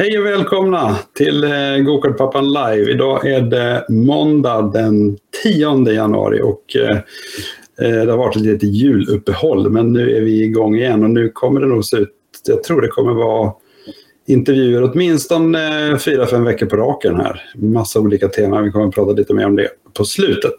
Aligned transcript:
Hej 0.00 0.18
och 0.18 0.26
välkomna 0.26 0.96
till 1.14 1.44
eh, 1.44 1.76
Gokartpappan 1.78 2.48
live. 2.48 2.90
Idag 2.90 3.26
är 3.26 3.40
det 3.40 3.86
måndag 3.88 4.62
den 4.62 5.18
10 5.42 5.92
januari 5.92 6.42
och 6.42 6.76
eh, 6.76 6.96
eh, 7.80 8.04
det 8.04 8.10
har 8.10 8.16
varit 8.16 8.36
ett 8.36 8.42
litet 8.42 8.74
juluppehåll 8.74 9.70
men 9.70 9.92
nu 9.92 10.16
är 10.16 10.20
vi 10.20 10.42
igång 10.42 10.74
igen 10.76 11.04
och 11.04 11.10
nu 11.10 11.28
kommer 11.28 11.60
det 11.60 11.66
nog 11.66 11.84
se 11.84 11.96
ut, 11.96 12.10
jag 12.46 12.62
tror 12.62 12.80
det 12.80 12.88
kommer 12.88 13.12
vara 13.12 13.52
intervjuer 14.26 14.90
åtminstone 14.92 15.98
fyra, 15.98 16.26
fem 16.26 16.44
veckor 16.44 16.66
på 16.66 16.76
raken 16.76 17.16
här. 17.16 17.42
Massa 17.54 18.00
olika 18.00 18.28
teman, 18.28 18.64
vi 18.64 18.70
kommer 18.70 18.88
att 18.88 18.94
prata 18.94 19.12
lite 19.12 19.34
mer 19.34 19.46
om 19.46 19.56
det 19.56 19.68
på 19.94 20.04
slutet. 20.04 20.58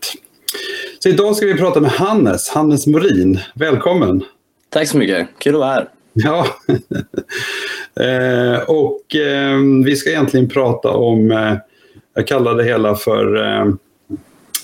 Så 1.00 1.10
idag 1.10 1.36
ska 1.36 1.46
vi 1.46 1.58
prata 1.58 1.80
med 1.80 1.92
Hannes, 1.92 2.50
Hannes 2.50 2.88
Morin. 2.88 3.40
Välkommen! 3.56 4.24
Tack 4.70 4.88
så 4.88 4.98
mycket, 4.98 5.28
kul 5.38 5.56
att 5.56 5.60
vara 5.60 5.70
här. 5.70 5.88
Ja, 6.14 6.48
eh, 8.04 8.60
och 8.68 9.16
eh, 9.16 9.58
vi 9.86 9.96
ska 9.96 10.10
egentligen 10.10 10.50
prata 10.50 10.90
om, 10.90 11.32
eh, 11.32 11.54
jag 12.16 12.28
kallar 12.28 12.56
det 12.56 12.64
hela 12.64 12.96
för 12.96 13.36
eh, 13.36 13.68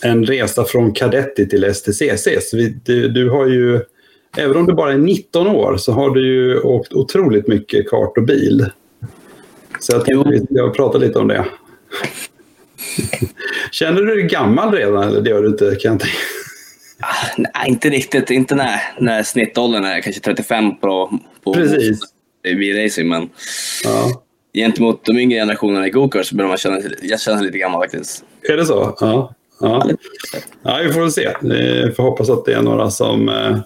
en 0.03 0.25
resa 0.25 0.63
från 0.63 0.93
Cadetti 0.93 1.49
till 1.49 1.75
STCC. 1.75 2.27
Så 2.41 2.57
vi, 2.57 2.79
du, 2.83 3.07
du, 3.07 3.29
har 3.29 3.45
ju, 3.45 3.81
även 4.37 4.57
om 4.57 4.65
du 4.65 4.73
bara 4.73 4.93
är 4.93 4.97
19 4.97 5.47
år, 5.47 5.77
så 5.77 5.91
har 5.91 6.09
du 6.09 6.27
ju 6.27 6.59
åkt 6.59 6.93
otroligt 6.93 7.47
mycket 7.47 7.89
kart 7.89 8.17
och 8.17 8.23
bil. 8.23 8.65
Så 9.79 9.93
jag 9.93 10.05
tänkte 10.05 10.29
vi 10.29 10.55
ska 10.55 10.69
prata 10.69 10.97
lite 10.97 11.19
om 11.19 11.27
det. 11.27 11.45
Känner 13.71 14.01
du 14.01 14.15
dig 14.15 14.23
gammal 14.23 14.73
redan 14.73 15.03
eller 15.03 15.21
det 15.21 15.29
gör 15.29 15.41
du 15.41 15.47
inte? 15.47 15.75
Kan 15.75 15.91
jag 15.91 15.99
tänka. 15.99 16.17
Ah, 16.99 17.27
nej, 17.37 17.51
inte 17.67 17.89
riktigt. 17.89 18.29
Inte 18.31 18.55
när, 18.55 18.81
när 18.99 19.23
snittåldern 19.23 19.83
är 19.83 20.01
kanske 20.01 20.21
35 20.21 20.75
på, 20.77 21.19
på 21.43 21.53
Precis. 21.53 21.99
bilracing. 22.43 23.07
Men 23.09 23.29
Ja. 23.83 24.21
gentemot 24.53 25.05
de 25.05 25.19
yngre 25.19 25.39
generationerna 25.39 25.87
i 25.87 25.89
gokart 25.89 26.25
så 26.25 26.35
börjar 26.35 26.49
man 26.49 26.57
känna 26.57 26.79
jag 27.01 27.21
känner 27.21 27.43
lite 27.43 27.57
gammal 27.57 27.81
faktiskt. 27.81 28.23
Är 28.49 28.57
det 28.57 28.65
så? 28.65 28.97
Ja. 28.99 29.33
Ja. 29.59 29.89
ja, 30.63 30.79
vi 30.83 30.93
får 30.93 31.01
väl 31.01 31.11
se. 31.11 31.29
Vi 31.41 31.91
får 31.95 32.03
hoppas 32.03 32.29
att 32.29 32.45
det 32.45 32.53
är 32.53 32.61
några 32.61 32.89
som, 32.89 33.29
eh, 33.29 33.57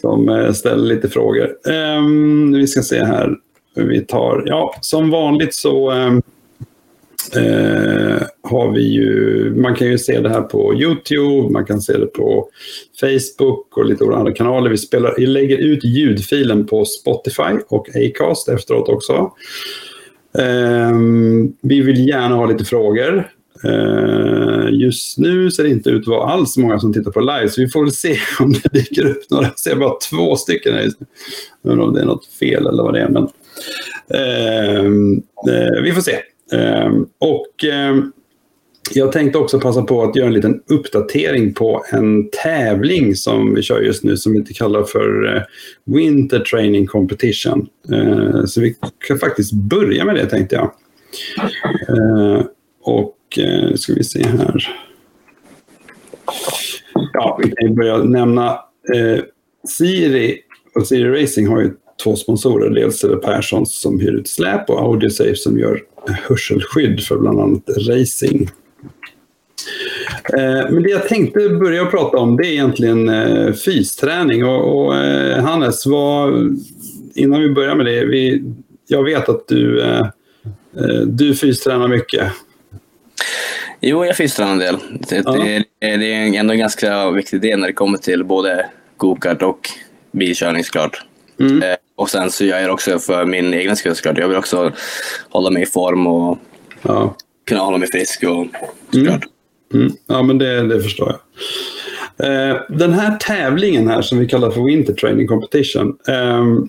som 0.00 0.28
eh, 0.28 0.52
ställer 0.52 0.94
lite 0.94 1.08
frågor. 1.08 1.50
Ehm, 1.70 2.52
vi 2.52 2.66
ska 2.66 2.82
se 2.82 3.04
här. 3.04 3.30
Vi 3.74 4.00
tar, 4.00 4.42
ja, 4.46 4.74
som 4.80 5.10
vanligt 5.10 5.54
så 5.54 5.90
ehm, 5.90 6.22
eh, 7.36 8.22
har 8.42 8.72
vi 8.72 8.82
ju, 8.82 9.54
man 9.56 9.74
kan 9.74 9.86
ju 9.88 9.98
se 9.98 10.20
det 10.20 10.28
här 10.28 10.42
på 10.42 10.74
YouTube, 10.74 11.52
man 11.52 11.64
kan 11.64 11.80
se 11.80 11.92
det 11.92 12.06
på 12.06 12.48
Facebook 13.00 13.76
och 13.76 13.84
lite 13.84 14.04
andra 14.04 14.32
kanaler. 14.32 14.70
Vi, 14.70 14.78
spelar, 14.78 15.14
vi 15.16 15.26
lägger 15.26 15.58
ut 15.58 15.84
ljudfilen 15.84 16.66
på 16.66 16.84
Spotify 16.84 17.58
och 17.68 17.88
Acast 17.88 18.48
efteråt 18.48 18.88
också. 18.88 19.32
Eh, 20.38 20.92
vi 21.62 21.80
vill 21.80 22.08
gärna 22.08 22.34
ha 22.34 22.46
lite 22.46 22.64
frågor. 22.64 23.28
Eh, 23.64 24.68
just 24.70 25.18
nu 25.18 25.50
ser 25.50 25.62
det 25.62 25.70
inte 25.70 25.90
ut 25.90 26.02
att 26.02 26.06
vara 26.06 26.30
alls 26.30 26.56
många 26.56 26.78
som 26.78 26.92
tittar 26.92 27.10
på 27.10 27.20
live, 27.20 27.48
så 27.48 27.60
vi 27.60 27.68
får 27.68 27.80
väl 27.80 27.92
se 27.92 28.16
om 28.40 28.52
det 28.52 28.72
dyker 28.72 29.06
upp 29.06 29.30
några. 29.30 29.44
Jag 29.44 29.58
ser 29.58 29.76
bara 29.76 29.94
två 30.10 30.36
stycken 30.36 30.74
här 30.74 30.82
just 30.82 31.00
nu. 31.00 31.06
Jag 31.62 31.72
undrar 31.72 31.86
om 31.86 31.94
det 31.94 32.00
är 32.00 32.04
något 32.04 32.26
fel 32.26 32.66
eller 32.66 32.82
vad 32.82 32.94
det 32.94 33.00
är. 33.00 33.08
Men, 33.08 33.28
ehm, 34.14 35.22
eh, 35.48 35.82
vi 35.82 35.92
får 35.92 36.00
se. 36.00 36.16
Ehm, 36.52 37.06
och 37.18 37.64
ehm, 37.64 38.12
jag 38.94 39.12
tänkte 39.12 39.38
också 39.38 39.60
passa 39.60 39.82
på 39.82 40.02
att 40.02 40.16
göra 40.16 40.26
en 40.26 40.34
liten 40.34 40.62
uppdatering 40.66 41.54
på 41.54 41.84
en 41.92 42.30
tävling 42.30 43.16
som 43.16 43.54
vi 43.54 43.62
kör 43.62 43.80
just 43.80 44.04
nu 44.04 44.16
som 44.16 44.32
vi 44.32 44.54
kallar 44.54 44.82
för 44.82 45.36
eh, 45.36 45.42
Winter 45.84 46.40
Training 46.40 46.86
Competition. 46.86 47.68
Ehm, 47.92 48.46
så 48.46 48.60
vi 48.60 48.76
kan 49.08 49.18
faktiskt 49.18 49.52
börja 49.52 50.04
med 50.04 50.14
det 50.14 50.26
tänkte 50.26 50.54
jag. 50.54 50.72
Och 52.82 53.16
nu 53.36 53.76
ska 53.76 53.94
vi 53.94 54.04
se 54.04 54.26
här. 54.26 54.76
Ja, 57.12 57.40
vi 57.42 57.50
kan 57.50 57.74
börja 57.74 57.98
nämna 57.98 58.48
eh, 58.94 59.24
Siri 59.68 60.38
och 60.74 60.86
Siri 60.86 61.22
Racing 61.22 61.48
har 61.48 61.60
ju 61.60 61.74
två 62.02 62.16
sponsorer. 62.16 62.70
Dels 62.70 63.04
är 63.04 63.08
det 63.08 63.16
Perssons 63.16 63.80
som 63.80 64.00
hyr 64.00 64.12
ut 64.12 64.28
släp 64.28 64.70
och 64.70 64.80
Audiosafe 64.82 65.36
som 65.36 65.58
gör 65.58 65.80
hörselskydd 66.28 67.00
för 67.04 67.16
bland 67.18 67.40
annat 67.40 67.62
racing. 67.88 68.48
Eh, 70.38 70.70
Men 70.70 70.82
det 70.82 70.90
jag 70.90 71.08
tänkte 71.08 71.48
börja 71.48 71.86
prata 71.86 72.16
om 72.18 72.36
det 72.36 72.46
är 72.46 72.52
egentligen 72.52 73.08
eh, 73.08 73.52
fysträning. 73.52 74.44
Och, 74.44 74.84
och 74.86 74.96
eh, 74.96 75.44
Hannes, 75.44 75.86
vad, 75.86 76.56
innan 77.14 77.40
vi 77.40 77.48
börjar 77.50 77.74
med 77.74 77.86
det. 77.86 78.04
Vi, 78.04 78.44
jag 78.88 79.04
vet 79.04 79.28
att 79.28 79.48
du, 79.48 79.82
du 81.06 81.34
fystränar 81.34 81.88
mycket. 81.88 82.32
Jo, 83.80 84.04
jag 84.04 84.16
fystrar 84.16 84.46
en 84.46 84.58
del. 84.58 84.76
Det, 85.08 85.22
Ja. 85.24 85.32
det, 85.32 85.56
är- 85.80 85.98
det 85.98 86.14
är 86.14 86.34
ändå 86.40 86.52
en 86.52 86.58
ganska 86.58 87.10
viktig 87.10 87.40
del 87.40 87.58
när 87.60 87.66
det 87.66 87.72
kommer 87.72 87.98
till 87.98 88.24
både 88.24 88.66
gokart 88.96 89.42
och 89.42 89.68
bilkörning 90.12 90.64
såklart. 90.64 91.04
Mm. 91.40 91.62
Eh, 91.62 91.76
Och 91.96 92.10
sen 92.10 92.30
så 92.30 92.44
gör 92.44 92.58
jag 92.58 92.68
det 92.68 92.72
också 92.72 92.98
för 92.98 93.24
min 93.24 93.54
egen 93.54 93.76
skull 93.76 93.94
såklart. 93.94 94.18
Jag 94.18 94.28
vill 94.28 94.36
också 94.36 94.72
hålla 95.30 95.50
mig 95.50 95.62
i 95.62 95.66
form 95.66 96.06
och 96.06 96.38
Ja. 96.82 97.16
kunna 97.46 97.60
hålla 97.60 97.78
mig 97.78 97.88
frisk 97.92 98.22
och 98.24 98.46
såklart. 98.92 99.24
Mm. 99.74 99.92
Ja, 100.06 100.22
men 100.22 100.38
det, 100.38 100.68
det 100.68 100.82
förstår 100.82 101.08
jag. 101.08 101.18
Eh, 102.50 102.56
den 102.68 102.92
här 102.92 103.16
tävlingen 103.16 103.88
här 103.88 104.02
som 104.02 104.18
vi 104.18 104.28
kallar 104.28 104.50
för 104.50 104.62
Winter 104.62 104.92
Training 104.92 105.26
Competition. 105.26 105.96
ehm, 106.08 106.68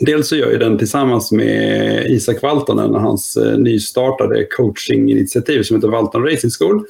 dels 0.00 0.28
så 0.28 0.36
gör 0.36 0.50
jag 0.50 0.60
den 0.60 0.78
tillsammans 0.78 1.32
med 1.32 2.06
Isak 2.10 2.42
Valtonen 2.42 2.94
och 2.94 3.00
hans 3.00 3.36
eh, 3.36 3.58
nystartade 3.58 4.44
coachinginitiativ 4.56 5.62
som 5.62 5.76
heter 5.76 5.88
Valton 5.88 6.22
Racing 6.24 6.50
School. 6.58 6.84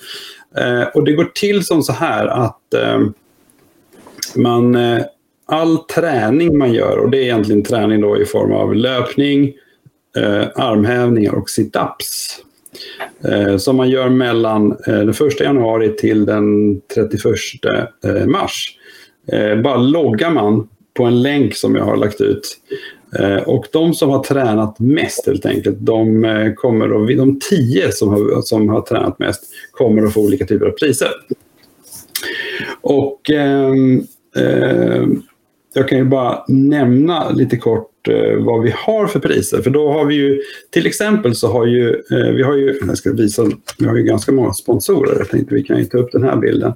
Och 0.95 1.05
det 1.05 1.12
går 1.12 1.25
till 1.34 1.65
som 1.65 1.83
så 1.83 1.93
här 1.93 2.27
att 2.27 2.75
ehm, 2.75 3.12
man, 4.34 4.77
all 5.47 5.78
träning 5.78 6.59
man 6.59 6.72
gör, 6.72 6.99
och 6.99 7.10
det 7.10 7.19
är 7.19 7.22
egentligen 7.22 7.62
träning 7.62 8.00
då 8.00 8.21
i 8.21 8.25
form 8.25 8.53
av 8.53 8.75
löpning, 8.75 9.53
eh, 10.16 10.47
armhävningar 10.55 11.34
och 11.34 11.49
sit-ups. 11.49 12.41
Eh, 13.25 13.56
som 13.56 13.77
man 13.77 13.91
gör 13.91 14.09
mellan 14.09 14.72
eh, 14.72 14.77
den 14.87 15.09
1 15.09 15.41
januari 15.41 15.97
till 15.97 16.25
den 16.25 16.81
31 16.94 17.25
eh, 18.04 18.27
mars. 18.27 18.78
Eh, 19.33 19.60
bara 19.60 19.77
loggar 19.77 20.31
man 20.31 20.69
på 20.94 21.04
en 21.04 21.22
länk 21.22 21.56
som 21.56 21.75
jag 21.75 21.84
har 21.84 21.97
lagt 21.97 22.21
ut. 22.21 22.56
Eh, 23.19 23.37
och 23.37 23.66
de 23.72 23.94
som 23.94 24.10
har 24.10 24.22
tränat 24.22 24.78
mest 24.78 25.27
helt 25.27 25.47
enkelt, 25.47 25.77
de 25.81 26.25
eh, 26.25 26.53
kommer 26.53 27.03
att, 27.03 27.19
de 27.19 27.41
tio 27.50 27.93
som 27.93 28.09
har, 28.09 28.43
som 28.43 28.69
har 28.69 28.81
tränat 28.81 29.19
mest 29.19 29.43
kommer 29.71 30.03
att 30.03 30.15
få 30.15 30.21
olika 30.21 30.47
typer 30.47 30.66
av 30.66 30.71
priser. 30.71 31.10
Och 32.81 33.31
Eh, 34.37 35.04
jag 35.75 35.89
kan 35.89 35.99
ju 35.99 36.05
bara 36.05 36.45
nämna 36.49 37.31
lite 37.31 37.57
kort 37.57 38.09
eh, 38.09 38.45
vad 38.45 38.63
vi 38.63 38.75
har 38.77 39.07
för 39.07 39.21
priser. 39.21 39.63
För 39.63 39.71
då 39.71 39.93
har 39.93 40.04
vi 40.04 40.15
ju, 40.15 40.43
till 40.71 40.87
exempel 40.87 41.34
så 41.34 41.53
har 41.53 41.66
ju, 41.66 41.89
eh, 41.91 42.33
vi 42.34 42.43
har 42.43 42.57
ju, 42.57 42.81
jag 42.87 42.98
ska 42.98 43.13
visa, 43.13 43.45
vi 43.78 43.87
har 43.87 43.97
ju 43.97 44.03
ganska 44.03 44.33
många 44.33 44.53
sponsorer. 44.53 45.19
Jag 45.19 45.28
tänkte 45.28 45.54
vi 45.54 45.63
kan 45.63 45.78
ju 45.78 45.84
ta 45.84 45.98
upp 45.98 46.13
den 46.13 46.22
här 46.22 46.37
bilden. 46.37 46.72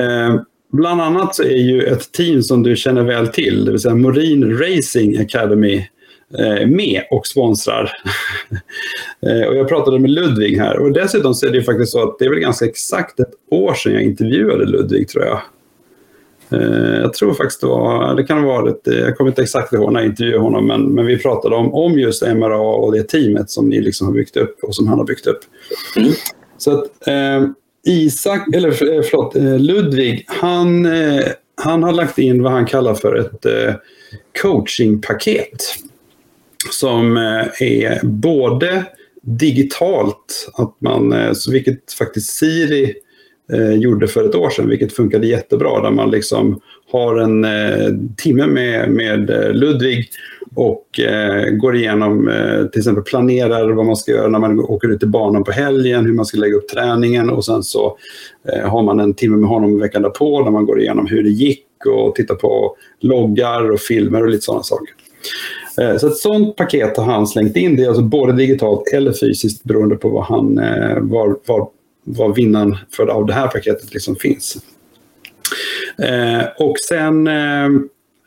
Eh, 0.00 0.40
bland 0.72 1.00
annat 1.00 1.34
så 1.34 1.42
är 1.42 1.56
ju 1.56 1.82
ett 1.82 2.12
team 2.12 2.42
som 2.42 2.62
du 2.62 2.76
känner 2.76 3.02
väl 3.02 3.28
till, 3.28 3.64
det 3.64 3.70
vill 3.70 3.80
säga 3.80 3.94
Morin 3.94 4.58
Racing 4.58 5.20
Academy, 5.20 5.86
eh, 6.38 6.66
med 6.66 7.02
och 7.10 7.26
sponsrar. 7.26 7.90
Eh, 9.26 9.48
och 9.48 9.56
jag 9.56 9.68
pratade 9.68 9.98
med 9.98 10.10
Ludvig 10.10 10.58
här 10.58 10.78
och 10.78 10.92
dessutom 10.92 11.34
så 11.34 11.46
är 11.46 11.50
det 11.50 11.56
ju 11.56 11.62
faktiskt 11.62 11.92
så 11.92 12.02
att 12.02 12.18
det 12.18 12.24
är 12.24 12.30
väl 12.30 12.38
ganska 12.38 12.64
exakt 12.64 13.20
ett 13.20 13.30
år 13.50 13.74
sedan 13.74 13.92
jag 13.92 14.02
intervjuade 14.02 14.66
Ludvig 14.66 15.08
tror 15.08 15.24
jag. 15.24 15.40
Eh, 16.52 17.00
Jag 17.00 17.12
tror 17.12 17.34
faktiskt 17.34 17.60
det 17.60 17.66
var, 17.66 18.14
det 18.14 18.24
kan 18.24 18.38
ha 18.38 18.46
varit, 18.46 18.88
eh, 18.88 18.98
jag 18.98 19.16
kommer 19.16 19.30
inte 19.30 19.42
exakt 19.42 19.72
ihåg 19.72 19.92
när 19.92 20.00
jag 20.00 20.08
intervjuade 20.08 20.42
honom, 20.42 20.66
men, 20.66 20.82
men 20.82 21.06
vi 21.06 21.18
pratade 21.18 21.56
om, 21.56 21.74
om 21.74 21.98
just 21.98 22.22
MRA 22.22 22.60
och 22.60 22.92
det 22.92 23.02
teamet 23.02 23.50
som 23.50 23.68
ni 23.68 23.80
liksom 23.80 24.06
har 24.06 24.14
byggt 24.14 24.36
upp 24.36 24.58
och 24.62 24.74
som 24.74 24.88
han 24.88 24.98
har 24.98 25.06
byggt 25.06 25.26
upp. 25.26 25.40
Mm. 25.96 26.12
Så 26.58 26.70
att 26.70 27.08
eh, 27.08 27.46
Isak, 27.86 28.54
eller 28.54 28.68
eh, 28.68 29.02
förlåt, 29.02 29.34
Ludvig, 29.60 30.24
han, 30.28 30.86
eh, 30.86 31.24
han 31.62 31.82
har 31.82 31.92
lagt 31.92 32.18
in 32.18 32.42
vad 32.42 32.52
han 32.52 32.66
kallar 32.66 32.94
för 32.94 33.16
ett 33.16 33.46
eh, 33.46 33.74
coachingpaket. 34.42 35.64
Som 36.70 37.16
är 37.60 38.06
både 38.06 38.84
digitalt, 39.22 40.50
att 40.54 40.76
man, 40.80 41.34
så 41.34 41.52
vilket 41.52 41.92
faktiskt 41.92 42.36
Siri 42.36 42.94
eh, 43.52 43.74
gjorde 43.74 44.08
för 44.08 44.24
ett 44.24 44.34
år 44.34 44.50
sedan, 44.50 44.68
vilket 44.68 44.92
funkade 44.92 45.26
jättebra. 45.26 45.82
Där 45.82 45.90
man 45.90 46.10
liksom 46.10 46.60
har 46.92 47.16
en 47.16 47.44
eh, 47.44 47.88
timme 48.16 48.46
med, 48.46 48.90
med 48.90 49.30
eh, 49.30 49.52
Ludvig 49.52 50.08
och 50.54 51.00
eh, 51.00 51.50
går 51.50 51.76
igenom, 51.76 52.28
eh, 52.28 52.66
till 52.66 52.80
exempel 52.80 53.04
planerar 53.04 53.70
vad 53.70 53.86
man 53.86 53.96
ska 53.96 54.12
göra 54.12 54.28
när 54.28 54.38
man 54.38 54.60
åker 54.60 54.88
ut 54.88 55.00
till 55.00 55.08
banan 55.08 55.44
på 55.44 55.52
helgen, 55.52 56.04
hur 56.04 56.12
man 56.12 56.26
ska 56.26 56.38
lägga 56.38 56.56
upp 56.56 56.68
träningen 56.68 57.30
och 57.30 57.44
sen 57.44 57.62
så 57.62 57.96
eh, 58.52 58.68
har 58.68 58.82
man 58.82 59.00
en 59.00 59.14
timme 59.14 59.36
med 59.36 59.48
honom 59.48 59.80
veckan 59.80 60.02
därpå 60.02 60.42
där 60.42 60.50
man 60.50 60.66
går 60.66 60.80
igenom 60.80 61.06
hur 61.06 61.22
det 61.22 61.30
gick 61.30 61.66
och 61.86 62.14
tittar 62.14 62.34
på 62.34 62.76
loggar 63.00 63.70
och 63.70 63.80
filmer 63.80 64.22
och 64.22 64.28
lite 64.28 64.44
sådana 64.44 64.62
saker. 64.62 64.94
Eh, 65.80 65.96
så 65.96 66.06
ett 66.06 66.16
sånt 66.16 66.56
paket 66.56 66.96
har 66.96 67.04
han 67.04 67.26
slängt 67.26 67.56
in. 67.56 67.76
Det 67.76 67.84
är 67.84 67.88
alltså 67.88 68.02
både 68.02 68.32
digitalt 68.32 68.82
eller 68.92 69.12
fysiskt 69.12 69.64
beroende 69.64 69.96
på 69.96 70.08
vad 70.08 70.24
han, 70.24 70.58
eh, 70.58 70.98
var, 71.00 71.36
var, 71.46 71.68
var 72.04 72.34
vinnaren 72.34 72.76
för, 72.96 73.06
av 73.06 73.26
det 73.26 73.32
här 73.32 73.48
paketet 73.48 73.94
liksom 73.94 74.16
finns. 74.16 74.56
Eh, 75.98 76.46
och 76.58 76.76
sen, 76.88 77.26
eh, 77.26 77.66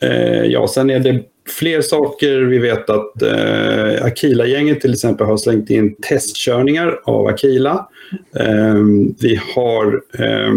eh, 0.02 0.44
ja, 0.46 0.68
sen 0.68 0.90
är 0.90 1.00
det 1.00 1.24
fler 1.50 1.82
saker. 1.82 2.42
Vi 2.42 2.60
vet 2.60 2.90
att 2.90 3.22
eh, 3.22 4.06
Akila-gänget 4.06 4.82
till 4.82 4.94
exempel 4.94 5.28
har 5.28 5.38
slängt 5.38 5.70
in 5.70 5.96
testkörningar 5.96 7.00
av 7.04 7.28
Akila. 7.28 7.88
Eh, 8.36 8.82
vi 9.20 9.40
har 9.56 10.02
eh, 10.20 10.54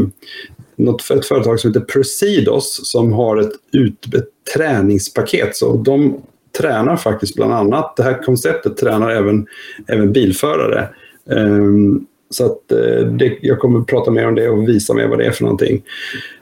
något, 0.76 1.10
ett 1.10 1.26
företag 1.26 1.60
som 1.60 1.70
heter 1.70 1.86
Presidos 1.86 2.80
som 2.90 3.12
har 3.12 3.36
ett, 3.36 3.52
ut, 3.72 4.14
ett 4.14 4.28
träningspaket. 4.54 5.56
Så 5.56 5.76
de 5.76 6.22
tränar 6.58 6.96
faktiskt 6.96 7.34
bland 7.34 7.52
annat, 7.52 7.96
det 7.96 8.02
här 8.02 8.22
konceptet 8.22 8.76
tränar 8.76 9.10
även, 9.10 9.46
även 9.86 10.12
bilförare. 10.12 10.88
Um, 11.24 12.06
så 12.36 12.46
att, 12.46 12.72
eh, 12.72 13.06
det, 13.06 13.38
jag 13.40 13.58
kommer 13.58 13.80
att 13.80 13.86
prata 13.86 14.10
mer 14.10 14.28
om 14.28 14.34
det 14.34 14.48
och 14.48 14.68
visa 14.68 14.94
mer 14.94 15.06
vad 15.06 15.18
det 15.18 15.26
är 15.26 15.30
för 15.30 15.42
någonting. 15.42 15.82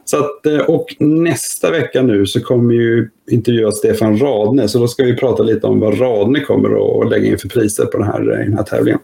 Så 0.05 0.17
att, 0.17 0.47
eh, 0.47 0.59
och 0.59 0.97
nästa 0.99 1.71
vecka 1.71 2.03
nu 2.03 2.27
så 2.27 2.41
kommer 2.41 2.75
ju 2.75 3.11
intervjua 3.31 3.71
Stefan 3.71 4.19
Radne, 4.19 4.69
så 4.69 4.79
då 4.79 4.89
ska 4.89 5.05
vi 5.05 5.17
prata 5.17 5.43
lite 5.43 5.67
om 5.67 5.81
vad 5.81 6.01
Radne 6.01 6.41
kommer 6.41 7.03
att 7.03 7.11
lägga 7.11 7.27
in 7.27 7.39
för 7.39 7.49
priser 7.49 7.85
på 7.85 7.99
den 7.99 8.07
här, 8.07 8.21
den 8.21 8.55
här 8.55 8.63
tävlingen. 8.63 9.01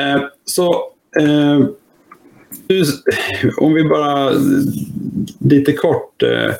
Eh, 0.00 0.22
så 0.44 0.84
om 3.56 3.74
vi 3.74 3.84
bara 3.84 4.32
lite 5.38 5.72
kort. 5.72 6.22
Eh, 6.22 6.54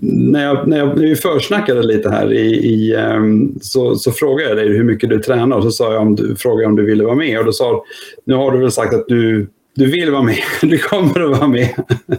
när, 0.00 0.44
jag, 0.44 0.68
när, 0.68 0.78
jag, 0.78 0.88
när 0.88 1.02
vi 1.02 1.16
försnackade 1.16 1.82
lite 1.82 2.10
här 2.10 2.32
i, 2.32 2.74
i 2.74 2.96
um, 2.96 3.58
så, 3.60 3.96
så 3.96 4.12
frågade 4.12 4.48
jag 4.48 4.58
dig 4.58 4.68
hur 4.68 4.84
mycket 4.84 5.10
du 5.10 5.18
tränar 5.18 5.56
och 5.56 5.62
så 5.62 5.70
sa 5.70 5.92
jag 5.92 6.02
om 6.02 6.16
du, 6.16 6.36
frågade 6.36 6.66
om 6.66 6.76
du 6.76 6.84
ville 6.84 7.04
vara 7.04 7.14
med 7.14 7.38
och 7.38 7.44
då 7.44 7.52
sa 7.52 7.84
nu 8.24 8.34
har 8.34 8.50
du 8.50 8.58
väl 8.58 8.72
sagt 8.72 8.94
att 8.94 9.08
du, 9.08 9.46
du 9.74 9.90
vill 9.90 10.10
vara 10.10 10.22
med. 10.22 10.38
Du 10.62 10.78
kommer 10.78 11.20
att 11.20 11.38
vara 11.38 11.48
med. 11.48 11.68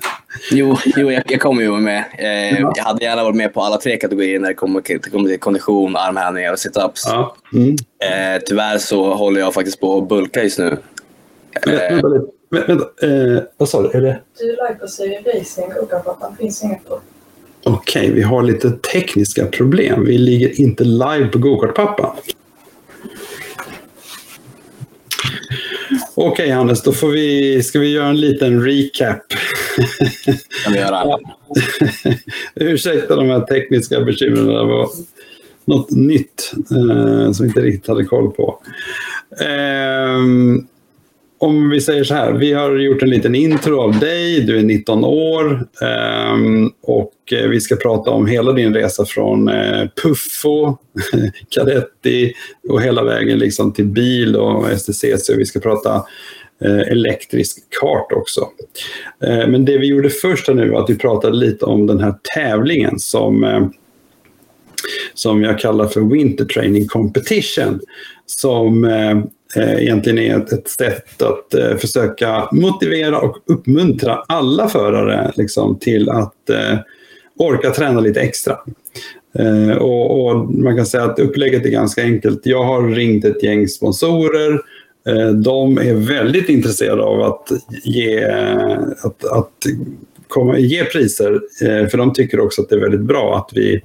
jo, 0.52 0.78
jo 0.86 1.12
jag, 1.12 1.24
jag 1.28 1.42
kommer 1.42 1.62
ju 1.62 1.70
vara 1.70 1.80
med. 1.80 2.04
Eh, 2.18 2.60
ja. 2.60 2.74
Jag 2.76 2.84
hade 2.84 3.04
gärna 3.04 3.24
varit 3.24 3.36
med 3.36 3.54
på 3.54 3.62
alla 3.62 3.78
tre 3.78 3.98
kategorier 3.98 4.40
när 4.40 4.48
det 4.48 4.54
kommer, 4.54 4.82
det 4.88 5.10
kommer 5.10 5.30
till 5.30 5.40
kondition, 5.40 5.96
armhävningar 5.96 6.52
och 6.52 6.60
situps. 6.60 7.04
Ja. 7.06 7.36
Mm. 7.54 7.70
Eh, 7.72 8.42
tyvärr 8.46 8.78
så 8.78 9.14
håller 9.14 9.40
jag 9.40 9.54
faktiskt 9.54 9.80
på 9.80 9.98
att 9.98 10.10
bulka 10.10 10.44
just 10.44 10.60
nu. 10.60 10.78
Lite. 11.66 12.02
Vänta, 12.50 13.08
eh, 13.08 13.44
vad 13.58 13.70
sa 13.70 13.82
du? 13.82 13.98
Är 13.98 14.02
det... 14.02 14.22
Du 14.40 14.50
är 14.50 14.74
på 14.74 14.88
Siri 14.88 15.18
Racing, 15.18 15.70
Gokapappan. 15.80 16.36
finns 16.38 16.64
inget 16.64 16.86
på. 16.86 17.00
Okej, 17.64 18.02
okay, 18.02 18.16
vi 18.16 18.22
har 18.22 18.44
lite 18.44 18.72
tekniska 18.72 19.46
problem. 19.46 20.06
Vi 20.06 20.18
ligger 20.18 20.62
inte 20.62 20.84
live 20.84 21.28
på 21.28 21.38
Gokartpappan. 21.38 22.16
Okej 26.18 26.32
okay, 26.32 26.52
Hannes, 26.52 26.84
då 26.84 26.92
får 26.92 27.10
vi, 27.10 27.64
ska 27.64 27.80
vi 27.80 27.92
göra 27.92 28.08
en 28.08 28.20
liten 28.20 28.66
recap. 28.66 29.24
kan 30.64 30.74
vi 30.74 30.80
göra. 30.80 31.20
Ursäkta 32.56 33.16
de 33.16 33.30
här 33.30 33.40
tekniska 33.40 34.02
bekymren. 34.02 34.48
Det 34.48 34.54
var 34.54 34.90
något 35.66 35.92
nytt 35.92 36.54
eh, 36.72 37.32
som 37.32 37.44
vi 37.44 37.48
inte 37.48 37.62
riktigt 37.62 37.88
hade 37.88 38.06
koll 38.06 38.32
på. 38.32 38.62
Eh, 39.40 40.20
om 41.46 41.70
vi 41.70 41.82
säger 41.82 42.04
så 42.04 42.14
här, 42.14 42.32
vi 42.32 42.54
har 42.54 42.76
gjort 42.76 43.02
en 43.02 43.10
liten 43.10 43.36
intro 43.36 43.82
av 43.82 44.00
dig, 44.00 44.42
du 44.42 44.60
är 44.60 44.64
19 44.64 45.06
år 45.06 45.68
ehm, 45.82 46.72
och 46.82 47.14
eh, 47.32 47.50
vi 47.50 47.62
ska 47.62 47.76
prata 47.76 48.12
om 48.12 48.28
hela 48.28 48.52
din 48.52 48.74
resa 48.74 49.06
från 49.06 49.48
eh, 49.48 49.88
Puffo, 50.04 50.78
Cadetti 51.50 52.34
och 52.70 52.82
hela 52.82 53.04
vägen 53.04 53.40
liksom 53.40 53.74
till 53.74 53.86
bil 53.86 54.36
och 54.36 54.80
STCC. 54.80 55.30
Vi 55.38 55.46
ska 55.46 55.60
prata 55.60 55.96
eh, 56.62 56.80
elektrisk 56.80 57.58
kart 57.82 58.12
också. 58.12 58.48
Men 59.20 59.66
det 59.66 59.78
vi 59.78 59.88
gjorde 59.88 60.10
först 60.10 60.48
nu 60.48 60.70
var 60.70 60.84
att 60.84 60.90
vi 60.90 60.98
pratade 60.98 61.36
lite 61.38 61.66
om 61.66 61.88
den 61.88 62.00
här 62.00 62.14
tävlingen 62.36 63.00
som 63.00 63.70
som 65.14 65.44
jag 65.44 65.60
kallar 65.60 65.88
för 65.88 66.02
Winter 66.02 66.46
Training 66.46 66.88
Competition. 66.88 67.80
Som 68.26 68.86
Eh, 69.56 69.84
egentligen 69.84 70.20
är 70.20 70.38
ett, 70.38 70.52
ett 70.52 70.68
sätt 70.68 71.22
att 71.22 71.54
eh, 71.54 71.78
försöka 71.78 72.50
motivera 72.52 73.20
och 73.20 73.38
uppmuntra 73.46 74.24
alla 74.28 74.68
förare 74.70 75.32
liksom, 75.36 75.80
till 75.80 76.10
att 76.10 76.50
eh, 76.50 76.80
orka 77.38 77.70
träna 77.70 78.00
lite 78.00 78.22
extra. 78.22 78.58
Eh, 79.40 79.78
och, 79.78 80.26
och, 80.26 80.54
Man 80.54 80.76
kan 80.76 80.86
säga 80.86 81.04
att 81.04 81.20
upplägget 81.20 81.66
är 81.66 81.70
ganska 81.70 82.02
enkelt. 82.02 82.42
Jag 82.44 82.64
har 82.64 82.88
ringt 82.88 83.26
ett 83.26 83.44
gäng 83.44 83.68
sponsorer. 83.68 84.62
Eh, 85.08 85.30
de 85.30 85.78
är 85.78 85.94
väldigt 85.94 86.50
intresserade 86.50 87.04
av 87.04 87.22
att 87.22 87.52
ge, 87.84 88.26
att, 89.04 89.26
att 89.26 89.52
komma, 90.28 90.58
ge 90.58 90.84
priser. 90.84 91.34
Eh, 91.62 91.88
för 91.88 91.98
de 91.98 92.14
tycker 92.14 92.40
också 92.40 92.62
att 92.62 92.70
det 92.70 92.76
är 92.76 92.80
väldigt 92.80 93.08
bra 93.08 93.38
att 93.38 93.58
vi 93.58 93.82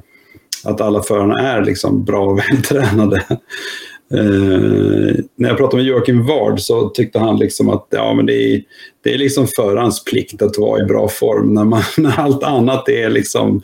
att 0.65 0.81
alla 0.81 1.03
förarna 1.03 1.41
är 1.41 1.65
liksom 1.65 2.05
bra 2.05 2.27
och 2.27 2.39
vältränade. 2.39 3.23
Eh, 4.15 5.15
när 5.37 5.49
jag 5.49 5.57
pratade 5.57 5.83
med 5.83 5.87
Joakim 5.87 6.27
Ward 6.27 6.61
så 6.61 6.89
tyckte 6.89 7.19
han 7.19 7.39
liksom 7.39 7.69
att 7.69 7.87
ja, 7.91 8.15
men 8.15 8.27
det, 8.27 8.55
är, 8.55 8.63
det 9.03 9.15
är 9.15 9.19
liksom 9.19 9.47
förarens 9.47 10.05
plikt 10.05 10.43
att 10.43 10.59
vara 10.59 10.83
i 10.83 10.85
bra 10.85 11.09
form. 11.09 11.55
När, 11.55 11.65
man, 11.65 11.83
när 11.99 12.21
allt 12.21 12.43
annat 12.43 12.89
är 12.89 13.11
liksom 13.11 13.63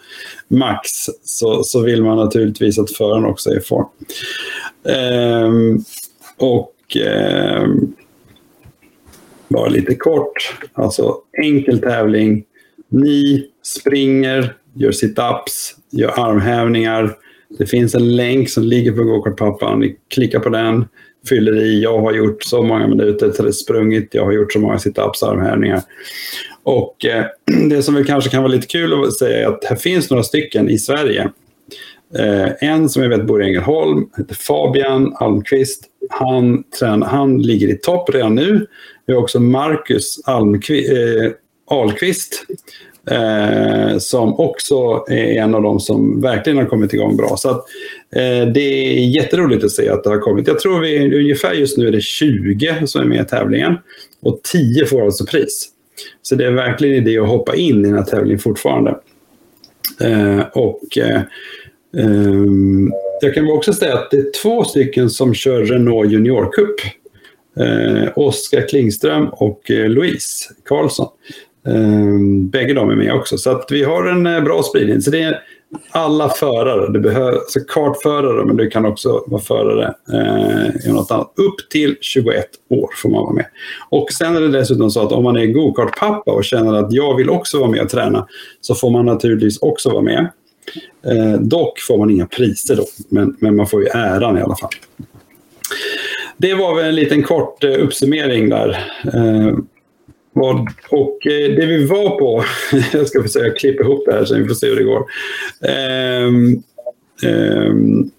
max 0.48 0.90
så, 1.22 1.62
så 1.62 1.82
vill 1.82 2.02
man 2.02 2.16
naturligtvis 2.16 2.78
att 2.78 2.90
föraren 2.90 3.24
också 3.24 3.50
är 3.50 3.56
i 3.56 3.60
form. 3.60 3.86
Eh, 4.88 5.50
och 6.38 6.96
eh, 6.96 7.68
bara 9.48 9.68
lite 9.68 9.94
kort, 9.94 10.54
alltså 10.72 11.14
enkel 11.42 11.80
tävling. 11.80 12.44
Ni 12.88 13.46
springer, 13.62 14.54
gör 14.74 14.90
sit-ups, 14.90 15.74
gör 15.90 16.20
armhävningar, 16.20 17.16
det 17.58 17.66
finns 17.66 17.94
en 17.94 18.16
länk 18.16 18.50
som 18.50 18.62
ligger 18.62 18.92
på 18.92 19.02
Gokartpappan. 19.02 19.80
Ni 19.80 19.96
klickar 20.14 20.38
på 20.40 20.48
den, 20.48 20.84
fyller 21.28 21.56
i. 21.56 21.82
Jag 21.82 22.00
har 22.00 22.12
gjort 22.12 22.42
så 22.42 22.62
många 22.62 22.88
minuter, 22.88 23.52
sprungit, 23.52 24.08
jag 24.12 24.24
har 24.24 24.32
gjort 24.32 24.52
så 24.52 24.58
många 24.58 24.78
situps, 24.78 25.22
armhävningar. 25.22 25.82
Och 26.62 27.04
eh, 27.04 27.24
det 27.68 27.82
som 27.82 27.94
väl 27.94 28.04
kanske 28.04 28.30
kan 28.30 28.42
vara 28.42 28.52
lite 28.52 28.66
kul 28.66 29.04
att 29.04 29.16
säga 29.16 29.38
är 29.38 29.46
att 29.46 29.64
här 29.64 29.76
finns 29.76 30.10
några 30.10 30.22
stycken 30.22 30.70
i 30.70 30.78
Sverige. 30.78 31.30
Eh, 32.18 32.48
en 32.60 32.88
som 32.88 33.02
jag 33.02 33.10
vet 33.10 33.26
bor 33.26 33.42
i 33.42 33.46
Ängelholm, 33.46 34.08
heter 34.16 34.34
Fabian 34.34 35.14
Almqvist. 35.16 35.84
Han, 36.10 36.64
tränar, 36.78 37.06
han 37.06 37.42
ligger 37.42 37.68
i 37.68 37.78
topp 37.78 38.10
redan 38.14 38.34
nu. 38.34 38.66
Vi 39.06 39.12
har 39.14 39.20
också 39.20 39.40
Marcus 39.40 40.20
Almqvist, 40.24 40.92
eh, 40.92 41.32
Ahlqvist 41.70 42.46
Eh, 43.10 43.98
som 43.98 44.40
också 44.40 45.04
är 45.08 45.42
en 45.42 45.54
av 45.54 45.62
de 45.62 45.80
som 45.80 46.20
verkligen 46.20 46.58
har 46.58 46.64
kommit 46.64 46.94
igång 46.94 47.16
bra. 47.16 47.36
Så 47.36 47.50
att, 47.50 47.64
eh, 48.16 48.52
det 48.54 48.60
är 48.60 49.06
jätteroligt 49.08 49.64
att 49.64 49.70
se 49.70 49.88
att 49.88 50.04
det 50.04 50.10
har 50.10 50.18
kommit. 50.18 50.48
Jag 50.48 50.58
tror 50.58 50.80
vi 50.80 51.18
ungefär 51.18 51.52
just 51.52 51.78
nu 51.78 51.88
är 51.88 51.92
det 51.92 52.02
20 52.02 52.86
som 52.86 53.00
är 53.00 53.04
med 53.04 53.20
i 53.20 53.24
tävlingen 53.24 53.74
och 54.22 54.40
10 54.52 54.86
får 54.86 55.04
alltså 55.04 55.26
pris. 55.26 55.68
Så 56.22 56.34
det 56.34 56.46
är 56.46 56.50
verkligen 56.50 56.96
idé 56.96 57.18
att 57.18 57.28
hoppa 57.28 57.56
in 57.56 57.80
i 57.84 57.88
den 57.88 57.94
här 57.94 58.04
tävlingen 58.04 58.38
fortfarande. 58.38 58.90
Eh, 60.00 60.40
och 60.52 60.98
eh, 60.98 61.20
eh 61.96 62.34
jag 63.20 63.34
kan 63.34 63.50
också 63.50 63.72
säga 63.72 63.94
att 63.94 64.10
det 64.10 64.16
är 64.16 64.42
två 64.42 64.64
stycken 64.64 65.10
som 65.10 65.34
kör 65.34 65.64
Renault 65.64 66.12
Junior 66.12 66.52
Cup. 66.52 66.76
Eh, 67.60 68.08
Oskar 68.16 68.68
Klingström 68.68 69.28
och 69.28 69.70
eh, 69.70 69.88
Louise 69.88 70.54
Karlsson. 70.64 71.08
Um, 71.66 72.48
bägge 72.48 72.74
de 72.74 72.90
är 72.90 72.94
med 72.94 73.14
också. 73.14 73.38
Så 73.38 73.50
att 73.50 73.66
vi 73.70 73.84
har 73.84 74.04
en 74.04 74.26
eh, 74.26 74.40
bra 74.40 74.62
spridning. 74.62 75.00
Så 75.00 75.10
det 75.10 75.22
är 75.22 75.42
alla 75.90 76.28
förare. 76.28 76.92
Du 76.92 77.00
behöver, 77.00 77.32
alltså 77.32 77.60
kartförare, 77.68 78.44
men 78.44 78.56
du 78.56 78.70
kan 78.70 78.86
också 78.86 79.24
vara 79.26 79.42
förare 79.42 79.94
eh, 80.12 80.88
i 80.88 80.92
något 80.92 81.10
annat. 81.10 81.32
Upp 81.36 81.70
till 81.70 81.96
21 82.00 82.46
år 82.68 82.90
får 82.96 83.08
man 83.08 83.22
vara 83.22 83.32
med. 83.32 83.46
Och 83.88 84.12
sen 84.12 84.36
är 84.36 84.40
det 84.40 84.48
dessutom 84.48 84.90
så 84.90 85.02
att 85.06 85.12
om 85.12 85.24
man 85.24 85.36
är 85.36 85.46
gokartpappa 85.46 86.32
och 86.32 86.44
känner 86.44 86.74
att 86.74 86.92
jag 86.92 87.16
vill 87.16 87.30
också 87.30 87.58
vara 87.58 87.70
med 87.70 87.80
och 87.80 87.88
träna 87.88 88.26
så 88.60 88.74
får 88.74 88.90
man 88.90 89.06
naturligtvis 89.06 89.58
också 89.58 89.90
vara 89.90 90.02
med. 90.02 90.30
Eh, 91.06 91.40
dock 91.40 91.80
får 91.80 91.98
man 91.98 92.10
inga 92.10 92.26
priser 92.26 92.76
då, 92.76 92.84
men, 93.08 93.36
men 93.40 93.56
man 93.56 93.66
får 93.66 93.82
ju 93.82 93.88
äran 93.88 94.38
i 94.38 94.40
alla 94.40 94.56
fall. 94.56 94.70
Det 96.36 96.54
var 96.54 96.76
väl 96.76 96.84
en 96.84 96.94
liten 96.94 97.22
kort 97.22 97.64
eh, 97.64 97.70
uppsummering 97.70 98.48
där. 98.48 98.68
Eh, 99.14 99.56
och 100.90 101.26
eh, 101.26 101.56
det 101.56 101.66
vi 101.66 101.86
var 101.86 102.18
på, 102.18 102.44
jag 102.92 103.08
ska 103.08 103.22
försöka 103.22 103.58
klippa 103.58 103.82
ihop 103.82 104.04
det 104.06 104.12
här 104.12 104.24
så 104.24 104.34
vi 104.34 104.48
får 104.48 104.54
se 104.54 104.66
hur 104.66 104.76
det 104.76 104.84
går. 104.84 105.06
Um, 106.26 106.62
um, 107.22 108.10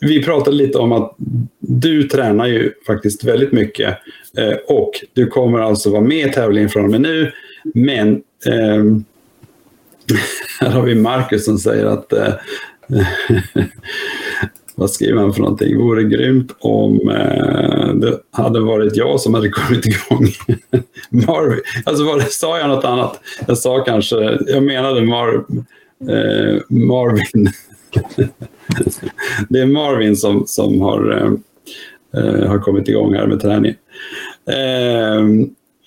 vi 0.00 0.22
pratade 0.22 0.56
lite 0.56 0.78
om 0.78 0.92
att 0.92 1.14
du 1.58 2.02
tränar 2.02 2.46
ju 2.46 2.72
faktiskt 2.86 3.24
väldigt 3.24 3.52
mycket 3.52 3.98
eh, 4.36 4.54
och 4.66 4.90
du 5.12 5.26
kommer 5.26 5.58
alltså 5.58 5.90
vara 5.90 6.02
med 6.02 6.26
i 6.26 6.32
tävlingen 6.32 6.68
från 6.68 6.84
och 6.84 6.90
med 6.90 7.00
nu. 7.00 7.32
Men 7.74 8.22
um, 8.46 9.04
här 10.60 10.70
har 10.70 10.82
vi 10.82 10.94
Marcus 10.94 11.44
som 11.44 11.58
säger 11.58 11.84
att 11.84 12.12
eh, 12.12 12.34
vad 14.80 14.90
skriver 14.90 15.20
han 15.20 15.32
för 15.32 15.40
någonting? 15.40 15.78
Vore 15.78 16.04
grymt 16.04 16.56
om 16.58 17.08
eh, 17.08 17.94
det 17.94 18.18
hade 18.30 18.60
varit 18.60 18.96
jag 18.96 19.20
som 19.20 19.34
hade 19.34 19.48
kommit 19.48 19.86
igång. 19.86 20.26
Marvin. 21.10 21.60
Alltså 21.84 22.04
var 22.04 22.18
det, 22.18 22.30
sa 22.30 22.58
jag 22.58 22.68
något 22.68 22.84
annat? 22.84 23.20
Jag 23.46 23.58
sa 23.58 23.84
kanske, 23.84 24.38
jag 24.46 24.62
menade 24.62 25.00
Mar, 25.00 25.34
eh, 26.10 26.60
Marvin. 26.68 27.48
det 29.48 29.60
är 29.60 29.66
Marvin 29.66 30.16
som, 30.16 30.46
som 30.46 30.80
har, 30.80 31.12
eh, 31.12 31.32
eh 32.22 32.48
har 32.48 32.58
kommit 32.58 32.88
igång 32.88 33.14
här 33.14 33.26
med 33.26 33.40
träningen. 33.40 33.76
Ehm, 34.50 35.42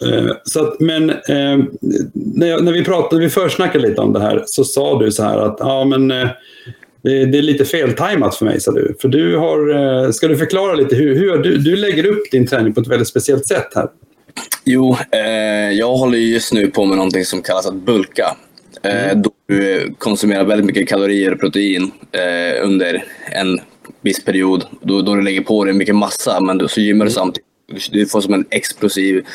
eh, 0.05 0.31
så 0.43 0.63
att, 0.63 0.79
men 0.79 1.09
ehm, 1.09 1.69
när, 2.13 2.47
jag, 2.47 2.63
när 2.63 2.71
vi 2.71 2.83
pratade, 2.83 3.21
vi 3.21 3.29
försnackade 3.29 3.87
lite 3.87 4.01
om 4.01 4.13
det 4.13 4.19
här 4.19 4.43
så 4.45 4.63
sa 4.63 4.99
du 4.99 5.11
så 5.11 5.23
här 5.23 5.37
att 5.37 5.57
ja, 5.59 5.85
men, 5.85 6.11
eh, 6.11 6.29
det, 7.03 7.25
det 7.25 7.37
är 7.37 7.41
lite 7.41 7.65
feltajmat 7.65 8.35
för 8.35 8.45
mig, 8.45 8.61
sa 8.61 8.71
du. 8.71 8.95
För 9.01 9.07
du 9.07 9.37
har, 9.37 10.11
ska 10.11 10.27
du 10.27 10.37
förklara 10.37 10.75
lite 10.75 10.95
hur, 10.95 11.15
hur 11.15 11.37
du, 11.37 11.57
du 11.57 11.75
lägger 11.75 12.05
upp 12.05 12.31
din 12.31 12.47
träning 12.47 12.73
på 12.73 12.81
ett 12.81 12.87
väldigt 12.87 13.07
speciellt 13.07 13.47
sätt 13.47 13.67
här? 13.75 13.87
Jo, 14.65 14.97
eh, 15.11 15.71
jag 15.71 15.93
håller 15.97 16.17
just 16.17 16.53
nu 16.53 16.71
på 16.71 16.85
med 16.85 16.97
någonting 16.97 17.25
som 17.25 17.41
kallas 17.41 17.65
att 17.65 17.73
bulka. 17.75 18.35
Eh, 18.83 19.11
mm. 19.11 19.21
Då 19.21 19.31
du 19.47 19.93
konsumerar 19.97 20.43
väldigt 20.43 20.65
mycket 20.65 20.89
kalorier 20.89 21.33
och 21.33 21.39
protein 21.39 21.91
eh, 22.11 22.65
under 22.65 23.03
en 23.31 23.59
viss 24.01 24.25
period. 24.25 24.65
Då, 24.81 25.01
då 25.01 25.15
du 25.15 25.21
lägger 25.21 25.41
på 25.41 25.65
dig 25.65 25.73
mycket 25.73 25.95
massa, 25.95 26.39
men 26.41 26.57
då, 26.57 26.67
så 26.67 26.81
gymmar 26.81 27.05
du 27.05 27.11
mm. 27.11 27.13
samtidigt. 27.13 27.47
Du 27.91 28.05
får 28.05 28.21
som 28.21 28.33
en 28.33 28.45
explosiv 28.49 29.25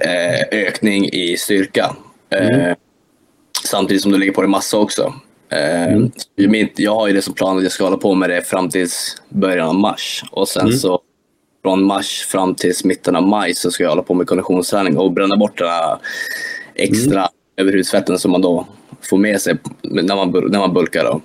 eh, 0.00 0.58
ökning 0.58 1.08
i 1.12 1.36
styrka. 1.36 1.96
Eh, 2.30 2.46
mm. 2.46 2.76
Samtidigt 3.64 4.02
som 4.02 4.12
du 4.12 4.18
lägger 4.18 4.32
på 4.32 4.40
dig 4.40 4.50
massa 4.50 4.78
också. 4.78 5.14
Eh, 5.52 5.92
mm. 6.36 6.68
Jag 6.76 6.94
har 6.94 7.06
ju 7.06 7.12
det 7.12 7.22
som 7.22 7.34
plan 7.34 7.56
att 7.56 7.62
jag 7.62 7.72
ska 7.72 7.84
hålla 7.84 7.96
på 7.96 8.14
med 8.14 8.30
det 8.30 8.42
fram 8.42 8.70
till 8.70 8.88
början 9.28 9.68
av 9.68 9.74
mars. 9.74 10.24
Och 10.30 10.48
sen 10.48 10.66
mm. 10.66 10.78
så 10.78 11.00
från 11.62 11.84
mars 11.84 12.26
fram 12.28 12.54
till 12.54 12.74
mitten 12.84 13.16
av 13.16 13.22
maj 13.22 13.54
så 13.54 13.70
ska 13.70 13.82
jag 13.82 13.90
hålla 13.90 14.02
på 14.02 14.14
med 14.14 14.26
konditionsträning 14.26 14.98
och 14.98 15.12
bränna 15.12 15.36
bort 15.36 15.58
den 15.58 15.68
här 15.68 15.98
extra 16.74 17.20
mm. 17.20 17.30
överhudsfetten 17.56 18.18
som 18.18 18.30
man 18.30 18.42
då 18.42 18.66
får 19.02 19.18
med 19.18 19.40
sig 19.40 19.56
när 19.82 20.16
man, 20.16 20.30
när 20.50 20.58
man 20.58 20.74
bulkar. 20.74 21.04
Då. 21.04 21.20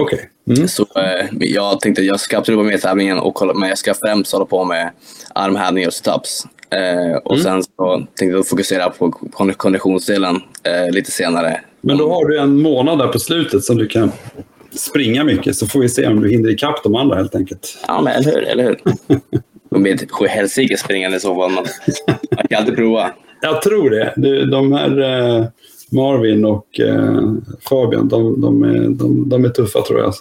Okay. 0.00 0.18
Mm. 0.50 0.68
Så 0.68 0.82
eh, 0.82 1.26
jag 1.40 1.80
tänkte 1.80 2.02
jag 2.02 2.20
ska 2.20 2.38
absolut 2.38 2.56
vara 2.56 2.66
med 2.66 2.74
i 2.74 2.80
tävlingen, 2.80 3.18
och 3.18 3.34
kolla, 3.34 3.54
men 3.54 3.68
jag 3.68 3.78
ska 3.78 3.94
främst 3.94 4.32
hålla 4.32 4.44
på 4.44 4.64
med 4.64 4.90
armhävningar 5.34 5.88
och 5.88 5.94
situps. 5.94 6.46
Eh, 6.70 7.16
och 7.16 7.32
mm. 7.32 7.44
sen 7.44 7.62
så 7.62 8.06
tänkte 8.14 8.36
jag 8.36 8.48
fokusera 8.48 8.90
på 8.90 9.10
konditionsdelen 9.56 10.36
eh, 10.62 10.94
lite 10.94 11.10
senare. 11.10 11.60
Men 11.80 11.98
då 11.98 12.12
har 12.12 12.24
du 12.24 12.38
en 12.38 12.62
månad 12.62 12.98
där 12.98 13.08
på 13.08 13.18
slutet 13.18 13.64
som 13.64 13.76
du 13.76 13.86
kan 13.86 14.12
springa 14.70 15.24
mycket, 15.24 15.56
så 15.56 15.66
får 15.66 15.80
vi 15.80 15.88
se 15.88 16.06
om 16.06 16.20
du 16.20 16.30
hinner 16.30 16.50
ikapp 16.50 16.82
de 16.82 16.94
andra 16.94 17.16
helt 17.16 17.34
enkelt. 17.34 17.78
Ja, 17.86 18.00
men 18.00 18.12
eller 18.12 18.32
hur. 18.32 18.42
Eller 18.42 18.64
hur? 18.64 18.80
med 19.78 19.94
ett 19.94 20.12
sjuhelsike 20.12 20.76
springande 20.76 21.16
i 21.16 21.20
så 21.20 21.34
fall. 21.34 21.50
Man, 21.50 21.66
man 22.36 22.46
kan 22.50 22.58
alltid 22.58 22.76
prova. 22.76 23.10
Jag 23.42 23.62
tror 23.62 23.90
det. 23.90 24.12
De 24.50 24.72
här 24.72 25.00
eh, 25.00 25.46
Marvin 25.92 26.44
och 26.44 26.80
eh, 26.80 27.32
Fabian, 27.68 28.08
de, 28.08 28.40
de, 28.40 28.62
är, 28.62 28.88
de, 28.88 29.28
de 29.28 29.44
är 29.44 29.48
tuffa 29.48 29.82
tror 29.82 30.00
jag. 30.00 30.14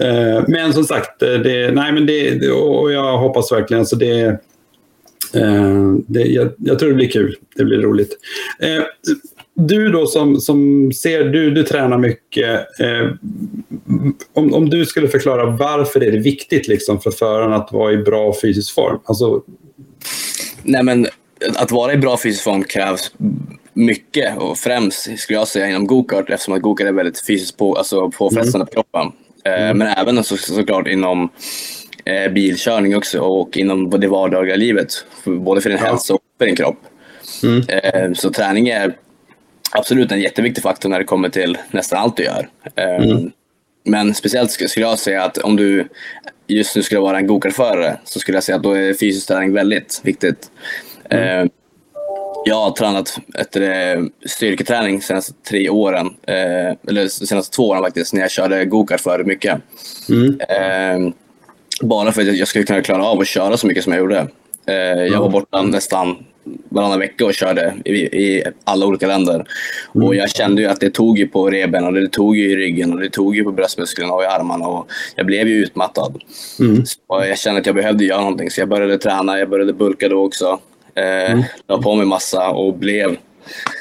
Eh, 0.00 0.44
men 0.48 0.72
som 0.72 0.84
sagt, 0.84 1.20
det, 1.20 1.74
nej, 1.74 1.92
men 1.92 2.06
det, 2.06 2.50
och 2.50 2.92
jag 2.92 3.18
hoppas 3.18 3.52
verkligen. 3.52 3.86
Så 3.86 3.96
det, 3.96 4.40
det, 6.06 6.22
jag, 6.22 6.52
jag, 6.58 6.78
tror 6.78 6.88
det 6.88 6.94
blir 6.94 7.10
kul. 7.10 7.36
Det 7.56 7.64
blir 7.64 7.78
roligt 7.78 8.18
du 9.58 9.88
då 9.88 10.06
som, 10.06 10.40
som 10.40 10.92
ser, 10.92 11.24
du, 11.24 11.50
du 11.50 11.62
tränar 11.62 11.98
mycket. 11.98 12.80
Eh, 12.80 13.10
om, 14.32 14.54
om 14.54 14.70
du 14.70 14.86
skulle 14.86 15.08
förklara 15.08 15.50
varför 15.50 16.04
är 16.04 16.12
det 16.12 16.18
viktigt 16.18 16.68
liksom, 16.68 17.00
för 17.00 17.10
föraren 17.10 17.52
att 17.52 17.72
vara 17.72 17.92
i 17.92 17.96
bra 17.96 18.34
fysisk 18.42 18.74
form? 18.74 18.98
Alltså... 19.04 19.42
Nej, 20.62 20.82
men 20.82 21.06
att 21.56 21.70
vara 21.70 21.92
i 21.92 21.96
bra 21.96 22.18
fysisk 22.22 22.44
form 22.44 22.64
krävs 22.64 23.12
mycket 23.72 24.38
och 24.38 24.58
främst 24.58 25.18
skulle 25.18 25.38
jag 25.38 25.48
säga 25.48 25.68
inom 25.68 25.86
gokart 25.86 26.30
eftersom 26.30 26.54
att 26.54 26.62
gokart 26.62 26.86
är 26.86 26.92
väldigt 26.92 27.26
fysiskt 27.26 27.56
på, 27.56 27.74
alltså 27.74 28.10
påfrestande 28.10 28.56
mm. 28.56 28.66
på 28.66 28.72
kroppen. 28.72 29.12
Eh, 29.44 29.64
mm. 29.64 29.78
Men 29.78 29.88
även 29.88 30.24
så, 30.24 30.36
såklart 30.36 30.88
inom 30.88 31.28
eh, 32.08 32.32
bilkörning 32.32 32.96
också 32.96 33.20
och 33.20 33.56
inom 33.56 33.90
det 33.90 34.08
vardagliga 34.08 34.56
livet. 34.56 35.04
Både 35.24 35.60
för 35.60 35.70
din 35.70 35.78
ja. 35.82 35.86
hälsa 35.86 36.14
och 36.14 36.20
för 36.38 36.46
din 36.46 36.56
kropp. 36.56 36.78
Mm. 37.42 37.62
Eh, 37.68 38.12
så 38.12 38.30
träning 38.30 38.68
är 38.68 38.96
absolut 39.70 40.12
en 40.12 40.20
jätteviktig 40.20 40.62
faktor 40.62 40.88
när 40.88 40.98
det 40.98 41.04
kommer 41.04 41.28
till 41.28 41.58
nästan 41.70 41.98
allt 41.98 42.16
du 42.16 42.24
gör. 42.24 42.48
Ehm, 42.74 43.02
mm. 43.02 43.32
Men 43.84 44.14
speciellt 44.14 44.50
skulle 44.50 44.86
jag 44.86 44.98
säga 44.98 45.24
att 45.24 45.38
om 45.38 45.56
du 45.56 45.88
just 46.46 46.76
nu 46.76 46.82
skulle 46.82 47.00
vara 47.00 47.18
en 47.18 47.26
gokartförare 47.26 47.96
så 48.04 48.20
skulle 48.20 48.36
jag 48.36 48.44
säga 48.44 48.56
att 48.56 48.62
då 48.62 48.72
är 48.72 48.94
fysisk 48.94 49.28
träning 49.28 49.52
väldigt 49.52 50.00
viktigt. 50.04 50.50
Mm. 51.10 51.42
Ehm, 51.42 51.48
jag 52.44 52.56
har 52.56 52.70
tränat 52.70 53.18
efter 53.34 54.04
styrketräning 54.26 54.96
de 54.96 55.02
senaste 55.02 55.32
tre 55.48 55.68
åren, 55.68 56.06
eh, 56.06 56.70
eller 56.88 57.02
de 57.02 57.08
senaste 57.08 57.56
två 57.56 57.68
åren 57.68 57.82
faktiskt, 57.82 58.12
när 58.12 58.20
jag 58.20 58.30
körde 58.30 58.64
gokart 58.64 59.00
för 59.00 59.24
mycket. 59.24 59.60
Mm. 60.08 61.12
Bara 61.80 62.12
för 62.12 62.22
att 62.22 62.36
jag 62.36 62.48
skulle 62.48 62.64
kunna 62.64 62.82
klara 62.82 63.04
av 63.04 63.20
att 63.20 63.26
köra 63.26 63.56
så 63.56 63.66
mycket 63.66 63.84
som 63.84 63.92
jag 63.92 64.00
gjorde. 64.00 64.26
Jag 65.10 65.20
var 65.20 65.28
borta 65.28 65.62
nästan 65.62 66.16
varannan 66.68 66.98
vecka 66.98 67.26
och 67.26 67.34
körde 67.34 67.74
i, 67.84 67.92
i 67.94 68.44
alla 68.64 68.86
olika 68.86 69.06
länder. 69.06 69.44
Och 69.92 70.14
jag 70.14 70.30
kände 70.30 70.62
ju 70.62 70.68
att 70.68 70.80
det 70.80 70.90
tog 70.90 71.18
ju 71.18 71.28
på 71.28 71.50
reben 71.50 71.84
och 71.84 71.92
det 71.92 72.08
tog 72.08 72.36
ju 72.36 72.50
i 72.50 72.56
ryggen 72.56 72.92
och 72.92 73.00
det 73.00 73.10
tog 73.10 73.36
ju 73.36 73.44
på 73.44 73.52
bröstmusklerna 73.52 74.12
och 74.12 74.22
i 74.22 74.26
armarna. 74.26 74.66
Och 74.66 74.88
jag 75.16 75.26
blev 75.26 75.48
ju 75.48 75.54
utmattad. 75.54 76.22
Mm. 76.60 76.86
Så 76.86 76.98
jag 77.08 77.38
kände 77.38 77.60
att 77.60 77.66
jag 77.66 77.74
behövde 77.74 78.04
göra 78.04 78.20
någonting 78.20 78.50
så 78.50 78.60
jag 78.60 78.68
började 78.68 78.98
träna. 78.98 79.38
Jag 79.38 79.48
började 79.48 79.72
bulka 79.72 80.08
då 80.08 80.24
också. 80.24 80.58
Eh, 80.94 81.30
mm. 81.30 81.44
La 81.66 81.82
på 81.82 81.94
mig 81.94 82.06
massa 82.06 82.50
och 82.50 82.74
blev 82.74 83.16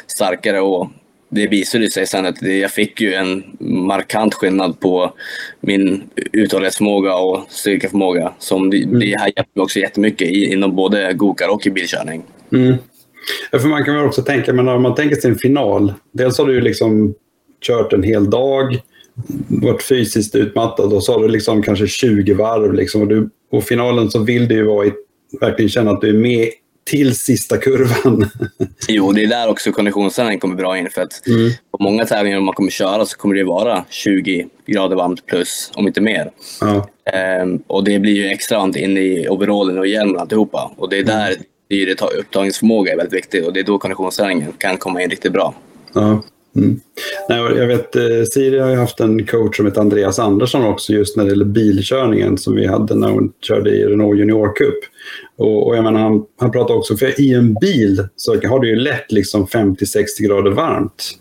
starkare. 0.07 0.59
Och 0.59 0.87
det 1.29 1.47
visade 1.47 1.91
sig 1.91 2.07
sen 2.07 2.25
att 2.25 2.41
jag 2.41 2.71
fick 2.71 3.01
ju 3.01 3.13
en 3.13 3.43
markant 3.59 4.33
skillnad 4.33 4.79
på 4.79 5.13
min 5.61 6.03
uthållighetsförmåga 6.31 7.15
och 7.15 7.45
styrkeförmåga. 7.49 8.33
Som 8.39 8.69
det, 8.69 8.83
mm. 8.83 8.99
det 8.99 9.15
har 9.19 9.27
hjälpt 9.35 9.55
mig 9.55 9.63
också 9.63 9.79
jättemycket 9.79 10.29
inom 10.29 10.75
både 10.75 11.13
gokar 11.13 11.49
och 11.49 11.67
i 11.67 11.69
bilkörning. 11.69 12.23
Mm. 12.51 12.75
för 13.51 13.67
man 13.67 13.85
kan 13.85 13.95
väl 13.95 14.05
också 14.05 14.21
tänka, 14.21 14.53
men 14.53 14.65
när 14.65 14.79
man 14.79 14.95
tänker 14.95 15.15
sig 15.15 15.31
en 15.31 15.37
final. 15.37 15.93
Dels 16.11 16.37
har 16.37 16.45
du 16.45 16.61
liksom 16.61 17.13
kört 17.61 17.93
en 17.93 18.03
hel 18.03 18.29
dag, 18.29 18.81
varit 19.47 19.83
fysiskt 19.83 20.35
utmattad 20.35 20.93
och 20.93 21.03
så 21.03 21.13
har 21.13 21.21
du 21.21 21.27
liksom 21.27 21.63
kanske 21.63 21.87
20 21.87 22.33
varv. 22.33 22.73
Liksom, 22.73 23.01
och, 23.01 23.07
du, 23.07 23.29
och 23.51 23.63
finalen 23.63 24.11
så 24.11 24.19
vill 24.19 24.47
du 24.47 24.55
ju 24.55 24.63
vara 24.63 24.85
i, 24.85 24.93
verkligen 25.41 25.69
känna 25.69 25.91
att 25.91 26.01
du 26.01 26.09
är 26.09 26.13
med 26.13 26.49
till 26.87 27.15
sista 27.15 27.57
kurvan. 27.57 28.29
jo, 28.87 29.11
det 29.11 29.23
är 29.23 29.27
där 29.27 29.49
också 29.49 29.71
konditionsträning 29.71 30.39
kommer 30.39 30.55
bra 30.55 30.77
in. 30.77 30.89
För 30.89 31.01
att 31.01 31.27
mm. 31.27 31.51
på 31.71 31.83
många 31.83 32.05
tävlingar 32.05 32.39
man 32.39 32.53
kommer 32.53 32.71
köra 32.71 33.05
så 33.05 33.17
kommer 33.17 33.35
det 33.35 33.43
vara 33.43 33.85
20 33.89 34.47
grader 34.65 34.95
varmt 34.95 35.25
plus, 35.25 35.71
om 35.73 35.87
inte 35.87 36.01
mer. 36.01 36.31
Ja. 36.61 36.89
Ehm, 37.13 37.59
och 37.67 37.83
det 37.83 37.99
blir 37.99 38.13
ju 38.13 38.27
extra 38.27 38.57
varmt 38.57 38.75
in 38.75 38.97
i 38.97 39.27
overallen 39.29 39.77
och 39.79 39.87
hjälmen 39.87 40.21
alltihopa. 40.21 40.71
Och 40.77 40.89
det 40.89 40.97
är 40.97 41.03
där 41.03 41.35
mm 41.69 41.85
det 41.85 42.01
upptagningsförmåga 42.01 42.91
är 42.91 42.97
väldigt 42.97 43.13
viktig 43.13 43.45
och 43.45 43.53
det 43.53 43.59
är 43.59 43.63
då 43.63 43.77
konditionsträningen 43.77 44.53
kan 44.57 44.77
komma 44.77 45.01
in 45.01 45.09
riktigt 45.09 45.33
bra. 45.33 45.53
Ja. 45.93 46.23
Mm. 46.57 46.79
Nej, 47.29 47.37
jag 47.39 47.67
vet, 47.67 47.95
eh, 47.95 48.23
Siri 48.31 48.59
har 48.59 48.69
ju 48.69 48.75
haft 48.75 48.99
en 48.99 49.25
coach 49.25 49.57
som 49.57 49.65
heter 49.65 49.81
Andreas 49.81 50.19
Andersson 50.19 50.63
också 50.65 50.93
just 50.93 51.17
när 51.17 51.23
det 51.23 51.29
gäller 51.29 51.45
bilkörningen 51.45 52.37
som 52.37 52.55
vi 52.55 52.67
hade 52.67 52.95
när 52.95 53.09
hon 53.09 53.33
körde 53.41 53.69
i 53.69 53.85
Renault 53.85 54.19
Junior 54.19 54.55
Cup. 54.55 54.79
Och, 55.37 55.67
och 55.67 55.75
jag 55.75 55.83
menar, 55.83 55.99
han, 55.99 56.25
han 56.39 56.51
pratar 56.51 56.73
också, 56.73 56.97
för 56.97 57.21
i 57.21 57.33
en 57.33 57.53
bil 57.53 58.07
så 58.15 58.35
har 58.47 58.59
du 58.59 58.69
ju 58.69 58.75
lätt 58.75 59.11
liksom 59.11 59.47
50-60 59.47 60.05
grader 60.19 60.51
varmt. 60.51 61.11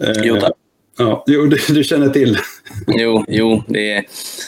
Eh, 0.00 0.22
jo, 0.24 0.36
tack. 0.40 0.52
Ja, 0.98 1.24
jo, 1.26 1.46
du, 1.46 1.56
du, 1.68 1.84
känner 1.84 2.08
till. 2.08 2.36
Jo, 2.86 3.24
jo 3.28 3.62
det 3.68 3.92
är, 3.92 4.04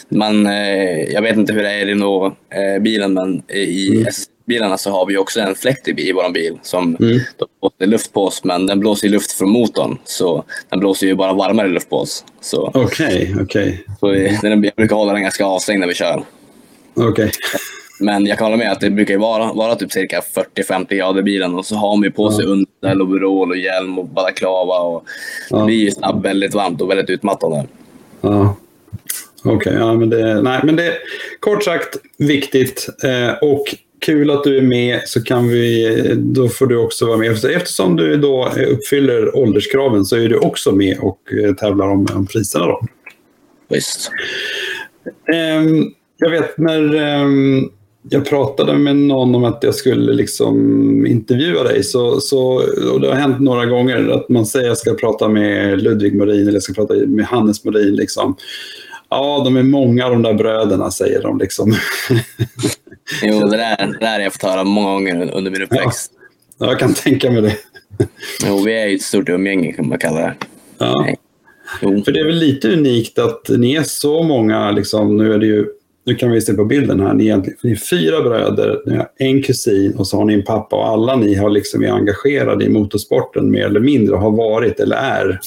man, 0.08 0.46
eh, 0.46 1.12
jag 1.12 1.22
vet 1.22 1.36
inte 1.36 1.52
hur 1.52 1.62
det 1.62 1.70
är 1.70 1.86
i 1.86 1.90
Renault-bilen, 1.90 3.14
men 3.14 3.42
i 3.50 3.96
mm 3.96 4.06
bilarna 4.46 4.78
så 4.78 4.90
har 4.90 5.06
vi 5.06 5.16
också 5.16 5.40
en 5.40 5.54
fläkt 5.54 5.88
i, 5.88 6.12
vår 6.12 6.32
bil 6.32 6.58
som 6.62 6.96
mm. 7.00 7.20
blåser 7.60 7.86
luft 7.86 8.12
på 8.12 8.24
oss, 8.24 8.44
men 8.44 8.66
den 8.66 8.80
blåser 8.80 9.08
luft 9.08 9.32
från 9.32 9.50
motorn. 9.50 9.98
Så 10.04 10.44
den 10.68 10.80
blåser 10.80 11.06
ju 11.06 11.14
bara 11.14 11.32
varmare 11.32 11.68
luft 11.68 11.90
på 11.90 11.96
oss. 11.96 12.24
Okej, 12.52 12.74
okej. 12.74 13.34
Okay, 13.42 13.78
okay. 14.00 14.36
Så 14.40 14.46
jag 14.46 14.60
brukar 14.76 14.96
hålla 14.96 15.12
den 15.12 15.22
ganska 15.22 15.44
avstängd 15.44 15.80
när 15.80 15.86
vi 15.86 15.94
kör. 15.94 16.24
Okej. 16.94 17.08
Okay. 17.08 17.30
Men 18.00 18.26
jag 18.26 18.38
kan 18.38 18.44
hålla 18.44 18.56
med 18.56 18.72
att 18.72 18.80
det 18.80 18.90
brukar 18.90 19.18
vara, 19.18 19.52
vara 19.52 19.74
typ 19.74 19.92
cirka 19.92 20.22
40-50 20.56 20.94
grader 20.94 21.20
i 21.20 21.22
bilen 21.22 21.54
och 21.54 21.66
så 21.66 21.76
har 21.76 21.96
man 21.96 22.04
ju 22.04 22.10
på 22.10 22.30
sig 22.30 22.44
ja. 22.44 22.50
underställ, 22.50 23.02
overall 23.02 23.50
och 23.50 23.56
hjälm 23.56 23.98
och 23.98 24.04
balaklava. 24.04 24.78
Och 24.78 25.04
ja. 25.50 25.58
Det 25.58 25.64
blir 25.64 25.76
ju 25.76 25.90
snabbt 25.90 26.24
väldigt 26.24 26.54
varmt 26.54 26.80
och 26.80 26.90
väldigt 26.90 27.10
utmattande. 27.10 27.66
Ja. 28.20 28.56
Okej, 29.44 29.56
okay, 29.56 29.74
ja, 29.74 29.92
men 29.92 30.10
det, 30.10 30.42
nej, 30.42 30.60
men 30.64 30.76
det 30.76 30.86
är 30.86 30.94
kort 31.40 31.64
sagt 31.64 31.96
viktigt. 32.18 32.88
Eh, 33.04 33.48
och 33.48 33.74
kul 34.04 34.30
att 34.30 34.44
du 34.44 34.58
är 34.58 34.62
med, 34.62 35.00
så 35.04 35.22
kan 35.22 35.48
vi, 35.48 36.14
då 36.16 36.48
får 36.48 36.66
du 36.66 36.76
också 36.76 37.06
vara 37.06 37.16
med. 37.16 37.30
Eftersom 37.30 37.96
du 37.96 38.16
då 38.16 38.48
uppfyller 38.68 39.36
ålderskraven 39.36 40.04
så 40.04 40.16
är 40.16 40.28
du 40.28 40.38
också 40.38 40.72
med 40.72 40.98
och 40.98 41.18
eh, 41.44 41.54
tävlar 41.54 41.88
om, 41.88 42.06
om 42.14 42.26
priserna. 42.26 42.66
Då. 42.66 42.80
Visst. 43.68 44.10
Um, 45.58 45.94
jag 46.16 46.30
vet 46.30 46.58
när 46.58 46.94
um, 47.22 47.70
jag 48.08 48.24
pratade 48.24 48.78
med 48.78 48.96
någon 48.96 49.34
om 49.34 49.44
att 49.44 49.58
jag 49.62 49.74
skulle 49.74 50.12
liksom 50.12 51.06
intervjua 51.06 51.62
dig, 51.62 51.84
så, 51.84 52.20
så, 52.20 52.62
och 52.92 53.00
det 53.00 53.08
har 53.08 53.14
hänt 53.14 53.40
några 53.40 53.66
gånger 53.66 54.08
att 54.08 54.28
man 54.28 54.46
säger 54.46 54.64
att 54.64 54.68
jag 54.68 54.78
ska 54.78 54.94
prata 54.94 55.28
med 55.28 55.82
Ludvig 55.82 56.16
Morin 56.16 56.42
eller 56.42 56.52
jag 56.52 56.62
ska 56.62 56.72
prata 56.72 56.94
med 56.94 57.24
Hannes 57.24 57.64
Morin. 57.64 57.96
Liksom. 57.96 58.36
Ja, 59.08 59.42
de 59.44 59.56
är 59.56 59.62
många 59.62 60.08
de 60.08 60.22
där 60.22 60.34
bröderna, 60.34 60.90
säger 60.90 61.22
de. 61.22 61.38
Liksom. 61.38 61.74
Jo, 63.22 63.40
det 63.40 63.56
där, 63.56 63.86
det 63.86 63.98
där 64.00 64.12
har 64.12 64.20
jag 64.20 64.32
fått 64.32 64.42
höra 64.42 64.64
många 64.64 64.92
gånger 64.92 65.34
under 65.34 65.50
min 65.50 65.62
uppväxt. 65.62 66.12
Ja, 66.58 66.66
jag 66.66 66.78
kan 66.78 66.94
tänka 66.94 67.30
mig 67.30 67.42
det. 67.42 67.56
Jo, 68.46 68.62
vi 68.64 68.72
är 68.72 68.86
ju 68.86 68.96
ett 68.96 69.02
stort 69.02 69.28
umgänge 69.28 69.72
kan 69.72 69.88
man 69.88 69.98
kalla 69.98 70.20
det. 70.20 70.34
Ja. 70.78 71.06
För 71.80 72.12
det 72.12 72.20
är 72.20 72.24
väl 72.24 72.38
lite 72.38 72.72
unikt 72.72 73.18
att 73.18 73.48
ni 73.48 73.74
är 73.74 73.82
så 73.82 74.22
många, 74.22 74.70
liksom, 74.70 75.16
nu 75.16 75.32
är 75.32 75.38
det 75.38 75.46
ju 75.46 75.66
nu 76.06 76.14
kan 76.14 76.30
vi 76.30 76.40
se 76.40 76.54
på 76.54 76.64
bilden 76.64 77.00
här, 77.00 77.14
ni 77.14 77.28
är, 77.28 77.42
ni 77.62 77.72
är 77.72 77.76
fyra 77.76 78.22
bröder, 78.22 78.82
ni 78.86 78.96
har 78.96 79.08
en 79.16 79.42
kusin 79.42 79.96
och 79.96 80.06
så 80.06 80.16
har 80.16 80.24
ni 80.24 80.34
en 80.34 80.44
pappa 80.44 80.76
och 80.76 80.88
alla 80.88 81.16
ni 81.16 81.34
har 81.34 81.50
liksom 81.50 81.84
är 81.84 81.90
engagerade 81.90 82.64
i 82.64 82.68
motorsporten 82.68 83.50
mer 83.50 83.66
eller 83.66 83.80
mindre, 83.80 84.16
har 84.16 84.30
varit 84.30 84.80
eller 84.80 84.96
är. 84.96 85.40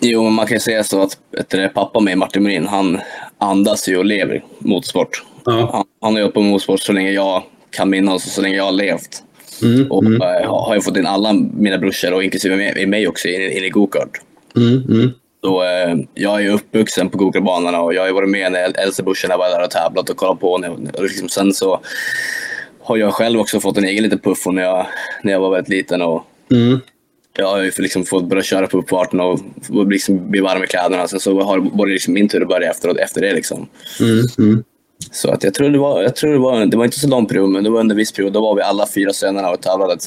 Jo, 0.00 0.30
man 0.30 0.46
kan 0.46 0.60
säga 0.60 0.84
så 0.84 1.02
att 1.02 1.18
ett, 1.38 1.74
pappa 1.74 2.00
med 2.00 2.18
Martin 2.18 2.42
Morin, 2.42 2.66
han 2.66 3.00
andas 3.38 3.88
ju 3.88 3.96
och 3.96 4.04
lever 4.04 4.44
motorsport. 4.58 5.22
Ja. 5.44 5.70
Han, 5.72 5.84
han 6.00 6.12
har 6.12 6.20
jobbat 6.20 6.34
på 6.34 6.40
motorsport 6.40 6.80
så 6.80 6.92
länge 6.92 7.10
jag 7.10 7.42
kan 7.70 7.90
minnas 7.90 8.26
och 8.26 8.32
så 8.32 8.42
länge 8.42 8.56
jag 8.56 8.64
har 8.64 8.72
levt. 8.72 9.22
Mm, 9.62 9.92
och 9.92 10.04
mm. 10.04 10.22
Äh, 10.22 10.50
har 10.50 10.74
jag 10.74 10.84
fått 10.84 10.96
in 10.96 11.06
alla 11.06 11.32
mina 11.32 11.78
brorsor 11.78 12.14
och 12.14 12.24
inklusive 12.24 12.56
mig, 12.56 12.86
mig 12.86 13.08
också 13.08 13.28
in, 13.28 13.40
in 13.40 13.64
i 13.64 13.68
gokart. 13.68 14.20
Mm, 14.56 14.82
mm. 14.88 15.10
Så, 15.44 15.62
äh, 15.62 15.96
jag 16.14 16.44
är 16.44 16.50
uppvuxen 16.50 17.08
på 17.08 17.18
gokartbanorna 17.18 17.80
och 17.80 17.94
jag 17.94 18.02
har 18.02 18.12
varit 18.12 18.30
med 18.30 18.52
när 18.52 18.80
äldste 18.80 19.02
brorsorna 19.02 19.36
var 19.36 19.48
där 19.48 19.64
och 19.64 19.70
tävlat 19.70 20.10
och 20.10 20.16
kollat 20.16 20.40
på. 20.40 20.52
Och 20.52 21.02
liksom, 21.02 21.28
sen 21.28 21.52
så 21.54 21.80
har 22.80 22.96
jag 22.96 23.14
själv 23.14 23.40
också 23.40 23.60
fått 23.60 23.78
en 23.78 23.84
egen 23.84 24.02
liten 24.02 24.18
puff 24.18 24.46
när 24.46 24.62
jag, 24.62 24.86
när 25.22 25.32
jag 25.32 25.40
var 25.40 25.50
väldigt 25.50 25.68
liten. 25.68 26.02
Och, 26.02 26.24
mm. 26.50 26.80
Jag 27.36 27.46
har 27.46 27.62
ju 27.62 27.72
liksom 27.78 28.04
fått 28.04 28.24
börja 28.24 28.42
köra 28.42 28.66
på 28.66 28.78
uppfarten 28.78 29.20
och 29.20 29.40
liksom 29.86 30.30
bli 30.30 30.40
varm 30.40 30.64
i 30.64 30.66
kläderna. 30.66 31.08
Sen 31.08 31.20
så 31.20 31.42
har, 31.42 31.58
var 31.58 31.86
det 31.86 31.92
liksom 31.92 32.14
min 32.14 32.28
tur 32.28 32.42
att 32.42 32.48
börja 32.48 32.70
efter, 32.70 33.00
efter 33.00 33.20
det. 33.20 33.32
Liksom. 33.32 33.68
Så 35.12 35.30
att 35.30 35.44
jag 35.44 35.54
tror 35.54 35.70
det 35.70 35.78
var, 35.78 36.02
jag 36.02 36.16
tror 36.16 36.32
det 36.32 36.38
var, 36.38 36.66
det 36.66 36.76
var 36.76 36.84
inte 36.84 37.00
så 37.00 37.08
lång 37.08 37.26
period, 37.26 37.50
men 37.50 37.64
det 37.64 37.70
var 37.70 37.80
under 37.80 37.92
en 37.92 37.96
viss 37.96 38.12
period. 38.12 38.32
Då 38.32 38.40
var 38.40 38.54
vi 38.54 38.62
alla 38.62 38.86
fyra 38.94 39.12
sönerna 39.12 39.50
och 39.50 39.60
tävlade 39.60 39.98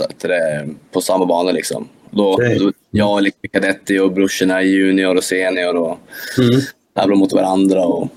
på 0.91 1.01
samma 1.01 1.25
bana. 1.25 1.51
Liksom. 1.51 1.87
Då, 2.09 2.33
okay. 2.33 2.59
då, 2.59 2.71
jag, 2.91 3.23
liksom, 3.23 3.49
kadetti 3.53 3.99
och 3.99 4.11
brorsorna 4.11 4.63
junior 4.63 5.15
och 5.15 5.23
senior 5.23 5.75
och 5.75 5.97
mm. 6.37 6.61
tävlade 6.95 7.19
mot 7.19 7.33
varandra. 7.33 7.85
Och, 7.85 8.09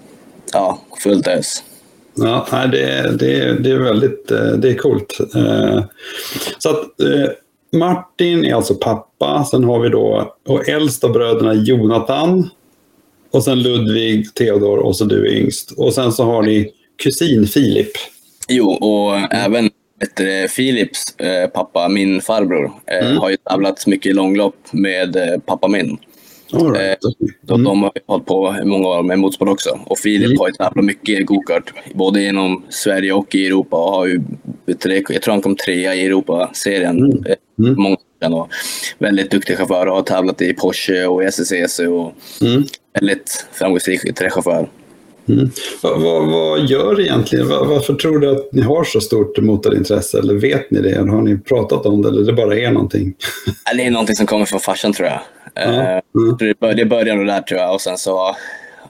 ja, 0.53 0.79
fullt 1.03 1.27
ös. 1.27 1.63
Ja, 2.15 2.47
det, 2.73 3.17
det, 3.19 3.59
det 3.59 3.71
är 3.71 3.79
väldigt 3.79 4.31
eh, 4.31 4.39
det 4.39 4.71
är 4.71 4.75
coolt. 4.75 5.19
Eh, 5.37 5.85
så 6.59 6.71
att 6.71 7.01
eh, 7.01 7.31
Martin 7.73 8.45
är 8.45 8.55
alltså 8.55 8.75
pappa. 8.75 9.45
Sen 9.51 9.65
har 9.65 9.81
vi 9.81 9.89
då 9.89 10.35
och 10.47 10.69
äldsta 10.69 11.09
bröderna 11.09 11.55
Jonathan 11.55 12.51
och 13.31 13.45
sen 13.45 13.63
Ludvig, 13.63 14.35
Theodor 14.35 14.79
och 14.79 14.97
så 14.97 15.05
du 15.05 15.27
är 15.27 15.37
yngst. 15.37 15.71
Och 15.71 15.95
sen 15.95 16.13
så 16.13 16.25
har 16.25 16.43
ni 16.43 16.71
kusin 17.03 17.47
Filip. 17.47 17.91
Jo, 18.49 18.71
och 18.71 19.35
även 19.35 19.71
ett, 20.01 20.51
Philips 20.57 21.17
eh, 21.19 21.51
pappa, 21.51 21.89
min 21.89 22.21
farbror, 22.21 22.73
eh, 22.87 23.07
mm. 23.07 23.19
har 23.19 23.31
ju 23.31 23.37
tävlat 23.37 23.87
mycket 23.87 24.11
i 24.11 24.13
långlopp 24.13 24.57
med 24.73 25.17
eh, 25.17 25.41
pappa 25.47 25.69
min. 25.69 25.99
All 26.53 26.73
right. 26.73 26.99
mm. 27.51 27.65
De 27.65 27.83
har 27.83 27.93
hållit 28.07 28.27
på 28.27 28.57
många 28.65 28.89
år 28.89 29.03
med 29.03 29.19
motorsport 29.19 29.49
också. 29.49 29.81
Och 29.87 29.99
Filip 29.99 30.27
mm. 30.27 30.39
har 30.39 30.49
ju 30.49 30.53
tävlat 30.53 30.85
mycket 30.85 31.21
i 31.21 31.23
gokart, 31.23 31.73
både 31.95 32.25
inom 32.25 32.65
Sverige 32.69 33.13
och 33.13 33.35
i 33.35 33.47
Europa. 33.47 33.77
Och 33.77 33.93
har 33.93 34.07
ju, 34.07 34.21
jag 35.09 35.23
tror 35.23 35.33
han 35.33 35.43
kom 35.43 35.57
trea 35.57 35.95
i 35.95 36.07
Europa-serien. 36.07 36.99
Mm. 37.59 37.97
Mm. 38.21 38.33
Många 38.33 38.43
och 38.43 38.51
väldigt 38.99 39.31
duktig 39.31 39.57
chaufför 39.57 39.87
och 39.87 39.95
har 39.95 40.03
tävlat 40.03 40.43
i 40.43 40.55
Porsche 40.55 41.07
och 41.07 41.25
SSEC 41.25 41.79
och 41.79 42.13
mm. 42.41 42.65
väldigt 42.95 43.47
framgångsrik 43.53 44.19
chaufför. 44.33 44.69
Mm. 45.29 45.51
Vad, 45.83 46.01
vad, 46.01 46.29
vad, 46.29 46.67
gör 46.67 47.01
egentligen? 47.01 47.49
Var, 47.49 47.65
varför 47.65 47.95
tror 47.95 48.19
du 48.19 48.31
att 48.31 48.53
ni 48.53 48.63
har 48.63 48.85
så 48.85 49.01
stort 49.01 49.39
motorintresse? 49.39 50.19
Eller 50.19 50.35
vet 50.35 50.71
ni 50.71 50.81
det? 50.81 50.91
Eller 50.91 51.09
har 51.09 51.23
ni 51.23 51.39
pratat 51.39 51.87
om 51.87 52.03
det? 52.03 52.09
Eller 52.09 52.23
det 52.23 52.33
bara 52.33 52.59
är 52.59 52.71
någonting? 52.71 53.15
Det 53.77 53.87
är 53.87 53.91
någonting 53.91 54.17
som 54.17 54.27
kommer 54.27 54.45
från 54.45 54.61
farsan 54.61 54.93
tror 54.93 55.09
jag. 55.09 55.21
Ja. 55.55 55.63
Mm. 55.63 56.37
Det 56.39 56.61
började 56.61 57.25
där 57.25 57.41
tror 57.41 57.61
jag 57.61 57.75
och 57.75 57.81
sen 57.81 57.99
så 57.99 58.37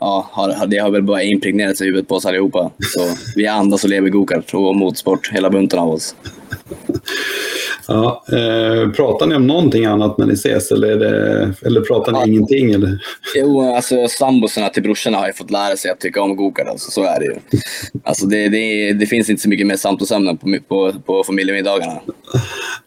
ja, 0.00 0.28
har, 0.32 0.66
det 0.66 0.78
har 0.78 0.90
väl 0.90 1.02
bara 1.02 1.22
impregnerats 1.22 1.80
i 1.80 1.84
huvudet 1.84 2.08
på 2.08 2.14
oss 2.14 2.26
allihopa. 2.26 2.70
Så 2.94 3.00
vi 3.37 3.46
andas 3.46 3.84
och 3.84 3.90
lever 3.90 4.08
gokart 4.08 4.54
och 4.54 4.76
motorsport, 4.76 5.30
hela 5.32 5.50
bunten 5.50 5.78
av 5.78 5.90
oss. 5.90 6.14
Ja, 7.88 8.24
eh, 8.32 8.90
pratar 8.90 9.26
ni 9.26 9.34
om 9.34 9.46
någonting 9.46 9.84
annat 9.84 10.18
när 10.18 10.26
ni 10.26 10.32
ses 10.32 10.72
eller, 10.72 10.96
det, 10.96 11.54
eller 11.66 11.80
pratar 11.80 12.12
ni 12.12 12.18
ja. 12.18 12.26
ingenting? 12.26 12.72
Eller? 12.72 12.98
Jo, 13.34 13.74
alltså 13.74 14.08
sambosarna 14.08 14.68
till 14.68 14.82
brorsorna 14.82 15.18
har 15.18 15.26
ju 15.26 15.32
fått 15.32 15.50
lära 15.50 15.76
sig 15.76 15.90
att 15.90 16.00
tycka 16.00 16.22
om 16.22 16.37
gokart. 16.37 16.68
Alltså, 16.68 16.90
så 16.90 17.04
är 17.04 17.20
det 17.20 17.24
ju. 17.24 17.34
Alltså, 18.04 18.26
det, 18.26 18.48
det, 18.48 18.92
det 18.92 19.06
finns 19.06 19.30
inte 19.30 19.42
så 19.42 19.48
mycket 19.48 19.66
mer 19.66 19.76
samtalsämnen 19.76 20.37
på, 20.37 20.58
på, 20.68 20.92
på 21.06 21.24
familjemiddagarna. 21.24 22.00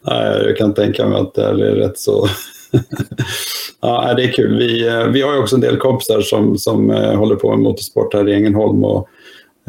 Nej, 0.06 0.42
jag 0.46 0.56
kan 0.56 0.74
tänka 0.74 1.06
mig 1.06 1.20
att 1.20 1.34
det 1.34 1.44
är 1.44 1.54
rätt 1.54 1.98
så 1.98 2.28
ja, 3.80 4.14
det 4.14 4.24
är 4.24 4.32
kul. 4.32 4.58
Vi, 4.58 4.88
eh, 4.88 5.06
vi 5.06 5.22
har 5.22 5.32
ju 5.34 5.38
också 5.38 5.54
en 5.54 5.60
del 5.60 5.76
kompisar 5.76 6.20
som, 6.20 6.58
som 6.58 6.90
uh, 6.90 7.14
håller 7.14 7.36
på 7.36 7.50
med 7.50 7.58
motorsport 7.58 8.14
här 8.14 8.28
i 8.28 8.34
Ängelholm. 8.34 8.84
Och, 8.84 9.08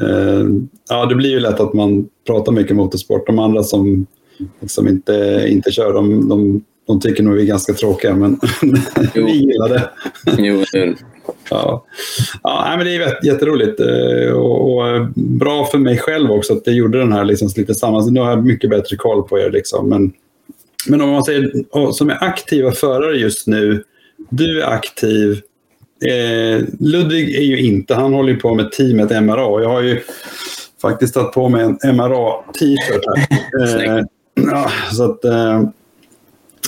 uh, 0.02 0.46
ja, 0.90 1.06
det 1.06 1.16
blir 1.16 1.30
ju 1.30 1.40
lätt 1.40 1.60
att 1.60 1.74
man 1.74 2.10
pratar 2.28 2.52
mycket 2.52 2.76
motorsport. 2.76 3.28
De 3.28 3.40
andra 3.40 3.64
som 3.64 4.06
liksom 4.60 4.88
inte, 4.88 5.46
inte 5.50 5.72
kör, 5.72 5.94
de, 5.94 6.30
de, 6.30 6.64
de 6.88 7.00
tycker 7.00 7.24
nog 7.24 7.34
vi 7.34 7.42
är 7.42 7.46
ganska 7.46 7.74
tråkiga, 7.74 8.16
men 8.16 8.40
vi 9.14 9.32
gillar 9.32 9.70
det. 9.70 9.90
jo, 10.38 10.64
det 10.74 10.96
Ja. 11.50 11.86
Ja, 12.44 12.74
men 12.78 12.86
det 12.86 12.96
är 12.96 13.26
jätteroligt 13.26 13.80
och, 14.34 14.78
och, 14.78 15.08
bra 15.16 15.66
för 15.66 15.78
mig 15.78 15.98
själv 15.98 16.32
också 16.32 16.54
att 16.54 16.62
jag 16.66 16.76
gjorde 16.76 17.00
den 17.00 17.14
här 17.14 17.26
liksom 17.26 17.50
lite 17.58 17.76
samman. 17.76 18.14
Nu 18.14 18.20
har 18.20 18.30
jag 18.30 18.46
mycket 18.46 18.70
bättre 18.70 18.96
koll 18.96 19.24
på 19.24 19.40
er. 19.40 19.52
Liksom. 19.52 19.90
Men 19.90 20.14
men 20.88 21.02
om 21.02 21.10
man 21.10 21.24
säger 21.24 21.52
som 21.92 22.10
är 22.10 22.24
aktiva 22.24 22.72
förare 22.72 23.18
just 23.18 23.48
nu, 23.48 23.84
du 24.30 24.62
är 24.62 24.68
aktiv. 24.68 25.42
Eh, 26.06 26.64
Ludvig 26.80 27.36
är 27.36 27.42
ju 27.42 27.60
inte, 27.60 27.96
han 27.96 28.14
håller 28.14 28.36
på 28.36 28.56
med 28.56 28.72
teamet 28.72 29.24
MRA. 29.24 29.62
Jag 29.62 29.70
har 29.70 29.82
ju 29.82 30.02
faktiskt 30.82 31.14
tagit 31.14 31.32
på 31.32 31.50
mig 31.50 31.64
en 31.64 31.96
MRA-t-shirt 31.96 33.04
här. 33.06 33.28
Eh, 33.64 34.04
ja, 34.34 34.72
så 34.92 35.12
att, 35.12 35.26
eh, 35.26 35.64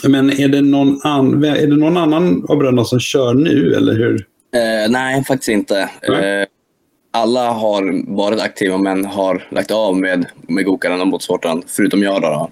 men 0.07 0.39
är 0.39 0.47
det, 0.47 0.61
någon 0.61 0.99
an, 1.03 1.43
är 1.43 1.67
det 1.67 1.75
någon 1.75 1.97
annan 1.97 2.45
av 2.49 2.57
bröderna 2.57 2.85
som 2.85 2.99
kör 2.99 3.33
nu, 3.33 3.73
eller 3.73 3.93
hur? 3.93 4.15
Eh, 4.55 4.91
nej, 4.91 5.23
faktiskt 5.23 5.49
inte. 5.49 5.89
Mm. 6.01 6.45
alla 7.11 7.49
har 7.49 8.15
varit 8.15 8.41
aktiva 8.41 8.77
men 8.77 9.05
har 9.05 9.47
lagt 9.51 9.71
av 9.71 9.97
med, 9.97 10.25
med 10.47 10.65
gokaren 10.65 11.01
och 11.01 11.07
motorsporten, 11.07 11.63
förutom 11.67 12.03
jag. 12.03 12.21
Då, 12.21 12.27
då. 12.27 12.49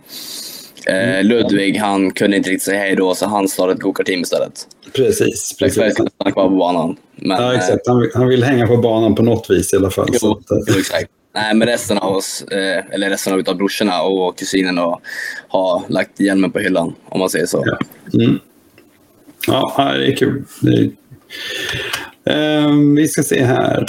Eh, 0.87 1.09
mm. 1.09 1.25
Ludvig 1.25 1.77
han 1.77 2.11
kunde 2.11 2.37
inte 2.37 2.49
riktigt 2.49 2.65
säga 2.65 2.79
hej 2.79 2.95
då, 2.95 3.15
så 3.15 3.25
han 3.25 3.47
startade 3.47 3.73
ett 3.73 3.79
gokarteam 3.79 4.21
istället. 4.21 4.67
Precis. 4.93 5.55
precis. 5.59 5.93
Stanna 5.93 6.31
kvar 6.31 6.49
på 6.49 6.55
banan. 6.55 6.97
Men, 7.15 7.41
ja, 7.41 7.55
exakt. 7.55 7.87
Han, 7.87 8.09
han, 8.13 8.27
vill 8.27 8.43
hänga 8.43 8.67
på 8.67 8.77
banan 8.77 9.15
på 9.15 9.23
något 9.23 9.49
vis 9.49 9.73
i 9.73 9.77
alla 9.77 9.89
fall. 9.89 10.07
Jo, 10.21 10.31
att, 10.31 10.67
jo 10.67 10.79
exakt. 10.79 11.09
Nej, 11.35 11.53
men 11.55 11.67
resten 11.67 11.97
av 11.97 12.15
oss, 12.15 12.43
eh, 12.43 12.83
eller 12.91 13.09
resten 13.09 13.33
av 13.33 13.57
brorsorna 13.57 14.01
och 14.01 14.37
kusinerna 14.37 14.99
har 15.47 15.81
lagt 15.87 16.19
hjälmen 16.19 16.51
på 16.51 16.59
hyllan, 16.59 16.95
om 17.09 17.19
man 17.19 17.29
säger 17.29 17.45
så. 17.45 17.63
Ja, 17.65 17.77
mm. 18.23 18.39
ja 19.47 19.93
det 19.97 20.07
är 20.07 20.15
kul. 20.15 20.43
Det 20.61 20.69
är... 20.69 20.89
Um, 22.65 22.95
vi 22.95 23.07
ska 23.07 23.23
se 23.23 23.43
här. 23.43 23.85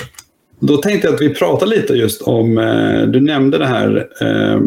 Då 0.58 0.76
tänkte 0.76 1.08
jag 1.08 1.14
att 1.14 1.20
vi 1.20 1.34
pratar 1.34 1.66
lite 1.66 1.92
just 1.92 2.22
om, 2.22 2.58
uh, 2.58 3.06
du 3.06 3.20
nämnde 3.20 3.58
det 3.58 3.66
här 3.66 4.08
uh, 4.22 4.54
Eh, 4.54 4.60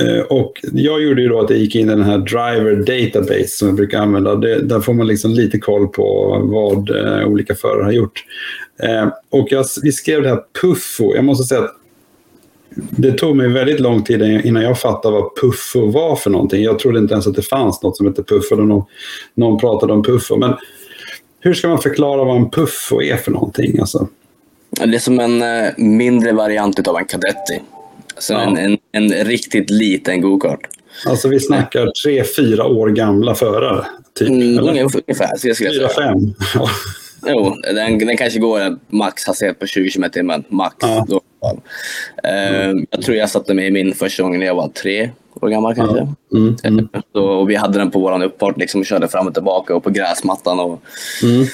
Eh, 0.00 0.20
och 0.20 0.60
jag 0.72 1.02
gjorde 1.02 1.22
ju 1.22 1.28
då 1.28 1.40
att 1.40 1.50
jag 1.50 1.58
gick 1.58 1.74
in 1.74 1.86
i 1.86 1.90
den 1.90 2.02
här 2.02 2.18
Driver 2.18 2.76
Database 2.76 3.48
som 3.48 3.68
jag 3.68 3.76
brukar 3.76 3.98
använda. 3.98 4.34
Det, 4.34 4.62
där 4.62 4.80
får 4.80 4.94
man 4.94 5.06
liksom 5.06 5.30
lite 5.30 5.58
koll 5.58 5.88
på 5.88 6.38
vad 6.44 6.90
eh, 6.90 7.28
olika 7.28 7.54
förare 7.54 7.84
har 7.84 7.92
gjort. 7.92 8.24
Eh, 8.82 9.08
och 9.30 9.48
jag, 9.50 9.64
vi 9.82 9.92
skrev 9.92 10.22
det 10.22 10.28
här 10.28 10.40
Puffo. 10.60 11.14
Jag 11.14 11.24
måste 11.24 11.44
säga 11.44 11.60
att 11.60 11.76
det 12.74 13.12
tog 13.12 13.36
mig 13.36 13.48
väldigt 13.48 13.80
lång 13.80 14.02
tid 14.02 14.22
innan 14.22 14.62
jag 14.62 14.78
fattade 14.78 15.14
vad 15.14 15.36
Puffo 15.40 15.90
var 15.90 16.16
för 16.16 16.30
någonting. 16.30 16.62
Jag 16.62 16.78
trodde 16.78 16.98
inte 16.98 17.14
ens 17.14 17.26
att 17.26 17.34
det 17.34 17.42
fanns 17.42 17.82
något 17.82 17.96
som 17.96 18.06
hette 18.06 18.22
Puffo. 18.22 18.56
Någon, 18.56 18.84
någon 19.34 19.58
pratade 19.58 19.92
om 19.92 20.02
Puffo. 20.02 20.36
Men 20.36 20.54
hur 21.40 21.54
ska 21.54 21.68
man 21.68 21.78
förklara 21.78 22.24
vad 22.24 22.36
en 22.36 22.50
Puffo 22.50 23.02
är 23.02 23.16
för 23.16 23.30
någonting? 23.30 23.80
Alltså? 23.80 24.08
Det 24.70 24.94
är 24.94 24.98
som 24.98 25.20
en 25.20 25.42
eh, 25.42 25.70
mindre 25.76 26.32
variant 26.32 26.88
av 26.88 26.96
en 26.96 27.04
Cadetti. 27.04 27.60
Så 28.20 28.32
ja. 28.32 28.40
en, 28.40 28.56
en, 28.56 28.78
en, 28.92 29.24
riktigt 29.24 29.70
liten 29.70 30.20
gokart. 30.20 30.60
Alltså 31.06 31.28
vi 31.28 31.40
snackar 31.40 31.90
tre, 32.04 32.24
fyra 32.36 32.66
år 32.66 32.88
gamla 32.88 33.34
förare? 33.34 33.84
Typ, 34.18 34.28
mm, 34.28 34.58
ungefär, 34.58 35.36
så 35.36 35.48
jag 35.48 35.56
skulle 35.56 35.70
fyra, 35.70 35.88
säga. 35.88 36.08
fem? 36.08 36.34
Jo, 37.26 37.56
den, 37.74 37.98
den 37.98 38.16
kanske 38.16 38.38
går 38.38 38.78
max 38.88 39.26
hastighet 39.26 39.58
på 39.58 39.66
20 39.66 39.90
km 39.90 40.04
i 40.04 40.10
timmen. 40.10 40.44
Max. 40.48 40.76
Ja. 40.80 41.06
Då. 41.08 41.20
Uh, 42.28 42.84
jag 42.90 43.02
tror 43.02 43.16
jag 43.16 43.30
satte 43.30 43.54
mig 43.54 43.66
i 43.66 43.70
min 43.70 43.94
första 43.94 44.22
gång 44.22 44.38
när 44.38 44.46
jag 44.46 44.54
var 44.54 44.68
tre 44.68 45.10
år 45.40 45.48
gammal 45.48 45.74
kanske. 45.74 45.98
Mm, 46.34 46.56
mm. 46.64 46.88
Så, 47.12 47.24
och 47.24 47.50
vi 47.50 47.54
hade 47.54 47.78
den 47.78 47.90
på 47.90 47.98
vår 47.98 48.24
uppfart 48.24 48.58
liksom, 48.58 48.80
och 48.80 48.86
körde 48.86 49.08
fram 49.08 49.26
och 49.26 49.34
tillbaka 49.34 49.74
och 49.74 49.84
på 49.84 49.90
gräsmattan. 49.90 50.60
Och, 50.60 50.82
mm, 51.22 51.46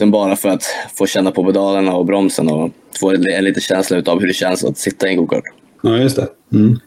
mm. 0.00 0.10
bara 0.10 0.36
för 0.36 0.48
att 0.48 0.64
få 0.94 1.06
känna 1.06 1.30
på 1.30 1.44
pedalerna 1.44 1.94
och 1.94 2.06
bromsen 2.06 2.50
och 2.50 2.70
få 3.00 3.10
en 3.10 3.44
liten 3.44 3.62
känsla 3.62 4.02
av 4.06 4.20
hur 4.20 4.26
det 4.26 4.34
känns 4.34 4.64
att 4.64 4.78
sitta 4.78 5.08
i 5.08 5.10
en 5.10 5.16
gokart. 5.16 5.44
Ja, 5.82 5.96
just 5.96 6.16
det. 6.16 6.28
Mm. 6.52 6.78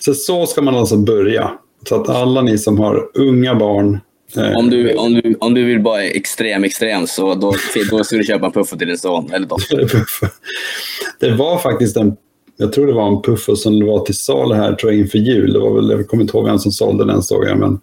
Så, 0.00 0.14
så 0.14 0.46
ska 0.46 0.62
man 0.62 0.74
alltså 0.74 0.96
börja. 0.96 1.50
Så 1.88 2.00
att 2.00 2.08
alla 2.08 2.42
ni 2.42 2.58
som 2.58 2.78
har 2.78 3.10
unga 3.14 3.54
barn 3.54 4.00
Eh, 4.36 4.52
om 4.52 4.70
du, 4.70 4.94
om, 4.94 5.14
du, 5.14 5.36
om 5.40 5.54
du 5.54 5.64
vill 5.64 5.78
vara 5.78 6.02
extrem, 6.02 6.64
extrem 6.64 7.06
så 7.06 7.34
då, 7.34 7.54
då 7.90 8.04
ska 8.04 8.16
du 8.16 8.24
köpa 8.24 8.46
en 8.46 8.52
puffo 8.52 8.76
till 8.76 8.86
din 8.86 8.98
son 8.98 9.30
eller 9.32 9.46
dotter. 9.46 9.90
det 11.20 11.30
var 11.30 11.58
faktiskt 11.58 11.96
en, 11.96 12.16
jag 12.56 12.72
tror 12.72 12.86
det 12.86 12.92
var 12.92 13.16
en 13.16 13.22
puffo 13.22 13.56
som 13.56 13.86
var 13.86 14.00
till 14.00 14.16
sal 14.16 14.52
här 14.52 14.72
tror 14.74 14.92
jag, 14.92 15.00
inför 15.00 15.18
jul. 15.18 15.52
Det 15.52 15.58
var 15.58 15.74
väl, 15.74 15.90
jag 15.90 16.08
kommer 16.08 16.22
inte 16.22 16.36
ihåg 16.36 16.46
vem 16.46 16.58
som 16.58 16.72
sålde 16.72 17.04
den 17.04 17.22
såg 17.22 17.44
jag. 17.44 17.58
Men, 17.58 17.80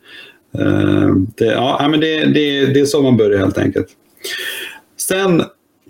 uh, 0.60 1.16
det, 1.38 1.46
ja, 1.46 1.88
men 1.92 2.00
det, 2.00 2.26
det, 2.26 2.66
det 2.66 2.80
är 2.80 2.86
så 2.86 3.02
man 3.02 3.18
börjar 3.18 3.40
helt 3.40 3.58
enkelt. 3.58 3.88
Sen 4.98 5.44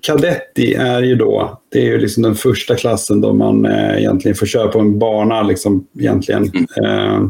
Kadetti 0.07 0.73
är 0.73 1.01
ju 1.01 1.15
då, 1.15 1.61
det 1.69 1.79
är 1.79 1.85
ju 1.85 1.97
liksom 1.97 2.23
den 2.23 2.35
första 2.35 2.75
klassen 2.75 3.21
då 3.21 3.33
man 3.33 3.65
eh, 3.65 3.97
egentligen 3.97 4.35
får 4.35 4.45
köra 4.45 4.67
på 4.67 4.79
en 4.79 4.99
bana. 4.99 5.43
Liksom, 5.43 5.87
egentligen. 5.99 6.51
Mm. 6.75 6.85
Eh, 6.85 7.29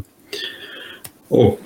och 1.28 1.60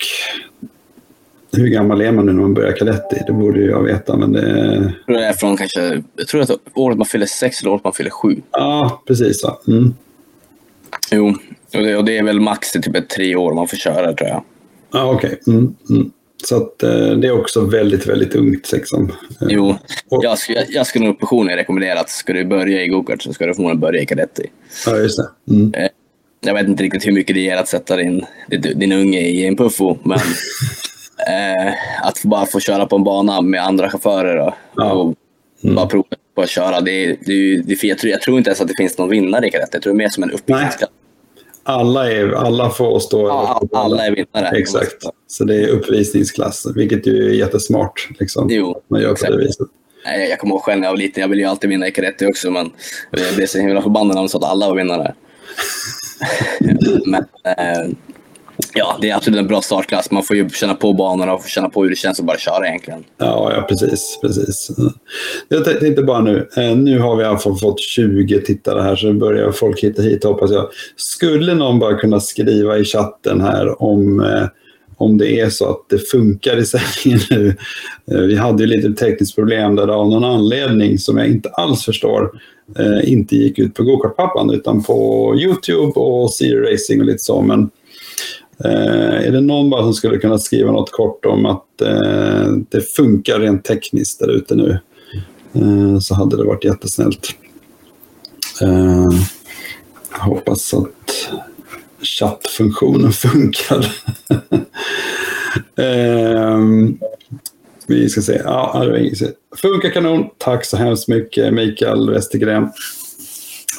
hur 1.53 1.67
gammal 1.67 2.01
är 2.01 2.11
man 2.11 2.25
nu 2.25 2.33
när 2.33 2.41
man 2.41 2.53
börjar 2.53 2.71
kadetti? 2.71 3.21
Det 3.27 3.33
borde 3.33 3.59
jag 3.59 3.83
veta. 3.83 4.17
Men 4.17 4.31
det... 4.31 4.93
Det 5.07 5.25
är 5.25 5.33
från 5.33 5.57
kanske, 5.57 6.03
jag 6.15 6.27
tror 6.27 6.41
att 6.41 6.51
året 6.73 6.97
man 6.97 7.07
fyller 7.07 7.25
sex 7.25 7.61
eller 7.61 7.71
året 7.71 7.83
man 7.83 7.93
fyller 7.93 8.09
sju. 8.09 8.41
Ja, 8.51 9.03
precis. 9.07 9.41
Så. 9.41 9.59
Mm. 9.67 9.93
Jo, 11.11 11.35
och 11.73 11.83
det, 11.83 11.95
och 11.95 12.05
det, 12.05 12.17
är 12.17 12.23
väl 12.23 12.39
max 12.39 12.75
i 12.75 12.81
typ 12.81 13.09
tre 13.09 13.35
år 13.35 13.53
man 13.53 13.67
får 13.67 13.77
köra 13.77 14.13
tror 14.13 14.29
jag. 14.29 14.43
Ja, 14.91 15.11
okej. 15.11 15.39
Okay. 15.41 15.53
Mm, 15.55 15.75
mm. 15.89 16.11
Så 16.43 16.57
att, 16.57 16.83
eh, 16.83 17.09
det 17.09 17.27
är 17.27 17.31
också 17.31 17.61
väldigt, 17.61 18.07
väldigt 18.07 18.35
ungt. 18.35 18.71
Liksom. 18.71 19.11
Eh, 19.41 19.47
jo, 19.49 19.75
jag, 20.09 20.37
skulle, 20.37 20.65
jag 20.69 20.87
skulle 20.87 21.05
nog 21.05 21.19
personligen 21.19 21.57
rekommendera 21.57 21.99
att 21.99 22.09
ska 22.09 22.33
du 22.33 22.45
börja 22.45 22.83
i 22.83 22.87
gokart 22.87 23.21
så 23.21 23.33
ska 23.33 23.45
du 23.45 23.53
förmodligen 23.53 23.79
börja 23.79 24.01
i 24.01 24.05
kadetti. 24.05 24.45
Ja, 24.85 24.97
just 24.97 25.17
det. 25.17 25.53
Mm. 25.53 25.73
Eh, 25.73 25.89
jag 26.41 26.53
vet 26.53 26.67
inte 26.67 26.83
riktigt 26.83 27.07
hur 27.07 27.11
mycket 27.11 27.35
det 27.35 27.41
ger 27.41 27.57
att 27.57 27.67
sätta 27.67 27.95
din, 27.95 28.25
din 28.75 28.91
unge 28.91 29.19
i 29.19 29.45
en 29.45 29.55
puffo, 29.55 29.97
men 30.03 30.19
Eh, 31.17 31.73
att 32.01 32.23
bara 32.23 32.45
få 32.45 32.59
köra 32.59 32.85
på 32.85 32.95
en 32.95 33.03
bana 33.03 33.41
med 33.41 33.63
andra 33.63 33.89
chaufförer 33.89 34.37
och, 34.37 34.53
ja. 34.75 34.91
och 34.91 35.15
mm. 35.63 35.75
bara 35.75 35.85
prova 35.85 36.05
på 36.35 36.41
att 36.41 36.49
köra. 36.49 36.81
Det, 36.81 37.17
det, 37.25 37.61
det, 37.61 37.83
jag, 37.83 37.97
tror, 37.97 38.11
jag 38.11 38.21
tror 38.21 38.37
inte 38.37 38.49
ens 38.49 38.61
att 38.61 38.67
det 38.67 38.73
finns 38.77 38.97
någon 38.97 39.09
vinnare 39.09 39.47
i 39.47 39.51
kadett. 39.51 39.69
Jag 39.71 39.81
tror 39.81 39.93
det 39.93 39.97
är 39.97 40.03
mer 40.03 40.09
som 40.09 40.23
en 40.23 40.31
uppvisningsklass. 40.31 40.89
Alla, 41.69 42.11
är, 42.11 42.31
alla 42.31 42.69
får 42.69 42.99
stå... 42.99 43.27
Ja, 43.27 43.61
alla 43.71 44.05
är 44.05 44.11
vinnare. 44.11 44.57
Exakt. 44.57 45.03
Så 45.27 45.43
det 45.43 45.55
är 45.55 45.67
uppvisningsklass, 45.67 46.67
vilket 46.75 47.07
ju 47.07 47.29
är 47.29 47.33
jättesmart. 47.33 48.09
Liksom, 48.19 48.47
jo, 48.49 48.81
man 48.87 49.01
gör 49.01 49.11
exakt. 49.11 49.31
på 49.31 49.37
det 49.37 49.45
viset. 49.45 49.67
Jag 50.29 50.39
kommer 50.39 50.53
ihåg 50.55 50.61
själv 50.61 50.79
när 50.79 50.87
jag 50.87 50.91
var 50.91 50.97
liten, 50.97 51.21
jag 51.21 51.27
ville 51.27 51.41
ju 51.41 51.47
alltid 51.47 51.69
vinna 51.69 51.87
i 51.87 51.91
kadetti 51.91 52.25
också, 52.25 52.51
men 52.51 52.71
jag 53.11 53.35
blev 53.35 53.47
så 53.47 53.59
himla 53.59 53.81
förbannad 53.81 54.15
när 54.15 54.21
de 54.21 54.29
sa 54.29 54.37
att 54.37 54.43
alla 54.43 54.69
var 54.69 54.75
vinnare. 54.75 55.13
men, 57.05 57.25
eh, 57.43 57.95
Ja, 58.73 58.97
det 59.01 59.09
är 59.09 59.15
absolut 59.15 59.39
en 59.39 59.47
bra 59.47 59.61
startklass. 59.61 60.11
Man 60.11 60.23
får 60.23 60.35
ju 60.35 60.49
känna 60.49 60.75
på 60.75 60.93
banorna 60.93 61.33
och 61.33 61.43
känna 61.47 61.69
på 61.69 61.83
hur 61.83 61.89
det 61.89 61.95
känns 61.95 62.19
att 62.19 62.25
bara 62.25 62.37
köra 62.37 62.67
egentligen. 62.67 63.03
Ja, 63.17 63.53
ja 63.55 63.61
precis. 63.61 64.19
precis. 64.21 64.69
Jag 65.47 65.65
tänkte 65.79 66.03
bara 66.03 66.21
nu, 66.21 66.49
eh, 66.57 66.75
nu 66.75 66.99
har 66.99 67.15
vi 67.15 67.23
i 67.23 67.25
alla 67.25 67.37
fall 67.37 67.57
fått 67.57 67.79
20 67.79 68.41
tittare 68.41 68.81
här 68.81 68.95
så 68.95 69.13
börjar 69.13 69.51
folk 69.51 69.83
hitta 69.83 70.01
hit 70.01 70.23
hoppas 70.23 70.51
jag. 70.51 70.67
Skulle 70.95 71.53
någon 71.53 71.79
bara 71.79 71.97
kunna 71.97 72.19
skriva 72.19 72.77
i 72.77 72.83
chatten 72.83 73.41
här 73.41 73.83
om 73.83 74.19
eh, 74.19 74.47
om 74.99 75.17
det 75.17 75.39
är 75.39 75.49
så 75.49 75.69
att 75.69 75.85
det 75.89 76.09
funkar 76.09 76.57
i 76.57 76.65
sändningen 76.65 77.19
nu. 77.29 77.55
Eh, 78.11 78.21
vi 78.21 78.35
hade 78.35 78.63
ju 78.63 78.69
lite 78.69 78.93
tekniskt 78.93 79.35
problem 79.35 79.75
där 79.75 79.87
det 79.87 79.93
av 79.93 80.09
någon 80.09 80.23
anledning 80.23 80.97
som 80.97 81.17
jag 81.17 81.27
inte 81.27 81.49
alls 81.49 81.85
förstår 81.85 82.41
inte 83.03 83.35
gick 83.35 83.59
ut 83.59 83.73
på 83.73 83.83
Gokartpappan 83.83 84.49
utan 84.49 84.83
på 84.83 85.33
Youtube 85.37 85.91
och 85.91 86.33
Zero 86.33 86.71
Racing 86.71 87.01
och 87.01 87.05
lite 87.05 87.23
så. 87.23 87.41
Men 87.41 87.69
Eh, 88.63 89.27
är 89.27 89.31
det 89.31 89.41
någon 89.41 89.69
bara 89.69 89.83
som 89.83 89.93
skulle 89.93 90.17
kunna 90.17 90.37
skriva 90.37 90.71
något 90.71 90.91
kort 90.91 91.25
om 91.25 91.45
att 91.45 91.81
eh, 91.81 92.47
det 92.69 92.81
funkar 92.81 93.39
rent 93.39 93.65
tekniskt 93.65 94.19
där 94.19 94.31
ute 94.31 94.55
nu 94.55 94.79
eh, 95.53 95.99
så 95.99 96.15
hade 96.15 96.37
det 96.37 96.43
varit 96.43 96.63
jättesnällt. 96.63 97.29
Eh, 98.61 99.09
jag 100.11 100.19
hoppas 100.19 100.73
att 100.73 101.29
chattfunktionen 102.01 103.11
funkar. 103.13 103.95
eh, 105.75 106.59
vi 107.87 108.09
ska 108.09 108.21
se. 108.21 108.41
Ja, 108.43 108.85
det. 108.85 109.33
Funkar 109.55 109.89
kanon. 109.89 110.25
Tack 110.37 110.65
så 110.65 110.77
hemskt 110.77 111.07
mycket 111.07 111.53
Mikael 111.53 112.09
Westergren. 112.09 112.69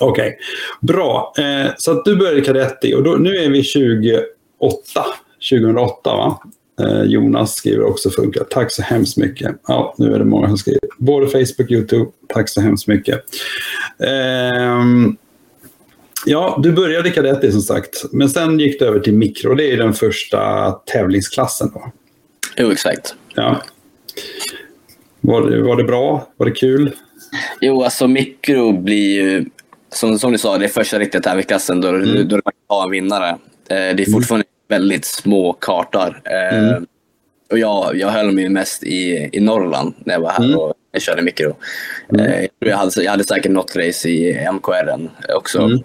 Okej, 0.01 0.27
okay. 0.27 0.33
bra. 0.81 1.33
Eh, 1.39 1.71
så 1.77 1.91
att 1.91 2.05
du 2.05 2.17
började 2.17 2.41
Kadetti 2.41 2.95
och 2.95 3.03
då, 3.03 3.11
nu 3.11 3.37
är 3.37 3.51
vi 3.51 3.63
20 3.63 4.23
2008 5.51 6.17
va? 6.17 6.41
Eh, 6.81 7.03
Jonas 7.03 7.55
skriver 7.55 7.83
också 7.83 8.11
funkar. 8.11 8.45
Tack 8.45 8.73
så 8.73 8.83
hemskt 8.83 9.17
mycket. 9.17 9.57
Ja, 9.67 9.95
nu 9.99 10.15
är 10.15 10.19
det 10.19 10.25
många 10.25 10.49
som 10.49 10.59
skriver. 10.59 10.81
Både 10.99 11.27
Facebook 11.27 11.61
och 11.61 11.71
YouTube. 11.71 12.11
Tack 12.29 12.49
så 12.49 12.61
hemskt 12.61 12.87
mycket. 12.87 13.25
Eh, 13.99 14.85
ja, 16.27 16.61
du 16.63 16.73
började 16.73 17.11
kadetti 17.11 17.53
som 17.53 17.61
sagt. 17.61 18.05
Men 18.13 18.31
sen 18.31 18.61
gick 18.61 18.79
du 18.79 18.87
över 18.87 19.01
till 19.01 19.15
mikro. 19.15 19.55
Det 19.55 19.73
är 19.73 19.77
den 19.77 19.95
första 19.95 20.71
tävlingsklassen 20.71 21.71
då. 21.75 21.93
Jo, 22.57 22.71
exakt. 22.71 23.15
Ja. 23.35 23.63
Var 25.21 25.51
det, 25.51 25.63
var 25.63 25.77
det 25.77 25.85
bra? 25.85 26.29
Var 26.37 26.47
det 26.47 26.53
kul? 26.53 26.93
Jo, 27.61 27.83
alltså 27.83 28.09
mikro 28.09 28.73
blir 28.73 29.23
ju, 29.23 29.45
som, 29.93 30.19
som 30.19 30.33
du 30.33 30.39
sa, 30.39 30.59
det 30.59 30.65
är 30.65 30.69
första 30.69 30.99
riktiga 30.99 31.23
tävlingsklassen 31.23 31.81
då, 31.81 31.89
mm. 31.89 32.29
då 32.29 32.35
man 32.35 32.43
kan 32.43 32.77
ha 32.77 32.85
en 32.85 32.91
vinnare. 32.91 33.39
Eh, 33.71 33.77
det 33.77 34.03
är 34.03 34.09
mm. 34.09 34.13
fortfarande 34.13 34.47
mm. 34.71 34.83
väldigt 34.83 35.05
små 35.05 35.53
kartor. 35.53 36.21
Eh, 36.25 36.59
mm. 36.59 36.87
Och 37.51 37.59
jag, 37.59 37.97
jag 37.97 38.09
höll 38.09 38.33
mig 38.33 38.49
mest 38.49 38.83
i, 38.83 39.29
i 39.33 39.41
Norrland 39.41 39.95
när 39.99 40.15
jag 40.15 40.21
var 40.21 40.31
här 40.31 40.45
mm. 40.45 40.59
och 40.59 40.75
jag 40.93 41.03
körde 41.03 41.23
mikro. 41.23 41.57
Mm. 42.13 42.27
Eh, 42.27 42.49
jag, 42.59 42.77
hade, 42.77 43.03
jag 43.03 43.11
hade 43.11 43.25
säkert 43.25 43.53
något 43.53 43.77
race 43.77 44.09
i 44.09 44.49
MKR 44.53 45.11
också. 45.37 45.59
Mm. 45.59 45.79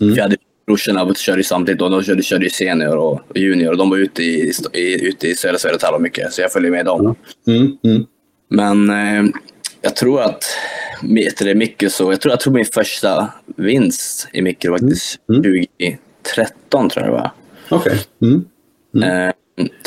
Mm. 0.00 0.14
Jag 0.14 0.22
hade 0.22 0.36
brorsorna 0.66 1.14
körde 1.14 1.44
samtidigt 1.44 1.82
och 1.82 1.90
de 1.90 2.02
körde, 2.02 2.22
körde 2.22 2.50
senior 2.50 2.96
och 2.96 3.20
junior 3.34 3.70
och 3.70 3.76
de 3.78 3.90
var 3.90 3.96
ute 3.96 4.22
i, 4.22 4.52
i, 4.72 5.08
ute 5.08 5.28
i 5.28 5.34
södra 5.34 5.58
tävlade 5.58 6.02
mycket 6.02 6.32
så 6.32 6.40
jag 6.40 6.52
följde 6.52 6.70
med 6.70 6.86
dem. 6.86 7.14
Men 8.48 8.90
eh, 8.90 9.24
jag 9.82 9.96
tror 9.96 10.20
att 10.20 10.44
det 11.38 11.54
mikro 11.54 11.90
så, 11.90 12.12
jag 12.12 12.20
tror, 12.20 12.32
jag 12.32 12.40
tror 12.40 12.52
min 12.52 12.64
första 12.64 13.32
vinst 13.56 14.28
i 14.32 14.42
mikro 14.42 14.78
faktiskt 14.78 15.18
mm. 15.28 15.64
13 16.34 16.88
tror 16.88 17.06
jag 17.06 17.14
det 17.14 17.18
var. 17.18 17.30
Okej. 17.68 17.92
Okay. 17.92 18.30
Mm. 18.30 18.44
Mm. 18.94 19.28
Eh, 19.28 19.34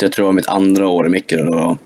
jag 0.00 0.12
tror 0.12 0.24
det 0.24 0.26
var 0.26 0.32
mitt 0.32 0.48
andra 0.48 0.88
år 0.88 1.06
i 1.06 1.08
mikro. 1.08 1.44
Då. 1.44 1.78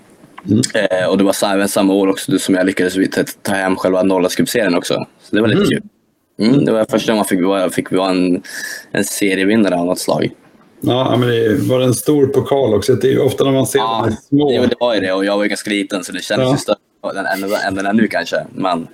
Mm. 0.49 0.61
Eh, 0.73 1.09
och 1.09 1.17
det 1.17 1.23
var 1.23 1.53
även 1.53 1.69
samma 1.69 1.93
år 1.93 2.07
också 2.07 2.39
som 2.39 2.55
jag 2.55 2.65
lyckades 2.65 2.95
ta 3.41 3.53
hem 3.53 3.75
själva 3.75 4.03
Norrlandscupserien 4.03 4.75
också. 4.75 5.05
Så 5.21 5.35
det 5.35 5.41
var 5.41 5.47
lite 5.47 5.61
mm. 5.61 5.69
kul. 5.69 5.81
Mm, 6.39 6.65
det 6.65 6.71
var 6.71 6.85
första 6.89 7.11
gången 7.11 7.17
man 7.17 7.25
fick, 7.25 7.41
vara, 7.41 7.69
fick 7.69 7.91
vara 7.91 8.09
en, 8.09 8.43
en 8.91 9.03
serievinnare 9.03 9.75
av 9.75 9.85
något 9.85 9.99
slag. 9.99 10.31
Ja, 10.81 11.17
men 11.17 11.29
det 11.29 11.69
var 11.69 11.81
en 11.81 11.93
stor 11.93 12.27
pokal 12.27 12.73
också. 12.73 12.95
Det 12.95 13.13
är 13.13 13.25
ofta 13.25 13.43
när 13.43 13.51
man 13.51 13.67
ser 13.67 13.79
ja, 13.79 14.05
de 14.09 14.15
små. 14.15 14.53
Ja, 14.53 14.61
det 14.61 14.75
var 14.79 14.95
ju 14.95 14.99
det. 14.99 15.13
Och 15.13 15.25
jag 15.25 15.35
var 15.35 15.43
ju 15.43 15.49
ganska 15.49 15.69
liten 15.69 16.03
så 16.03 16.11
det 16.11 16.23
kändes 16.23 16.45
ja. 16.45 16.51
ju 16.51 16.57
större 16.57 16.77
än 17.67 17.75
den 17.75 17.85
är 17.85 17.93
nu 17.93 18.07
kanske. 18.07 18.45
Men... 18.55 18.87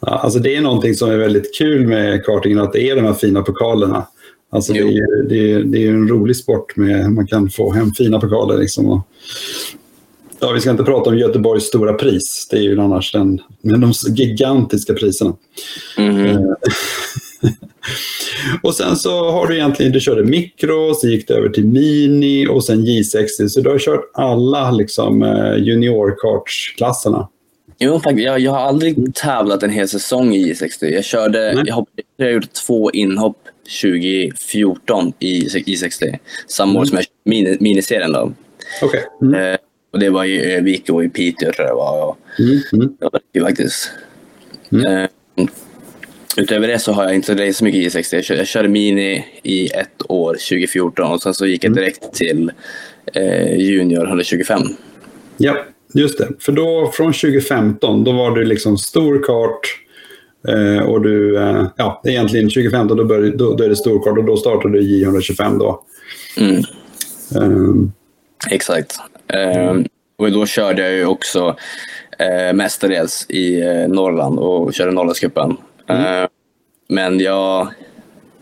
Ja, 0.00 0.18
alltså 0.18 0.38
det 0.38 0.56
är 0.56 0.60
någonting 0.60 0.94
som 0.94 1.10
är 1.10 1.16
väldigt 1.16 1.58
kul 1.58 1.86
med 1.86 2.24
kartingen, 2.24 2.58
att 2.58 2.72
det 2.72 2.90
är 2.90 2.96
de 2.96 3.04
här 3.04 3.14
fina 3.14 3.42
pokalerna. 3.42 4.06
Alltså 4.50 4.72
det 4.72 4.78
är, 4.78 5.22
det, 5.28 5.52
är, 5.52 5.60
det 5.60 5.86
är 5.86 5.90
en 5.90 6.08
rolig 6.08 6.36
sport 6.36 6.76
med 6.76 7.12
man 7.12 7.26
kan 7.26 7.50
få 7.50 7.72
hem 7.72 7.92
fina 7.92 8.20
pokaler. 8.20 8.58
Liksom 8.58 8.86
och, 8.86 9.00
ja, 10.40 10.52
vi 10.52 10.60
ska 10.60 10.70
inte 10.70 10.84
prata 10.84 11.10
om 11.10 11.18
Göteborgs 11.18 11.64
stora 11.64 11.92
pris. 11.92 12.48
Det 12.50 12.56
är 12.56 12.62
ju 12.62 12.80
annars 12.80 13.12
den, 13.12 13.40
med 13.60 13.80
de 13.80 13.92
gigantiska 13.92 14.94
priserna. 14.94 15.36
Mm. 15.98 16.36
och 18.62 18.74
sen 18.74 18.96
så 18.96 19.30
har 19.30 19.46
du 19.46 19.54
egentligen, 19.54 19.92
du 19.92 20.00
körde 20.00 20.24
mikro, 20.24 20.94
så 20.94 21.08
gick 21.08 21.28
du 21.28 21.34
över 21.34 21.48
till 21.48 21.66
mini 21.66 22.46
och 22.46 22.64
sen 22.64 22.86
J60. 22.86 23.48
Så 23.48 23.60
du 23.60 23.70
har 23.70 23.78
kört 23.78 24.10
alla 24.14 24.70
liksom, 24.70 25.22
eh, 25.22 25.56
juniorkartsklasserna. 25.56 27.28
Jo, 27.78 28.00
faktiskt. 28.00 28.24
Jag, 28.24 28.40
jag 28.40 28.52
har 28.52 28.60
aldrig 28.60 29.14
tävlat 29.14 29.62
en 29.62 29.70
hel 29.70 29.88
säsong 29.88 30.34
i 30.34 30.52
I60. 30.52 30.84
Jag 30.84 31.04
körde, 31.04 31.62
jag, 31.66 31.74
hopp, 31.74 31.88
jag 32.16 32.32
gjort 32.32 32.52
två 32.66 32.90
inhopp 32.90 33.36
2014 33.82 35.12
i 35.18 35.40
I60. 35.48 36.18
Samma 36.46 36.80
år 36.80 36.84
som 36.84 36.96
jag 36.96 37.04
körde 37.04 37.56
miniserien. 37.60 38.12
Då. 38.12 38.32
Okay. 38.82 39.00
Mm. 39.22 39.34
Eh, 39.34 39.58
och 39.92 39.98
det 39.98 40.10
var 40.10 40.24
i 40.24 40.52
Övik 40.54 40.90
och 40.90 41.04
i 41.04 41.08
Piteå 41.08 41.52
tror 41.52 41.66
jag 41.66 41.76
det 41.76 41.78
var. 41.78 42.08
Och 42.08 42.18
mm. 42.38 42.60
Mm. 42.72 42.96
Det 43.00 43.20
kul 43.32 43.42
faktiskt. 43.42 43.90
Mm. 44.72 44.86
Eh, 44.86 45.08
utöver 46.36 46.68
det 46.68 46.78
så 46.78 46.92
har 46.92 47.04
jag 47.04 47.14
inte 47.14 47.52
så 47.52 47.64
mycket 47.64 47.94
i 47.94 47.98
I60. 47.98 48.24
Jag 48.28 48.38
jag 48.38 48.46
körde 48.46 48.68
mini 48.68 49.24
i 49.42 49.66
ett 49.66 50.02
år, 50.08 50.32
2014, 50.32 51.12
och 51.12 51.22
sen 51.22 51.34
så 51.34 51.46
gick 51.46 51.64
jag 51.64 51.68
mm. 51.68 51.82
direkt 51.82 52.12
till 52.12 52.52
eh, 53.14 53.56
Junior 53.56 54.06
125. 54.06 54.62
Ja, 55.36 55.64
just 55.94 56.18
det. 56.18 56.28
För 56.38 56.52
då 56.52 56.92
från 56.94 57.12
2015, 57.12 58.04
då 58.04 58.12
var 58.12 58.36
du 58.36 58.44
liksom 58.44 58.78
stor 58.78 59.22
kart 59.22 59.80
eh, 60.48 60.82
och 60.82 61.02
du, 61.02 61.38
eh, 61.38 61.66
ja 61.76 62.02
egentligen 62.04 62.46
2015 62.46 62.96
då, 62.96 63.04
började, 63.04 63.36
då, 63.36 63.54
då 63.54 63.64
är 63.64 63.68
det 63.68 63.76
stor 63.76 64.02
kart 64.04 64.18
och 64.18 64.24
då 64.24 64.36
startade 64.36 64.78
du 64.78 64.80
J125 64.80 65.58
då. 65.58 65.82
Mm. 66.36 66.62
Um. 67.34 67.92
Exakt. 68.50 68.96
Um, 69.68 69.84
och 70.18 70.32
då 70.32 70.46
körde 70.46 70.82
jag 70.82 70.92
ju 70.92 71.06
också 71.06 71.56
eh, 72.18 72.52
mestadels 72.52 73.26
i 73.28 73.60
eh, 73.60 73.88
Norrland 73.88 74.38
och 74.38 74.74
körde 74.74 74.90
Norrlandscupen. 74.90 75.56
Mm. 75.86 76.22
Eh, 76.22 76.28
men 76.88 77.20
jag 77.20 77.68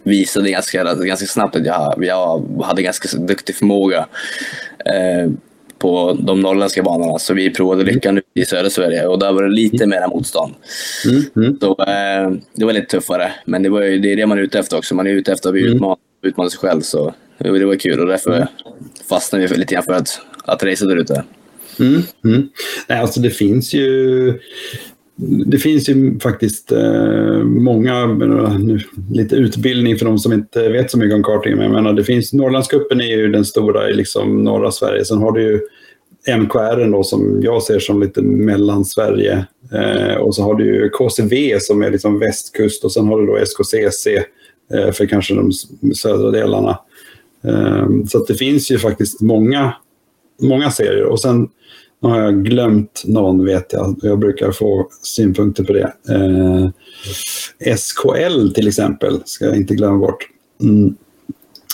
visade 0.03 0.51
ganska, 0.51 0.95
ganska 0.95 1.27
snabbt 1.27 1.57
att 1.57 1.67
jag, 1.67 2.05
jag 2.05 2.63
hade 2.65 2.83
ganska 2.83 3.19
duktig 3.19 3.57
förmåga 3.57 4.07
på 5.79 6.17
de 6.21 6.41
norrländska 6.41 6.83
banorna. 6.83 7.19
Så 7.19 7.35
vi 7.35 7.51
provade 7.51 7.83
mm. 7.83 7.95
lyckan 7.95 8.21
i 8.35 8.45
södra 8.45 8.71
Sverige 8.71 9.07
och 9.07 9.19
där 9.19 9.33
var 9.33 9.43
det 9.43 9.55
lite 9.55 9.85
mm. 9.85 9.88
mera 9.88 10.09
motstånd. 10.09 10.55
Mm. 11.05 11.23
Mm. 11.37 11.59
Så, 11.61 11.71
eh, 11.71 12.41
det 12.55 12.64
var 12.64 12.73
lite 12.73 12.87
tuffare, 12.87 13.33
men 13.45 13.62
det, 13.62 13.69
var 13.69 13.83
ju, 13.83 13.99
det 13.99 14.12
är 14.12 14.17
det 14.17 14.27
man 14.27 14.38
är 14.38 14.43
ute 14.43 14.59
efter 14.59 14.77
också. 14.77 14.95
Man 14.95 15.07
är 15.07 15.11
ute 15.11 15.33
efter 15.33 15.49
att 15.49 15.57
mm. 15.57 15.73
utmanad, 15.73 15.99
utmana 16.23 16.51
sig 16.51 16.59
själv. 16.59 16.81
Så 16.81 17.14
det 17.38 17.64
var 17.64 17.77
kul 17.77 18.01
och 18.01 18.07
därför 18.07 18.37
mm. 18.37 18.49
fastnade 19.09 19.47
vi 19.47 19.57
lite 19.57 19.75
grann 19.75 19.85
för 19.85 19.93
att, 19.93 20.21
att 20.45 20.62
racea 20.62 20.88
där 20.88 20.97
ute. 20.97 21.25
Mm, 21.81 22.03
mm. 22.25 22.49
Nej, 22.88 22.99
alltså 22.99 23.21
det 23.21 23.31
finns 23.31 23.75
ju 23.75 24.41
det 25.47 25.59
finns 25.59 25.89
ju 25.89 26.19
faktiskt 26.21 26.73
eh, 26.73 27.39
många, 27.45 28.03
eh, 28.03 28.59
nu, 28.59 28.81
lite 29.11 29.37
utbildning 29.37 29.97
för 29.97 30.05
de 30.05 30.19
som 30.19 30.33
inte 30.33 30.69
vet 30.69 30.91
så 30.91 30.99
mycket 30.99 31.15
om 31.15 31.23
karting, 31.23 31.55
men 31.55 31.63
jag 31.63 31.73
menar, 31.73 31.93
det 31.93 32.05
finns, 32.05 32.33
Norrlandscupen 32.33 33.01
är 33.01 33.17
ju 33.17 33.29
den 33.29 33.45
stora 33.45 33.91
i 33.91 33.95
liksom 33.95 34.45
norra 34.45 34.71
Sverige. 34.71 35.05
Sen 35.05 35.19
har 35.19 35.33
du 35.33 35.43
ju 35.43 35.61
MKR 36.37 36.93
då, 36.93 37.05
som 37.05 37.41
jag 37.43 37.63
ser 37.63 37.79
som 37.79 38.01
lite 38.01 38.23
mellan 38.23 38.85
Sverige. 38.85 39.47
Eh, 39.73 40.17
och 40.17 40.35
så 40.35 40.43
har 40.43 40.55
du 40.55 40.65
ju 40.65 40.89
KCV 40.89 41.61
som 41.61 41.83
är 41.83 41.91
liksom 41.91 42.19
västkust 42.19 42.85
och 42.85 42.93
sen 42.93 43.07
har 43.07 43.21
du 43.21 43.27
då 43.27 43.37
SKCC 43.37 44.07
eh, 44.75 44.93
för 44.93 45.07
kanske 45.07 45.35
de 45.35 45.53
södra 45.95 46.31
delarna. 46.31 46.79
Eh, 47.45 47.87
så 48.09 48.25
det 48.25 48.35
finns 48.35 48.71
ju 48.71 48.79
faktiskt 48.79 49.21
många, 49.21 49.75
många 50.43 50.71
serier. 50.71 51.05
Och 51.05 51.21
sen 51.21 51.49
nu 52.01 52.09
har 52.09 52.21
jag 52.21 52.45
glömt 52.45 53.03
någon 53.07 53.45
vet 53.45 53.73
jag. 53.73 53.97
Jag 54.03 54.19
brukar 54.19 54.53
få 54.53 54.89
synpunkter 55.03 55.65
på 55.65 55.73
det. 55.73 55.93
Eh, 56.09 56.71
SKL 57.77 58.53
till 58.55 58.69
exempel 58.69 59.23
ska 59.25 59.45
jag 59.45 59.57
inte 59.57 59.75
glömma 59.75 59.99
bort. 59.99 60.29
Mm. 60.63 60.97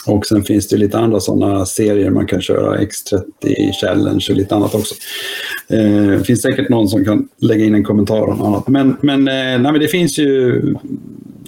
Och 0.06 0.26
sen 0.26 0.42
finns 0.42 0.68
det 0.68 0.76
lite 0.76 0.98
andra 0.98 1.20
sådana 1.20 1.66
serier 1.66 2.10
man 2.10 2.26
kan 2.26 2.40
köra. 2.40 2.78
X30 2.78 3.72
Challenge 3.80 4.26
och 4.30 4.36
lite 4.36 4.54
annat 4.54 4.74
också. 4.74 4.94
Eh, 5.68 6.10
det 6.18 6.24
finns 6.24 6.42
säkert 6.42 6.68
någon 6.68 6.88
som 6.88 7.04
kan 7.04 7.28
lägga 7.38 7.64
in 7.64 7.74
en 7.74 7.84
kommentar 7.84 8.22
om 8.22 8.42
annat. 8.42 8.68
Men, 8.68 8.96
men, 9.00 9.28
eh, 9.28 9.34
nej, 9.34 9.58
men 9.58 9.80
det, 9.80 9.88
finns 9.88 10.18
ju, 10.18 10.60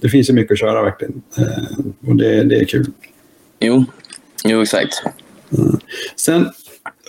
det 0.01 0.09
finns 0.09 0.31
ju 0.31 0.35
mycket 0.35 0.53
att 0.53 0.59
köra 0.59 0.83
verkligen. 0.83 1.23
Eh, 1.39 2.09
och 2.09 2.17
det, 2.17 2.45
det 2.45 2.57
är 2.57 2.65
kul. 2.65 2.87
Jo, 3.61 3.85
jo 4.45 4.63
exakt. 4.63 5.03
Mm. 5.59 5.79
Sen 6.17 6.49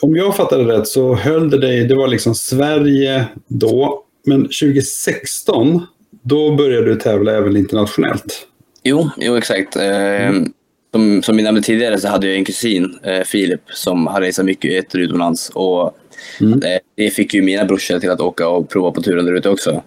om 0.01 0.15
jag 0.15 0.35
fattade 0.35 0.77
rätt 0.77 0.87
så 0.87 1.15
höll 1.15 1.49
det 1.49 1.57
dig, 1.57 1.83
det 1.85 1.95
var 1.95 2.07
liksom 2.07 2.35
Sverige 2.35 3.25
då, 3.47 4.03
men 4.25 4.41
2016 4.43 5.85
då 6.21 6.55
började 6.55 6.85
du 6.85 6.95
tävla 6.95 7.31
även 7.31 7.57
internationellt. 7.57 8.47
Jo, 8.83 9.09
jo 9.17 9.37
exakt. 9.37 9.75
Eh, 9.75 10.27
mm. 10.27 10.53
Som, 10.91 11.23
som 11.23 11.37
vi 11.37 11.43
nämnde 11.43 11.61
tidigare 11.61 11.99
så 11.99 12.07
hade 12.07 12.27
jag 12.27 12.35
en 12.37 12.45
kusin, 12.45 12.99
eh, 13.03 13.21
Filip, 13.21 13.61
som 13.69 14.07
har 14.07 14.21
rest 14.21 14.43
mycket 14.43 14.95
utomlands. 14.95 15.49
Och 15.49 15.97
mm. 16.41 16.53
eh, 16.63 16.79
det 16.95 17.09
fick 17.09 17.33
ju 17.33 17.41
mina 17.41 17.65
brorsor 17.65 17.99
till 17.99 18.09
att 18.09 18.21
åka 18.21 18.47
och 18.47 18.69
prova 18.69 18.91
på 18.91 19.01
turen 19.01 19.25
där 19.25 19.33
ute 19.33 19.49
också. 19.49 19.83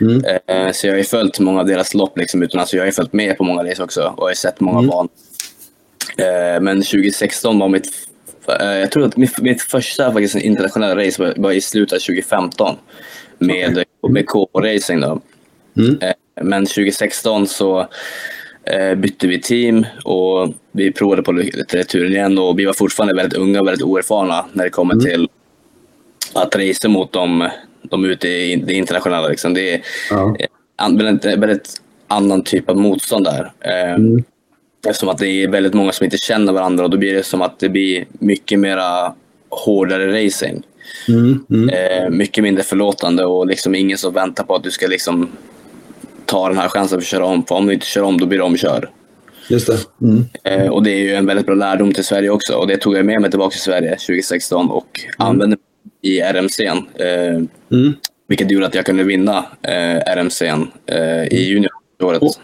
Mm. 0.00 0.22
Så 0.72 0.86
jag 0.86 0.92
har 0.92 0.98
ju 0.98 1.04
följt 1.04 1.40
många 1.40 1.60
av 1.60 1.66
deras 1.66 1.94
lopp 1.94 2.18
liksom 2.18 2.42
utomlands. 2.42 2.74
Jag 2.74 2.80
har 2.80 2.86
ju 2.86 2.92
följt 2.92 3.12
med 3.12 3.38
på 3.38 3.44
många 3.44 3.64
resor 3.64 3.84
också 3.84 4.14
och 4.16 4.26
har 4.26 4.34
sett 4.34 4.60
många 4.60 4.78
mm. 4.78 5.08
Eh, 6.16 6.60
men 6.60 6.82
2016 6.82 7.58
var 7.58 7.68
mitt 7.68 7.88
jag 8.46 8.90
tror 8.90 9.04
att 9.04 9.16
mitt, 9.16 9.38
mitt 9.38 9.62
första 9.62 10.12
faktiskt, 10.12 10.34
internationella 10.34 11.06
race 11.06 11.22
var, 11.22 11.34
var, 11.36 11.52
i 11.52 11.60
slutet 11.60 11.96
av 11.96 11.98
2015 11.98 12.76
med, 13.38 13.70
okay. 13.70 13.84
med 14.12 14.26
K-racing. 14.26 15.00
Då. 15.00 15.20
Mm. 15.76 15.98
Eh, 16.00 16.12
men 16.42 16.66
2016 16.66 17.46
så 17.46 17.88
eh, 18.64 18.94
bytte 18.94 19.26
vi 19.26 19.40
team 19.40 19.86
och 20.04 20.54
vi 20.72 20.92
provade 20.92 21.22
på 21.22 21.42
turen 21.88 22.12
igen 22.12 22.38
och 22.38 22.58
vi 22.58 22.64
var 22.64 22.72
fortfarande 22.72 23.14
väldigt 23.14 23.38
unga 23.38 23.60
och 23.60 23.66
väldigt 23.66 23.84
oerfarna 23.84 24.46
när 24.52 24.64
det 24.64 24.70
kommer 24.70 24.94
mm. 24.94 25.04
till 25.04 25.28
att 26.34 26.56
racea 26.56 26.90
mot 26.90 27.12
dem, 27.12 27.48
de 27.82 28.04
ute 28.04 28.28
i 28.28 28.56
det 28.56 28.74
internationella. 28.74 29.28
Liksom. 29.28 29.54
Det 29.54 29.74
är 29.74 29.80
ja. 30.10 30.36
väldigt, 30.98 31.24
väldigt 31.24 31.80
annan 32.08 32.44
typ 32.44 32.70
av 32.70 32.76
motstånd 32.76 33.24
där. 33.24 33.52
Mm. 33.60 34.24
Eftersom 34.86 35.08
att 35.08 35.18
det 35.18 35.28
är 35.28 35.48
väldigt 35.48 35.74
många 35.74 35.92
som 35.92 36.04
inte 36.04 36.16
känner 36.16 36.52
varandra 36.52 36.84
och 36.84 36.90
då 36.90 36.96
blir 36.96 37.14
det 37.14 37.22
som 37.22 37.42
att 37.42 37.58
det 37.58 37.68
blir 37.68 38.06
mycket 38.12 38.58
mera 38.58 39.14
hårdare 39.48 40.24
racing. 40.24 40.62
Mm, 41.08 41.44
mm. 41.50 41.68
Eh, 41.68 42.10
mycket 42.10 42.44
mindre 42.44 42.64
förlåtande 42.64 43.24
och 43.24 43.46
liksom 43.46 43.74
ingen 43.74 43.98
som 43.98 44.14
väntar 44.14 44.44
på 44.44 44.54
att 44.54 44.62
du 44.62 44.70
ska 44.70 44.86
liksom 44.86 45.28
ta 46.24 46.48
den 46.48 46.58
här 46.58 46.68
chansen 46.68 46.98
för 46.98 47.02
att 47.02 47.08
köra 47.08 47.24
om. 47.24 47.46
För 47.46 47.54
om 47.54 47.66
du 47.66 47.72
inte 47.72 47.86
kör 47.86 48.02
om, 48.02 48.18
då 48.18 48.26
blir 48.26 48.38
du 48.38 48.44
omkörd. 48.44 48.88
Just 49.48 49.66
det. 49.66 50.06
Mm. 50.06 50.24
Eh, 50.44 50.68
och 50.68 50.82
det 50.82 50.90
är 50.90 50.98
ju 50.98 51.14
en 51.14 51.26
väldigt 51.26 51.46
bra 51.46 51.54
lärdom 51.54 51.94
till 51.94 52.04
Sverige 52.04 52.30
också. 52.30 52.54
Och 52.54 52.66
det 52.66 52.76
tog 52.76 52.96
jag 52.96 53.06
med 53.06 53.20
mig 53.20 53.30
tillbaka 53.30 53.50
till 53.50 53.60
Sverige 53.60 53.90
2016 53.90 54.70
och 54.70 55.00
mm. 55.00 55.28
använde 55.30 55.56
i 56.02 56.20
RMCn. 56.20 56.88
Eh, 56.94 57.76
mm. 57.78 57.94
Vilket 58.28 58.50
gjorde 58.50 58.66
att 58.66 58.74
jag 58.74 58.86
kunde 58.86 59.04
vinna 59.04 59.44
eh, 59.62 60.14
RMCn 60.16 60.70
eh, 60.86 61.24
i 61.24 61.44
junior-året. 61.48 62.22
Och 62.22 62.34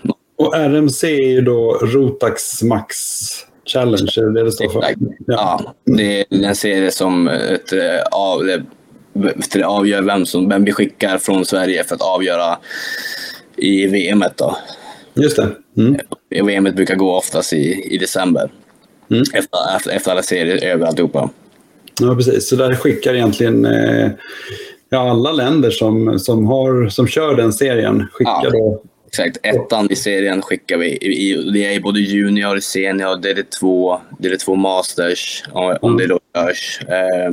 RMC 0.45 1.07
är 1.07 1.29
ju 1.29 1.41
då 1.41 1.79
Rotax 1.83 2.63
Max 2.63 2.97
Challenge, 3.67 4.13
är 4.17 4.23
det 4.23 4.33
det 4.33 4.45
det 4.45 4.53
står 4.53 4.69
för? 4.69 4.83
Ja. 4.83 4.95
ja, 5.27 5.75
det 5.85 6.21
är 6.21 6.45
en 6.45 6.55
serie 6.55 6.91
som 6.91 7.29
ett, 7.29 7.73
eh, 7.73 8.03
av, 8.13 8.45
det, 9.53 9.65
avgör 9.65 10.03
vem, 10.03 10.27
som, 10.27 10.49
vem 10.49 10.65
vi 10.65 10.73
skickar 10.73 11.19
från 11.19 11.45
Sverige 11.45 11.85
för 11.85 11.95
att 11.95 12.03
avgöra 12.03 12.59
i 13.57 13.87
VM. 13.87 14.25
Då. 14.37 14.57
Just 15.15 15.37
det. 15.37 15.49
Mm. 15.77 15.97
VM 16.31 16.65
brukar 16.65 16.95
gå 16.95 17.17
oftast 17.17 17.53
i, 17.53 17.95
i 17.95 17.99
december. 17.99 18.51
Mm. 19.11 19.23
Efter, 19.35 19.77
efter, 19.77 19.91
efter 19.91 20.11
alla 20.11 20.23
serier 20.23 20.65
över 20.65 20.87
alltihopa. 20.87 21.31
Ja, 22.01 22.15
precis. 22.15 22.49
Så 22.49 22.57
där 22.57 22.75
skickar 22.75 23.15
egentligen 23.15 23.65
eh, 23.65 24.11
ja, 24.89 25.11
alla 25.11 25.33
länder 25.33 25.71
som, 25.71 26.19
som, 26.19 26.47
har, 26.47 26.89
som 26.89 27.07
kör 27.07 27.35
den 27.35 27.53
serien 27.53 28.07
skickar 28.13 28.41
ja. 28.45 28.51
då 28.51 28.83
Exakt. 29.07 29.39
Ettan 29.43 29.91
i 29.91 29.97
serien 29.97 30.43
skickar 30.43 30.77
vi. 30.77 30.87
I, 30.87 31.51
det 31.53 31.75
är 31.75 31.81
både 31.81 32.01
junior, 32.01 32.59
senior, 32.59 33.23
det 33.23 33.31
är 33.31 33.35
det 33.35 33.51
två, 33.51 34.01
det 34.19 34.29
är 34.29 34.33
det 34.33 34.39
två 34.39 34.55
masters 34.55 35.45
om, 35.53 35.77
om 35.81 35.97
det 35.97 36.07
då 36.07 36.21
görs. 36.35 36.81
Eh, 36.89 37.33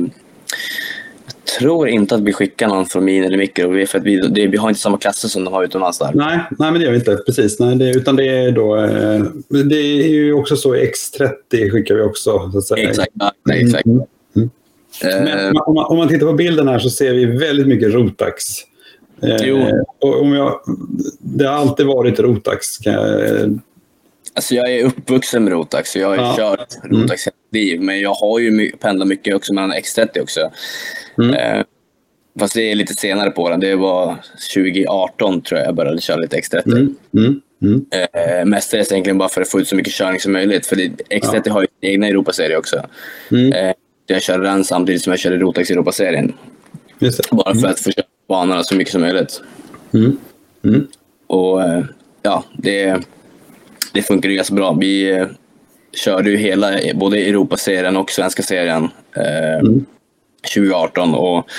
jag 1.26 1.58
tror 1.58 1.88
inte 1.88 2.14
att 2.14 2.20
vi 2.20 2.32
skickar 2.32 2.68
någon 2.68 2.86
från 2.86 3.04
min 3.04 3.24
eller 3.24 3.36
mikro, 3.36 3.86
för 3.86 3.98
att 3.98 4.04
vi, 4.04 4.16
det, 4.16 4.46
vi 4.46 4.56
har 4.56 4.68
inte 4.68 4.80
samma 4.80 4.98
klasser 4.98 5.28
som 5.28 5.44
de 5.44 5.54
har 5.54 5.64
utomlands 5.64 5.98
där. 5.98 6.10
Nej, 6.14 6.38
nej 6.58 6.72
men 6.72 6.74
det 6.74 6.84
gör 6.84 6.90
vi 6.90 6.98
inte. 6.98 7.16
Precis. 7.16 7.60
Nej, 7.60 7.76
det, 7.76 7.90
utan 7.90 8.16
det 8.16 8.28
är 8.28 8.52
då... 8.52 8.76
Eh, 8.76 9.24
det 9.64 9.76
är 9.76 10.08
ju 10.08 10.32
också 10.32 10.56
så, 10.56 10.74
X30 10.74 11.70
skickar 11.70 11.94
vi 11.94 12.02
också. 12.02 12.50
Så 12.52 12.58
att 12.58 12.64
säga. 12.64 12.88
Exakt. 12.88 13.12
nej, 13.44 13.64
exakt. 13.64 13.86
Mm. 13.86 14.02
Mm. 14.36 15.24
Men, 15.24 15.56
om, 15.56 15.74
man, 15.74 15.84
om 15.84 15.96
man 15.96 16.08
tittar 16.08 16.26
på 16.26 16.32
bilden 16.32 16.68
här 16.68 16.78
så 16.78 16.90
ser 16.90 17.12
vi 17.12 17.24
väldigt 17.24 17.66
mycket 17.66 17.94
Rotax. 17.94 18.44
Jo. 19.22 19.58
Eh, 19.58 19.82
och 20.00 20.22
om 20.22 20.32
jag, 20.32 20.60
det 21.18 21.46
har 21.46 21.54
alltid 21.54 21.86
varit 21.86 22.20
Rotax. 22.20 22.66
Jag... 22.80 23.60
Alltså 24.36 24.54
jag 24.54 24.72
är 24.72 24.84
uppvuxen 24.84 25.44
med 25.44 25.52
Rotax 25.52 25.94
och 25.94 26.00
jag 26.00 26.08
har 26.08 26.16
ja. 26.16 26.34
kört 26.36 26.74
Rotax 26.84 27.26
mm. 27.26 27.34
hela 27.50 27.64
liv. 27.64 27.80
Men 27.80 28.00
jag 28.00 28.14
har 28.14 28.38
ju 28.38 28.72
pendlat 28.72 29.08
mycket 29.08 29.34
också 29.34 29.54
mellan 29.54 29.72
X30 29.72 30.20
också. 30.20 30.50
Mm. 31.18 31.34
Eh, 31.34 31.64
fast 32.38 32.54
det 32.54 32.70
är 32.70 32.74
lite 32.74 32.94
senare 32.94 33.30
på 33.30 33.50
den. 33.50 33.60
Det 33.60 33.76
var 33.76 34.16
2018 34.54 35.42
tror 35.42 35.60
jag 35.60 35.68
jag 35.68 35.74
började 35.74 36.00
köra 36.00 36.16
lite 36.16 36.36
X30. 36.36 36.66
Mm. 36.66 36.96
Mm. 37.16 37.40
Mm. 37.62 37.86
Eh, 37.90 38.44
mestadels 38.44 38.92
egentligen 38.92 39.18
bara 39.18 39.28
för 39.28 39.40
att 39.40 39.48
få 39.48 39.60
ut 39.60 39.68
så 39.68 39.76
mycket 39.76 39.92
körning 39.92 40.20
som 40.20 40.32
möjligt. 40.32 40.66
För 40.66 40.76
X30 40.76 41.42
ja. 41.44 41.52
har 41.52 41.60
ju 41.60 41.66
sin 41.66 41.90
egna 41.90 42.06
Europaserie 42.06 42.56
också. 42.56 42.86
Mm. 43.30 43.52
Eh, 43.52 43.72
jag 44.06 44.22
körde 44.22 44.44
den 44.44 44.64
samtidigt 44.64 45.02
som 45.02 45.10
jag 45.10 45.20
körde 45.20 45.38
Rotax 45.38 45.70
Europaserien. 45.70 46.32
Bara 47.30 47.54
för 47.54 47.58
mm. 47.58 47.70
att 47.70 47.80
få 47.80 47.90
banorna 48.28 48.62
så 48.62 48.76
mycket 48.76 48.92
som 48.92 49.00
möjligt. 49.00 49.42
Mm. 49.94 50.16
Mm. 50.64 50.86
Och 51.26 51.62
eh, 51.62 51.84
ja, 52.22 52.44
det, 52.58 53.00
det 53.92 54.02
funkar 54.02 54.28
ju 54.28 54.36
ganska 54.36 54.54
bra. 54.54 54.72
Vi 54.72 55.10
eh, 55.10 55.26
körde 55.92 56.30
ju 56.30 56.36
hela, 56.36 56.70
både 56.94 57.18
Europaserien 57.18 57.96
och 57.96 58.10
svenska 58.10 58.42
serien 58.42 58.88
eh, 59.16 59.58
Mm. 59.58 59.84
2018 60.54 61.14
och 61.14 61.50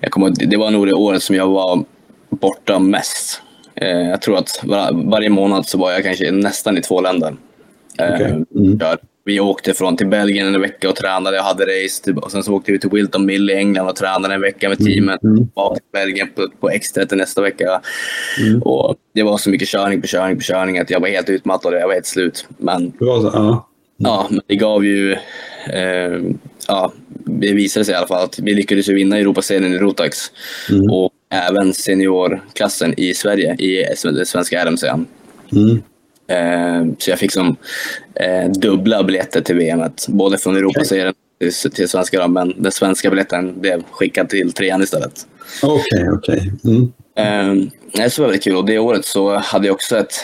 jag 0.00 0.10
kommer, 0.10 0.30
det 0.30 0.56
var 0.56 0.70
nog 0.70 0.86
det 0.86 0.92
året 0.92 1.22
som 1.22 1.36
jag 1.36 1.48
var 1.48 1.84
borta 2.30 2.78
mest. 2.78 3.42
Eh, 3.74 4.08
jag 4.08 4.22
tror 4.22 4.38
att 4.38 4.60
var, 4.62 5.10
varje 5.10 5.28
månad 5.30 5.66
så 5.66 5.78
var 5.78 5.92
jag 5.92 6.02
kanske 6.02 6.30
nästan 6.30 6.78
i 6.78 6.80
två 6.80 7.00
länder. 7.00 7.36
Eh, 7.98 8.14
Okej. 8.14 8.44
Mm. 8.56 8.78
Vi 9.24 9.40
åkte 9.40 9.74
från 9.74 9.96
till 9.96 10.06
Belgien 10.06 10.54
en 10.54 10.60
vecka 10.60 10.88
och 10.88 10.96
tränade 10.96 11.38
och 11.38 11.44
hade 11.44 11.64
race. 11.64 12.04
Typ, 12.04 12.18
Och 12.18 12.32
sen 12.32 12.42
så 12.42 12.52
åkte 12.54 12.72
vi 12.72 12.78
till 12.78 12.90
Wilton 12.90 13.26
Mill 13.26 13.50
i 13.50 13.54
England 13.54 13.88
och 13.88 13.96
tränade 13.96 14.34
en 14.34 14.40
vecka 14.40 14.68
med 14.68 14.78
teamet. 14.78 15.22
Mm. 15.22 15.48
Var 15.54 15.74
till 15.74 15.84
Belgien 15.92 16.28
på, 16.34 16.48
på 16.60 16.70
X30 16.70 17.16
nästa 17.16 17.42
vecka. 17.42 17.80
Mm. 18.40 18.62
Och 18.62 18.96
det 19.14 19.22
var 19.22 19.38
så 19.38 19.50
mycket 19.50 19.68
körning 19.68 20.00
på 20.00 20.06
körning 20.06 20.36
på 20.36 20.42
körning 20.42 20.78
att 20.78 20.90
jag 20.90 21.00
var 21.00 21.08
helt 21.08 21.28
utmattad 21.28 21.74
och 21.74 21.80
jag 21.80 21.86
var 21.86 21.94
helt 21.94 22.06
slut. 22.06 22.46
Men 22.58 22.90
Det 22.90 22.98
så, 22.98 23.30
ja. 23.34 23.68
Ja, 23.96 24.26
men 24.30 24.40
det 24.46 24.56
gav 24.56 24.84
ju... 24.84 25.12
Eh, 25.72 26.20
ja, 26.68 26.92
det 27.24 27.52
visade 27.52 27.84
sig 27.84 27.94
i 27.94 27.96
alla 27.96 28.06
fall 28.06 28.24
att 28.24 28.38
vi 28.38 28.54
lyckades 28.54 28.88
vinna 28.88 29.18
Europaserien 29.18 29.74
i 29.74 29.78
Rotax 29.78 30.18
Mm. 30.70 30.90
och 30.90 31.10
även 31.30 31.74
seniorklassen 31.74 32.94
i 32.96 33.14
Sverige 33.14 33.56
i 33.58 33.84
den 34.04 34.26
svenska 34.26 34.64
RMC. 34.64 34.86
Mm. 35.52 35.82
Eh, 36.26 36.84
så 36.98 37.10
jag 37.10 37.18
fick 37.18 37.32
som 37.32 37.56
eh, 38.14 38.50
dubbla 38.50 39.02
biljetter 39.02 39.40
till 39.40 39.56
VM, 39.56 39.82
både 40.08 40.38
från 40.38 40.56
Europaserien 40.56 41.14
till, 41.40 41.70
till 41.70 41.88
svenska, 41.88 42.20
då, 42.20 42.28
men 42.28 42.62
den 42.62 42.72
svenska 42.72 43.10
biljetten 43.10 43.60
blev 43.60 43.82
skickad 43.90 44.28
till 44.28 44.52
trean 44.52 44.82
istället. 44.82 45.26
Okej, 45.62 46.08
okej. 46.12 46.52
Mm. 46.64 46.92
Eh, 47.16 47.68
det 47.92 48.10
så 48.10 48.22
var 48.22 48.28
väldigt 48.28 48.44
kul 48.44 48.56
och 48.56 48.66
det 48.66 48.78
året 48.78 49.04
så 49.04 49.34
hade 49.34 49.66
jag 49.66 49.74
också 49.74 49.98
ett 49.98 50.14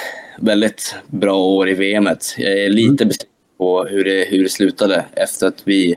väldigt 0.41 0.95
bra 1.07 1.37
år 1.37 1.69
i 1.69 1.75
VM. 1.75 2.09
Jag 2.37 2.59
är 2.59 2.69
lite 2.69 3.07
besviken 3.07 3.29
på 3.59 3.85
hur 3.85 4.05
det, 4.05 4.25
hur 4.31 4.43
det 4.43 4.49
slutade 4.49 5.05
efter 5.15 5.47
att 5.47 5.63
vi, 5.65 5.95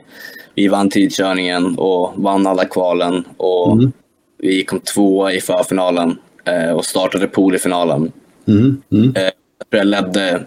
vi 0.54 0.68
vann 0.68 0.90
tidkörningen 0.90 1.78
och 1.78 2.12
vann 2.16 2.46
alla 2.46 2.64
kvalen 2.64 3.24
och 3.36 3.72
Mm. 3.72 3.92
vi 4.38 4.64
kom 4.64 4.80
tvåa 4.80 5.32
i 5.32 5.40
förfinalen 5.40 6.18
eh, 6.44 6.70
och 6.70 6.84
startade 6.84 7.26
pool 7.26 7.54
i 7.54 7.58
finalen. 7.58 8.12
Mm. 8.48 8.82
Mm. 8.92 9.16
Eh, 9.16 9.30
jag 9.70 9.86
ledde 9.86 10.42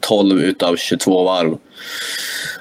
12 0.00 0.40
utav 0.42 0.76
22 0.76 1.24
varv. 1.24 1.58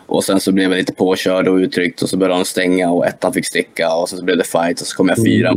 Och 0.05 0.23
sen 0.23 0.39
så 0.39 0.51
blev 0.51 0.71
jag 0.71 0.77
lite 0.77 0.93
påkörd 0.93 1.47
och 1.47 1.55
uttryckt 1.55 2.01
och 2.01 2.09
så 2.09 2.17
började 2.17 2.39
de 2.39 2.45
stänga 2.45 2.89
och 2.91 3.05
ettan 3.07 3.33
fick 3.33 3.45
sticka 3.47 3.95
och 3.95 4.09
sen 4.09 4.19
så 4.19 4.25
blev 4.25 4.37
det 4.37 4.43
fight 4.43 4.81
och 4.81 4.87
så 4.87 4.95
kom 4.95 5.09
jag 5.09 5.17
fyra. 5.25 5.53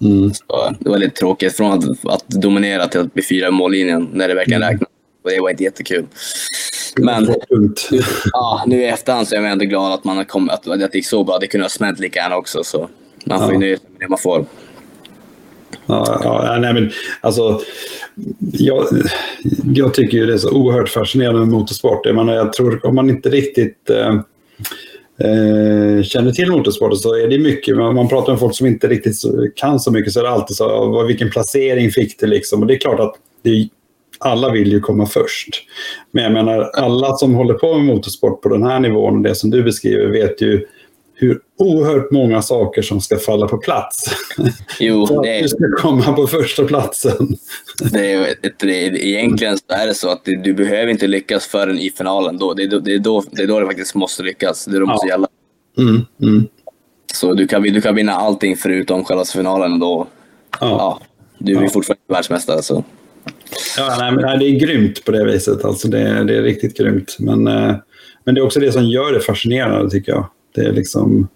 Mm. 0.00 0.34
Så 0.34 0.74
det 0.80 0.90
var 0.90 0.98
lite 0.98 1.16
tråkigt 1.16 1.56
från 1.56 1.72
att, 1.72 1.84
att 2.14 2.28
dominera 2.28 2.88
till 2.88 3.00
att 3.00 3.14
bli 3.14 3.22
fyra 3.22 3.48
i 3.48 3.50
mållinjen 3.50 4.08
när 4.12 4.28
det 4.28 4.34
verkligen 4.34 4.62
Mm. 4.62 4.72
räknades. 4.72 4.92
Och 5.24 5.30
det 5.30 5.40
var 5.40 5.50
inte 5.50 5.62
jättekul. 5.62 6.06
Men 6.96 7.26
Tungt. 7.48 7.88
ja, 8.32 8.62
nu 8.66 8.82
i 8.82 8.86
efterhand 8.86 9.28
så 9.28 9.34
är 9.34 9.40
jag 9.40 9.50
ändå 9.52 9.64
glad 9.64 9.92
att, 9.92 10.04
man 10.04 10.16
har 10.16 10.24
kommit, 10.24 10.52
att, 10.52 10.66
att 10.68 10.78
det 10.92 10.94
gick 10.94 11.06
så 11.06 11.24
bra. 11.24 11.38
Det 11.38 11.46
kunde 11.46 11.64
ha 11.64 11.68
smält 11.68 11.98
lika 11.98 12.20
gärna 12.20 12.36
också. 12.36 12.64
Så 12.64 12.88
man 13.24 13.38
får 13.40 13.48
ju 13.48 13.54
Ja. 13.54 13.58
nöja 13.60 13.76
sig 13.76 13.86
med 13.90 14.00
det 14.00 14.08
man 14.08 14.18
får. 14.18 14.44
Ja, 15.86 16.20
ja, 16.24 16.58
nej, 16.60 16.74
men 16.74 16.90
alltså, 17.20 17.60
jag, 18.52 18.86
jag 19.74 19.94
tycker 19.94 20.18
ju 20.18 20.26
det 20.26 20.32
är 20.32 20.38
så 20.38 20.50
oerhört 20.50 20.88
fascinerande 20.88 21.40
med 21.40 21.48
motorsport. 21.48 22.06
Jag, 22.06 22.14
menar, 22.16 22.34
jag 22.34 22.52
tror 22.52 22.86
om 22.86 22.94
man 22.94 23.10
inte 23.10 23.28
riktigt 23.30 23.90
eh, 23.90 24.14
eh, 25.18 26.02
känner 26.02 26.32
till 26.32 26.50
motorsport 26.50 26.98
så 26.98 27.14
är 27.14 27.28
det 27.28 27.38
mycket, 27.38 27.76
man, 27.76 27.94
man 27.94 28.08
pratar 28.08 28.32
med 28.32 28.40
folk 28.40 28.54
som 28.56 28.66
inte 28.66 28.88
riktigt 28.88 29.16
kan 29.56 29.80
så 29.80 29.90
mycket 29.90 30.12
så 30.12 30.20
är 30.20 30.24
det 30.24 30.30
alltid 30.30 30.56
så, 30.56 30.90
vad- 30.90 31.06
vilken 31.06 31.30
placering 31.30 31.90
fick 31.90 32.20
du 32.20 32.26
liksom? 32.26 32.60
Och 32.60 32.66
det 32.66 32.74
är 32.74 32.78
klart 32.78 33.00
att 33.00 33.14
det, 33.42 33.68
alla 34.18 34.50
vill 34.52 34.72
ju 34.72 34.80
komma 34.80 35.06
först. 35.06 35.48
Men 36.10 36.24
jag 36.24 36.32
menar, 36.32 36.60
alla 36.62 37.16
som 37.16 37.34
håller 37.34 37.54
på 37.54 37.78
med 37.78 37.86
motorsport 37.86 38.42
på 38.42 38.48
den 38.48 38.62
här 38.62 38.80
nivån 38.80 39.16
och 39.16 39.22
det 39.22 39.34
som 39.34 39.50
du 39.50 39.62
beskriver 39.62 40.06
vet 40.06 40.40
ju 40.42 40.66
hur 41.14 41.40
oerhört 41.58 42.10
många 42.10 42.42
saker 42.42 42.82
som 42.82 43.00
ska 43.00 43.16
falla 43.18 43.48
på 43.48 43.58
plats. 43.58 44.04
Jo, 44.80 45.06
För 45.06 45.14
det 45.14 45.18
att 45.20 45.24
du 45.24 45.30
är, 45.44 45.48
ska 45.48 45.76
komma 45.88 46.12
på 46.12 46.26
första 46.26 46.64
platsen. 46.64 47.28
det 47.92 48.12
är, 48.12 48.34
det 48.58 48.86
är, 48.86 48.96
egentligen 48.96 49.58
så 49.58 49.64
är 49.68 49.86
det 49.86 49.94
så 49.94 50.08
att 50.08 50.24
det, 50.24 50.36
du 50.42 50.54
behöver 50.54 50.86
inte 50.92 51.06
lyckas 51.06 51.46
förrän 51.46 51.78
i 51.78 51.90
finalen. 51.90 52.38
Då. 52.38 52.54
Det, 52.54 52.62
är 52.62 52.68
då, 52.68 52.78
det, 52.78 52.94
är 52.94 52.98
då, 52.98 53.24
det 53.30 53.42
är 53.42 53.46
då 53.46 53.60
det 53.60 53.66
faktiskt 53.66 53.94
måste 53.94 54.22
lyckas. 54.22 54.64
Det 54.64 54.70
är 54.70 54.80
då 54.80 54.86
det 54.86 54.86
måste 54.92 55.06
Ja. 55.08 55.12
gälla. 55.14 55.28
Mm, 55.78 56.00
mm. 56.22 56.46
Så 57.14 57.34
du 57.34 57.46
kan, 57.46 57.62
du 57.62 57.80
kan 57.80 57.94
vinna 57.94 58.12
allting 58.12 58.56
förutom 58.56 59.04
själva 59.04 59.24
finalen. 59.24 59.78
Då, 59.78 60.06
Ja. 60.60 60.66
ja, 60.68 61.00
du 61.38 61.56
är 61.56 61.62
Ja. 61.62 61.68
fortfarande 61.68 62.00
världsmästare. 62.08 62.62
Så. 62.62 62.84
Ja, 63.78 63.96
nej, 63.98 64.12
men, 64.12 64.38
det 64.38 64.44
är 64.46 64.58
grymt 64.60 65.04
på 65.04 65.12
det 65.12 65.24
viset. 65.24 65.64
Alltså, 65.64 65.88
det, 65.88 65.98
är- 66.00 66.24
det 66.24 66.36
är 66.36 66.42
riktigt 66.42 66.76
grymt. 66.78 67.16
Men, 67.18 67.46
eh, 67.46 67.74
men 68.24 68.34
det 68.34 68.40
är 68.40 68.44
också 68.44 68.60
det 68.60 68.72
som 68.72 68.84
gör 68.84 69.12
det 69.12 69.20
fascinerande, 69.20 69.90
tycker 69.90 70.12
jag. 70.12 70.26
Det 70.54 70.60
är 70.60 70.72
liksom... 70.72 71.28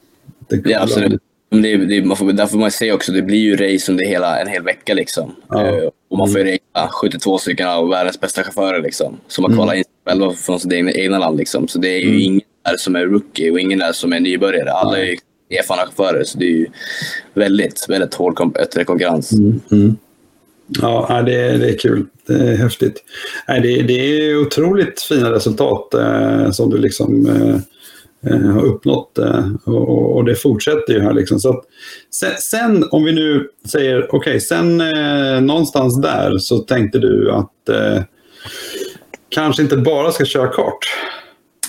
Det, 0.48 0.60
Ja, 0.70 0.82
absolut. 0.82 1.20
Det, 1.50 1.76
det, 1.76 2.04
man 2.04 2.16
får, 2.16 2.32
där 2.32 2.46
får 2.46 2.58
man 2.58 2.70
se 2.70 2.92
också, 2.92 3.12
det 3.12 3.22
blir 3.22 3.38
ju 3.38 3.56
race 3.56 3.92
under 3.92 4.04
hela, 4.04 4.40
en 4.40 4.48
hel 4.48 4.62
vecka. 4.62 4.94
Liksom. 4.94 5.34
Ja. 5.48 5.66
Eh, 5.66 5.88
och 6.10 6.18
man 6.18 6.28
får 6.30 6.40
ju 6.40 6.44
racea 6.44 6.88
72 7.02 7.38
stycken 7.38 7.68
av 7.68 7.88
världens 7.88 8.20
bästa 8.20 8.42
chaufförer 8.42 8.82
liksom, 8.82 9.16
som 9.28 9.44
har 9.44 9.48
Mm. 9.50 9.56
kvalat 9.58 9.76
in 9.76 9.84
sig 9.84 9.92
själva 10.06 10.32
från 10.32 10.60
sitt 10.60 10.72
egna, 10.72 10.92
egna 10.92 11.18
land. 11.18 11.36
Liksom. 11.38 11.68
Så 11.68 11.78
det 11.78 11.88
är 11.88 11.98
ju 12.00 12.08
Mm. 12.08 12.20
ingen 12.20 12.40
där 12.64 12.76
som 12.76 12.96
är 12.96 13.06
rookie 13.06 13.50
och 13.50 13.60
ingen 13.60 13.78
där 13.78 13.92
som 13.92 14.12
är 14.12 14.20
nybörjare. 14.20 14.70
Alla 14.72 14.98
är 14.98 15.04
ju 15.04 15.16
erfarna 15.58 15.82
chaufförer, 15.82 16.24
så 16.24 16.38
det 16.38 16.44
är 16.44 16.50
ju 16.50 16.66
väldigt, 17.34 17.86
väldigt 17.88 18.14
hård 18.14 18.36
konkurrens. 18.86 19.32
Mm, 19.32 19.60
mm. 19.72 19.96
Ja, 20.82 21.22
det, 21.26 21.34
är- 21.34 21.58
det 21.58 21.68
är 21.68 21.78
kul. 21.78 22.06
Det 22.26 22.34
är 22.34 22.56
häftigt. 22.56 23.02
Det, 23.46 23.82
det 23.82 23.92
är 23.92 24.40
otroligt 24.40 25.00
fina 25.02 25.32
resultat 25.32 25.94
eh, 25.94 26.50
som 26.50 26.70
du 26.70 26.78
liksom 26.78 27.26
eh, 27.26 27.56
har 28.32 28.64
uppnått. 28.64 29.18
Eh, 29.18 29.52
och, 29.64 30.24
det 30.24 30.34
fortsätter 30.34 30.92
ju 30.92 31.00
här. 31.00 31.12
Liksom. 31.12 31.40
Så 31.40 31.50
att, 31.50 31.64
sen, 32.40 32.84
om 32.90 33.04
vi 33.04 33.12
nu 33.12 33.48
säger, 33.68 34.14
okej, 34.14 34.40
sen 34.40 34.80
eh, 34.80 35.40
någonstans 35.40 36.02
där 36.02 36.38
så 36.38 36.58
tänkte 36.58 36.98
du 36.98 37.32
att 37.32 37.68
eh, 37.68 38.02
kanske 39.28 39.62
inte 39.62 39.76
bara 39.76 40.12
ska 40.12 40.24
köra 40.24 40.48
kart. 40.48 40.78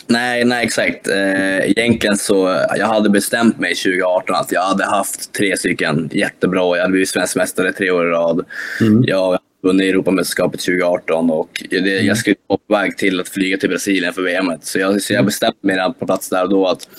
Nej, 0.08 0.46
nej 0.46 0.65
exakt. 0.65 1.08
Eh, 1.08 1.70
egentligen 1.70 2.17
så 2.17 2.65
jag 2.78 2.88
hade 2.88 3.10
bestämt 3.10 3.60
mig 3.60 3.76
2018 3.76 4.36
att 4.36 4.52
jag 4.52 4.62
hade 4.62 4.86
haft 4.86 5.34
tre 5.34 5.58
stycken 5.58 6.10
jättebra. 6.13 6.78
Jag 6.78 6.82
hade 6.82 6.91
blivit 6.91 7.10
svensk 7.10 7.36
mästare 7.36 7.74
tre 7.74 7.91
år 7.91 8.08
i 8.08 8.10
rad. 8.10 8.46
Mm. 8.82 9.04
Jag 9.08 9.39
vunnit 9.67 9.93
Europamästerskapet 9.93 10.60
2018 10.60 11.30
och 11.30 11.63
det, 11.69 11.77
jag 11.80 12.17
skulle 12.17 12.36
vara 12.47 12.60
på 12.67 12.73
väg 12.73 12.97
till 12.97 13.19
att 13.19 13.30
flyga 13.30 13.58
till 13.58 13.69
Brasilien 13.69 14.13
för 14.13 14.21
VM. 14.21 14.51
Så 14.62 14.80
jag, 14.80 15.01
så 15.01 15.13
jag 15.13 15.25
bestämde 15.25 15.58
mig 15.62 15.75
redan 15.75 15.93
på 15.93 16.06
plats 16.06 16.30
där 16.30 16.43
och 16.43 16.49
då 16.49 16.67
att 16.67 16.89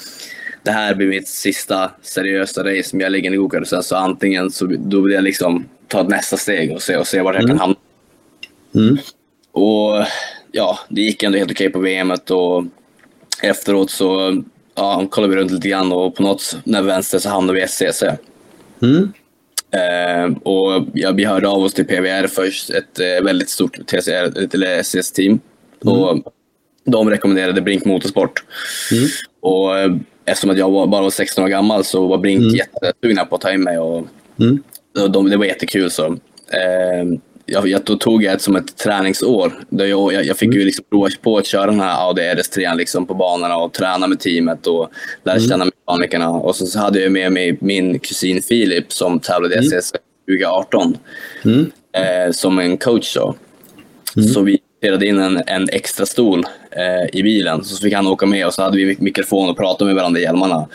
det 0.62 0.70
här 0.70 0.94
blir 0.94 1.08
mitt 1.08 1.28
sista 1.28 1.90
seriösa 2.02 2.64
race 2.64 2.88
som 2.88 3.00
jag 3.00 3.12
lägger 3.12 3.32
i 3.32 3.36
gokart. 3.36 3.66
Sen 3.66 3.82
så 3.82 3.96
antingen 3.96 4.50
så 4.50 4.66
då 4.78 5.00
vill 5.00 5.14
jag 5.14 5.24
liksom 5.24 5.68
ta 5.88 6.02
nästa 6.02 6.36
steg 6.36 6.72
och 6.72 6.82
se, 6.82 6.96
och 6.96 7.06
se 7.06 7.22
vart 7.22 7.34
jag 7.34 7.46
kan 7.46 7.58
hamna. 7.58 7.76
Mm. 8.74 8.98
Och 9.52 10.04
ja, 10.52 10.78
det 10.88 11.00
gick 11.00 11.22
ändå 11.22 11.38
helt 11.38 11.50
okej 11.50 11.70
på 11.70 11.78
VM 11.78 12.10
och 12.10 12.64
efteråt 13.42 13.90
så 13.90 14.42
ja, 14.74 15.06
kollade 15.10 15.34
vi 15.34 15.40
runt 15.40 15.50
lite 15.50 15.68
grann 15.68 15.92
och 15.92 16.14
på 16.14 16.22
något 16.22 16.56
när 16.64 16.82
vänster 16.82 17.18
så 17.18 17.28
hamnade 17.28 17.58
vi 17.58 17.64
i 17.64 17.68
SCC. 17.68 18.02
Mm. 18.82 19.12
Eh, 19.70 20.36
och 20.42 20.84
ja, 20.94 21.12
vi 21.12 21.24
hörde 21.24 21.48
av 21.48 21.62
oss 21.62 21.74
till 21.74 21.84
PVR 21.86 22.26
först, 22.26 22.70
ett 22.70 23.00
eh, 23.00 23.24
väldigt 23.24 23.48
stort 23.48 23.86
TCR, 23.86 24.54
eller 24.54 24.82
SCS-team. 24.82 25.40
Och 25.84 26.32
de 26.84 27.10
rekommenderade 27.10 27.60
Brink 27.60 27.84
Motorsport. 27.84 28.44
Mm. 28.92 29.04
Och 29.40 29.78
eh, 29.78 29.90
eftersom 30.24 30.50
att 30.50 30.58
jag 30.58 30.70
var, 30.70 30.86
bara 30.86 31.02
var 31.02 31.10
16 31.10 31.44
år 31.44 31.48
gammal 31.48 31.84
så 31.84 32.06
var 32.06 32.18
Brink 32.18 32.40
Mm. 32.40 32.54
jättesugna 32.54 33.24
på 33.24 33.34
att 33.34 33.40
ta 33.40 33.52
in 33.52 33.62
mig. 33.62 33.78
Och 33.78 34.06
Mm. 34.40 34.62
de, 34.94 35.12
de, 35.12 35.30
det 35.30 35.36
var 35.36 35.44
jättekul. 35.44 35.90
Så. 35.90 36.16
Jag, 37.50 37.68
jag, 37.68 37.80
då 37.84 37.96
tog 37.96 38.22
jag 38.22 38.34
det 38.34 38.42
som 38.42 38.56
ett 38.56 38.76
träningsår. 38.76 39.52
Där 39.68 39.86
jag, 39.86 40.12
jag, 40.12 40.24
jag 40.24 40.36
fick 40.36 40.54
ju 40.54 40.64
liksom 40.64 40.84
prova 40.90 41.08
på 41.22 41.38
att 41.38 41.46
köra 41.46 41.66
den 41.66 41.80
här 41.80 42.06
Audi 42.06 42.22
RS3 42.22 42.76
liksom 42.76 43.06
på 43.06 43.14
banorna 43.14 43.56
och 43.56 43.72
träna 43.72 44.06
med 44.06 44.20
teamet 44.20 44.66
och 44.66 44.90
lära 45.24 45.40
känna 45.40 45.64
mekanikerna. 45.64 46.30
Och 46.30 46.56
så, 46.56 46.66
så 46.66 46.78
hade 46.78 47.00
jag 47.00 47.12
med 47.12 47.32
mig 47.32 47.58
min 47.60 47.98
kusin 47.98 48.42
Filip 48.42 48.92
som 48.92 49.20
tävlade 49.20 49.54
i 49.54 49.58
SS 49.58 49.92
2018 50.28 50.96
Mm. 51.44 51.70
eh, 51.92 52.32
som 52.32 52.58
en 52.58 52.76
coach. 52.78 53.14
Då. 53.14 53.34
Så 54.34 54.42
vi 54.42 54.58
spelade 54.78 55.06
in 55.06 55.18
en, 55.18 55.42
en 55.46 55.68
extra 55.72 56.06
stol 56.06 56.44
eh, 56.70 57.18
i 57.18 57.22
bilen. 57.22 57.64
Så 57.64 57.82
fick 57.82 57.94
han 57.94 58.06
åka 58.06 58.26
med 58.26 58.46
och 58.46 58.54
så 58.54 58.62
hade 58.62 58.76
vi 58.76 58.96
mikrofon 58.98 59.50
och 59.50 59.56
pratade 59.56 59.86
med 59.86 59.94
varandra 59.96 60.20
i 60.20 60.22
hjälmarna. 60.22 60.68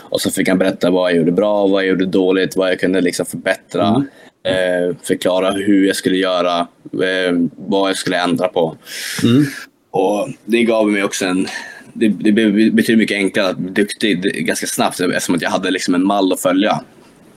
Och 0.00 0.20
så 0.20 0.30
fick 0.30 0.48
han 0.48 0.58
berätta 0.58 0.90
vad 0.90 1.10
jag 1.10 1.16
gjorde 1.18 1.32
bra, 1.32 1.66
vad 1.66 1.82
jag 1.82 1.88
gjorde 1.88 2.06
dåligt, 2.06 2.56
vad 2.56 2.70
jag 2.70 2.80
kunde 2.80 3.00
liksom 3.00 3.26
förbättra. 3.26 4.04
Eh, 4.44 4.96
förklara 5.02 5.50
hur 5.50 5.86
jag 5.86 5.96
skulle 5.96 6.16
göra, 6.16 6.58
eh, 6.92 7.32
vad 7.56 7.90
jag 7.90 7.96
skulle 7.96 8.22
ändra 8.22 8.48
på. 8.48 8.76
Mm. 9.22 9.44
Och 9.90 10.28
det 10.44 10.62
gav 10.62 10.90
mig 10.90 11.04
också 11.04 11.24
en... 11.24 11.46
Det, 11.92 12.08
det 12.08 12.32
blev 12.32 12.52
betydligt 12.52 12.98
mycket 12.98 13.16
enklare 13.16 13.48
att 13.48 13.56
bli 13.56 13.70
duktig 13.70 14.46
ganska 14.46 14.66
snabbt 14.66 15.00
eftersom 15.00 15.34
att 15.34 15.42
jag 15.42 15.50
hade 15.50 15.70
liksom 15.70 15.94
en 15.94 16.06
mall 16.06 16.32
att 16.32 16.40
följa. 16.40 16.80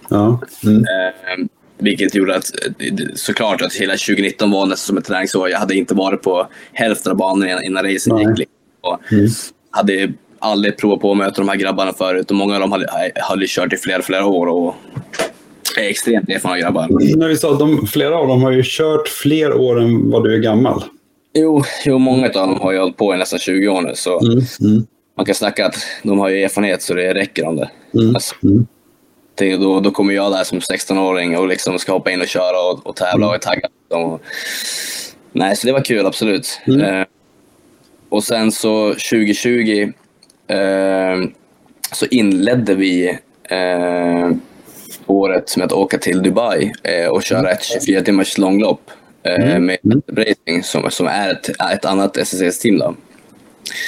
Ja. 0.10 0.42
Mm. 0.64 0.78
Eh, 0.78 1.48
vilket 1.78 2.16
gjorde 2.16 2.36
att 2.36 2.52
såklart 3.16 3.62
att 3.62 3.74
hela 3.74 3.94
2019 3.94 4.52
var 4.52 4.66
nästan 4.66 4.88
som 4.88 4.98
ett 4.98 5.06
träningsår. 5.06 5.50
Jag 5.50 5.60
hade 5.60 5.76
inte 5.76 5.94
varit 5.94 6.22
på 6.22 6.48
hälften 6.74 7.12
av 7.12 7.18
banorna 7.18 7.64
innan 7.64 7.84
racen 7.84 8.18
gick. 8.18 8.38
Liksom. 8.38 8.56
Och 8.82 9.12
mm. 9.12 9.30
hade 9.72 10.14
aldrig 10.40 10.78
provat 10.78 11.02
på 11.02 11.12
att 11.12 11.18
möta 11.18 11.42
de 11.42 11.50
här 11.50 11.56
grabbarna 11.56 11.94
förut 11.94 12.32
och 12.32 12.38
många 12.38 12.56
av 12.56 12.62
dem 12.62 12.72
hade, 12.72 13.12
hade 13.16 13.46
kört 13.48 13.74
i 13.74 13.78
flera, 13.78 14.02
flera 14.02 14.26
år. 14.26 14.48
Och 14.48 14.76
är 15.78 15.90
extremt 15.90 16.30
erfarna 16.30 16.60
grabbar. 16.60 16.88
När 17.18 17.28
vi 17.28 17.38
sa 17.38 17.54
att 17.54 17.60
de, 17.60 17.88
flera 17.88 18.18
av 18.18 18.28
dem 18.28 18.44
har 18.44 18.52
ju 18.52 18.62
kört 18.66 19.08
fler 19.08 19.54
år 19.54 19.82
än 19.82 20.12
vad 20.12 20.24
du 20.24 20.34
är 20.34 20.40
gammal. 20.40 20.84
Jo, 21.34 21.64
jo 21.86 21.98
många 21.98 22.26
av 22.26 22.34
dem 22.34 22.60
har 22.60 22.72
ju 22.72 22.80
hållit 22.80 22.98
på 22.98 23.16
i 23.16 23.18
nästan 23.18 23.40
20 23.40 23.68
år 23.68 23.82
nu. 23.82 23.92
Så 23.96 24.20
mm, 24.20 24.42
mm. 24.62 24.86
Man 25.18 25.26
kan 25.26 25.36
snacka 25.36 25.66
att 25.66 25.76
de 26.04 26.20
har 26.20 26.30
ju 26.30 26.44
erfarenhet 26.44 26.82
så 26.82 26.94
det 26.94 27.14
räcker 27.14 27.46
om 27.46 27.56
det. 27.56 27.70
Mm, 27.94 28.16
alltså, 28.16 28.36
mm. 28.44 28.68
det 29.36 29.58
då, 29.58 29.80
då 29.80 29.92
kommer 29.92 30.14
jag 30.14 30.32
där 30.32 30.44
som 30.44 30.60
16-åring 30.60 31.38
och 31.38 31.48
liksom 31.48 31.80
ska 31.80 31.92
hoppa 31.92 32.12
in 32.12 32.22
och 32.22 32.28
köra 32.28 32.72
och, 32.72 32.88
och 32.88 32.96
tävla 32.96 33.28
och 33.28 33.36
är 33.36 33.40
taggad. 33.40 33.72
Och, 33.90 34.22
nej, 35.32 35.56
så 35.56 35.68
det 35.68 35.74
var 35.74 35.82
kul, 35.82 36.06
absolut. 36.06 36.62
Mm. 36.68 36.82
Eh, 36.82 37.06
och 38.10 38.24
sen 38.24 38.52
så 38.52 38.90
2020 38.90 39.92
eh, 40.48 41.30
så 41.92 42.06
inledde 42.06 42.76
vi 42.76 43.08
eh, 43.50 44.32
året 45.08 45.58
med 45.58 45.66
att 45.66 45.72
åka 45.72 45.98
till 45.98 46.24
Dubai 46.24 46.72
eh, 46.84 47.08
och 47.08 47.24
köra 47.24 47.52
ett 47.52 47.64
24 47.64 48.02
timmars 48.02 48.38
långlopp 48.38 48.92
eh, 49.24 49.50
mm. 49.50 49.66
med 49.66 49.78
mm. 49.84 50.02
Racing 50.08 50.64
som, 50.64 50.92
som 50.92 51.08
är 51.08 51.32
ett, 51.32 51.50
ett 51.74 51.86
annat 51.86 52.18
SSS-team. 52.18 52.96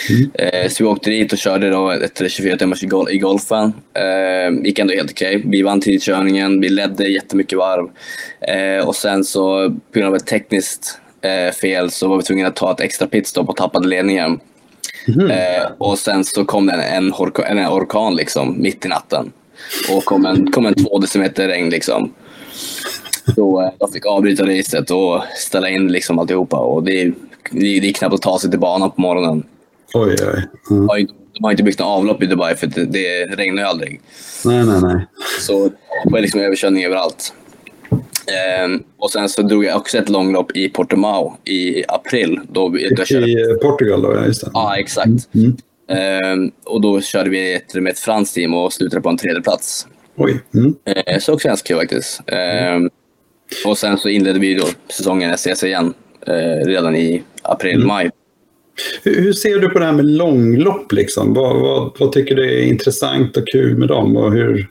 Mm. 0.09 0.31
Eh, 0.33 0.69
så 0.69 0.83
vi 0.83 0.89
åkte 0.89 1.09
dit 1.09 1.33
och 1.33 1.37
körde 1.37 1.69
då 1.69 1.91
ett 1.91 2.31
24 2.31 2.57
timmars 2.57 2.83
i, 2.83 2.85
gol 2.85 3.09
i 3.11 3.17
golfen. 3.17 3.73
Eh, 3.93 4.65
gick 4.65 4.79
ändå 4.79 4.93
helt 4.93 5.11
okej. 5.11 5.37
Okay. 5.37 5.51
Vi 5.51 5.61
vann 5.61 5.81
tidkörningen, 5.81 6.61
vi 6.61 6.69
ledde 6.69 7.07
jättemycket 7.07 7.57
varv. 7.57 7.89
Eh, 8.41 8.87
och 8.87 8.95
sen 8.95 9.23
så 9.23 9.69
på 9.69 9.99
grund 9.99 10.07
av 10.07 10.15
ett 10.15 10.27
tekniskt 10.27 10.99
eh, 11.21 11.53
fel 11.53 11.91
så 11.91 12.07
var 12.07 12.17
vi 12.17 12.23
tvungna 12.23 12.47
att 12.47 12.55
ta 12.55 12.71
ett 12.71 12.81
extra 12.81 13.07
pitstop 13.07 13.49
och 13.49 13.57
tappade 13.57 13.87
ledningen. 13.87 14.39
Mm. 15.07 15.31
Eh, 15.31 15.71
och 15.77 15.99
sen 15.99 16.25
så 16.25 16.45
kom 16.45 16.65
det 16.65 16.73
en, 16.73 16.79
en, 16.79 17.13
orka, 17.13 17.43
en 17.43 17.67
orkan 17.67 18.15
liksom, 18.15 18.61
mitt 18.61 18.85
i 18.85 18.87
natten 18.87 19.31
och 19.91 20.05
kom 20.05 20.25
en, 20.25 20.51
kom 20.51 20.65
en 20.65 20.73
två 20.73 20.99
decimeter 20.99 21.47
regn. 21.47 21.69
Liksom. 21.69 22.13
Så 23.35 23.61
eh, 23.61 23.69
jag 23.79 23.91
fick 23.91 24.05
avbryta 24.05 24.45
racet 24.45 24.91
och 24.91 25.21
ställa 25.37 25.69
in 25.69 25.87
liksom 25.87 26.19
alltihopa. 26.19 26.57
Och 26.57 26.83
det, 26.83 27.03
det, 27.51 27.79
det 27.79 27.89
är 27.89 27.93
knappt 27.93 28.15
att 28.15 28.21
ta 28.21 28.39
sig 28.39 28.49
till 28.49 28.59
banan 28.59 28.91
på 28.91 29.01
morgonen. 29.01 29.43
Oj, 29.93 30.15
oj. 30.21 30.47
Mm. 30.71 30.81
De, 30.81 30.89
har 30.89 30.97
inte, 30.97 31.13
de 31.33 31.43
har 31.43 31.51
inte 31.51 31.63
byggt 31.63 31.79
något 31.79 31.87
avlopp 31.87 32.23
i 32.23 32.25
Dubai 32.25 32.55
för 32.55 32.67
det, 32.67 32.85
det 32.85 33.25
regnar 33.25 33.61
ju 33.61 33.67
aldrig. 33.67 34.01
Nej, 34.45 34.65
nej, 34.65 34.81
nej. 34.81 35.07
Så 35.39 35.63
det 36.03 36.11
var 36.11 36.19
liksom 36.19 36.41
överkörning 36.41 36.85
överallt. 36.85 37.33
Um, 38.65 38.83
och 38.97 39.11
sen 39.11 39.29
så 39.29 39.41
drog 39.41 39.65
jag 39.65 39.77
också 39.77 39.97
ett 39.97 40.09
långlopp 40.09 40.51
i 40.55 40.69
Portimao 40.69 41.37
i 41.45 41.83
april. 41.87 42.39
Då, 42.51 42.77
I, 42.77 42.95
körde... 43.05 43.29
I 43.29 43.57
Portugal 43.61 44.01
då, 44.01 44.13
ja 44.13 44.25
just 44.25 44.45
det. 44.45 44.51
Ja, 44.53 44.77
exakt. 44.77 45.35
Mm. 45.35 45.57
Mm. 45.89 46.39
Um, 46.39 46.51
och 46.65 46.81
då 46.81 47.01
körde 47.01 47.29
vi 47.29 47.53
ett, 47.53 47.73
med 47.73 47.91
ett 47.91 47.99
franskt 47.99 48.35
team 48.35 48.53
och 48.53 48.73
slutade 48.73 49.01
på 49.01 49.09
en 49.09 49.17
tredje 49.17 49.41
plats. 49.41 49.87
Oj. 50.15 50.39
Mm. 50.53 50.67
Uh, 50.67 51.19
så 51.19 51.33
också 51.33 51.47
ganska 51.47 51.67
kul 51.67 51.77
faktiskt. 51.77 52.21
Um, 52.75 52.89
och 53.65 53.77
sen 53.77 53.97
så 53.97 54.09
inledde 54.09 54.39
vi 54.39 54.53
då 54.53 54.65
säsongen 54.89 55.37
SCC 55.37 55.63
igen 55.63 55.93
uh, 56.29 56.65
redan 56.65 56.95
i 56.95 57.23
april, 57.41 57.75
mm. 57.75 57.87
maj. 57.87 58.09
Hur, 59.03 59.33
ser 59.33 59.59
du 59.59 59.69
på 59.69 59.79
det 59.79 59.85
här 59.85 59.93
med 59.93 60.05
långlopp? 60.05 60.91
Liksom? 60.91 61.33
Vad, 61.33 61.61
vad, 61.61 61.91
vad, 61.99 62.11
tycker 62.11 62.35
du 62.35 62.59
är 62.59 62.63
intressant 62.63 63.37
och 63.37 63.43
kul 63.47 63.77
med 63.77 63.87
dem? 63.87 64.17
Och 64.17 64.33
hur... 64.33 64.67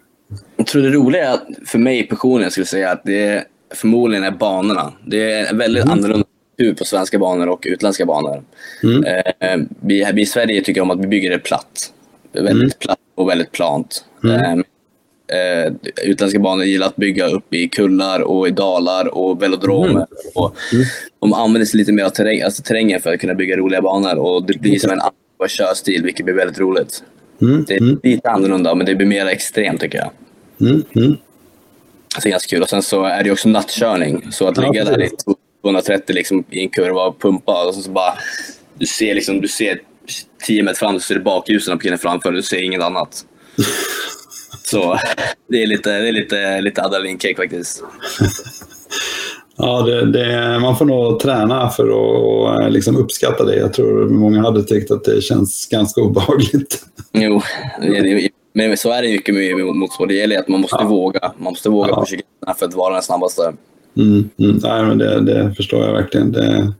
Jag 0.56 0.66
tror 0.66 0.82
det 0.82 0.90
roliga 0.90 1.32
är 1.32 1.38
för 1.66 1.78
mig 1.78 2.08
personligen 2.08 2.50
skulle 2.50 2.66
säga 2.66 2.90
att 2.90 3.02
det 3.04 3.44
förmodligen 3.74 4.24
är 4.24 4.30
banorna. 4.30 4.92
Det 5.06 5.32
är 5.32 5.54
väldigt 5.54 5.84
mm. 5.84 5.98
annorlunda 5.98 6.26
på 6.78 6.84
svenska 6.84 7.18
banor 7.18 7.48
och 7.48 7.64
utländska 7.68 8.06
banor. 8.06 8.42
Mm. 8.82 9.04
Eh, 9.04 9.66
vi, 9.80 10.06
vi 10.12 10.22
i 10.22 10.26
Sverige 10.26 10.62
tycker 10.62 10.80
om 10.80 10.90
att 10.90 11.00
vi 11.00 11.06
bygger 11.06 11.30
det 11.30 11.38
platt. 11.38 11.92
Väldigt 12.32 12.54
mm. 12.54 12.70
platt 12.78 12.98
och 13.14 13.28
väldigt 13.28 13.52
plant. 13.52 14.04
Mm. 14.24 14.64
Eh, 15.32 15.72
utländska 16.04 16.38
banor 16.38 16.64
gillar 16.64 16.86
att 16.86 16.96
bygga 16.96 17.26
upp 17.26 17.54
i 17.54 17.68
kullar 17.68 18.20
och 18.20 18.48
i 18.48 18.50
dalar 18.50 19.14
och 19.14 19.42
velodromer. 19.42 19.90
Mm. 19.90 20.06
Och 20.34 20.56
mm. 20.72 20.84
de 21.20 21.32
använder 21.32 21.66
sig 21.66 21.78
lite 21.78 21.92
mer 21.92 22.04
av 22.04 22.10
terräng, 22.10 22.42
alltså 22.42 22.62
terrängen 22.62 23.00
för 23.00 23.14
att 23.14 23.20
kunna 23.20 23.34
bygga 23.34 23.56
roliga 23.56 23.82
banor 23.82 24.18
och 24.18 24.46
det 24.46 24.60
blir 24.60 24.78
som 24.78 24.90
en 24.90 25.00
annan 25.00 25.48
körstil 25.48 26.02
vilket 26.04 26.24
blir 26.24 26.34
väldigt 26.34 26.58
roligt. 26.58 27.02
Mm. 27.40 27.64
Det 27.68 27.76
är 27.76 27.98
lite 28.02 28.30
annorlunda 28.30 28.74
men 28.74 28.86
det 28.86 28.94
blir 28.94 29.06
mer 29.06 29.26
extremt 29.26 29.80
tycker 29.80 29.98
jag. 29.98 30.10
Mm. 30.60 30.82
Mm. 30.96 31.16
det 32.22 32.28
är 32.28 32.30
ganska 32.30 32.50
kul. 32.50 32.62
Och 32.62 32.68
sen 32.68 32.82
så 32.82 33.04
är 33.04 33.24
det 33.24 33.30
också 33.30 33.48
nattkörning. 33.48 34.26
Så 34.30 34.48
att 34.48 34.56
ligga 34.56 34.84
där 34.84 35.02
i 35.02 35.10
230 35.62 36.14
liksom, 36.14 36.44
i 36.50 36.60
en 36.60 36.68
kurva 36.68 37.06
och 37.06 37.20
pumpa 37.20 37.66
och 37.66 37.74
så 37.74 37.90
bara 37.90 38.14
du 38.74 38.86
ser 38.86 39.14
liksom, 39.14 39.40
du 39.40 39.48
ser 39.48 39.80
10 40.46 40.62
meter 40.62 40.78
fram, 40.78 40.94
så 40.94 41.00
ser 41.00 41.14
du 41.14 41.20
bakljusen 41.20 41.78
på 41.78 41.82
killen 41.82 41.98
framför 41.98 42.32
du 42.32 42.42
ser 42.42 42.62
inget 42.62 42.82
annat. 42.82 43.24
Så 44.64 44.98
det 45.48 45.62
är 45.62 45.66
lite, 45.66 45.90
det 45.90 46.08
är 46.08 46.12
lite, 46.12 46.60
lite 46.60 46.82
adrenalinkick 46.82 47.36
faktiskt. 47.36 47.82
Ja, 49.60 49.82
det, 49.82 50.12
det, 50.12 50.58
man 50.58 50.76
får 50.76 50.84
nog 50.84 51.20
träna 51.20 51.70
för 51.70 51.84
att 51.86 52.72
liksom 52.72 52.96
uppskatta 52.96 53.44
det. 53.44 53.56
Jag 53.56 53.72
tror 53.72 54.08
många 54.08 54.42
hade 54.42 54.62
tyckt 54.62 54.90
att 54.90 55.04
det 55.04 55.22
känns 55.22 55.66
ganska 55.66 56.00
obehagligt. 56.00 56.84
Jo, 57.12 57.42
det, 57.82 58.30
men 58.52 58.76
så 58.76 58.92
är 58.92 59.02
det 59.02 59.08
mycket 59.08 59.34
med 59.34 59.56
motorsport. 59.76 60.08
Det 60.08 60.14
gäller 60.14 60.38
att 60.38 60.48
man 60.48 60.60
måste 60.60 60.76
ja. 60.80 60.88
våga. 60.88 61.32
Man 61.38 61.52
måste 61.52 61.68
våga 61.68 61.88
ja. 61.90 62.04
pusha 62.04 62.54
för 62.58 62.66
att 62.66 62.74
vara 62.74 62.94
den 62.94 63.02
snabbaste. 63.02 63.52
Mm, 63.98 64.30
mm, 64.38 64.60
nej, 64.62 64.82
men 64.82 64.98
det, 64.98 65.20
det, 65.20 65.54
förstår 65.56 65.84
jag 65.84 65.92
verkligen. 65.92 66.32
Det, 66.32 66.72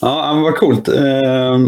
ja, 0.00 0.40
vad 0.44 0.54
coolt. 0.54 0.88
Eh, 0.88 1.58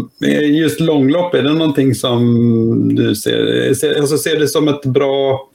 just 0.49 0.79
långlopp, 0.79 1.33
är 1.33 1.43
det 1.43 1.53
någonting 1.53 1.95
som 1.95 2.95
du 2.95 3.15
ser, 3.15 3.99
alltså 3.99 4.17
ser 4.17 4.39
det 4.39 4.47
som 4.47 4.67
ett 4.67 4.85
bra 4.85 5.49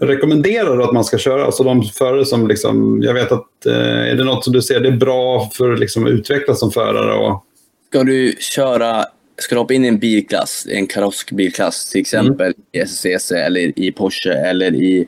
rekommenderar 0.00 0.80
att 0.80 0.92
man 0.92 1.04
ska 1.04 1.18
köra? 1.18 1.44
Alltså 1.44 1.64
de 1.64 1.82
förare 1.82 2.24
som 2.24 2.48
liksom, 2.48 3.02
jag 3.02 3.14
vet 3.14 3.32
att, 3.32 3.66
eh, 3.66 4.10
är 4.10 4.14
det 4.14 4.24
något 4.24 4.44
som 4.44 4.52
du 4.52 4.62
ser 4.62 4.80
det 4.80 4.88
är 4.88 4.96
bra 4.96 5.50
för 5.54 5.76
liksom, 5.76 6.04
att 6.04 6.10
utvecklas 6.10 6.60
som 6.60 6.70
förare? 6.70 7.14
Och... 7.14 7.44
Ska 7.88 8.04
du 8.04 8.34
köra, 8.38 9.04
ska 9.38 9.54
du 9.54 9.58
hoppa 9.58 9.74
in 9.74 9.84
i 9.84 9.88
en 9.88 9.98
bilklass, 9.98 10.66
en 10.70 10.86
karossbilklass 10.86 11.90
till 11.90 12.00
exempel 12.00 12.46
mm. 12.46 12.56
i 12.72 12.78
SCC 12.78 13.32
eller 13.32 13.78
i 13.78 13.92
Porsche 13.92 14.32
eller 14.32 14.74
i 14.74 15.06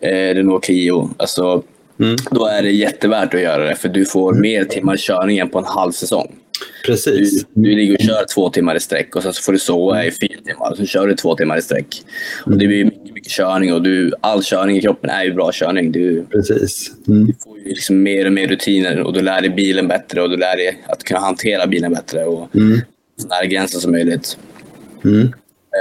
eh, 0.00 0.34
Renault 0.34 0.64
Clio. 0.64 1.10
Alltså, 1.16 1.62
Mm. 2.00 2.16
Då 2.30 2.46
är 2.46 2.62
det 2.62 2.70
jättevärt 2.70 3.34
att 3.34 3.40
göra 3.40 3.64
det 3.68 3.76
för 3.76 3.88
du 3.88 4.04
får 4.04 4.30
mm. 4.30 4.42
mer 4.42 4.64
timmar 4.64 4.96
körning 4.96 5.38
än 5.38 5.48
på 5.48 5.58
en 5.58 5.64
halv 5.64 5.92
säsong. 5.92 6.34
Precis. 6.86 7.44
Du, 7.54 7.62
du 7.62 7.76
ligger 7.76 7.94
och 7.94 8.00
kör 8.00 8.24
två 8.34 8.50
timmar 8.50 8.76
i 8.76 8.80
sträck 8.80 9.16
och 9.16 9.22
sen 9.22 9.32
så 9.32 9.42
får 9.42 9.52
du 9.52 9.58
sova 9.58 10.04
i 10.04 10.10
fyra 10.10 10.40
timmar 10.44 10.70
och 10.70 10.76
så 10.76 10.86
kör 10.86 11.06
du 11.06 11.14
två 11.14 11.36
timmar 11.36 11.58
i 11.58 11.62
sträck. 11.62 12.02
Och 12.44 12.58
det 12.58 12.66
blir 12.66 12.84
mycket, 12.84 13.14
mycket 13.14 13.32
körning 13.32 13.72
och 13.74 13.82
du, 13.82 14.12
all 14.20 14.42
körning 14.42 14.76
i 14.76 14.80
kroppen 14.80 15.10
är 15.10 15.24
ju 15.24 15.32
bra 15.32 15.50
körning. 15.52 15.92
Du, 15.92 16.24
Precis. 16.30 16.92
Mm. 17.08 17.26
du 17.26 17.34
får 17.44 17.58
ju 17.58 17.64
liksom 17.64 18.02
mer 18.02 18.26
och 18.26 18.32
mer 18.32 18.48
rutiner 18.48 19.00
och 19.00 19.12
du 19.12 19.20
lär 19.20 19.40
dig 19.40 19.50
bilen 19.50 19.88
bättre 19.88 20.22
och 20.22 20.30
du 20.30 20.36
lär 20.36 20.56
dig 20.56 20.84
att 20.86 21.04
kunna 21.04 21.20
hantera 21.20 21.66
bilen 21.66 21.92
bättre 21.92 22.24
och 22.24 22.56
mm. 22.56 22.80
så 23.16 23.28
nära 23.28 23.44
gränsen 23.44 23.80
som 23.80 23.92
möjligt. 23.92 24.38
Mm. 25.04 25.32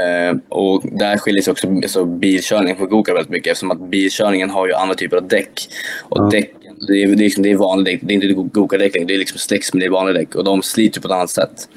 Eh, 0.01 0.37
och 0.49 0.83
där 0.91 1.17
skiljer 1.17 1.41
sig 1.41 1.51
också 1.51 1.67
alltså, 1.67 2.05
bilkörning 2.05 2.75
från 2.75 2.89
gokart 2.89 3.15
väldigt 3.15 3.31
mycket 3.31 3.51
eftersom 3.51 3.71
att 3.71 3.89
bilkörningen 3.89 4.49
har 4.49 4.67
ju 4.67 4.73
andra 4.73 4.95
typer 4.95 5.17
av 5.17 5.27
däck. 5.27 5.67
Och 6.01 6.17
ja. 6.17 6.29
däck, 6.31 6.51
det 6.87 7.03
är, 7.03 7.07
det, 7.07 7.13
är 7.13 7.15
liksom, 7.15 7.43
det 7.43 7.51
är 7.51 7.55
vanliga 7.55 7.93
däck, 7.93 8.01
det 8.03 8.13
är 8.13 8.15
inte 8.15 8.27
gokardäck 8.27 8.93
det 8.93 9.13
är 9.13 9.17
liksom 9.17 9.37
släcks 9.37 9.73
men 9.73 9.79
det 9.79 9.85
är 9.85 9.89
vanliga 9.89 10.13
däck 10.13 10.35
och 10.35 10.43
de 10.43 10.61
sliter 10.61 11.01
på 11.01 11.07
ett 11.07 11.11
annat 11.11 11.29
sätt. 11.29 11.69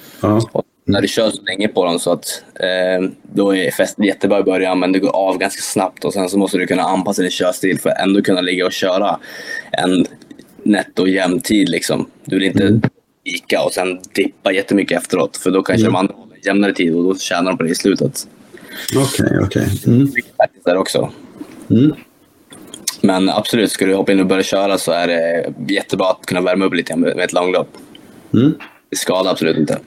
Och 0.52 0.64
när 0.84 1.02
du 1.02 1.08
kör 1.08 1.30
så 1.30 1.42
länge 1.42 1.68
på 1.68 1.84
dem 1.84 1.98
så 1.98 2.12
att 2.12 2.42
eh, 2.54 3.08
då 3.22 3.56
är 3.56 3.70
festen 3.70 4.04
jättebra 4.04 4.40
i 4.40 4.42
början 4.42 4.78
men 4.78 4.92
det 4.92 4.98
går 4.98 5.16
av 5.16 5.38
ganska 5.38 5.62
snabbt 5.62 6.04
och 6.04 6.12
sen 6.12 6.28
så 6.28 6.38
måste 6.38 6.58
du 6.58 6.66
kunna 6.66 6.82
anpassa 6.82 7.22
din 7.22 7.30
körstil 7.30 7.80
för 7.80 7.90
att 7.90 7.98
ändå 7.98 8.22
kunna 8.22 8.40
ligga 8.40 8.66
och 8.66 8.72
köra 8.72 9.18
en 9.72 10.06
netto 10.62 11.06
jämn 11.06 11.40
tid 11.40 11.68
liksom. 11.68 12.06
Du 12.24 12.36
vill 12.36 12.44
inte 12.44 12.66
mm. 12.66 12.82
vika 13.24 13.62
och 13.62 13.72
sen 13.72 13.98
dippa 14.14 14.52
jättemycket 14.52 14.98
efteråt 14.98 15.36
för 15.36 15.50
då 15.50 15.62
kanske 15.62 15.86
mm. 15.86 15.92
de 15.92 15.98
andra 15.98 16.14
jämnare 16.46 16.72
tid 16.72 16.94
och 16.94 17.04
då 17.04 17.18
tjänar 17.18 17.50
de 17.50 17.56
på 17.56 17.62
det 17.62 17.70
i 17.70 17.74
slutet. 17.74 18.28
Okej, 18.96 19.26
okay, 19.26 19.38
okej. 19.42 19.66
Okay. 19.84 19.94
Mm. 19.94 20.12
där 20.64 20.76
också. 20.76 21.10
Mm. 21.70 21.92
Men 23.00 23.28
absolut, 23.28 23.72
ska 23.72 23.86
du 23.86 23.94
hoppa 23.94 24.12
in 24.12 24.20
och 24.20 24.26
börja 24.26 24.42
köra 24.42 24.78
så 24.78 24.92
är 24.92 25.06
det 25.06 25.54
jättebra 25.68 26.10
att 26.10 26.26
kunna 26.26 26.40
värma 26.40 26.64
upp 26.64 26.74
lite 26.74 26.96
med 26.96 27.18
ett 27.18 27.32
långlopp. 27.32 27.68
Mm. 28.34 28.54
Det 28.90 28.96
skadar 28.96 29.30
absolut 29.30 29.56
inte. 29.56 29.78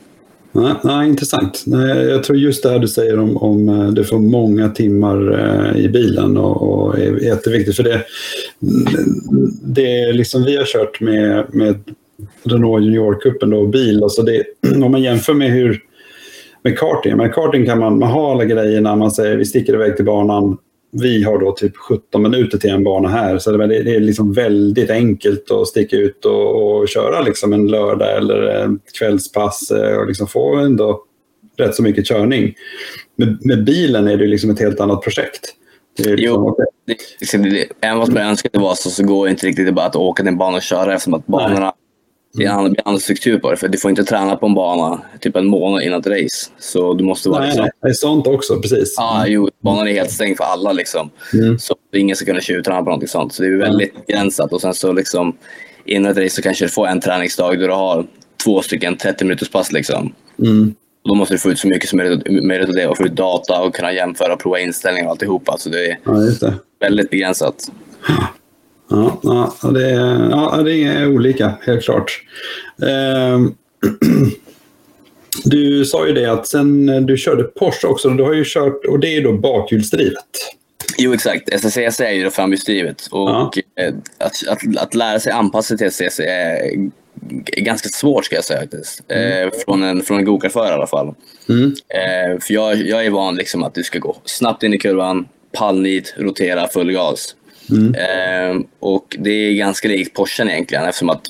Nej, 0.51 0.73
nej, 0.83 1.09
intressant. 1.09 1.63
Jag 2.09 2.23
tror 2.23 2.37
just 2.37 2.63
det 2.63 2.69
här 2.69 2.79
du 2.79 2.87
säger 2.87 3.19
om, 3.19 3.37
om 3.37 3.69
eh, 3.69 3.87
du 3.87 4.03
får 4.03 4.19
många 4.19 4.69
timmar 4.69 5.39
eh, 5.39 5.85
i 5.85 5.89
bilen 5.89 6.37
och, 6.37 6.61
och 6.61 6.99
är 6.99 7.23
jätteviktigt. 7.23 7.75
För 7.75 7.83
det, 7.83 8.03
det 9.63 10.11
liksom 10.13 10.43
vi 10.43 10.57
har 10.57 10.65
kört 10.65 10.99
med, 10.99 11.45
med 11.53 11.79
Renault 12.43 12.83
Junior-cupen 12.83 13.53
och 13.53 13.69
bil, 13.69 14.03
alltså 14.03 14.21
det, 14.21 14.43
om 14.83 14.91
man 14.91 15.01
jämför 15.01 15.33
med 15.33 15.51
hur 15.51 15.83
med 16.63 16.77
karting. 16.77 17.17
Med 17.17 17.33
karting 17.33 17.65
kan 17.65 17.79
man, 17.79 17.99
man 17.99 18.11
ha 18.11 18.31
alla 18.31 18.45
grejerna, 18.45 18.95
man 18.95 19.11
säger 19.11 19.37
vi 19.37 19.45
sticker 19.45 19.73
iväg 19.73 19.95
till 19.95 20.05
banan 20.05 20.57
vi 20.91 21.23
har 21.23 21.39
då 21.39 21.51
typ 21.51 21.77
17 21.77 22.21
minuter 22.21 22.57
till 22.57 22.69
en 22.69 22.83
bana 22.83 23.09
här. 23.09 23.37
Så 23.37 23.51
det, 23.51 23.67
det 23.67 23.95
är 23.95 23.99
liksom 23.99 24.33
väldigt 24.33 24.89
enkelt 24.89 25.51
att 25.51 25.67
sticka 25.67 25.95
ut 25.95 26.25
och, 26.25 26.79
och 26.79 26.87
köra 26.87 27.21
liksom 27.21 27.53
en 27.53 27.67
lördag 27.67 28.17
eller 28.17 28.41
en 28.41 28.79
kvällspass 28.99 29.71
eh, 29.71 29.97
och 29.97 30.07
liksom 30.07 30.27
få 30.27 30.55
ändå 30.55 31.03
rätt 31.57 31.75
så 31.75 31.83
mycket 31.83 32.07
körning. 32.07 32.53
Med, 33.15 33.45
med 33.45 33.65
bilen 33.65 34.07
är 34.07 34.17
det 34.17 34.27
liksom 34.27 34.49
ett 34.49 34.59
helt 34.59 34.79
annat 34.79 35.01
projekt. 35.01 35.55
Det 35.97 36.15
liksom, 36.15 36.45
jo, 36.45 36.57
det, 37.43 37.65
även 37.81 37.99
fast 37.99 38.13
man 38.13 38.23
önskar 38.23 38.49
det 38.53 38.59
var 38.59 38.75
så, 38.75 38.89
så 38.89 39.03
går 39.03 39.25
det 39.25 39.31
inte 39.31 39.47
riktigt 39.47 39.73
bara 39.73 39.85
att 39.85 39.95
åka 39.95 40.23
till 40.23 40.27
en 40.27 40.37
bana 40.37 40.57
och 40.57 40.63
köra 40.63 40.93
eftersom 40.93 41.13
att 41.13 41.27
banorna 41.27 41.73
det 42.33 42.45
är 42.45 42.65
en 42.65 42.75
annan 42.85 42.99
struktur 42.99 43.39
på 43.39 43.51
det. 43.51 43.57
För 43.57 43.67
du 43.67 43.77
får 43.77 43.89
inte 43.89 44.03
träna 44.03 44.35
på 44.35 44.45
en 44.45 44.53
bana 44.53 45.01
typ 45.19 45.35
en 45.35 45.45
månad 45.45 45.83
innan 45.83 45.99
ett 45.99 46.07
race. 46.07 46.51
Så 46.59 46.93
du 46.93 47.03
måste 47.03 47.29
vara... 47.29 47.39
Nej, 47.39 47.49
liksom... 47.49 47.69
det 47.81 47.89
är 47.89 47.93
sånt 47.93 48.27
också. 48.27 48.61
Precis. 48.61 48.93
Ja, 48.97 49.25
jo, 49.27 49.49
banan 49.63 49.87
är 49.87 49.93
helt 49.93 50.11
stängd 50.11 50.37
för 50.37 50.43
alla. 50.43 50.71
Liksom. 50.71 51.09
Mm. 51.33 51.59
Så 51.59 51.75
ingen 51.95 52.15
ska 52.15 52.25
kunna 52.25 52.41
tjuvträna 52.41 52.79
på 52.79 52.85
någonting 52.85 53.07
sånt. 53.07 53.33
Så 53.33 53.43
det 53.43 53.47
är 53.47 53.57
väldigt 53.57 53.91
mm. 53.91 54.03
begränsat. 54.07 54.53
Och 54.53 54.61
sen 54.61 54.73
så 54.73 54.93
liksom, 54.93 55.37
innan 55.85 56.11
ett 56.11 56.17
race 56.17 56.35
så 56.35 56.41
kanske 56.41 56.65
du 56.65 56.69
får 56.69 56.87
en 56.87 57.01
träningsdag 57.01 57.59
där 57.59 57.67
du 57.67 57.73
har 57.73 58.05
två 58.43 58.61
stycken 58.61 58.97
30 58.97 59.25
minuters 59.25 59.49
pass. 59.49 59.71
Liksom. 59.71 60.13
Mm. 60.39 60.73
Då 61.03 61.15
måste 61.15 61.33
du 61.33 61.37
få 61.37 61.51
ut 61.51 61.59
så 61.59 61.67
mycket 61.67 61.89
som 61.89 61.97
möjligt 61.97 62.69
av 62.69 62.75
det 62.75 62.87
och 62.87 62.97
få 62.97 63.05
ut 63.05 63.15
data 63.15 63.61
och 63.61 63.75
kunna 63.75 63.93
jämföra 63.93 64.33
och 64.33 64.39
prova 64.39 64.59
inställningar 64.59 65.05
och 65.05 65.11
alltihopa. 65.11 65.57
Så 65.57 65.69
det 65.69 65.85
är 65.85 65.99
ja, 66.05 66.11
det. 66.11 66.53
väldigt 66.79 67.09
begränsat. 67.09 67.71
Ja, 68.89 69.19
ja, 69.23 69.69
det, 69.69 69.89
är, 69.89 70.29
ja, 70.29 70.61
det 70.65 70.83
är 70.83 71.07
olika, 71.07 71.53
helt 71.61 71.83
klart. 71.83 72.21
Eh, 72.81 73.39
du 75.43 75.85
sa 75.85 76.07
ju 76.07 76.13
det 76.13 76.31
att 76.31 76.47
sen 76.47 77.05
du 77.05 77.17
körde 77.17 77.43
Porsche 77.43 77.87
också, 77.87 78.09
du 78.09 78.23
har 78.23 78.33
ju 78.33 78.43
kört, 78.45 78.85
och 78.85 78.99
det 78.99 79.17
är 79.17 79.23
då 79.23 79.33
bakhjulsdrivet. 79.33 80.25
Jo, 80.97 81.13
exakt. 81.13 81.53
SCC 81.53 81.99
är 81.99 82.11
ju 82.11 82.31
framhjulsdrivet. 82.31 83.07
Och 83.11 83.29
ja. 83.29 83.51
Eh, 83.75 83.93
att, 84.17 84.47
att, 84.47 84.77
att, 84.77 84.95
lära 84.95 85.19
sig 85.19 85.31
anpassa 85.31 85.77
till 85.77 85.87
SCC 85.87 86.19
är 86.19 86.89
ganska 87.57 87.89
svårt 87.89 88.25
ska 88.25 88.35
jag 88.35 88.43
säga 88.43 88.59
faktiskt. 88.59 89.03
Mm. 89.07 89.47
Eh, 89.47 89.53
från 89.65 89.83
en, 89.83 90.01
från 90.01 90.17
en 90.17 90.25
gokartförare 90.25 90.71
i 90.71 90.73
alla 90.73 90.87
fall. 90.87 91.15
Mm. 91.49 91.73
Eh, 91.87 92.39
för 92.39 92.53
jag, 92.53 92.77
jag 92.77 93.05
är 93.05 93.09
van 93.09 93.35
liksom 93.35 93.63
att 93.63 93.73
du 93.73 93.83
ska 93.83 93.99
gå 93.99 94.17
snabbt 94.25 94.63
in 94.63 94.73
i 94.73 94.77
kurvan, 94.77 95.27
pallnit, 95.51 96.13
rotera, 96.17 96.67
full 96.67 96.91
gas. 96.91 97.35
Mm. 97.71 97.95
Eh, 97.95 98.65
och 98.79 99.15
det 99.19 99.29
är 99.29 99.53
ganska 99.53 99.87
likt 99.87 100.13
Porschen 100.13 100.49
egentligen 100.49 100.85
eftersom 100.85 101.09
att 101.09 101.21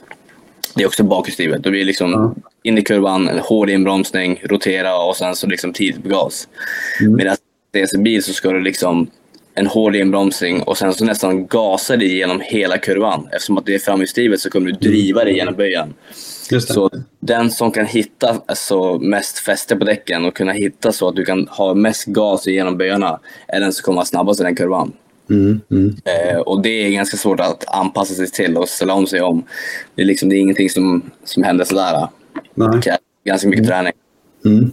det 0.76 0.84
är 0.84 0.88
också 0.88 1.04
bakhjulsdrivet. 1.04 1.64
Då 1.64 1.70
blir 1.70 1.86
liksom 1.86 2.14
mm. 2.14 2.32
in 2.64 2.78
i 2.78 2.82
kurvan, 2.82 3.28
en 3.28 3.40
hård 3.40 3.70
inbromsning, 3.70 4.42
rotera 4.44 5.04
och 5.04 5.16
sen 5.16 5.36
så 5.36 5.48
liksom 5.48 5.74
tidigt 5.74 6.04
på 6.04 6.10
gas. 6.10 6.48
Mm. 7.02 7.16
Medan 7.16 7.38
det 7.72 7.82
är 7.82 7.96
en 7.96 8.04
bil 8.04 8.24
så 8.24 8.34
ska 8.34 8.52
du 8.52 8.62
liksom 8.62 9.10
en 9.54 9.68
hård 9.68 9.96
inbromsning 9.96 10.62
och 10.62 10.78
sen 10.78 10.94
så 10.94 11.06
nästan 11.06 11.48
gasa 11.48 11.98
dig 11.98 12.18
genom 12.18 12.42
hela 12.44 12.78
kurvan. 12.78 13.28
Eftersom 13.32 13.58
att 13.58 13.66
det 13.66 13.76
är 13.76 13.80
framhjulsdrivet 13.80 14.40
så 14.40 14.50
kommer 14.50 14.72
du 14.72 14.90
driva 14.90 15.24
dig 15.24 15.36
genom 15.36 15.56
böjen. 15.56 15.94
Så 16.60 16.90
den 17.20 17.52
som 17.52 17.72
kan 17.72 17.86
hitta 17.86 18.42
alltså, 18.46 19.00
mest 19.00 19.40
fäste 19.40 19.76
på 19.76 19.86
däcken 19.86 20.26
och 20.26 20.36
kunna 20.36 20.52
hitta 20.52 20.92
så 20.92 21.08
att 21.08 21.16
du 21.16 21.26
kan 21.26 21.48
ha 21.48 21.74
mest 21.74 22.06
gas 22.06 22.48
genom 22.48 22.78
böjarna 22.78 23.20
är 23.48 23.60
den 23.60 23.74
som 23.74 23.84
kommer 23.84 24.04
snabbast 24.04 24.40
i 24.40 24.44
den 24.44 24.56
kurvan. 24.56 24.94
Mm, 25.30 25.62
mm. 25.72 25.96
Eh, 26.06 26.38
och 26.38 26.62
det 26.62 26.70
är 26.70 26.90
ganska 26.90 27.18
svårt 27.18 27.40
att 27.40 27.66
anpassa 27.68 28.14
sig 28.14 28.28
till 28.32 28.58
och 28.58 28.70
ställa 28.70 28.94
om 28.94 29.08
sig 29.08 29.22
om. 29.22 29.44
Det 29.96 30.02
är, 30.02 30.06
liksom, 30.06 30.30
det 30.30 30.36
är 30.36 30.40
ingenting 30.40 30.70
som, 30.70 31.02
som 31.24 31.44
händer 31.44 31.66
sådär. 31.66 32.08
Det 32.56 32.82
krävs 32.82 33.00
ganska 33.26 33.48
mycket 33.48 33.66
mm. 33.66 33.70
träning. 33.70 33.94
Mm. 34.46 34.72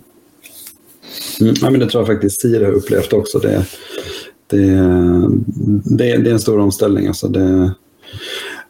Ja, 1.63 1.71
men 1.71 1.81
det 1.81 1.87
tror 1.87 2.01
jag 2.01 2.07
faktiskt 2.07 2.41
Siri 2.41 2.65
har 2.65 2.73
upplevt 2.73 3.13
också. 3.13 3.39
Det, 3.39 3.67
det, 4.47 4.67
det, 5.85 6.17
det 6.17 6.31
är 6.31 6.33
en 6.33 6.41
stor 6.41 6.59
omställning. 6.59 7.07
Alltså 7.07 7.29
det, 7.29 7.75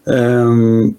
um, 0.05 0.95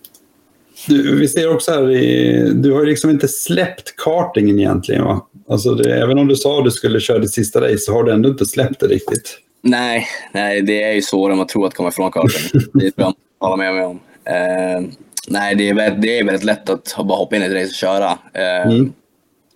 du, 0.88 1.20
vi 1.20 1.28
ser 1.28 1.54
också 1.54 1.72
här, 1.72 1.92
i, 1.92 2.52
du 2.54 2.72
har 2.72 2.86
liksom 2.86 3.10
inte 3.10 3.28
släppt 3.28 3.96
kartingen 3.96 4.60
egentligen 4.60 5.04
va? 5.04 5.28
Alltså 5.50 5.76
det, 5.76 5.96
även 5.96 6.18
om 6.18 6.28
du 6.28 6.36
sa 6.36 6.60
att 6.60 6.66
du 6.66 6.72
skulle 6.72 7.00
köra 7.00 7.20
ditt 7.20 7.34
sista 7.34 7.62
race 7.62 7.78
så 7.78 7.94
har 7.94 8.04
du 8.04 8.12
ändå 8.12 8.30
inte 8.30 8.46
släppt 8.46 8.80
det 8.80 8.88
riktigt. 8.88 9.40
Nej, 9.68 10.08
nej 10.32 10.62
det 10.62 10.84
är 10.84 10.94
ju 10.94 11.02
svårare 11.02 11.34
än 11.34 11.38
man 11.38 11.48
tror 11.48 11.68
att 11.68 11.74
komma 11.74 11.90
ifrån 11.90 12.12
kartan. 12.12 12.62
det 12.74 12.92
tror 12.92 12.94
jag 12.96 13.14
hålla 13.40 13.56
med 13.56 13.74
mig 13.74 13.86
om. 13.86 13.96
Uh, 13.96 14.90
nej, 15.28 15.56
det 15.56 15.70
är, 15.70 15.74
väldigt, 15.74 16.02
det 16.02 16.20
är 16.20 16.24
väldigt 16.24 16.44
lätt 16.44 16.70
att 16.70 16.96
bara 16.98 17.18
hoppa 17.18 17.36
in 17.36 17.44
i 17.44 17.46
ett 17.46 17.52
race 17.52 17.68
och 17.68 17.74
köra. 17.74 18.12
Uh, 18.12 18.74
mm. 18.74 18.94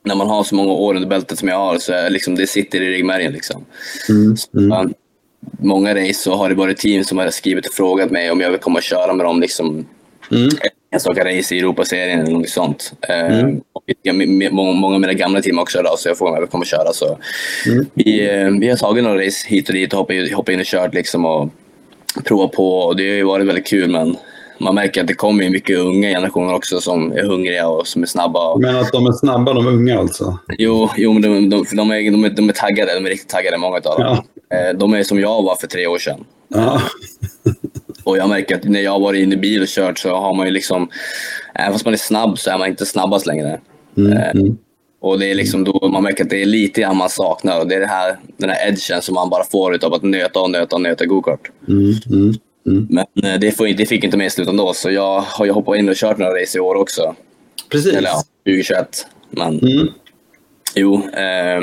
När 0.03 0.15
man 0.15 0.27
har 0.27 0.43
så 0.43 0.55
många 0.55 0.71
år 0.71 0.95
under 0.95 1.09
bältet 1.09 1.39
som 1.39 1.47
jag 1.47 1.57
har 1.57 1.77
så 1.77 2.09
liksom, 2.09 2.35
det 2.35 2.47
sitter 2.47 2.81
i 2.81 2.89
ryggmärgen. 2.89 3.33
Liksom. 3.33 3.65
Mm. 4.09 4.37
Så, 4.37 4.57
mm. 4.57 4.93
många 5.59 5.95
race 5.95 6.13
så 6.13 6.35
har 6.35 6.49
det 6.49 6.55
varit 6.55 6.77
team 6.77 7.03
som 7.03 7.17
har 7.17 7.29
skrivit 7.29 7.67
och 7.67 7.73
frågat 7.73 8.11
mig 8.11 8.31
om 8.31 8.41
jag 8.41 8.51
vill 8.51 8.59
komma 8.59 8.79
och 8.79 8.83
köra 8.83 9.13
med 9.13 9.25
dem. 9.25 9.41
Liksom, 9.41 9.85
mm 10.31 10.49
enstaka 10.91 11.25
race 11.25 11.55
i 11.55 11.59
Europaserien 11.59 12.19
eller 12.19 12.31
något 12.31 12.49
sånt. 12.49 12.93
Eh, 13.09 13.39
mm. 13.39 13.61
och 13.73 13.83
många, 14.51 14.71
många 14.71 14.95
av 14.95 15.01
mina 15.01 15.13
gamla 15.13 15.41
team 15.41 15.59
också 15.59 15.79
idag, 15.79 15.99
så 15.99 16.09
jag 16.09 16.17
frågar 16.17 16.33
om 16.33 16.39
jag 16.39 16.51
kommer 16.51 16.65
köra. 16.65 16.93
Så 16.93 17.17
mm. 17.65 17.85
vi, 17.93 18.29
eh, 18.29 18.49
vi 18.59 18.69
har 18.69 18.77
tagit 18.77 19.03
några 19.03 19.25
race 19.25 19.47
hit 19.47 19.69
och 19.69 19.75
dit 19.75 19.93
och 19.93 19.99
hoppat, 19.99 20.31
hoppat 20.35 20.53
in 20.53 20.59
och 20.59 20.65
kört 20.65 20.93
liksom 20.93 21.25
och 21.25 21.49
provat 22.23 22.51
på. 22.51 22.77
Och 22.77 22.95
det 22.95 23.09
har 23.09 23.15
ju 23.15 23.23
varit 23.23 23.47
väldigt 23.47 23.67
kul, 23.67 23.89
men 23.89 24.17
man 24.57 24.75
märker 24.75 25.01
att 25.01 25.07
det 25.07 25.13
kommer 25.13 25.49
mycket 25.49 25.79
unga 25.79 26.09
generationer 26.09 26.53
också 26.53 26.81
som 26.81 27.11
är 27.11 27.23
hungriga 27.23 27.67
och 27.67 27.87
som 27.87 28.03
är 28.03 28.07
snabba. 28.07 28.57
Men 28.57 28.75
att 28.75 28.91
de 28.91 29.07
är 29.07 29.11
snabba, 29.11 29.53
de 29.53 29.67
unga 29.67 29.99
alltså? 29.99 30.37
Jo, 30.57 30.89
jo 30.97 31.13
men 31.13 31.21
de, 31.21 31.49
de, 31.49 31.65
de, 31.75 31.91
är, 31.91 32.11
de, 32.11 32.23
är, 32.23 32.29
de 32.29 32.49
är 32.49 32.53
taggade. 32.53 32.95
De 32.95 33.05
är 33.05 33.09
riktigt 33.09 33.29
taggade, 33.29 33.57
många 33.57 33.75
av 33.75 33.81
dem. 33.81 34.23
Ja. 34.49 34.57
Eh, 34.57 34.77
de 34.77 34.93
är 34.93 35.03
som 35.03 35.19
jag 35.19 35.43
var 35.43 35.55
för 35.55 35.67
tre 35.67 35.87
år 35.87 35.97
sedan. 35.97 36.25
Ja. 36.47 36.81
Och 38.03 38.17
jag 38.17 38.29
märker 38.29 38.55
att 38.55 38.63
när 38.63 38.81
jag 38.81 38.91
har 38.91 38.99
varit 38.99 39.23
inne 39.23 39.35
i 39.35 39.37
bil 39.37 39.61
och 39.61 39.67
kört 39.67 39.99
så 39.99 40.15
har 40.15 40.33
man 40.33 40.45
ju 40.45 40.51
liksom, 40.51 40.89
även 41.55 41.73
fast 41.73 41.85
man 41.85 41.93
är 41.93 41.97
snabb 41.97 42.39
så 42.39 42.49
är 42.49 42.57
man 42.57 42.67
inte 42.67 42.85
snabbast 42.85 43.25
längre. 43.25 43.59
Mm, 43.97 44.13
eh, 44.13 44.29
mm. 44.29 44.57
Och 45.01 45.19
det 45.19 45.31
är 45.31 45.35
liksom 45.35 45.63
då 45.63 45.89
man 45.93 46.03
märker 46.03 46.23
att 46.23 46.29
det 46.29 46.41
är 46.41 46.45
lite 46.45 46.81
grann 46.81 46.97
man 46.97 47.09
saknar 47.09 47.59
och 47.59 47.67
det 47.67 47.75
är 47.75 47.79
det 47.79 47.87
här, 47.87 48.17
den 48.37 48.49
här 48.49 48.67
edgen 48.67 49.01
som 49.01 49.15
man 49.15 49.29
bara 49.29 49.43
får 49.43 49.85
av 49.85 49.93
att 49.93 50.03
nöta 50.03 50.39
och 50.39 50.51
nöta 50.51 50.75
och 50.75 50.81
nöta 50.81 51.05
gokart. 51.05 51.51
Mm, 51.67 51.93
mm, 52.09 52.33
mm, 52.67 52.87
Men 52.89 53.31
eh, 53.33 53.39
det, 53.39 53.51
får, 53.51 53.67
det 53.67 53.85
fick 53.85 54.03
inte 54.03 54.17
med 54.17 54.27
i 54.27 54.29
slutändan 54.29 54.65
då, 54.65 54.73
så 54.73 54.91
jag 54.91 55.21
har 55.21 55.45
ju 55.45 55.51
hoppat 55.51 55.77
in 55.77 55.89
och 55.89 55.95
kört 55.95 56.17
några 56.17 56.41
race 56.41 56.57
i 56.57 56.61
år 56.61 56.75
också. 56.75 57.15
Precis. 57.69 57.93
Eller 57.93 58.09
ja, 58.09 58.23
2021. 58.45 59.07
Men 59.29 59.59
jo, 60.75 60.95
eh, 61.09 61.61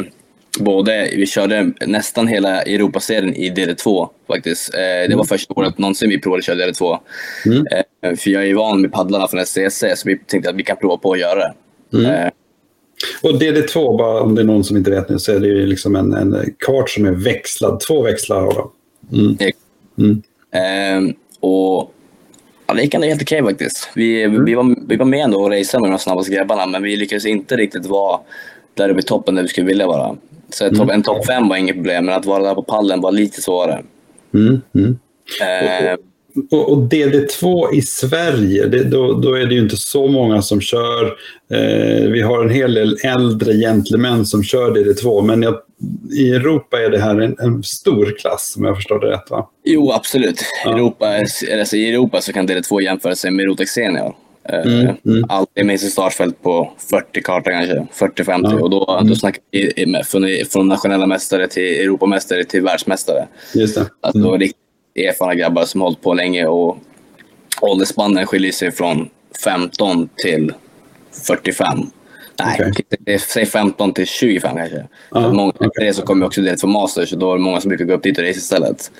både, 0.59 1.11
vi 1.17 1.27
körde 1.27 1.73
nästan 1.87 2.29
hela 2.29 2.63
Europaserien 2.63 3.35
i 3.35 3.51
DD2 3.51 4.09
faktiskt. 4.27 4.75
Eh, 4.75 4.81
det 4.81 5.09
var 5.09 5.15
mm. 5.15 5.27
första 5.27 5.55
året 5.55 5.79
någonsin 5.79 6.11
vi 6.11 6.21
provade 6.21 6.39
att 6.39 6.45
köra 6.45 6.57
DD2. 6.57 6.99
Mm. 7.47 7.67
Eh, 8.03 8.17
för 8.17 8.31
jag 8.31 8.43
är 8.43 8.47
ju 8.47 8.55
van 8.55 8.81
med 8.81 8.93
paddlarna 8.93 9.29
från 9.29 9.41
SCC 9.41 9.85
så 9.97 10.09
vi 10.09 10.19
tänkte 10.19 10.51
att 10.51 10.57
vi 10.57 10.63
kan 10.63 10.77
prova 10.77 10.97
på 10.97 11.13
att 11.13 11.19
göra 11.19 11.41
det. 11.41 11.55
Mm. 11.99 12.11
Eh, 12.11 12.31
och 13.23 13.31
DD2, 13.31 13.99
bara 13.99 14.21
om 14.21 14.35
det 14.35 14.43
är 14.43 14.45
någon 14.45 14.65
som 14.65 14.77
inte 14.77 14.91
vet 14.91 15.09
nu, 15.09 15.19
så 15.19 15.33
är 15.33 15.41
det 15.41 15.47
ju 15.47 15.67
liksom 15.67 15.97
en, 15.97 16.13
en 16.13 16.55
kart 16.59 16.91
som 16.91 17.05
är 17.05 17.13
växlad. 17.13 17.81
Två 17.81 18.03
växlar 18.03 18.41
har 18.41 18.55
de. 18.55 18.71
Mm. 19.19 19.37
Mm. 19.99 20.23
Eh, 20.53 21.15
och 21.41 21.95
ja, 22.67 22.75
det 22.75 22.83
gick 22.83 22.95
ändå 22.95 23.07
helt 23.07 23.23
okej 23.23 23.43
faktiskt. 23.43 23.91
Vi, 23.95 24.23
mm. 24.23 24.45
vi, 24.45 24.55
var, 24.55 24.77
vi 24.89 24.97
var 24.97 25.07
med 25.07 25.25
ändå 25.25 25.41
och 25.41 25.51
raceade 25.51 25.83
med 25.83 25.91
de 25.91 25.99
snabbaste 25.99 26.33
grabbarna, 26.33 26.67
men 26.67 26.83
vi 26.83 26.97
lyckades 26.97 27.27
inte 27.27 27.57
riktigt 27.57 27.87
vara 27.87 28.21
där 28.75 28.89
uppe 28.89 29.01
i 29.01 29.03
toppen 29.03 29.35
där 29.35 29.43
vi 29.43 29.49
skulle 29.49 29.67
vilja 29.67 29.87
vara. 29.87 30.17
Så 30.51 30.65
mm. 30.65 30.91
en 30.91 31.03
topp 31.03 31.27
fem 31.27 31.49
var 31.49 31.57
inget 31.57 31.77
problem, 31.77 32.07
men 32.07 32.15
att 32.15 32.27
vara 32.27 32.43
där 32.43 32.55
på 32.55 32.63
pallen 32.63 33.01
var 33.01 33.13
lite 33.13 33.43
svårare. 33.43 33.83
Mm. 34.35 34.61
Mm. 34.75 34.99
Eh, 35.43 35.95
och, 36.51 36.73
och, 36.73 36.79
DD2 36.79 37.75
i 37.75 37.83
Sverige, 37.83 38.67
det, 38.67 38.85
då, 38.85 39.13
då, 39.13 39.35
är 39.35 39.47
det 39.47 39.55
ju 39.55 39.61
inte 39.61 39.77
så 39.77 40.07
många 40.09 40.43
som 40.43 40.61
kör. 40.61 41.05
Eh, 41.53 42.11
vi 42.11 42.23
har 42.23 42.45
en 42.45 42.51
hel 42.51 42.75
del 42.75 42.97
äldre 43.05 43.53
gentlemän 43.53 44.27
som 44.27 44.43
kör 44.43 44.71
DD2, 44.71 45.23
men 45.23 45.43
jag, 45.43 45.55
i 46.19 46.31
Europa 46.31 46.81
är 46.81 46.91
det 46.91 46.99
här 46.99 47.21
en, 47.21 47.37
en, 47.39 47.63
stor 47.63 48.15
klass 48.19 48.55
om 48.59 48.65
jag 48.65 48.77
förstår 48.77 49.01
det 49.01 49.11
rätt 49.11 49.31
va? 49.31 49.49
Jo, 49.65 49.93
absolut. 49.93 50.43
Ja. 50.65 50.75
Europa, 50.75 51.17
alltså, 51.61 51.77
I 51.77 51.91
Europa 51.91 52.21
så 52.21 52.33
kan 52.33 52.49
DD2 52.49 52.81
jämföra 52.81 53.15
sig 53.15 53.31
med 53.31 53.47
Rotex 53.47 53.71
Senior. 53.71 54.15
Mm, 54.49 54.87
eh, 54.87 54.95
mm. 55.07 55.25
Alltid 55.29 55.67
med 55.67 55.81
sitt 55.81 55.93
startfält 55.93 56.43
på 56.43 56.73
40 56.91 57.23
kartor 57.23 57.51
kanske, 57.51 57.87
40-50. 58.07 58.41
Ja. 58.43 58.63
Och 58.63 58.71
då, 58.71 58.97
mm. 58.99 59.09
då 59.09 59.15
snackar 59.15 59.43
vi 59.51 60.03
från, 60.05 60.27
från 60.51 60.69
nationella 60.69 61.07
mästare 61.07 61.49
till 61.49 61.81
Europamästare 61.81 62.45
till 62.45 62.63
världsmästare. 62.63 63.29
Just 63.55 63.75
det. 63.75 63.87
Alltså, 64.01 64.29
mm. 64.29 64.41
riktigt 64.41 64.59
erfarna 64.95 65.35
grabbar 65.35 65.65
som 65.65 65.81
hållit 65.81 66.03
på 66.03 66.15
länge 66.15 66.47
och 66.47 66.79
åldersspannen 67.61 68.27
skiljer 68.27 68.53
sig 68.53 68.73
från 68.73 69.09
15 69.45 70.09
till 70.17 70.53
45. 71.27 71.67
Nej, 72.41 72.71
okay. 72.71 73.19
säg 73.19 73.47
15 73.47 73.93
till 73.93 74.07
25 74.07 74.57
kanske. 74.57 74.89
Ah, 75.11 75.33
många, 75.33 75.49
okay. 75.49 75.87
det 75.87 75.95
så 75.95 76.03
kommer 76.03 76.27
också 76.27 76.41
direkt 76.41 76.61
från 76.61 76.73
Masters 76.73 77.13
och 77.13 77.19
då 77.19 77.33
är 77.33 77.37
det 77.37 77.43
många 77.43 77.61
som 77.61 77.69
brukar 77.69 77.85
gå 77.85 77.95
upp 77.95 78.03
dit 78.03 78.19
och 78.19 78.25
race 78.25 78.39
istället. 78.39 78.91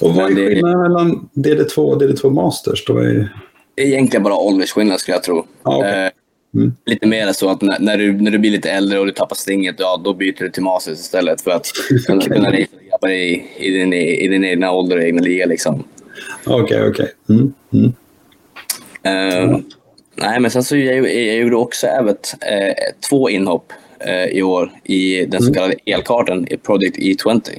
Och 0.00 0.14
vad 0.14 0.30
är 0.30 0.34
skillnaden 0.34 0.82
mellan 0.82 1.28
DD2 1.34 1.76
och 1.76 2.02
DD2 2.02 2.30
Masters? 2.30 2.84
Då 2.84 2.98
är 2.98 3.36
egentligen 3.76 4.22
bara 4.22 4.34
åldersskillnad 4.34 5.00
skulle 5.00 5.14
jag 5.14 5.22
tro. 5.22 5.46
Ah, 5.62 5.78
okay. 5.78 6.10
mm. 6.54 6.72
Lite 6.86 7.06
mer 7.06 7.32
så 7.32 7.50
att 7.50 7.62
när, 7.62 7.78
när, 7.78 7.98
du, 7.98 8.12
när 8.12 8.30
du 8.30 8.38
blir 8.38 8.50
lite 8.50 8.70
äldre 8.70 8.98
och 8.98 9.06
du 9.06 9.12
tappar 9.12 9.36
stinget, 9.36 9.76
ja, 9.78 10.00
då 10.04 10.14
byter 10.14 10.38
du 10.38 10.50
till 10.50 10.62
Masters 10.62 10.98
istället 10.98 11.40
för 11.40 11.50
att 11.50 11.66
kunna, 12.06 12.22
kunna 12.22 12.48
racea 12.48 12.66
skapa 12.88 13.12
i, 13.12 13.46
i, 13.56 13.70
din, 13.70 13.92
i 13.92 14.28
din 14.28 14.44
egna 14.44 14.72
ålder 14.72 14.96
och 14.96 15.02
egna 15.02 15.22
liga. 15.22 15.46
Liksom. 15.46 15.84
Okej, 16.46 16.62
okay, 16.62 16.88
okej. 16.88 16.90
Okay. 16.90 17.36
Mm, 17.36 17.52
mm. 17.72 17.92
Uh, 19.06 19.58
nej, 20.14 20.40
men 20.40 20.50
sen 20.50 20.64
så 20.64 20.76
jag, 20.76 20.96
jag 20.96 21.36
gjorde 21.36 21.56
också 21.56 21.86
även 21.86 22.16
eh, 22.40 22.74
två 23.08 23.30
inhopp 23.30 23.72
eh, 24.00 24.24
i 24.24 24.42
år 24.42 24.72
i 24.84 25.26
den 25.26 25.40
så 25.40 25.46
mm. 25.46 25.54
kallade 25.54 25.74
elkartan 25.86 26.46
i 26.50 26.56
Project 26.56 26.96
E20. 26.96 27.50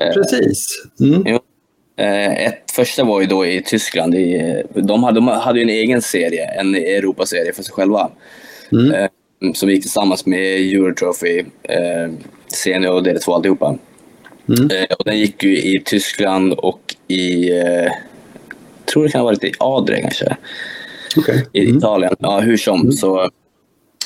Eh, 0.00 0.12
Precis. 0.14 0.68
Mm. 1.00 1.38
Eh, 1.96 2.46
ett 2.46 2.70
första 2.70 3.04
var 3.04 3.20
ju 3.20 3.26
då 3.26 3.46
i 3.46 3.62
Tyskland. 3.62 4.14
I, 4.14 4.62
de, 4.74 5.04
hade, 5.04 5.16
de 5.20 5.28
hade 5.28 5.62
en 5.62 5.68
egen 5.68 6.02
serie, 6.02 6.44
en 6.44 6.74
Europaserie 6.74 7.52
för 7.52 7.62
sig 7.62 7.72
själva. 7.72 8.10
Mm. 8.72 8.92
Eh, 8.92 9.08
som 9.54 9.70
gick 9.70 9.82
tillsammans 9.82 10.26
med 10.26 10.60
Eurotrophy, 10.60 11.44
eh, 11.62 12.12
Senior 12.52 12.92
och 12.92 13.02
DD2 13.02 13.34
alltihopa. 13.34 13.78
Mm. 14.48 14.86
Och 14.98 15.04
den 15.04 15.18
gick 15.18 15.42
ju 15.42 15.58
i 15.58 15.82
Tyskland 15.84 16.52
och 16.52 16.94
i, 17.08 17.50
eh, 17.58 17.92
tror 18.84 19.04
det 19.04 19.10
kan 19.10 19.20
ha 19.20 19.26
varit 19.26 19.44
i 19.44 19.52
Adria 19.58 20.00
kanske. 20.00 20.36
Okay. 21.16 21.42
I 21.52 21.64
mm. 21.64 21.78
Italien. 21.78 22.14
Ja, 22.18 22.40
hur 22.40 22.56
som. 22.56 22.80
Mm. 22.80 22.92
Så, 22.92 23.30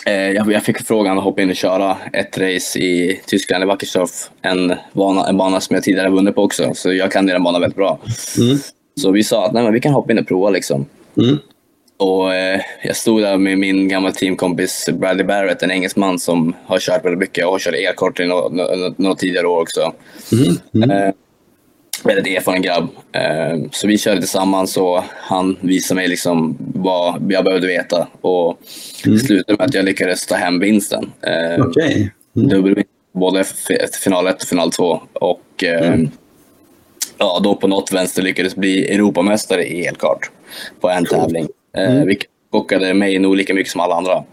jag, 0.07 0.53
jag, 0.53 0.63
fick 0.63 0.87
frågan 0.87 1.19
att 1.19 1.25
hoppa 1.25 1.43
in 1.43 1.51
och 1.51 1.57
köra 1.57 1.97
ett 2.13 2.39
race 2.39 2.79
i 2.79 3.21
Tyskland, 3.27 3.65
i 3.65 3.67
Wackersdorf. 3.67 4.31
En 4.43 4.75
bana, 4.93 5.29
en 5.29 5.37
bana 5.37 5.61
som 5.61 5.75
jag 5.75 5.85
tidigare 5.85 6.11
vunnit 6.11 6.35
på 6.35 6.43
också, 6.43 6.75
så 6.75 6.93
jag 6.93 7.13
kan 7.13 7.27
den 7.27 7.43
banan 7.43 7.61
väldigt 7.61 7.77
bra. 7.77 7.99
Mm. 8.39 8.59
Så 9.01 9.11
vi 9.11 9.25
sa 9.25 9.47
att 9.47 9.53
nej, 9.53 9.63
men 9.63 9.73
vi 9.73 9.81
kan 9.81 9.93
hoppa 9.93 10.13
in 10.13 10.19
och 10.19 10.29
prova. 10.29 10.51
Liksom. 10.51 10.87
Mm. 11.17 11.39
Och 11.97 12.35
eh, 12.35 12.61
jag 12.83 12.97
stod 12.97 13.23
där 13.23 13.37
med 13.37 13.59
min 13.59 13.89
gamla 13.89 14.13
teamkompis 14.13 14.89
Bradley 14.93 15.27
Barrett, 15.27 15.63
en 15.63 15.71
engelsman 15.71 16.19
som 16.19 16.55
har 16.65 16.79
kört 16.79 17.05
väldigt 17.05 17.19
mycket 17.19 17.45
och 17.47 17.53
har 17.53 17.59
kört 17.59 17.75
elkort 17.75 18.21
i 18.21 18.27
några 18.97 19.15
tidigare 19.15 19.47
år 19.47 19.61
också. 19.61 19.93
Mm. 20.33 20.57
Mm. 20.75 20.91
Eh, 20.91 21.15
väldigt 22.05 22.37
erfaren 22.39 22.63
grabb. 22.63 22.89
Eh, 23.13 23.59
så 23.73 23.87
vi 23.87 23.99
körde 23.99 24.21
tillsammans 24.21 24.77
och 24.77 25.03
han 25.17 25.57
visade 25.61 26.01
mig 26.01 26.09
liksom 26.09 26.57
vad 26.59 27.33
jag 27.33 27.45
behövde 27.45 27.67
veta. 27.67 28.09
Och 28.21 28.59
mm. 29.07 29.19
slutade 29.19 29.59
med 29.59 29.67
att 29.67 29.75
jag 29.75 29.85
lyckades 29.85 30.27
ta 30.27 30.35
hem 30.35 30.59
vinsten. 30.59 31.13
Eh, 31.23 31.67
okay. 31.67 32.09
mm. 32.37 32.85
både 33.13 33.45
final 34.05 34.27
1 34.27 34.43
och 34.43 34.49
final 34.49 34.73
2. 34.73 35.01
Och 35.13 35.65
eh, 35.65 35.89
mm. 35.89 36.11
ja, 37.19 37.41
då 37.43 37.55
på 37.55 37.69
något 37.69 37.93
vänster 37.93 38.23
lyckades 38.23 38.57
bli 38.57 38.95
Europamästare 38.95 39.65
i 39.65 39.87
elkart 39.87 40.31
på 40.81 40.91
en 40.91 41.05
cool. 41.05 41.19
tävling. 41.19 41.49
Mm. 41.77 42.07
Vilket 42.07 42.31
chockade 42.53 42.95
mig 42.95 43.19
nog 43.19 43.37
lika 43.37 43.55
mycket 43.55 43.73
som 43.73 43.81
alla 43.81 43.95
andra. 43.95 44.25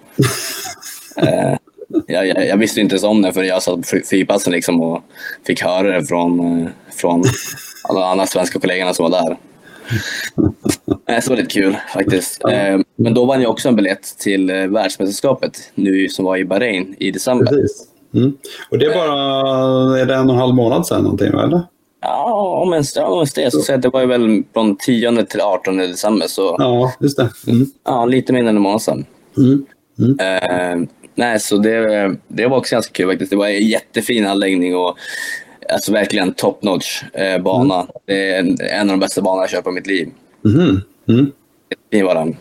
jag, 2.08 2.28
jag, 2.28 2.48
jag, 2.48 2.58
visste 2.58 2.82
inte 2.82 2.94
ens 2.94 3.04
om 3.04 3.22
det 3.22 3.34
för 3.34 3.44
jag 3.44 3.64
satt 3.64 3.76
på 3.76 4.00
fripassen 4.06 4.54
liksom 4.54 4.82
och 4.82 5.02
fick 5.48 5.64
höra 5.64 6.00
det 6.00 6.06
från, 6.06 6.62
eh, 6.62 6.68
från 6.92 7.24
alla 7.90 8.06
andra 8.06 8.26
svenska 8.26 8.60
kollegorna 8.60 8.94
som 8.94 9.12
var 9.12 9.22
där. 9.22 9.38
Eh, 11.10 11.20
så 11.22 11.30
det 11.30 11.30
var 11.30 11.38
lite 11.38 11.54
kul 11.54 11.78
faktiskt. 11.94 12.44
Eh, 12.44 12.80
men 12.96 13.14
då 13.14 13.26
vann 13.26 13.42
jag 13.42 13.52
också 13.52 13.70
en 13.70 13.76
biljett 13.76 14.18
till 14.20 14.48
världsmästerskapet 14.48 15.72
nu 15.76 16.10
som 16.10 16.26
var 16.26 16.38
i 16.38 16.46
Bahrain 16.46 16.96
i 17.00 17.12
december. 17.12 17.46
Precis. 17.46 17.88
Mm. 18.14 18.38
Och 18.72 18.78
det 18.78 18.86
är 18.86 18.94
bara 18.94 20.00
är 20.00 20.06
det 20.06 20.16
en 20.16 20.30
och 20.30 20.36
en 20.36 20.42
halv 20.42 20.54
månad 20.54 20.88
sedan 20.88 21.04
någonting, 21.04 21.28
eller? 21.28 21.62
Ja, 22.02 22.62
om 22.64 22.74
ens, 22.74 22.96
ja, 22.96 23.06
om 23.06 23.18
ens 23.18 23.34
det. 23.34 23.52
Så 23.52 23.78
det 23.78 23.90
var 23.90 24.02
ju 24.02 24.08
väl 24.08 24.44
från 24.54 24.76
10 24.76 25.26
till 25.26 25.42
18 25.42 25.78
december. 25.78 26.28
Så, 26.28 26.56
ja, 26.60 26.94
just 27.00 27.18
det. 27.18 27.30
Mm. 27.48 27.66
Ja, 27.86 28.06
lite 28.06 28.34
mindre 28.34 28.50
än 28.50 28.56
en 28.56 28.62
månad 28.62 28.82
sedan. 28.82 29.06
Mm. 29.38 29.66
Mm. 30.00 30.20
Eh, 30.20 30.88
nej, 31.18 31.40
så 31.40 31.58
det, 31.58 32.16
det 32.28 32.48
var 32.48 32.58
också 32.58 32.76
ganska 32.76 32.94
kul 32.94 33.10
faktiskt. 33.10 33.32
Det 33.32 33.38
var 33.38 33.48
en 33.48 33.68
jättefin 33.68 34.28
anläggning 34.28 34.76
och 34.76 34.98
alltså 35.70 35.92
verkligen 35.92 36.34
top 36.34 36.64
notch 36.64 37.04
eh, 37.14 37.42
bana. 37.42 37.76
Mm. 37.76 37.88
Det 38.06 38.32
är 38.32 38.40
en, 38.40 38.58
en, 38.62 38.82
av 38.82 38.88
de 38.88 39.00
bästa 39.00 39.22
banor 39.22 39.42
jag 39.44 39.50
kört 39.50 39.64
på 39.64 39.72
mitt 39.72 39.88
liv. 39.88 40.10
Mm. 40.46 40.82
Mm. 41.10 41.32
Jättefin 41.70 42.06
var 42.06 42.16
den. 42.16 42.38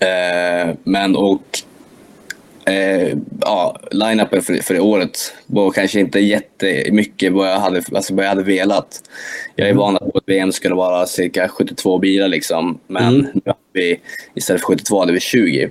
Eh, 0.00 0.74
men 0.84 1.16
och 1.16 1.58
eh, 2.66 3.16
ja, 3.40 3.80
line-upen 3.90 4.42
för, 4.42 4.54
för 4.54 4.74
det 4.74 4.80
året 4.80 5.34
var 5.46 5.70
kanske 5.70 6.00
inte 6.00 6.20
jättemycket 6.20 7.32
vad 7.32 7.48
jag 7.48 7.60
hade, 7.60 7.82
alltså 7.94 8.14
vad 8.14 8.24
jag 8.24 8.28
hade 8.28 8.42
velat. 8.42 9.02
Jag 9.56 9.68
är 9.68 9.74
van 9.74 9.96
att 9.96 10.12
på 10.12 10.18
ett 10.18 10.24
VM 10.26 10.52
skulle 10.52 10.74
vara 10.74 11.06
cirka 11.06 11.48
72 11.48 11.98
bilar, 11.98 12.28
liksom, 12.28 12.78
men 12.86 13.14
mm. 13.14 13.26
nu 13.34 13.42
har 13.46 13.54
vi, 13.72 14.00
istället 14.34 14.60
för 14.60 14.66
72 14.66 15.00
hade 15.00 15.12
vi 15.12 15.20
20. 15.20 15.70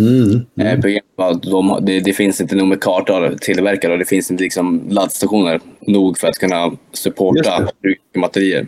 Mm. 0.00 0.46
Mm. 0.60 1.40
De, 1.42 1.78
det, 1.82 2.00
det, 2.00 2.12
finns 2.12 2.40
inte 2.40 2.54
nog 2.54 2.68
med 2.68 2.80
kartor 2.80 3.36
tillverkare 3.40 3.92
och 3.92 3.98
det 3.98 4.04
finns 4.04 4.30
inte 4.30 4.42
liksom 4.42 4.82
laddstationer 4.88 5.60
nog 5.80 6.18
för 6.18 6.28
att 6.28 6.38
kunna 6.38 6.72
supporta 6.92 7.68
batterier. 8.20 8.66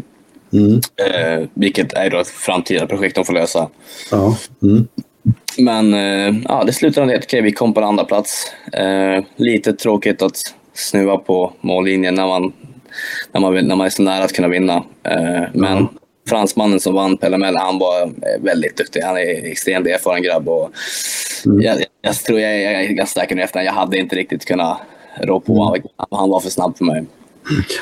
Mm. 0.53 0.75
Eh, 0.75 1.49
vilket 1.55 1.93
är 1.93 2.11
då 2.11 2.19
ett 2.19 2.29
framtida 2.29 2.87
projekt 2.87 3.15
de 3.15 3.25
får 3.25 3.33
lösa. 3.33 3.69
Ja. 4.11 4.37
Mm. 4.63 4.89
Men 5.59 5.95
eh, 5.95 6.43
ja, 6.49 6.65
det 6.65 6.73
slutade 6.73 7.17
att 7.17 7.25
okay, 7.25 7.41
vi 7.41 7.53
kom 7.53 7.75
på 7.75 7.81
en 7.81 7.87
andra 7.87 8.05
plats. 8.05 8.53
Eh, 8.73 9.25
lite 9.37 9.73
tråkigt 9.73 10.23
att 10.23 10.37
snuva 10.75 11.17
på 11.17 11.53
mållinjen 11.61 12.15
när 12.15 12.27
man, 12.27 12.53
när 13.33 13.41
man, 13.41 13.55
när 13.55 13.77
man 13.77 13.87
är 13.87 13.91
så 13.91 14.03
nära 14.03 14.25
att 14.25 14.33
kunna 14.33 14.49
vinna. 14.49 14.85
Eh, 15.03 15.43
men. 15.53 15.89
Fransmannen 16.29 16.81
som 16.81 16.95
vann 16.95 17.17
Pellemel, 17.17 17.57
han 17.57 17.79
var 17.79 18.03
eh, 18.03 18.43
väldigt 18.43 18.77
duktig. 18.77 19.01
Han 19.01 19.17
är 19.17 19.51
extremt 19.51 19.87
erfaren 19.87 20.23
grabb. 20.23 20.49
Och 20.49 20.71
mm. 21.47 21.63
jag, 21.63 21.85
jag, 22.03 22.15
tror 22.15 22.41
jag, 22.41 22.63
jag 22.63 22.73
är 22.73 22.89
ganska 22.89 23.21
säker 23.21 23.37
nu 23.37 23.43
efter 23.43 23.61
Jag 23.61 23.73
hade 23.73 23.99
inte 23.99 24.17
riktigt 24.17 24.45
kunnat 24.45 24.79
rå 25.21 25.41
på. 25.41 25.75
Mm. 25.77 25.89
Han, 26.11 26.31
var 26.31 26.41
för 26.41 26.51
snabb 26.51 26.79
för 26.79 26.85
mig. 26.85 27.05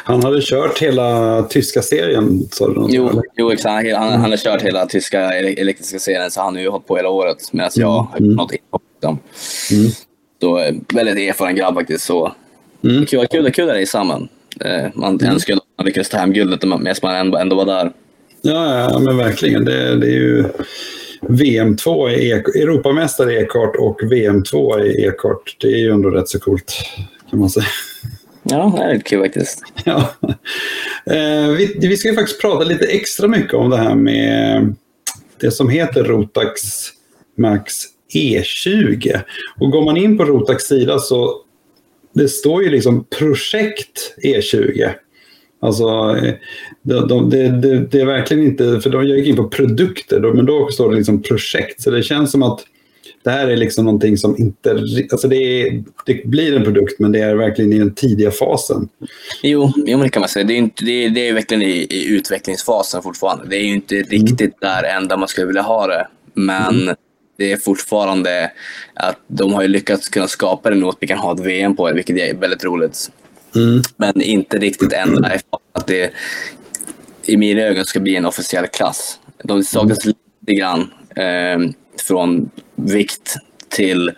Han 0.05 0.22
hade 0.22 0.41
kört 0.43 0.78
hela 0.78 1.43
tyska 1.43 1.82
serien, 1.82 2.49
sa 2.51 2.68
du? 2.68 2.86
Jo, 2.88 3.22
jo 3.36 3.53
exakt. 3.53 3.93
Han, 3.93 4.11
han, 4.11 4.20
han 4.20 4.30
har 4.30 4.36
kört 4.36 4.62
hela 4.62 4.86
tyska 4.86 5.20
elektriska 5.32 5.99
serien, 5.99 6.30
så 6.30 6.41
han 6.41 6.55
har 6.55 6.62
ju 6.62 6.68
hållit 6.68 6.86
på 6.86 6.97
hela 6.97 7.09
året. 7.09 7.53
Medan 7.53 7.70
jag 7.74 7.88
har 7.88 8.18
mm. 8.18 8.32
något 8.32 8.53
inhopp. 8.53 8.82
Mm. 9.03 9.91
Så 10.41 10.59
eh, 10.59 10.74
väldigt 10.95 11.28
erfaren 11.28 11.57
grabb 11.57 11.74
faktiskt. 11.74 12.05
Så. 12.05 12.32
Mm. 12.84 13.07
Kul, 13.07 13.26
kul, 13.26 13.53
kul 13.53 13.70
att 13.70 13.76
racea 13.76 13.86
samman. 13.86 14.28
Eh, 14.61 14.84
man 14.95 15.14
mm. 15.14 15.32
önskar 15.32 15.55
att 15.55 15.62
man 15.76 15.86
lyckades 15.86 16.09
ta 16.09 16.16
hem 16.16 16.32
guldet 16.32 16.62
medan 16.62 16.95
man 17.03 17.14
ändå, 17.14 17.38
ändå 17.38 17.57
var 17.57 17.64
där. 17.64 17.93
Ja, 18.43 18.91
ja 18.91 18.99
men 18.99 19.16
verkligen. 19.16 19.64
Det, 19.64 19.97
det 19.97 20.07
är 20.07 20.11
ju 20.11 20.45
VM2 21.20 22.11
i 22.11 22.30
e 22.30 22.43
Europamästare 22.55 23.32
i 23.32 23.36
e-kart 23.36 23.76
och 23.76 24.01
VM2 24.01 24.82
i 24.84 25.05
e-kart. 25.05 25.57
Det 25.61 25.66
är 25.66 25.78
ju 25.78 25.91
ändå 25.91 26.11
rätt 26.11 26.28
så 26.28 26.41
coolt 26.41 26.74
kan 27.30 27.38
man 27.38 27.51
säga. 27.51 27.66
Ja, 28.43 28.72
det 28.76 28.82
är 28.84 28.93
lite 28.93 29.05
kul 29.05 29.22
faktiskt. 29.22 29.62
Ja. 29.84 30.14
Eh, 31.07 31.49
vi, 31.49 31.76
vi 31.80 31.97
ska 31.97 32.09
ju 32.09 32.14
faktiskt 32.14 32.41
prata 32.41 32.64
lite 32.64 32.86
extra 32.86 33.28
mycket 33.28 33.55
om 33.55 33.70
det 33.70 33.76
här 33.76 33.95
med 33.95 34.74
det 35.41 35.51
som 35.51 35.68
heter 35.68 36.05
Rotax 36.05 36.61
Max 37.36 37.74
E20. 38.14 39.20
Och 39.61 39.70
går 39.70 39.84
man 39.84 39.97
in 39.97 40.18
på 40.18 40.24
Rotax 40.24 40.64
sida 40.64 40.99
så 40.99 41.43
det 42.14 42.28
står 42.28 42.62
ju 42.62 42.70
liksom 42.70 43.05
projekt 43.18 44.14
E20. 44.24 44.91
Alltså, 45.61 46.17
de, 46.83 47.09
de, 47.09 47.31
det, 47.31 47.49
det, 47.49 47.79
det, 47.79 48.01
är 48.01 48.07
verkligen 48.07 48.45
inte, 48.45 48.81
för 48.81 48.91
de 48.91 49.07
gick 49.07 49.27
in 49.27 49.37
på 49.37 49.49
produkter, 49.49 50.21
men 50.21 50.47
då 50.47 50.69
står 50.69 50.91
det 50.91 50.97
liksom 50.97 51.23
projekt. 51.23 51.83
Så 51.83 51.91
det 51.91 52.03
känns 52.03 52.31
som 52.31 52.43
att 52.43 52.61
det 53.23 53.31
här 53.31 53.49
är 53.49 53.57
liksom 53.57 53.85
någonting 53.85 54.19
som 54.19 54.37
inte... 54.39 54.71
Alltså 55.13 55.29
det, 55.29 55.37
är, 55.37 55.85
det 56.07 56.27
blir 56.27 56.57
en 56.57 56.65
produkt, 56.65 56.99
men 56.99 57.13
det 57.13 57.21
är 57.21 57.35
verkligen 57.35 57.73
i 57.73 57.79
den 57.79 57.95
tidiga 57.95 58.31
fasen. 58.31 58.89
Jo, 59.43 59.73
jo 59.77 60.03
det 60.03 60.09
kan 60.09 60.21
man 60.21 60.29
säga. 60.29 60.45
Det 60.45 60.55
är, 60.55 60.59
inte, 60.59 60.85
det 60.85 61.05
är, 61.05 61.11
det 61.11 61.29
är 61.29 61.33
verkligen 61.33 61.63
i, 61.63 61.87
i, 61.91 62.09
utvecklingsfasen 62.09 63.03
fortfarande. 63.03 63.45
Det 63.49 63.57
är 63.57 63.65
ju 63.65 63.75
inte 63.75 63.95
riktigt 63.95 64.41
mm. 64.41 64.53
där 64.61 64.85
än 64.85 65.09
där 65.09 65.17
man 65.17 65.29
skulle 65.29 65.47
vilja 65.47 65.63
ha 65.63 65.87
det. 65.87 66.09
Men 66.35 66.83
mm. 66.83 66.97
det 67.39 67.53
är 67.53 67.57
fortfarande 67.57 68.51
att 68.95 69.19
de 69.27 69.53
har 69.53 69.69
lyckats 69.69 70.09
kunna 70.09 70.29
skapa 70.29 70.71
det 70.71 70.77
något 70.77 70.97
vi 71.01 71.07
kan 71.07 71.19
ha 71.19 71.35
ett 71.35 71.41
VM 71.41 71.77
på, 71.77 71.93
vilket 71.95 72.17
är 72.17 72.35
väldigt 72.35 72.65
roligt. 72.65 73.11
Mm. 73.55 73.83
Men 73.97 74.23
inte 74.23 74.59
riktigt 74.59 74.93
än 74.93 75.23
där 75.23 75.41
att 75.73 75.87
det 75.87 76.13
i 77.23 77.37
mina 77.37 77.61
ögon 77.61 77.85
ska 77.85 78.01
bli 78.01 78.17
en 78.17 78.27
officiell 78.27 78.67
klass. 78.67 79.19
De 79.45 79.63
saknas 79.63 80.05
mm. 80.05 80.17
lite 80.41 80.61
grann. 80.61 80.81
Eh, 81.17 81.71
från 82.01 82.51
vikt 82.75 83.37
till 83.69 84.13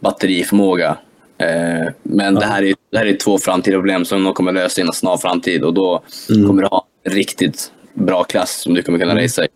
batteriförmåga. 0.00 0.98
Eh, 1.38 1.92
men 2.02 2.34
ja. 2.34 2.40
det, 2.40 2.46
här 2.46 2.62
är, 2.62 2.74
det 2.90 2.98
här 2.98 3.06
är 3.06 3.16
två 3.16 3.38
framtida 3.38 3.76
problem 3.76 4.04
som 4.04 4.24
de 4.24 4.34
kommer 4.34 4.52
lösa 4.52 4.80
i 4.80 4.84
en 4.84 4.92
snar 4.92 5.16
framtid 5.16 5.64
och 5.64 5.74
då 5.74 6.02
mm. 6.30 6.46
kommer 6.46 6.62
du 6.62 6.68
ha 6.68 6.86
en 7.04 7.12
riktigt 7.12 7.72
bra 7.94 8.24
klass 8.24 8.60
som 8.62 8.74
du 8.74 8.82
kommer 8.82 8.98
kunna 8.98 9.12
mm. 9.12 9.24
racea 9.24 9.44
i. 9.44 9.48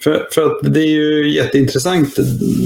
För, 0.00 0.28
för 0.32 0.46
att 0.46 0.74
det 0.74 0.80
är 0.80 0.90
ju 0.90 1.34
jätteintressant. 1.34 2.16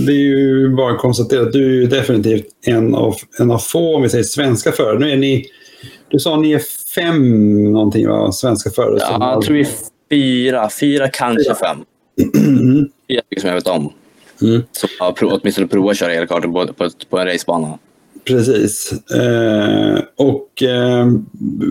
Det 0.06 0.12
är 0.12 0.16
ju 0.16 0.68
bara 0.68 0.92
att 0.92 0.98
konstatera 0.98 1.42
att 1.42 1.52
du 1.52 1.82
är 1.82 1.86
definitivt 1.86 2.46
en 2.66 2.94
av, 2.94 3.16
en 3.38 3.50
av 3.50 3.58
få, 3.58 3.96
om 3.96 4.02
vi 4.02 4.08
säger 4.08 4.24
svenska 4.24 4.72
förare. 4.72 4.98
Nu 4.98 5.10
är 5.10 5.16
ni, 5.16 5.46
du 6.12 6.18
sa 6.18 6.36
ni 6.36 6.52
är 6.52 6.62
fem 6.94 7.72
någonting 7.72 8.08
va? 8.08 8.32
svenska 8.32 8.70
förare? 8.70 8.98
Ja, 9.00 9.32
jag 9.32 9.42
tror 9.42 9.54
vi 9.54 9.60
är 9.60 9.68
fyra, 10.10 10.70
fyra 10.80 11.08
kanske 11.08 11.44
fyra. 11.44 11.54
fem. 11.54 11.84
Fyra 13.08 13.40
som 13.40 13.48
jag 13.48 13.54
vet 13.54 13.66
om. 13.66 13.92
Mm. 14.42 14.62
Som 14.72 14.88
har 14.98 15.12
prov, 15.12 15.32
åtminstone 15.32 15.66
provat 15.66 15.90
att 15.90 15.96
köra 15.96 16.14
elkartor 16.14 16.52
på, 16.52 16.72
på, 16.72 16.90
på 17.08 17.18
en 17.18 17.26
racebana. 17.26 17.78
Precis. 18.24 18.92
Eh, 19.10 19.98
och 20.16 20.62
eh, 20.62 21.06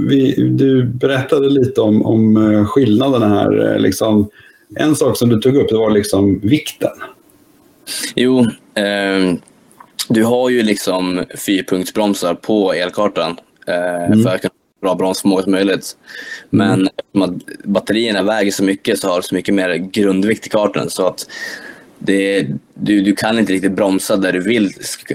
vi, 0.09 0.49
du 0.49 0.83
berättade 0.83 1.49
lite 1.49 1.81
om, 1.81 2.05
om 2.05 2.51
eh, 2.53 2.65
skillnaderna 2.65 3.27
här. 3.27 3.79
Liksom, 3.79 4.29
en 4.75 4.95
sak 4.95 5.17
som 5.17 5.29
du 5.29 5.39
tog 5.39 5.55
upp 5.55 5.69
det 5.69 5.77
var 5.77 5.91
liksom 5.91 6.39
vikten. 6.39 6.91
Jo, 8.15 8.39
eh, 8.75 9.33
du 10.09 10.23
har 10.23 10.49
ju 10.49 10.63
liksom 10.63 11.23
fyrpunktsbromsar 11.37 12.33
på 12.33 12.73
elkartan 12.73 13.31
eh, 13.31 13.37
mm. 13.67 14.23
för 14.23 14.35
att 14.35 14.41
kunna 14.41 14.53
ha 14.81 14.81
bra 14.81 14.95
bromsförmåga 14.95 15.43
som 15.43 15.51
möjligt. 15.51 15.97
Men 16.49 16.89
mm. 17.13 17.29
att 17.29 17.63
batterierna 17.63 18.23
väger 18.23 18.51
så 18.51 18.63
mycket 18.63 18.99
så 18.99 19.07
har 19.07 19.15
du 19.15 19.23
så 19.23 19.35
mycket 19.35 19.55
mer 19.55 19.75
grundvikt 19.75 20.47
i 20.47 20.49
kartan 20.49 20.89
så 20.89 21.07
att 21.07 21.27
det, 21.99 22.47
du, 22.73 23.01
du 23.01 23.15
kan 23.15 23.39
inte 23.39 23.53
riktigt 23.53 23.71
bromsa 23.71 24.17
där 24.17 24.33
du 24.33 24.39
vill, 24.41 24.71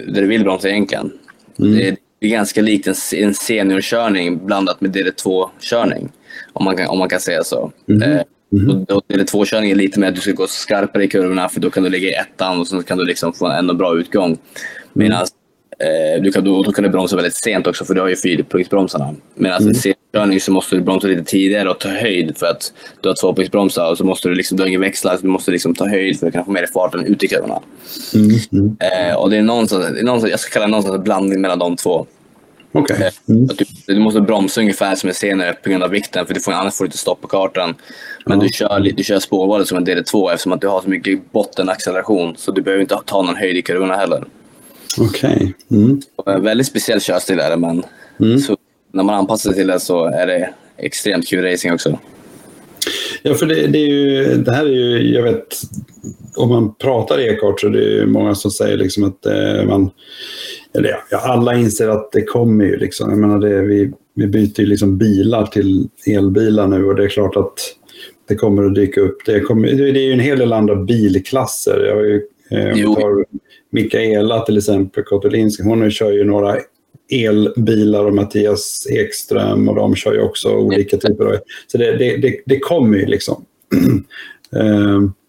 där 0.07 0.21
du 0.23 0.27
vill 0.27 0.45
bromsa 0.45 0.69
egentligen. 0.69 1.13
Mm. 1.59 1.77
Det, 1.77 1.97
är 2.21 2.29
ganska 2.29 2.63
likt 2.63 2.87
en, 2.87 2.95
en 3.13 3.35
seniorkörning 3.35 4.47
blandat 4.47 4.81
med 4.81 4.97
DD2-körning, 4.97 6.09
om 6.53 6.65
man 6.65 6.77
kan, 6.77 6.87
om 6.87 6.99
man 6.99 7.09
kan 7.09 7.21
säga 7.21 7.45
så. 7.45 7.73
Mm. 7.89 8.03
Eh, 8.03 8.23
Mm. 8.53 8.85
Och 8.85 9.05
DD2-körning 9.09 9.71
är 9.71 9.75
lite 9.75 10.01
mer 10.01 10.09
att 10.09 10.15
du 10.15 10.21
ska 10.21 10.33
gå 10.33 10.47
skarpare 10.47 11.05
i 11.05 11.09
kurvorna 11.09 11.49
för 11.49 11.61
då 11.61 11.71
kan 11.71 11.83
du 11.83 11.91
ligga 11.91 12.09
i 12.09 12.13
ettan 12.13 12.61
och 12.61 12.69
så 12.69 12.83
kan 12.83 12.99
du 12.99 13.05
liksom 13.05 13.33
få 13.33 13.47
en 13.47 13.57
ännu 13.57 13.75
bra 13.75 13.99
utgång. 13.99 14.39
Medan 14.93 15.27
eh, 15.79 16.23
du 16.23 16.33
kan, 16.33 16.45
då, 16.45 16.63
då 16.63 16.73
kan 16.73 16.85
du 16.85 16.91
bromsa 16.91 17.17
väldigt 17.17 17.35
sent 17.35 17.67
också 17.67 17.85
för 17.85 17.95
du 17.95 18.01
har 18.01 18.09
ju 18.09 18.17
fyrpunktsbromsarna. 18.17 19.15
Medan 19.35 19.63
mm. 19.63 19.73
i 19.73 19.75
seriekörning 19.75 20.41
så 20.41 20.53
måste 20.53 20.77
du 20.77 20.83
bromsa 20.83 21.07
lite 21.07 21.25
tidigare 21.25 21.71
och 21.71 21.79
ta 21.79 21.89
höjd 21.89 22.37
för 22.37 22.47
att 22.47 22.73
du 23.01 23.09
har 23.09 23.17
tvåpunktsbromsar 23.17 23.91
och 23.91 23.99
så 23.99 24.05
måste 24.05 24.29
du 24.29 24.35
liksom, 24.35 24.57
du 24.57 24.63
har 24.63 24.69
ingen 24.69 24.81
växlar 24.81 25.17
så 25.17 25.23
du 25.23 25.29
måste 25.29 25.51
liksom 25.51 25.75
ta 25.75 25.89
höjd 25.89 26.21
för 26.21 26.27
att 26.27 26.33
kunna 26.33 26.45
få 26.45 26.51
mer 26.51 26.67
farten 26.75 27.05
ut 27.05 27.23
i 27.23 27.29
kurvorna. 27.29 27.61
Mm. 28.15 28.31
Mm. 28.53 28.77
Eh, 28.81 29.17
och 29.17 29.31
det 29.31 29.37
är 29.37 29.43
någonstans, 29.43 29.87
det 29.93 30.01
är 30.01 30.05
någonstans, 30.05 30.31
jag 30.31 30.41
ska 30.41 30.53
kalla 30.53 30.67
det 30.67 30.71
någonstans 30.71 30.97
en 30.97 31.05
blandning 31.05 31.41
mellan 31.41 31.59
de 31.59 31.77
två. 31.77 32.07
Okay. 32.73 32.97
Eh, 33.03 33.13
mm. 33.29 33.47
Du, 33.47 33.65
du, 33.87 34.01
måste 34.01 34.21
bromsa 34.21 34.61
ungefär 34.61 34.95
som 34.95 35.09
en 35.09 35.15
senare 35.15 35.53
på 35.53 35.71
grund 35.71 35.83
av 35.83 35.91
vikten, 35.91 36.27
för 36.27 36.35
du 36.35 36.41
får, 36.41 36.53
annars 36.53 36.75
får 36.75 36.85
du 36.85 36.87
inte 36.87 36.99
stopp 36.99 37.21
på 37.21 37.29
kartan. 37.29 37.75
Men 38.25 38.33
mm. 38.33 38.47
du 38.47 38.53
kör, 38.53 38.93
du 38.97 39.05
kör 39.05 39.19
spårvalet 39.19 39.69
som 39.69 39.79
en 39.79 39.87
DD2 39.87 40.33
eftersom 40.33 40.53
att 40.53 40.61
du 40.61 40.69
har 40.69 40.81
så 40.81 40.89
mycket 40.89 41.33
bottenacceleration. 41.33 42.37
Så 42.37 42.53
du 42.53 42.63
behöver 42.63 42.83
inte 42.83 42.99
ta 43.05 43.23
någon 43.23 43.37
höjd 43.37 43.57
i 43.57 43.63
kurvorna 43.63 43.97
heller. 43.97 44.25
Okej. 44.99 45.55
Okay. 45.71 45.79
Mm. 45.79 46.01
En 46.27 46.43
väldigt 46.43 46.67
speciell 46.67 47.01
körstil 47.01 47.39
är 47.39 47.51
det, 47.51 47.57
men 47.57 47.83
mm. 48.21 48.41
när 48.93 49.03
man 49.03 49.15
anpassar 49.15 49.51
sig 49.51 49.59
till 49.59 49.67
det 49.67 49.81
så 49.81 50.05
är 50.05 50.27
det 50.27 50.51
extremt 50.77 51.29
kul 51.29 51.45
racing 51.45 51.75
också. 51.75 51.99
Ja, 53.23 53.35
för 53.35 53.47
det, 53.47 53.67
det, 53.67 53.79
är 53.79 53.89
ju, 53.89 54.37
det 54.37 54.53
här 54.53 54.65
är 54.65 54.71
ju, 54.71 55.15
jag 55.15 55.23
vet, 55.23 55.47
om 56.37 56.49
man 56.49 56.75
pratar 56.75 57.19
e-kart 57.19 57.61
så 57.61 57.67
är 57.67 57.71
det 57.71 58.07
många 58.07 58.35
som 58.35 58.51
säger 58.51 58.77
liksom 58.77 59.05
att 59.05 59.27
eh, 59.27 59.65
man, 59.67 59.91
eller 60.75 60.97
ja, 61.11 61.19
alla 61.19 61.55
inser 61.55 61.89
att 61.89 62.13
det 62.13 62.23
kommer 62.23 62.65
ju 62.65 62.77
liksom. 62.77 63.11
Jag 63.11 63.19
menar 63.19 63.39
det, 63.39 63.63
vi, 63.63 63.93
vi 64.15 64.27
byter 64.27 64.61
ju 64.61 64.67
liksom 64.67 64.99
bilar 64.99 65.47
till 65.47 65.89
elbilar 66.07 66.67
nu 66.67 66.85
och 66.85 66.95
det 66.95 67.05
är 67.05 67.09
klart 67.09 67.37
att 67.37 67.55
det 68.29 68.35
kommer 68.35 68.65
att 68.65 68.75
dyka 68.75 69.01
upp. 69.01 69.17
Det, 69.27 69.41
kommer, 69.41 69.69
det 69.69 70.01
är 70.01 70.07
ju 70.07 70.13
en 70.13 70.21
hel 70.21 70.39
del 70.39 70.53
andra 70.53 70.77
bilklasser. 70.77 71.85
Jag 71.89 71.95
har 71.95 72.03
ju, 72.03 72.23
eh, 72.51 72.95
tar 72.95 73.25
Mikaela 73.71 74.41
till 74.41 74.59
exempel, 74.59 75.05
Kotolinska, 75.05 75.63
hon 75.63 75.91
kör 75.91 76.13
ju 76.13 76.25
några 76.25 76.57
elbilar 77.11 78.05
och 78.05 78.15
Mattias 78.15 78.87
Ekström 78.91 79.69
och 79.69 79.75
de 79.75 79.95
kör 79.95 80.15
ju 80.15 80.21
också 80.21 80.49
olika 80.49 80.97
typer 80.97 81.25
av... 81.25 81.37
Så 81.67 81.79
det, 81.79 81.97
det, 81.97 82.17
det, 82.17 82.41
det 82.47 82.59
kommer 82.59 82.99
ju 82.99 83.07
liksom. 83.07 83.45
um, 84.51 85.13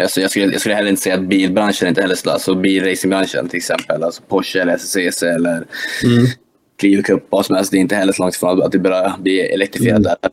Alltså 0.00 0.20
jag, 0.20 0.30
skulle, 0.30 0.52
jag 0.52 0.60
skulle 0.60 0.74
heller 0.74 0.90
inte 0.90 1.02
säga 1.02 1.14
att 1.14 1.28
bilbranschen 1.28 1.88
inte 1.88 2.00
heller 2.00 2.14
skulle, 2.14 2.32
alltså 2.32 2.54
bilracingbranschen 2.54 3.48
till 3.48 3.56
exempel, 3.56 4.02
alltså 4.02 4.22
Porsche 4.28 4.60
eller 4.60 4.76
SCC 4.76 5.22
eller 5.22 5.64
mm. 6.04 6.26
Clio 6.80 7.02
Cup, 7.02 7.26
vad 7.30 7.46
som 7.46 7.56
helst, 7.56 7.70
det 7.70 7.76
är 7.76 7.80
inte 7.80 7.94
heller 7.94 8.12
så 8.12 8.22
långt 8.22 8.34
ifrån 8.34 8.62
att 8.62 8.72
det 8.72 8.78
börjar 8.78 9.14
bli 9.18 9.40
elektrifierat 9.40 9.98
mm. 9.98 10.02
där. 10.02 10.30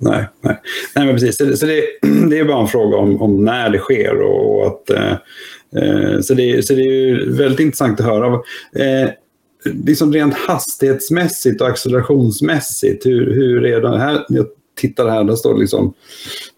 Nej, 0.00 0.24
nej. 0.40 0.60
nej 0.94 1.06
men 1.06 1.14
precis. 1.14 1.36
Så, 1.36 1.56
så 1.56 1.66
det, 1.66 1.82
det, 2.30 2.38
är 2.38 2.44
bara 2.44 2.60
en 2.60 2.68
fråga 2.68 2.96
om, 2.96 3.22
om 3.22 3.44
när 3.44 3.70
det 3.70 3.78
sker. 3.78 4.22
Och, 4.22 4.56
och 4.56 4.66
att, 4.66 4.90
eh, 4.90 5.12
eh 5.12 5.18
så, 6.22 6.34
det, 6.34 6.66
så 6.66 6.74
det 6.74 6.82
är 6.82 7.30
väldigt 7.30 7.60
intressant 7.60 8.00
att 8.00 8.06
höra. 8.06 8.34
Eh, 8.74 9.10
liksom 9.64 10.12
rent 10.12 10.34
hastighetsmässigt 10.34 11.60
och 11.60 11.68
accelerationsmässigt, 11.68 13.06
hur, 13.06 13.34
hur 13.34 13.64
är 13.64 13.80
det 13.80 13.98
här? 13.98 14.24
Jag 14.28 14.46
tittar 14.78 15.08
här, 15.08 15.24
där 15.24 15.36
står 15.36 15.54
det 15.54 15.60
liksom 15.60 15.94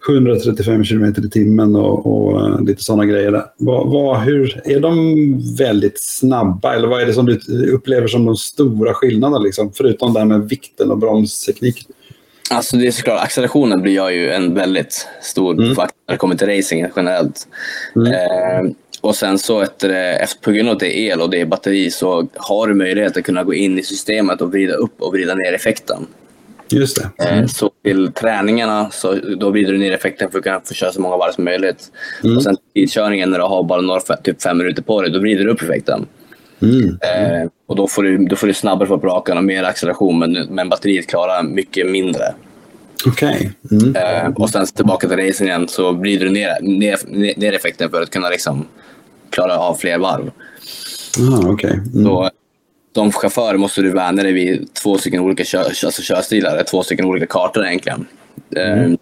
135 0.08 0.84
km 0.84 1.04
i 1.04 1.30
timmen 1.30 1.76
och, 1.76 2.06
och 2.06 2.42
uh, 2.42 2.64
lite 2.64 2.82
sådana 2.82 3.06
grejer. 3.06 3.32
Där. 3.32 3.44
Vad, 3.56 3.90
vad, 3.90 4.20
hur, 4.20 4.61
är 4.64 4.80
de 4.80 5.56
väldigt 5.58 6.02
snabba 6.02 6.74
eller 6.74 6.88
vad 6.88 7.02
är 7.02 7.06
det 7.06 7.14
som 7.14 7.26
du 7.26 7.40
upplever 7.72 8.08
som 8.08 8.24
de 8.24 8.36
stora 8.36 8.94
skillnaderna, 8.94 9.38
liksom, 9.38 9.72
förutom 9.72 10.12
det 10.12 10.18
här 10.18 10.26
med 10.26 10.48
vikten 10.48 10.90
och 10.90 10.98
bromstekniken? 10.98 11.92
Alltså 12.50 12.76
det 12.76 12.86
är 12.86 12.90
såklart, 12.90 13.24
accelerationen 13.24 13.82
blir 13.82 14.11
ju 14.11 14.30
en 14.30 14.54
väldigt 14.54 15.06
stor 15.22 15.54
mm. 15.54 15.74
faktor 15.74 15.98
när 16.08 16.14
det 16.14 16.18
kommer 16.18 16.36
till 16.36 16.46
racing 16.46 16.86
generellt. 16.96 17.48
Mm. 17.96 18.12
Eh, 18.12 18.72
och 19.01 19.16
sen 19.16 19.38
så 19.38 19.61
efter, 19.61 20.42
på 20.42 20.51
grund 20.51 20.68
av 20.68 20.74
att 20.74 20.80
det 20.80 20.98
är 20.98 21.12
el 21.12 21.20
och 21.20 21.30
det 21.30 21.40
är 21.40 21.46
batteri 21.46 21.90
så 21.90 22.28
har 22.36 22.66
du 22.66 22.74
möjlighet 22.74 23.16
att 23.16 23.24
kunna 23.24 23.44
gå 23.44 23.55
in 23.55 23.78
i 23.78 23.82
systemet 23.82 24.40
och 24.40 24.51
vrida 24.53 24.74
upp 24.74 25.03
och 25.03 25.12
vrida 25.12 25.34
ner 25.34 25.53
effekten. 25.53 26.07
Just 26.72 27.03
det. 27.03 27.24
Mm. 27.24 27.48
Så 27.48 27.70
till 27.84 28.12
träningarna 28.12 28.90
så 28.90 29.14
då 29.14 29.51
vrider 29.51 29.72
du 29.72 29.78
ner 29.78 29.92
effekten 29.92 30.30
för 30.30 30.38
att 30.38 30.44
kunna 30.44 30.61
få 30.61 30.74
köra 30.74 30.92
så 30.92 31.01
många 31.01 31.16
varv 31.16 31.32
som 31.32 31.44
möjligt. 31.44 31.92
Mm. 32.24 32.36
Och 32.36 32.42
sen 32.42 32.57
till 32.74 32.90
körningen 32.90 33.30
när 33.30 33.38
du 33.38 33.44
har 33.44 33.62
bara 33.62 33.80
några, 33.80 34.01
typ 34.01 34.42
fem 34.42 34.59
minuter 34.59 34.82
på 34.82 35.03
dig, 35.03 35.11
då 35.11 35.18
vrider 35.18 35.44
du 35.44 35.51
upp 35.51 35.62
effekten. 35.62 36.07
Mm. 36.62 36.88
Eh, 36.88 37.48
och 37.66 37.76
då 37.76 37.86
får, 37.88 38.03
du, 38.03 38.18
då 38.18 38.36
får 38.36 38.46
du 38.46 38.55
snabbare 38.55 38.88
på 38.88 38.96
rakan 38.96 39.38
och 39.38 39.44
mer 39.44 39.62
acceleration 39.62 40.18
men, 40.18 40.32
men 40.32 40.68
batteriet 40.68 41.07
klarar 41.07 41.42
mycket 41.42 41.90
mindre. 41.90 42.24
Okej. 43.07 43.53
Okay. 43.64 43.78
Mm. 43.78 43.96
Eh, 43.96 44.32
och 44.34 44.51
sen 44.51 44.66
tillbaka 44.66 45.09
till 45.09 45.16
racing 45.16 45.48
igen 45.48 45.68
så 45.68 45.92
vrider 45.92 46.24
du 46.24 46.32
ner, 46.32 46.61
ner, 46.61 46.98
ner 47.38 47.53
effekten 47.53 47.90
för 47.90 48.03
att 48.03 48.11
kunna 48.11 48.28
liksom 48.28 48.66
klara 49.31 49.59
av 49.59 49.74
fler 49.74 49.99
varv. 49.99 50.31
Ah, 51.18 51.49
okay. 51.49 51.72
Mm. 51.72 52.05
Så 52.05 52.31
som 52.95 53.12
chaufför 53.12 53.57
måste 53.57 53.83
du 53.83 53.91
vänja 53.91 54.22
dig 54.22 54.33
vid 54.33 54.74
två 54.74 54.99
stycken 54.99 55.20
olika 55.20 55.45
kör, 55.45 55.64
alltså 55.64 56.03
körstilar, 56.03 56.64
två 56.70 56.83
stycken 56.83 57.05
olika 57.05 57.26
kartor 57.26 57.66
egentligen. 57.66 58.07
Mm. 58.57 58.93
Eh, 58.93 58.99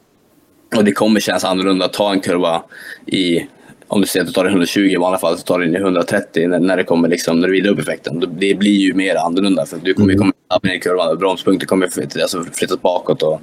och 0.76 0.84
det 0.84 0.92
kommer 0.92 1.20
kännas 1.20 1.44
annorlunda 1.44 1.84
att 1.84 1.92
ta 1.92 2.12
en 2.12 2.20
kurva 2.20 2.62
i, 3.06 3.40
om 3.88 4.00
du 4.00 4.06
säger 4.06 4.24
att 4.24 4.26
du 4.26 4.32
tar 4.32 4.44
i 4.44 4.48
120 4.48 4.80
i 4.80 4.96
vanliga 4.96 5.18
fall, 5.18 5.38
så 5.38 5.42
tar 5.44 5.58
du 5.58 5.64
den 5.64 5.76
i 5.76 5.78
130 5.78 6.48
när, 6.48 6.58
när 6.58 6.76
det 6.76 6.84
kommer 6.84 7.08
liksom, 7.08 7.40
när 7.40 7.48
du 7.48 7.52
vrider 7.52 7.70
upp 7.70 7.78
effekten. 7.78 8.24
Det 8.38 8.54
blir 8.54 8.76
ju 8.76 8.94
mer 8.94 9.16
annorlunda 9.16 9.66
för 9.66 9.78
du 9.82 9.94
kommer 9.94 10.12
mm. 10.12 10.18
komma 10.18 10.32
snabbare 10.46 10.76
i 10.76 10.80
kurvan. 10.80 11.18
Bromspunkten 11.18 11.66
kommer 11.66 11.88
alltså, 12.22 12.44
flyttas 12.52 12.82
bakåt 12.82 13.22
och 13.22 13.40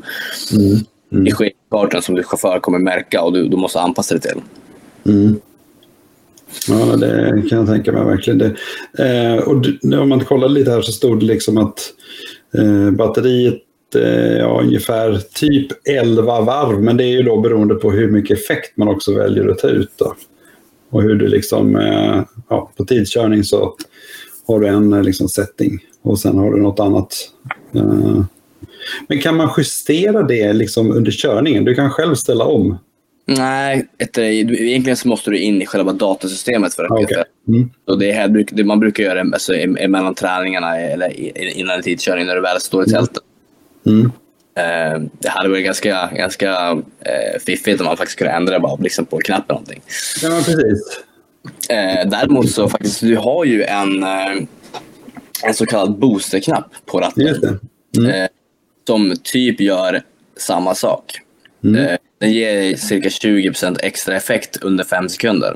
mm. 0.52 0.78
Mm. 1.12 1.28
i 1.28 1.52
kartan 1.72 2.02
som 2.02 2.16
du 2.16 2.24
chaufför 2.24 2.60
kommer 2.60 2.80
märka 2.80 3.22
och 3.22 3.34
du, 3.34 3.48
du 3.48 3.58
måste 3.58 3.80
anpassa 3.80 4.16
dig 4.16 4.22
till. 4.22 4.42
Mm. 5.06 5.40
Ja, 6.68 6.96
det 6.96 7.44
kan 7.50 7.58
jag 7.58 7.68
tänka 7.68 7.92
mig 7.92 8.06
verkligen. 8.06 8.38
Det, 8.38 8.56
eh, 8.98 9.36
och 9.36 9.66
om 10.02 10.10
man 10.10 10.20
kollar 10.20 10.50
lite 10.50 10.72
här 10.72 10.82
så 10.82 10.92
stod 10.92 11.20
det 11.20 11.26
liksom 11.26 11.58
att 11.58 11.94
eh, 12.58 12.92
batteriet 12.92 13.62
eh, 13.96 14.38
ja, 14.38 14.62
ungefär 14.64 15.22
typ 15.34 15.68
11 15.90 16.42
varv, 16.42 16.82
men 16.82 16.98
det 16.98 17.04
är 17.04 17.12
ju 17.12 17.24
då 17.24 17.42
beroende 17.42 17.76
på 17.76 17.92
hur 17.92 18.12
mycket 18.12 18.40
effekt 18.40 18.78
man 18.78 18.88
också 18.88 19.14
väljer 19.14 19.48
att 19.48 19.58
ta 19.58 19.68
ut. 19.68 19.92
Då. 19.96 20.16
Och 20.90 21.02
hur 21.02 21.16
du 21.16 21.28
liksom, 21.28 21.76
eh, 21.76 22.24
ja, 22.50 22.72
på 22.78 22.86
tidskörning 22.86 23.44
så 23.44 23.76
har 24.48 24.60
du 24.60 24.68
en 24.68 24.94
eh, 24.94 25.04
liksom, 25.04 25.30
setting 25.30 25.80
och 26.02 26.20
sen 26.20 26.38
har 26.38 26.52
du 26.52 26.62
något 26.62 26.80
annat. 26.80 27.14
Eh. 27.76 28.24
Men 29.08 29.22
kan 29.22 29.36
man 29.36 29.50
justera 29.58 30.24
det 30.24 30.54
liksom 30.54 30.92
under 30.92 31.12
körningen? 31.12 31.66
Du 31.66 31.76
kan 31.76 31.90
själv 31.90 32.16
ställa 32.16 32.46
om 32.46 32.78
Nej, 33.28 33.88
ett, 33.98 34.18
egentligen 34.18 34.98
så 34.98 35.08
måste 35.08 35.32
du 35.32 35.38
in 35.38 35.62
i 35.62 35.66
själva 35.66 35.94
datasystemet 35.94 36.74
för 36.74 36.84
att 36.84 36.92
okay. 36.92 37.24
mm. 37.48 37.70
och 37.88 38.00
det 38.00 38.12
här, 38.12 38.64
Man 38.64 38.80
brukar 38.80 39.04
göra 39.04 39.24
det 39.24 39.34
alltså, 39.34 39.54
mellan 39.88 40.16
träningarna 40.16 40.78
eller 40.80 41.38
innan 41.58 41.76
en 41.76 41.84
tidkörning 41.84 42.26
när 42.26 42.36
du 42.36 42.42
väl 42.42 42.62
står 42.62 42.88
i 42.88 42.90
mm. 42.90 43.00
tältet. 43.00 43.24
Mm. 43.86 44.06
Uh, 44.06 45.10
det 45.20 45.30
hade 45.30 45.50
varit 45.50 45.66
ganska, 45.66 46.10
ganska 46.16 46.74
uh, 46.74 46.80
fiffigt 47.46 47.80
om 47.80 47.86
man 47.86 47.98
faktiskt 47.98 48.18
kunde 48.18 48.34
ändra 48.34 48.60
bara 48.60 48.76
liksom 48.76 49.06
på 49.06 49.18
knappen 49.18 49.54
någonting. 49.54 49.82
Ja, 50.22 50.42
precis. 50.46 51.02
Uh, 51.72 52.10
däremot 52.10 52.52
så 52.52 52.70
faktiskt, 52.70 53.02
du 53.02 53.18
har 53.18 53.46
ju 53.46 53.64
en, 53.64 54.04
en 55.44 55.54
så 55.54 55.66
kallad 55.66 56.00
boosterknapp 56.00 56.72
på 56.86 57.00
ratten. 57.00 57.60
Mm. 57.98 58.28
som 58.88 59.16
typ 59.24 59.60
gör 59.60 60.02
samma 60.38 60.76
sak. 60.76 61.25
Mm. 61.66 61.98
Den 62.20 62.32
ger 62.32 62.76
cirka 62.76 63.10
20% 63.10 63.78
extra 63.84 64.16
effekt 64.16 64.58
under 64.62 64.84
5 64.84 65.10
sekunder. 65.10 65.56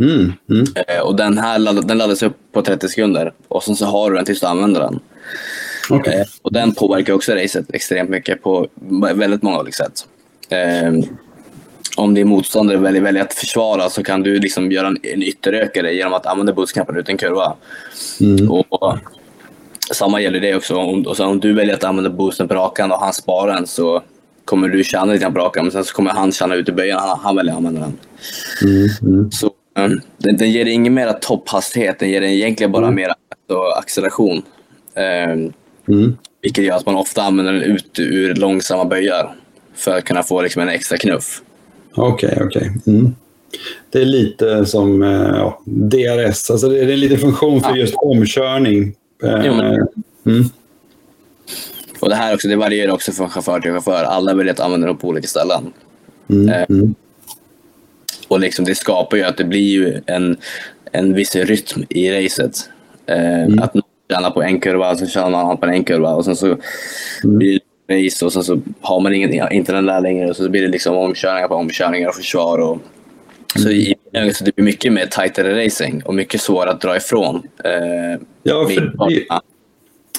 Mm. 0.00 0.32
Mm. 0.50 0.66
Eh, 0.88 1.00
och 1.00 1.16
den 1.16 1.38
här 1.38 1.58
ladd, 1.58 1.88
den 1.88 1.98
laddas 1.98 2.22
upp 2.22 2.36
på 2.52 2.62
30 2.62 2.88
sekunder 2.88 3.32
och 3.48 3.62
sen 3.62 3.76
så 3.76 3.86
har 3.86 4.10
du 4.10 4.16
den 4.16 4.24
tills 4.24 4.40
du 4.40 4.46
använder 4.46 4.80
den. 4.80 5.00
Okay. 5.90 6.14
Eh, 6.14 6.26
och 6.42 6.52
den 6.52 6.74
påverkar 6.74 7.12
också 7.12 7.32
racet 7.32 7.74
extremt 7.74 8.10
mycket 8.10 8.42
på 8.42 8.68
väldigt 9.14 9.42
många 9.42 9.58
olika 9.58 9.76
sätt. 9.76 10.06
Eh, 10.48 10.92
om 11.96 12.14
din 12.14 12.28
motståndare 12.28 12.76
väljer, 12.76 13.02
väljer 13.02 13.22
att 13.22 13.34
försvara 13.34 13.90
så 13.90 14.02
kan 14.02 14.22
du 14.22 14.38
liksom 14.38 14.72
göra 14.72 14.86
en, 14.86 14.98
en 15.02 15.22
ytterökare 15.22 15.94
genom 15.94 16.12
att 16.12 16.26
använda 16.26 16.52
bootsknappen 16.52 16.96
ut 16.96 17.08
en 17.08 17.16
kurva. 17.16 17.56
Mm. 18.20 18.50
Och, 18.50 18.98
samma 19.92 20.20
gäller 20.20 20.40
det 20.40 20.54
också. 20.54 20.76
Om, 20.76 21.14
om 21.18 21.40
du 21.40 21.52
väljer 21.52 21.74
att 21.74 21.84
använda 21.84 22.10
boosten 22.10 22.48
på 22.48 22.54
rakan 22.54 22.92
och 22.92 22.98
han 22.98 23.12
sparar 23.12 23.54
den 23.54 23.66
så 23.66 24.02
kommer 24.50 24.68
du 24.68 24.84
tjäna 24.84 25.12
lite 25.12 25.30
på 25.30 25.38
rakan 25.38 25.64
men 25.64 25.72
sen 25.72 25.84
så 25.84 25.94
kommer 25.94 26.10
han 26.10 26.32
tjäna 26.32 26.54
ut 26.54 26.68
i 26.68 26.72
böjen. 26.72 26.98
Han, 26.98 27.18
han 27.22 27.36
väljer 27.36 27.52
att 27.52 27.56
använda 27.56 27.80
den. 27.80 27.98
Mm, 28.62 28.88
mm. 29.02 29.30
Så, 29.30 29.46
um, 29.78 30.00
den, 30.18 30.36
den 30.36 30.50
ger 30.50 30.66
ingen 30.66 30.94
mera 30.94 31.12
topphastighet, 31.12 31.98
den 31.98 32.10
ger 32.10 32.22
egentligen 32.22 32.72
bara 32.72 32.84
mm. 32.84 32.94
mera 32.94 33.14
alltså, 33.30 33.78
acceleration. 33.78 34.42
Um, 34.96 35.52
mm. 35.88 36.16
Vilket 36.42 36.64
gör 36.64 36.76
att 36.76 36.86
man 36.86 36.94
ofta 36.94 37.22
använder 37.22 37.52
den 37.52 37.62
ut 37.62 37.98
ur 37.98 38.34
långsamma 38.34 38.84
böjar 38.84 39.34
för 39.74 39.98
att 39.98 40.04
kunna 40.04 40.22
få 40.22 40.42
liksom, 40.42 40.62
en 40.62 40.68
extra 40.68 40.98
knuff. 40.98 41.42
Okej, 41.94 42.28
okay, 42.28 42.46
okej. 42.46 42.72
Okay. 42.76 42.94
Mm. 42.94 43.14
Det 43.90 44.00
är 44.00 44.04
lite 44.04 44.66
som 44.66 45.02
eh, 45.02 45.10
ja, 45.10 45.62
DRS, 45.64 46.50
alltså 46.50 46.68
det 46.68 46.80
är 46.80 46.88
en 46.88 47.00
liten 47.00 47.18
funktion 47.18 47.60
för 47.60 47.70
ja. 47.70 47.76
just 47.76 47.94
omkörning. 47.94 48.94
Eh, 49.24 49.46
jo, 49.46 49.54
men... 49.54 49.86
mm. 50.26 50.50
Och 52.00 52.08
det 52.08 52.14
här 52.14 52.34
också, 52.34 52.48
det 52.48 52.56
varierar 52.56 52.92
också 52.92 53.12
från 53.12 53.28
chaufför 53.28 53.60
till 53.60 53.72
chaufför. 53.72 54.04
Alla 54.04 54.34
väljer 54.34 54.52
att 54.52 54.60
använda 54.60 54.86
dem 54.86 54.96
på 54.96 55.08
olika 55.08 55.28
ställen. 55.28 55.72
Mm, 56.30 56.48
eh, 56.48 56.64
mm. 56.68 56.94
Och 58.28 58.40
liksom 58.40 58.64
det 58.64 58.74
skapar 58.74 59.16
ju 59.16 59.22
att 59.22 59.36
det 59.36 59.44
blir 59.44 59.70
ju 59.70 60.00
en, 60.06 60.36
en 60.92 61.14
viss 61.14 61.36
rytm 61.36 61.84
i 61.88 62.10
racet. 62.10 62.70
Eh, 63.06 63.42
mm. 63.42 63.58
Att 63.58 63.74
någon 63.74 63.82
tjänar 64.10 64.30
på 64.30 64.42
en 64.42 64.60
kurva, 64.60 64.90
och 64.90 64.98
sen 64.98 65.08
tjänar 65.08 65.30
någon 65.30 65.40
annan 65.40 65.56
på 65.56 65.66
en 65.66 65.84
kurva 65.84 66.14
och 66.14 66.24
sen 66.24 66.36
så 66.36 66.46
mm. 66.46 66.58
blir 67.38 67.60
det 67.86 68.06
race 68.06 68.24
och 68.24 68.32
sen 68.32 68.44
så 68.44 68.60
har 68.80 69.00
man 69.00 69.14
ingen, 69.14 69.52
inte 69.52 69.72
den 69.72 69.86
där 69.86 70.00
längre 70.00 70.30
och 70.30 70.36
så 70.36 70.48
blir 70.48 70.62
det 70.62 70.68
liksom 70.68 70.96
omkörningar 70.96 71.48
på 71.48 71.54
omkörningar 71.54 72.08
och 72.08 72.14
försvar. 72.14 72.58
Och, 72.58 72.78
så 73.56 73.68
mm. 73.68 73.80
i 73.80 73.94
så 74.34 74.44
det 74.44 74.54
blir 74.54 74.64
mycket 74.64 74.92
mer 74.92 75.06
tajtare 75.06 75.64
racing 75.64 76.02
och 76.04 76.14
mycket 76.14 76.40
svårare 76.40 76.70
att 76.70 76.80
dra 76.80 76.96
ifrån. 76.96 77.42
Eh, 77.64 78.20
ja, 78.42 78.68
för 78.68 79.08
det, 79.08 79.26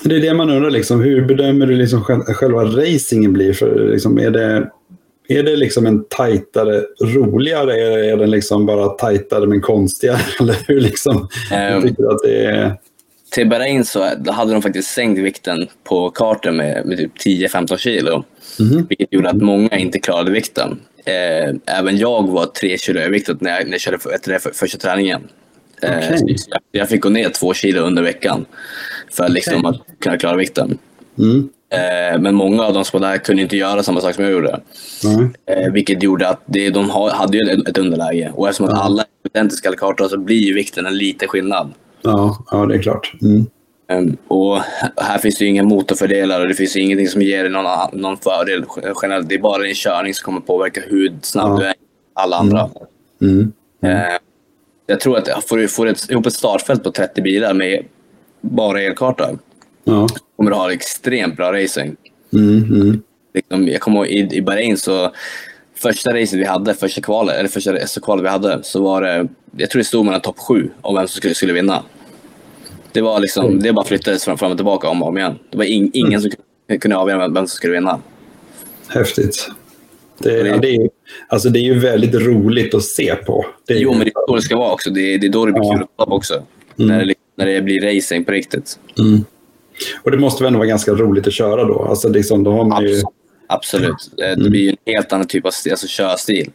det 0.04 0.16
är 0.16 0.20
det 0.20 0.34
man 0.34 0.49
undrar. 0.49 0.70
Liksom, 0.70 1.02
hur 1.02 1.26
bedömer 1.26 1.66
du 1.66 1.76
liksom 1.76 2.04
själva 2.04 2.64
racingen 2.64 3.34
blir? 3.34 3.54
För, 3.54 3.91
liksom, 3.91 4.20
är 4.20 4.32
det, 4.32 4.70
är 5.28 5.43
det 5.43 5.56
liksom 5.56 5.86
en 5.86 6.04
tajtare, 6.04 6.84
roligare? 7.02 7.74
Eller 7.74 7.97
är 7.97 8.18
den 8.18 8.32
liksom 8.32 8.66
bara 8.66 8.89
tajtare 8.89 9.47
men 9.47 9.62
konstigare? 9.62 10.20
Eller 10.39 10.56
hur 10.68 10.82
liksom, 10.82 11.18
um, 11.76 11.82
tycker 11.82 12.12
att 12.12 12.20
det 12.24 12.45
är... 12.45 12.74
Till 13.32 13.49
Bahrain 13.49 13.86
så 13.86 14.04
hade 14.28 14.54
de 14.54 14.62
faktiskt 14.62 14.93
sänkt 14.93 15.20
vikten 15.20 15.68
på 15.84 16.10
kartan 16.10 16.58
med, 16.58 16.86
med 16.86 16.97
typ 16.97 17.18
10-15 17.26 17.78
kilo. 17.78 18.24
Mm. 18.60 18.86
Vilket 18.89 19.14
gjorde 19.14 19.30
att 19.30 19.41
många 19.41 19.78
inte 19.78 19.99
klarade 19.99 20.32
vikten. 20.32 20.80
Eh, 21.06 21.56
även 21.66 21.97
jag 21.97 22.30
var 22.30 22.45
tre 22.45 22.78
kilo 22.78 22.99
överviktig 22.99 23.36
när 23.39 23.52
jag, 23.52 23.66
när 23.66 23.72
jag 23.72 23.82
körde 23.82 23.99
för, 23.99 24.39
för, 24.39 24.52
första 24.52 24.78
träningen. 24.78 25.22
Eh, 25.84 25.97
okay. 25.97 26.36
jag, 26.71 26.89
fick 26.89 27.01
gå 27.01 27.09
ner 27.09 27.29
två 27.29 27.53
kilo 27.53 27.82
under 27.82 28.03
veckan 28.03 28.45
för 29.11 29.23
okay. 29.23 29.34
liksom, 29.34 29.65
att 29.65 29.82
kunna 29.99 30.17
klara 30.17 30.36
vikten. 30.36 30.77
Mm. 31.17 31.49
Eh, 31.69 32.19
men 32.19 32.36
många 32.36 32.63
av 32.63 32.73
de 32.73 32.86
som 32.86 32.99
var 32.99 33.09
där 33.09 33.17
kunde 33.17 33.41
inte 33.41 33.57
göra 33.57 33.84
samma 33.84 34.01
sak 34.01 34.15
som 34.15 34.23
jag 34.23 34.34
gjorde. 34.34 34.59
Mm. 35.03 35.73
vilket 35.73 36.03
gjorde 36.03 36.29
att 36.29 36.41
det, 36.45 36.69
de 36.69 36.89
hade 36.89 37.38
ju 37.38 37.63
ett, 37.67 37.77
underläge. 37.77 38.32
Och 38.36 38.47
eftersom 38.49 38.65
att 38.65 38.79
alla 38.79 39.01
är 39.01 39.29
identiska 39.29 39.71
kartor 39.71 40.07
så 40.07 40.17
blir 40.17 40.39
ju 40.39 40.53
vikten 40.53 40.86
en 40.86 40.97
liten 40.97 41.27
skillnad. 41.27 41.73
Ja, 42.01 42.45
ja 42.51 42.65
det 42.65 42.75
är 42.75 42.82
klart. 42.82 43.13
Mm. 43.21 43.45
Um, 43.91 44.17
och 44.27 44.59
här 44.97 45.17
finns 45.17 45.38
det 45.38 45.43
ju 45.45 45.49
inga 45.49 45.63
motorfördelar 45.63 46.41
och 46.41 46.47
det 46.47 46.53
finns 46.53 46.75
ingenting 46.75 47.07
som 47.07 47.21
ger 47.21 47.49
någon, 47.49 48.01
någon 48.01 48.17
fördel 48.17 48.65
generellt. 49.01 49.29
Det 49.29 49.36
är 49.36 49.39
bara 49.39 49.63
din 49.63 49.75
körning 49.75 50.13
som 50.13 50.25
kommer 50.25 50.41
påverka 50.41 50.82
hur 50.88 51.13
snabb 51.21 51.51
ja. 51.51 51.59
du 51.59 51.65
är 51.65 51.73
alla 52.13 52.38
andra. 52.38 52.69
Jag 54.86 54.99
tror 54.99 55.17
att 55.17 55.49
får 55.49 55.57
du 55.57 55.67
får 55.67 55.88
ett, 55.88 56.09
ihop 56.09 56.25
ett 56.25 56.34
startfält 56.34 56.84
på 56.84 56.91
30 56.91 57.21
bilar 57.21 57.53
med 57.53 57.86
bara 58.41 58.82
elkarta 58.82 59.29
ja. 59.84 60.07
kommer 60.36 60.51
du 60.51 60.57
ha 60.57 60.73
extremt 60.73 61.38
bra 61.38 61.53
racing. 61.53 61.95
Mm, 62.34 62.63
mm. 62.63 63.01
Liksom, 63.34 63.67
jag 63.67 63.82
kommer 63.82 63.97
ihåg 63.97 64.07
i, 64.07 64.36
i 64.36 64.41
Bahrain 64.41 64.77
så 64.77 65.11
första 65.75 66.13
racet 66.13 66.39
vi 66.39 66.45
hade, 66.45 66.73
första 66.73 67.01
kvalet, 67.01 67.36
eller 67.36 67.49
första 67.49 68.01
kvalet 68.01 68.25
vi 68.25 68.29
hade, 68.29 68.63
så 68.63 68.84
var 68.84 69.01
det, 69.01 69.27
jag 69.57 69.69
tror 69.69 69.79
det 69.79 69.86
stod 69.86 70.05
mellan 70.05 70.21
topp 70.21 70.39
sju 70.39 70.69
om 70.82 70.95
vem 70.95 71.07
som 71.07 71.17
skulle, 71.17 71.36
skulle 71.36 71.53
vinna. 71.53 71.84
Det 72.91 73.01
var 73.01 73.19
liksom, 73.19 73.45
mm. 73.45 73.59
det 73.63 73.73
bara 73.73 73.86
flyttades 73.86 74.25
fram, 74.25 74.38
fram 74.38 74.51
och 74.51 74.57
tillbaka 74.57 74.89
om 74.89 75.01
och 75.01 75.07
om 75.07 75.17
igen. 75.17 75.39
Det 75.49 75.57
var 75.57 75.65
in, 75.65 75.91
ingen 75.93 76.19
mm. 76.19 76.21
som 76.21 76.79
kunde 76.79 76.97
avgöra 76.97 77.27
vem 77.27 77.36
som 77.36 77.47
skulle 77.47 77.73
vinna. 77.73 77.99
Häftigt. 78.88 79.51
Det, 80.24 80.43
det, 80.43 80.59
det, 80.61 80.76
är, 80.76 80.89
alltså 81.28 81.49
det 81.49 81.59
är 81.59 81.63
ju 81.63 81.80
väldigt 81.80 82.15
roligt 82.15 82.74
att 82.74 82.84
se 82.84 83.15
på. 83.15 83.45
Det 83.67 83.74
är, 83.74 83.78
jo, 83.78 83.91
men 83.91 83.99
det 83.99 84.07
är 84.07 84.28
så 84.28 84.36
det 84.36 84.41
ska 84.41 84.57
vara 84.57 84.74
också. 84.74 84.89
Det, 84.89 85.17
det 85.17 85.28
är 85.28 85.32
då 85.32 85.45
det 85.45 85.51
blir 85.51 85.63
ja. 85.63 85.74
kul 85.74 85.84
att 85.84 85.89
kolla 85.95 86.09
på 86.09 86.15
också. 86.15 86.34
Mm. 86.34 86.97
När, 86.97 87.05
det, 87.05 87.13
när 87.36 87.45
det 87.45 87.61
blir 87.61 87.95
racing 87.95 88.26
på 88.26 88.32
riktigt. 88.32 88.80
Mm. 88.99 89.26
Och 90.03 90.11
det 90.11 90.17
måste 90.17 90.43
väl 90.43 90.47
ändå 90.47 90.59
vara 90.59 90.67
ganska 90.67 90.91
roligt 90.91 91.28
att 91.28 91.34
köra 91.34 91.63
då? 91.63 91.86
Alltså 91.89 92.09
liksom, 92.09 92.43
då 92.43 92.51
har 92.51 92.65
man 92.65 92.84
ju... 92.84 93.01
Absolut. 93.47 94.11
Eh, 94.22 94.28
mm. 94.28 94.43
Det 94.43 94.49
blir 94.49 94.61
ju 94.61 94.69
en 94.69 94.93
helt 94.93 95.13
annan 95.13 95.28
typ 95.28 95.45
av 95.45 95.51
alltså, 95.69 95.88
körstil. 95.88 96.49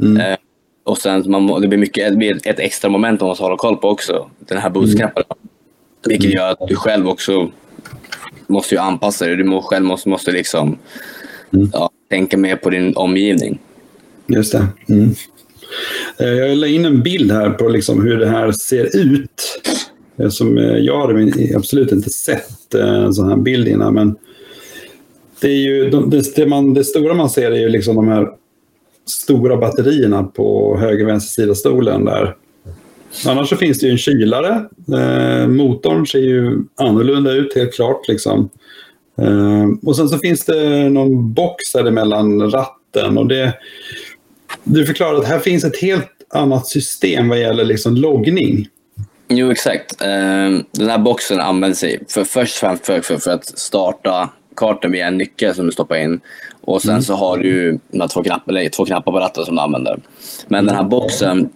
Mm. 0.00 0.20
Eh, 0.20 0.36
och 0.84 0.98
sen 0.98 1.30
man, 1.30 1.60
det 1.60 1.68
blir 1.68 1.78
mycket, 1.78 2.10
det 2.10 2.16
blir 2.16 2.48
ett 2.48 2.58
extra 2.58 2.90
moment 2.90 3.20
man 3.20 3.28
måste 3.28 3.44
hålla 3.44 3.56
koll 3.56 3.76
på 3.76 3.88
också. 3.88 4.30
Den 4.38 4.58
här 4.58 4.70
boostknappen. 4.70 5.24
Mm. 5.28 5.48
Vilket 6.08 6.34
gör 6.34 6.50
att 6.50 6.68
du 6.68 6.76
själv 6.76 7.08
också 7.08 7.50
måste 8.46 8.74
ju 8.74 8.80
anpassa 8.80 9.26
dig. 9.26 9.36
Du 9.36 9.60
själv 9.62 9.84
måste, 9.84 10.08
måste 10.08 10.32
liksom 10.32 10.78
mm. 11.52 11.70
ja, 11.72 11.90
tänka 12.08 12.36
mer 12.36 12.56
på 12.56 12.70
din 12.70 12.96
omgivning. 12.96 13.58
Just 14.26 14.52
det. 14.52 14.66
Mm. 14.88 15.14
Eh, 16.18 16.28
jag 16.28 16.58
la 16.58 16.66
in 16.66 16.84
en 16.84 17.02
bild 17.02 17.32
här 17.32 17.50
på 17.50 17.68
liksom 17.68 18.02
hur 18.02 18.16
det 18.16 18.28
här 18.28 18.52
ser 18.52 18.96
ut. 18.96 19.62
Eh, 20.16 20.28
som 20.28 20.58
eh, 20.58 20.76
jag 20.76 20.96
har 20.96 21.32
absolut 21.56 21.92
inte 21.92 22.10
sett 22.10 22.74
en 22.74 23.14
sån 23.14 23.28
här 23.28 23.36
bild 23.36 23.68
innan. 23.68 23.94
Men 23.94 24.16
det, 25.40 25.48
är 25.48 25.56
ju, 25.56 25.90
det, 25.90 26.36
det, 26.36 26.46
man, 26.46 26.74
det 26.74 26.84
stora 26.84 27.14
man 27.14 27.30
ser 27.30 27.50
är 27.50 27.60
ju 27.60 27.68
liksom 27.68 27.96
de 27.96 28.08
här 28.08 28.28
stora 29.06 29.56
batterierna 29.56 30.22
på 30.22 30.78
höger 30.80 31.04
och 31.04 31.10
vänster 31.10 31.42
sida 31.42 31.54
stolen 31.54 32.04
där. 32.04 32.36
Annars 33.26 33.48
så 33.48 33.56
finns 33.56 33.80
det 33.80 33.86
ju 33.86 33.92
en 33.92 33.98
kylare. 33.98 34.64
Eh, 34.92 35.48
motorn 35.48 36.06
ser 36.06 36.18
ju 36.18 36.58
annorlunda 36.76 37.32
ut 37.32 37.54
helt 37.54 37.74
klart. 37.74 38.08
Liksom. 38.08 38.50
Eh, 39.18 39.66
och 39.82 39.96
sen 39.96 40.08
så 40.08 40.18
finns 40.18 40.44
det 40.44 40.88
någon 40.88 41.32
box 41.32 41.74
här 41.74 41.90
mellan 41.90 42.50
ratten. 42.50 43.18
Och 43.18 43.26
det, 43.26 43.54
du 44.64 44.86
förklarar 44.86 45.18
att 45.18 45.26
här 45.26 45.38
finns 45.38 45.64
ett 45.64 45.80
helt 45.80 46.08
annat 46.34 46.66
system 46.66 47.28
vad 47.28 47.40
gäller 47.40 47.64
liksom 47.64 47.96
loggning. 47.96 48.68
Jo, 49.28 49.50
exakt. 49.50 50.02
Eh, 50.02 50.60
den 50.70 50.90
här 50.90 50.98
boxen 50.98 51.40
används 51.40 51.80
för, 52.08 52.24
först 52.24 52.62
och 52.62 52.78
främst 52.86 53.24
för, 53.24 53.30
att 53.30 53.58
starta 53.58 54.30
kartan 54.56 54.92
via 54.92 55.06
en 55.06 55.18
nyckel 55.18 55.54
som 55.54 55.66
du 55.66 55.72
stoppar 55.72 55.96
in. 55.96 56.20
Och 56.60 56.82
sen 56.82 56.90
mm. 56.90 57.02
så 57.02 57.14
har 57.14 57.38
du 57.38 57.78
två 58.12 58.22
knappar, 58.22 58.52
eller 58.52 58.68
två 58.68 58.84
knappar 58.84 59.12
på 59.12 59.18
ratten 59.18 59.44
som 59.44 59.54
du 59.54 59.60
använder. 59.60 60.00
Men 60.48 60.66
den 60.66 60.76
här 60.76 60.84
boxen 60.84 61.48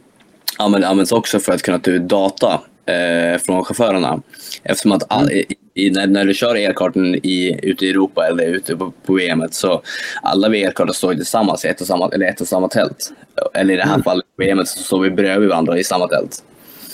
används 0.59 1.13
också 1.13 1.39
för 1.39 1.53
att 1.53 1.63
kunna 1.63 1.79
ta 1.79 1.91
ut 1.91 2.03
data 2.03 2.61
eh, 2.87 3.39
från 3.39 3.65
chaufförerna. 3.65 4.23
Eftersom 4.63 4.93
att 4.93 5.03
all, 5.09 5.31
mm. 5.31 5.45
I, 5.75 5.91
när, 5.91 6.07
när, 6.07 6.25
du 6.25 6.35
kör 6.35 6.55
elkartan 6.55 7.15
i, 7.15 7.61
ute 7.63 7.87
i 7.87 7.91
Europa 7.91 8.27
eller 8.27 8.45
ute 8.45 8.77
på, 8.77 8.93
på 9.07 9.13
VM 9.13 9.45
så 9.51 9.83
alla 10.23 10.49
vi 10.49 10.63
elkartor 10.63 10.93
står 10.93 11.15
tillsammans 11.15 11.65
i 11.65 11.69
ett 11.69 11.81
och 11.81 11.87
samma, 11.87 12.09
eller 12.09 12.27
ett 12.27 12.41
och 12.41 12.49
samma 12.49 12.69
tält. 12.69 13.13
Eller 13.55 13.75
i 13.75 13.77
det 13.77 13.83
här 13.83 13.95
mm. 13.95 14.03
fallet 14.03 14.25
på 14.37 14.43
VM 14.43 14.67
så 14.67 14.83
står 14.83 15.01
vi 15.01 15.11
bredvid 15.11 15.49
varandra 15.49 15.79
i 15.79 15.85
samma 15.85 16.09
tält. 16.09 16.43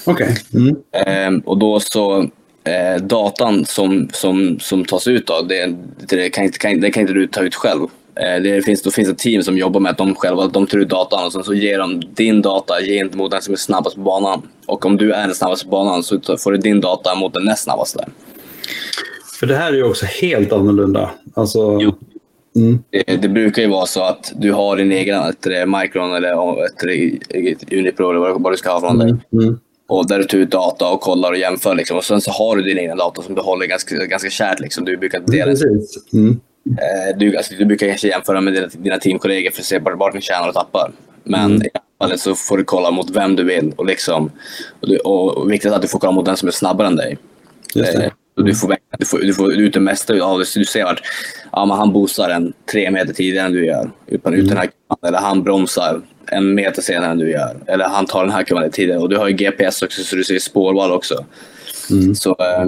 Okej. 0.05 0.37
Okay. 0.51 0.61
Mm. 0.61 1.37
Eh, 1.37 1.43
och 1.45 1.59
då 1.59 1.81
så 1.81 2.20
eh, 2.64 3.03
datan 3.03 3.64
som, 3.64 4.09
som, 4.12 4.59
som 4.61 4.85
tas 4.85 5.09
ut 5.09 5.27
då, 5.27 5.43
det, 5.43 5.77
det, 6.09 6.31
kan 6.31 6.45
inte, 6.45 6.59
kan, 6.59 6.81
det 6.81 6.91
kan 6.91 7.01
inte 7.01 7.12
du 7.12 7.27
ta 7.27 7.41
ut 7.41 7.55
själv. 7.55 7.83
Eh, 8.14 8.43
det 8.43 8.62
finns, 8.62 8.83
då 8.83 8.91
finns 8.91 9.09
ett 9.09 9.18
team 9.18 9.43
som 9.43 9.59
jobbar 9.59 9.81
med 9.81 9.91
att 9.91 9.99
de 9.99 10.14
själva 10.14 10.47
de 10.47 10.66
tar 10.66 10.79
ut 10.79 10.89
datan 10.89 11.24
och 11.24 11.33
sen 11.33 11.45
så 11.45 11.55
ger 11.55 11.79
de 11.79 12.03
din 12.14 12.43
data 12.43 12.74
gentemot 12.81 13.31
den 13.31 13.43
som 13.43 13.55
är 13.55 13.59
snabbast 13.59 13.97
på 13.97 14.03
banan. 14.03 14.43
Och 14.66 14.87
om 14.87 14.97
du 14.97 15.12
är 15.12 15.27
den 15.27 15.35
snabbaste 15.35 15.64
på 15.64 15.70
banan 15.70 16.03
så 16.03 16.20
får 16.39 16.53
du 16.53 16.59
din 16.59 16.81
data 16.81 17.14
mot 17.14 17.35
den 17.35 17.45
näst 17.45 17.64
snabbaste. 17.64 18.05
För 19.39 19.47
det 19.47 19.57
här 19.57 19.72
är 19.72 19.76
ju 19.76 19.84
också 19.84 20.07
helt 20.07 20.53
annorlunda. 20.53 21.11
Alltså... 21.34 21.80
Mm. 22.57 22.78
Det, 22.91 23.16
det, 23.16 23.28
brukar 23.28 23.62
ju 23.62 23.68
vara 23.68 23.87
så 23.87 24.03
att 24.03 24.32
du 24.37 24.53
har 24.53 24.76
din 24.76 24.93
egen 24.93 25.22
ett, 25.22 25.47
Micron 25.68 26.14
eller 26.14 26.64
ett, 26.64 26.82
ett 27.30 27.72
Unipro 27.72 28.11
eller 28.11 28.20
vad, 28.20 28.43
vad 28.43 28.53
du 28.53 28.57
ska 28.57 28.72
ha 28.72 28.80
från 28.80 28.99
dig. 28.99 29.09
Mm. 29.09 29.20
Mm. 29.32 29.59
Och 29.89 30.09
där 30.09 30.18
du 30.18 30.24
tar 30.24 30.39
ut 30.39 30.51
data 30.51 30.91
och 30.91 31.01
kollar 31.01 31.32
och 31.32 31.39
jämför. 31.39 31.74
Liksom. 31.74 31.97
Och 31.97 32.05
sen 32.05 32.20
så 32.20 32.30
har 32.30 32.57
du 32.57 32.62
din 32.62 32.78
egen 32.78 32.97
data 32.97 33.22
som 33.22 33.34
du 33.34 33.41
håller 33.41 33.66
ganska, 33.66 33.97
ganska 33.97 34.30
kärt. 34.30 34.61
Liksom. 34.61 34.84
Du 34.84 34.97
brukar 34.97 35.20
dela. 35.20 35.53
Mm. 36.12 36.41
Eh, 36.66 37.18
du, 37.18 37.37
alltså, 37.37 37.55
du 37.59 37.64
brukar 37.64 37.89
kanske 37.89 38.09
jämföra 38.09 38.41
med 38.41 38.53
dina, 38.55 38.66
dina 38.66 38.99
teamkollegor 38.99 39.51
för 39.51 39.61
att 39.61 39.66
se 39.66 39.78
vart 39.78 40.14
ni 40.14 40.20
tjänar 40.20 40.49
och 40.49 40.55
tappar. 40.55 40.93
Men 41.24 41.51
mm. 41.51 41.62
i 41.62 41.68
fallet 41.99 42.20
så 42.20 42.34
får 42.34 42.59
du 42.59 42.64
kolla 42.64 42.91
mot 42.91 43.11
vem 43.11 43.37
du 43.37 43.45
vill. 43.45 43.72
Och, 43.76 43.87
liksom, 43.87 44.30
och, 44.80 44.89
du, 44.89 44.99
och 44.99 45.53
viktigt 45.53 45.72
att 45.72 45.82
du 45.82 45.89
får 45.89 45.99
kolla 45.99 46.12
mot 46.12 46.26
den 46.26 46.37
som 46.37 46.49
är 46.49 46.53
snabbare 46.53 46.87
än 46.87 46.97
dig. 46.97 47.18
Eh, 47.76 48.11
du 48.45 48.55
får, 48.55 48.76
du 48.99 49.05
får, 49.05 49.18
du 49.18 49.34
får 49.34 49.53
ut 49.53 49.72
det 49.72 49.80
mesta 49.80 50.22
av 50.22 50.39
det. 50.39 50.55
du 50.55 50.64
ser 50.64 50.84
att 50.84 50.99
ja, 51.53 51.74
han 51.74 51.93
boostar 51.93 52.30
en 52.30 52.53
tre 52.72 52.91
meter 52.91 53.12
tidigare 53.12 53.47
än 53.47 53.53
du 53.53 53.66
gör. 53.66 53.91
Utan, 54.07 54.34
mm. 54.34 54.47
utan 54.47 54.57
här, 54.57 54.68
eller 55.07 55.18
han 55.18 55.43
bromsar 55.43 56.01
en 56.26 56.55
meter 56.55 56.82
senare 56.82 57.11
än 57.11 57.18
du 57.18 57.30
gör. 57.30 57.57
Eller 57.66 57.84
han 57.84 58.07
tar 58.07 58.24
den 58.24 58.32
här 58.32 58.43
kurvan 58.43 58.70
tidigare. 58.70 59.01
Och 59.01 59.09
du 59.09 59.16
har 59.16 59.28
ju 59.28 59.34
GPS 59.34 59.82
också 59.82 60.03
så 60.03 60.16
du 60.16 60.24
ser 60.24 60.39
spårval 60.39 60.93
också. 60.93 61.24
Mm. 61.91 62.14
Så, 62.14 62.30
eh, 62.30 62.66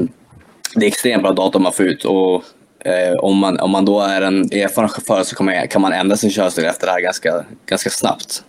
det 0.74 0.86
är 0.86 0.88
extremt 0.88 1.22
bra 1.22 1.32
data 1.32 1.58
man 1.58 1.72
får 1.72 1.86
ut. 1.86 2.04
Och, 2.04 2.44
eh, 2.84 3.14
om, 3.18 3.38
man, 3.38 3.60
om 3.60 3.70
man 3.70 3.84
då 3.84 4.00
är 4.00 4.22
en 4.22 4.42
erfaren 4.42 4.88
chaufför 4.88 5.22
så 5.22 5.36
kommer, 5.36 5.66
kan 5.66 5.82
man 5.82 5.92
ändra 5.92 6.16
sin 6.16 6.30
körstil 6.30 6.64
efter 6.64 6.86
det 6.86 6.92
här 6.92 7.00
ganska, 7.00 7.44
ganska 7.66 7.90
snabbt. 7.90 8.42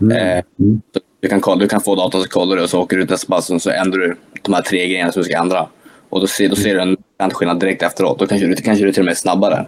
Mm. 0.00 0.16
Eh, 0.16 0.44
mm. 0.60 0.80
du, 1.20 1.28
kan 1.28 1.58
du 1.58 1.68
kan 1.68 1.80
få 1.80 1.94
data 1.94 2.22
så 2.22 2.28
kollar 2.28 2.56
du 2.56 2.62
och 2.62 2.70
så 2.70 2.80
åker 2.80 2.96
du 2.96 3.02
ut 3.02 3.10
nästa 3.10 3.34
pass 3.34 3.50
och 3.50 3.62
så 3.62 3.70
ändrar 3.70 4.00
du 4.00 4.16
de 4.42 4.54
här 4.54 4.62
tre 4.62 4.88
grejerna 4.88 5.12
som 5.12 5.22
du 5.22 5.28
ska 5.28 5.38
ändra. 5.38 5.68
Och 6.14 6.20
då 6.20 6.26
ser, 6.26 6.48
då 6.48 6.56
ser 6.56 6.74
du 6.74 6.96
en 7.18 7.30
skillnad 7.30 7.60
direkt 7.60 7.82
efteråt. 7.82 8.18
Då 8.18 8.26
kanske 8.26 8.46
du, 8.46 8.56
kanske 8.56 8.84
du 8.84 8.92
till 8.92 9.00
och 9.00 9.04
med 9.04 9.12
är 9.12 9.16
snabbare. 9.16 9.66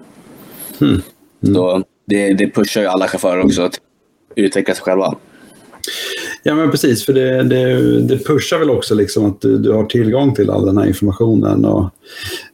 Mm. 0.81 1.03
Mm. 1.43 1.55
Så 1.55 1.83
det, 2.07 2.33
det 2.33 2.51
pushar 2.51 2.81
ju 2.81 2.87
alla 2.87 3.09
chaufförer 3.09 3.45
också 3.45 3.63
att 3.63 3.81
utveckla 4.35 4.75
sig 4.75 4.83
själva. 4.83 5.15
Ja, 6.43 6.55
men 6.55 6.71
precis. 6.71 7.07
För 7.07 7.13
det, 7.13 7.43
det, 7.43 8.01
det 8.01 8.25
pushar 8.25 8.59
väl 8.59 8.71
också 8.71 8.95
liksom 8.95 9.27
att 9.27 9.41
du, 9.41 9.59
du, 9.59 9.73
har 9.73 9.85
tillgång 9.85 10.35
till 10.35 10.51
all 10.51 10.67
den 10.67 10.79
här 10.79 10.87
informationen. 10.87 11.65
Och, 11.65 11.91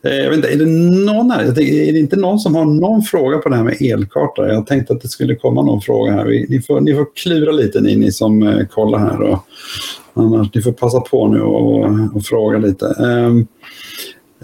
eh, 0.03 0.15
jag 0.15 0.31
vet 0.31 0.37
inte, 0.37 0.53
är, 0.53 0.57
det 0.57 0.67
någon 0.67 1.31
här, 1.31 1.45
är 1.45 1.93
det 1.93 1.99
inte 1.99 2.17
någon 2.17 2.39
som 2.39 2.55
har 2.55 2.65
någon 2.65 3.03
fråga 3.03 3.39
på 3.39 3.49
det 3.49 3.57
här 3.57 3.65
med 3.65 3.83
elkarta? 3.83 4.49
Jag 4.49 4.67
tänkte 4.67 4.93
att 4.93 5.03
det 5.03 5.09
skulle 5.09 5.35
komma 5.35 5.63
någon 5.63 5.81
fråga 5.81 6.13
här. 6.13 6.25
ni, 6.49 6.63
får, 6.67 6.81
ni 6.81 6.95
får 6.95 7.07
klura 7.15 7.53
lite, 7.53 7.81
ni, 7.81 7.97
ni 7.97 8.13
som 8.13 8.43
eh, 8.43 8.67
kollar 8.67 8.99
här. 8.99 9.23
Och, 9.23 9.39
annars, 10.15 10.55
ni 10.55 10.63
får 10.63 10.73
passa 10.73 11.01
på 11.01 11.29
nu 11.29 11.41
och, 11.41 11.85
och 12.15 12.25
fråga 12.25 12.59
lite. 12.59 12.87
Um, 12.87 13.47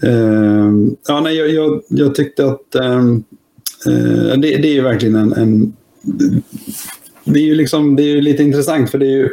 um, 0.03 0.97
ja, 1.09 1.21
nej, 1.21 1.37
jag, 1.37 1.51
jag, 1.51 1.83
jag 1.89 2.15
tyckte 2.15 2.47
att 2.47 2.77
um, 2.81 3.25
uh, 3.89 4.33
det, 4.39 4.57
det 4.57 4.77
är 4.77 4.83
verkligen 4.83 5.15
en, 5.15 5.33
en 5.33 5.73
det 7.25 7.41
är 7.41 7.45
ju 7.45 7.55
liksom, 7.55 7.97
det 7.97 8.03
är 8.03 8.23
lite 8.23 8.43
intressant 8.43 8.91
för 8.91 8.99
det 8.99 9.07
är 9.07 9.17
ju 9.17 9.29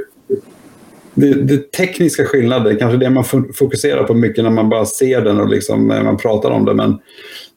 det, 1.15 1.33
det 1.33 1.71
tekniska 1.71 2.25
skillnader, 2.25 2.79
kanske 2.79 2.97
det 2.97 3.09
man 3.09 3.23
fokuserar 3.53 4.03
på 4.03 4.13
mycket 4.13 4.43
när 4.43 4.51
man 4.51 4.69
bara 4.69 4.85
ser 4.85 5.21
den 5.21 5.39
och 5.39 5.49
liksom, 5.49 5.91
eh, 5.91 6.03
man 6.03 6.17
pratar 6.17 6.51
om 6.51 6.65
det. 6.65 6.73
Men, 6.73 6.99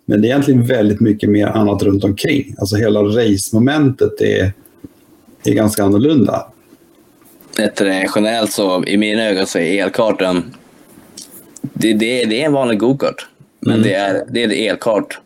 men 0.07 0.23
det 0.23 0.29
är 0.29 0.31
egentligen 0.31 0.67
väldigt 0.67 1.01
mycket 1.01 1.31
mer 1.31 1.47
annat 1.47 1.83
runt 1.83 2.05
omkring. 2.05 2.55
Alltså 2.59 2.77
hela 2.77 3.03
race-momentet 3.03 4.21
är, 4.21 4.53
är 5.45 5.55
ganska 5.55 5.85
annorlunda 5.85 6.47
generellt 8.15 8.53
så, 8.53 8.85
i 8.85 8.97
mina 8.97 9.23
ögon, 9.23 9.47
så 9.47 9.59
är 9.59 9.83
elkartan 9.83 10.55
det, 11.61 11.93
det, 11.93 12.25
det 12.25 12.43
är 12.43 12.47
en 12.47 12.53
vanlig 12.53 12.79
gokart. 12.79 13.27
Men 13.61 13.75
mm. 13.75 13.83
det, 13.83 13.95
är, 13.95 14.25
det 14.29 14.41
är 14.41 14.45
en 14.45 14.71
elkart 14.71 15.19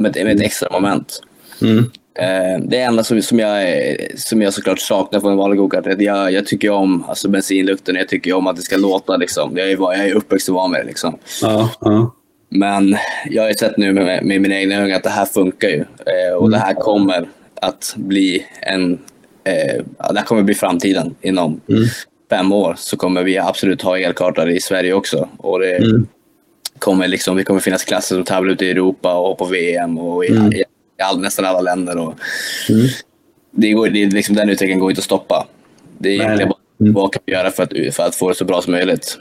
med, 0.00 0.16
med 0.24 0.36
ett 0.36 0.42
extra 0.42 0.68
moment. 0.72 1.22
Mm. 1.62 1.90
Eh, 2.18 2.66
det 2.68 2.80
enda 2.80 3.04
som, 3.04 3.22
som, 3.22 3.38
jag, 3.38 3.96
som 4.16 4.42
jag 4.42 4.54
såklart 4.54 4.80
saknar 4.80 5.20
från 5.20 5.30
en 5.30 5.38
vanlig 5.38 5.58
gokart 5.58 5.86
är 5.86 5.90
att 5.90 6.00
jag, 6.00 6.32
jag 6.32 6.46
tycker 6.46 6.70
om 6.70 7.04
alltså 7.08 7.28
bensinlukten. 7.28 7.96
Jag 7.96 8.08
tycker 8.08 8.32
om 8.32 8.46
att 8.46 8.56
det 8.56 8.62
ska 8.62 8.76
låta. 8.76 9.16
Liksom. 9.16 9.56
Jag, 9.56 9.70
är, 9.70 9.76
jag 9.76 10.08
är 10.08 10.14
uppväxt 10.14 10.48
och 10.48 10.54
van 10.54 10.70
med 10.70 10.80
det. 10.80 10.86
Liksom. 10.86 11.18
Ja, 11.42 11.70
ja. 11.80 12.14
Men 12.48 12.96
jag 13.30 13.42
har 13.42 13.52
sett 13.52 13.76
nu 13.76 13.92
med, 13.92 14.24
med 14.24 14.40
mina 14.40 14.54
egna 14.54 14.74
ögon 14.74 14.96
att 14.96 15.02
det 15.02 15.10
här 15.10 15.26
funkar 15.26 15.68
ju. 15.68 15.80
Eh, 15.80 16.34
och 16.36 16.46
mm. 16.46 16.50
det 16.50 16.58
här 16.58 16.74
kommer 16.74 17.28
att 17.54 17.94
bli 17.96 18.46
en... 18.60 18.98
Eh, 19.46 20.12
det 20.14 20.22
kommer 20.26 20.42
bli 20.42 20.54
framtiden. 20.54 21.14
Inom 21.20 21.60
mm. 21.68 21.84
fem 22.30 22.52
år 22.52 22.74
så 22.78 22.96
kommer 22.96 23.22
vi 23.22 23.38
absolut 23.38 23.82
ha 23.82 23.98
elkartor 23.98 24.50
i 24.50 24.60
Sverige 24.60 24.92
också. 24.92 25.28
Och 25.36 25.60
det 25.60 25.76
mm. 25.76 26.06
kommer 26.78 27.08
liksom, 27.08 27.36
det 27.36 27.44
kommer 27.44 27.60
finnas 27.60 27.84
klasser 27.84 28.14
som 28.16 28.24
tävlar 28.24 28.52
ute 28.52 28.66
i 28.66 28.70
Europa 28.70 29.14
och 29.14 29.38
på 29.38 29.44
VM 29.44 29.98
och 29.98 30.24
i, 30.24 30.28
mm 30.28 30.52
i 30.98 31.02
all, 31.02 31.20
nästan 31.20 31.44
alla 31.44 31.60
länder. 31.60 31.98
Och 31.98 32.14
mm. 32.68 32.86
det 33.50 33.72
går, 33.72 33.88
det, 33.88 34.06
liksom, 34.06 34.34
den 34.34 34.48
utvecklingen 34.48 34.80
går 34.80 34.90
inte 34.90 35.00
att 35.00 35.04
stoppa. 35.04 35.46
Det 35.98 36.08
är 36.08 36.12
egentligen 36.12 36.48
bara 36.48 36.58
mm. 36.80 36.92
vad 36.92 37.12
kan 37.12 37.22
vi 37.26 37.32
göra 37.32 37.50
för 37.50 37.62
att, 37.62 37.94
för 37.94 38.02
att 38.02 38.14
få 38.14 38.28
det 38.28 38.34
så 38.34 38.44
bra 38.44 38.62
som 38.62 38.72
möjligt. 38.72 39.18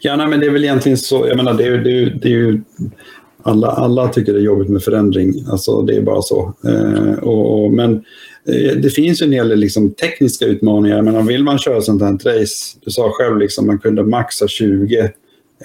Ja, 0.00 0.16
nej, 0.16 0.26
men 0.26 0.40
det 0.40 0.46
är 0.46 0.50
väl 0.50 0.64
egentligen 0.64 0.98
så. 0.98 1.28
Jag 1.28 1.36
menar, 1.36 1.54
det 1.54 1.64
är, 1.64 1.78
det 1.78 1.90
är, 1.90 2.18
det 2.22 2.28
är 2.28 2.32
ju 2.32 2.60
alla, 3.42 3.68
alla 3.68 4.08
tycker 4.08 4.32
det 4.32 4.38
är 4.38 4.42
jobbigt 4.42 4.68
med 4.68 4.82
förändring. 4.82 5.44
Alltså, 5.50 5.82
det 5.82 5.96
är 5.96 6.02
bara 6.02 6.22
så. 6.22 6.54
Eh, 6.68 7.18
och, 7.18 7.64
och, 7.64 7.72
men 7.72 8.04
det 8.82 8.94
finns 8.94 9.22
ju 9.22 9.24
en 9.24 9.32
hel 9.32 9.48
del 9.48 9.58
liksom, 9.58 9.92
tekniska 9.94 10.44
utmaningar. 10.44 11.02
Menar, 11.02 11.22
vill 11.22 11.44
man 11.44 11.58
köra 11.58 11.80
sånt 11.80 12.02
här 12.02 12.12
race, 12.12 12.78
du 12.84 12.90
sa 12.90 13.10
själv 13.12 13.38
liksom, 13.38 13.66
man 13.66 13.78
kunde 13.78 14.04
maxa 14.04 14.48
20 14.48 15.10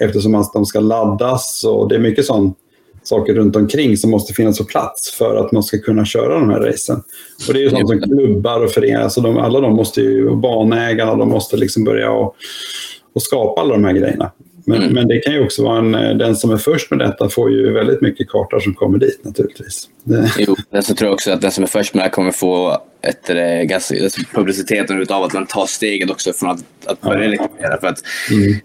eftersom 0.00 0.34
att 0.34 0.52
de 0.52 0.66
ska 0.66 0.80
laddas. 0.80 1.64
Och 1.64 1.88
det 1.88 1.94
är 1.94 2.00
mycket 2.00 2.26
sånt 2.26 2.56
saker 3.02 3.34
runt 3.34 3.56
omkring 3.56 3.96
som 3.96 4.10
måste 4.10 4.34
finnas 4.34 4.58
på 4.58 4.64
plats 4.64 5.12
för 5.12 5.36
att 5.36 5.52
man 5.52 5.62
ska 5.62 5.78
kunna 5.78 6.04
köra 6.04 6.34
de 6.34 6.50
här 6.50 6.60
racen. 6.60 7.02
Och 7.48 7.54
det 7.54 7.60
är 7.60 7.62
ju 7.62 7.70
sånt 7.70 7.88
som 7.88 8.00
klubbar 8.00 8.64
och 8.64 8.70
föreningar, 8.70 9.00
alltså 9.00 9.20
de, 9.20 9.36
alla 9.36 9.60
de 9.60 9.72
måste 9.72 10.00
ju, 10.00 10.36
banägarna, 10.36 11.16
de 11.16 11.28
måste 11.28 11.56
liksom 11.56 11.84
börja 11.84 12.10
och, 12.10 12.34
och 13.14 13.22
skapa 13.22 13.60
alla 13.60 13.74
de 13.74 13.84
här 13.84 13.92
grejerna. 13.92 14.32
Men, 14.64 14.82
mm. 14.82 14.94
men 14.94 15.08
det 15.08 15.18
kan 15.18 15.34
ju 15.34 15.44
också 15.44 15.64
vara 15.64 15.78
en, 15.78 16.18
den 16.18 16.36
som 16.36 16.50
är 16.50 16.56
först 16.56 16.90
med 16.90 16.98
detta 16.98 17.28
får 17.28 17.50
ju 17.50 17.72
väldigt 17.72 18.00
mycket 18.00 18.28
kartor 18.28 18.60
som 18.60 18.74
kommer 18.74 18.98
dit 18.98 19.24
naturligtvis. 19.24 19.88
Det... 20.04 20.32
Jo, 20.38 20.56
men 20.70 20.82
så 20.82 20.94
tror 20.94 21.06
jag 21.06 21.14
också 21.14 21.32
att 21.32 21.40
den 21.40 21.50
som 21.50 21.64
är 21.64 21.68
först 21.68 21.94
med 21.94 22.00
det 22.00 22.04
här 22.04 22.10
kommer 22.10 22.32
få 22.32 22.82
ett, 23.02 23.30
äh, 23.30 23.36
ganska, 23.62 23.94
publiciteten 24.34 25.02
utav 25.02 25.22
att 25.22 25.32
man 25.32 25.46
tar 25.46 25.66
steget 25.66 26.10
också 26.10 26.32
från 26.32 26.50
att, 26.50 26.64
att 26.86 27.00
börja 27.00 27.18
ja. 27.18 27.24
elektrifiera. 27.24 27.80
För 27.80 27.86
att 27.86 28.02
mm 28.30 28.60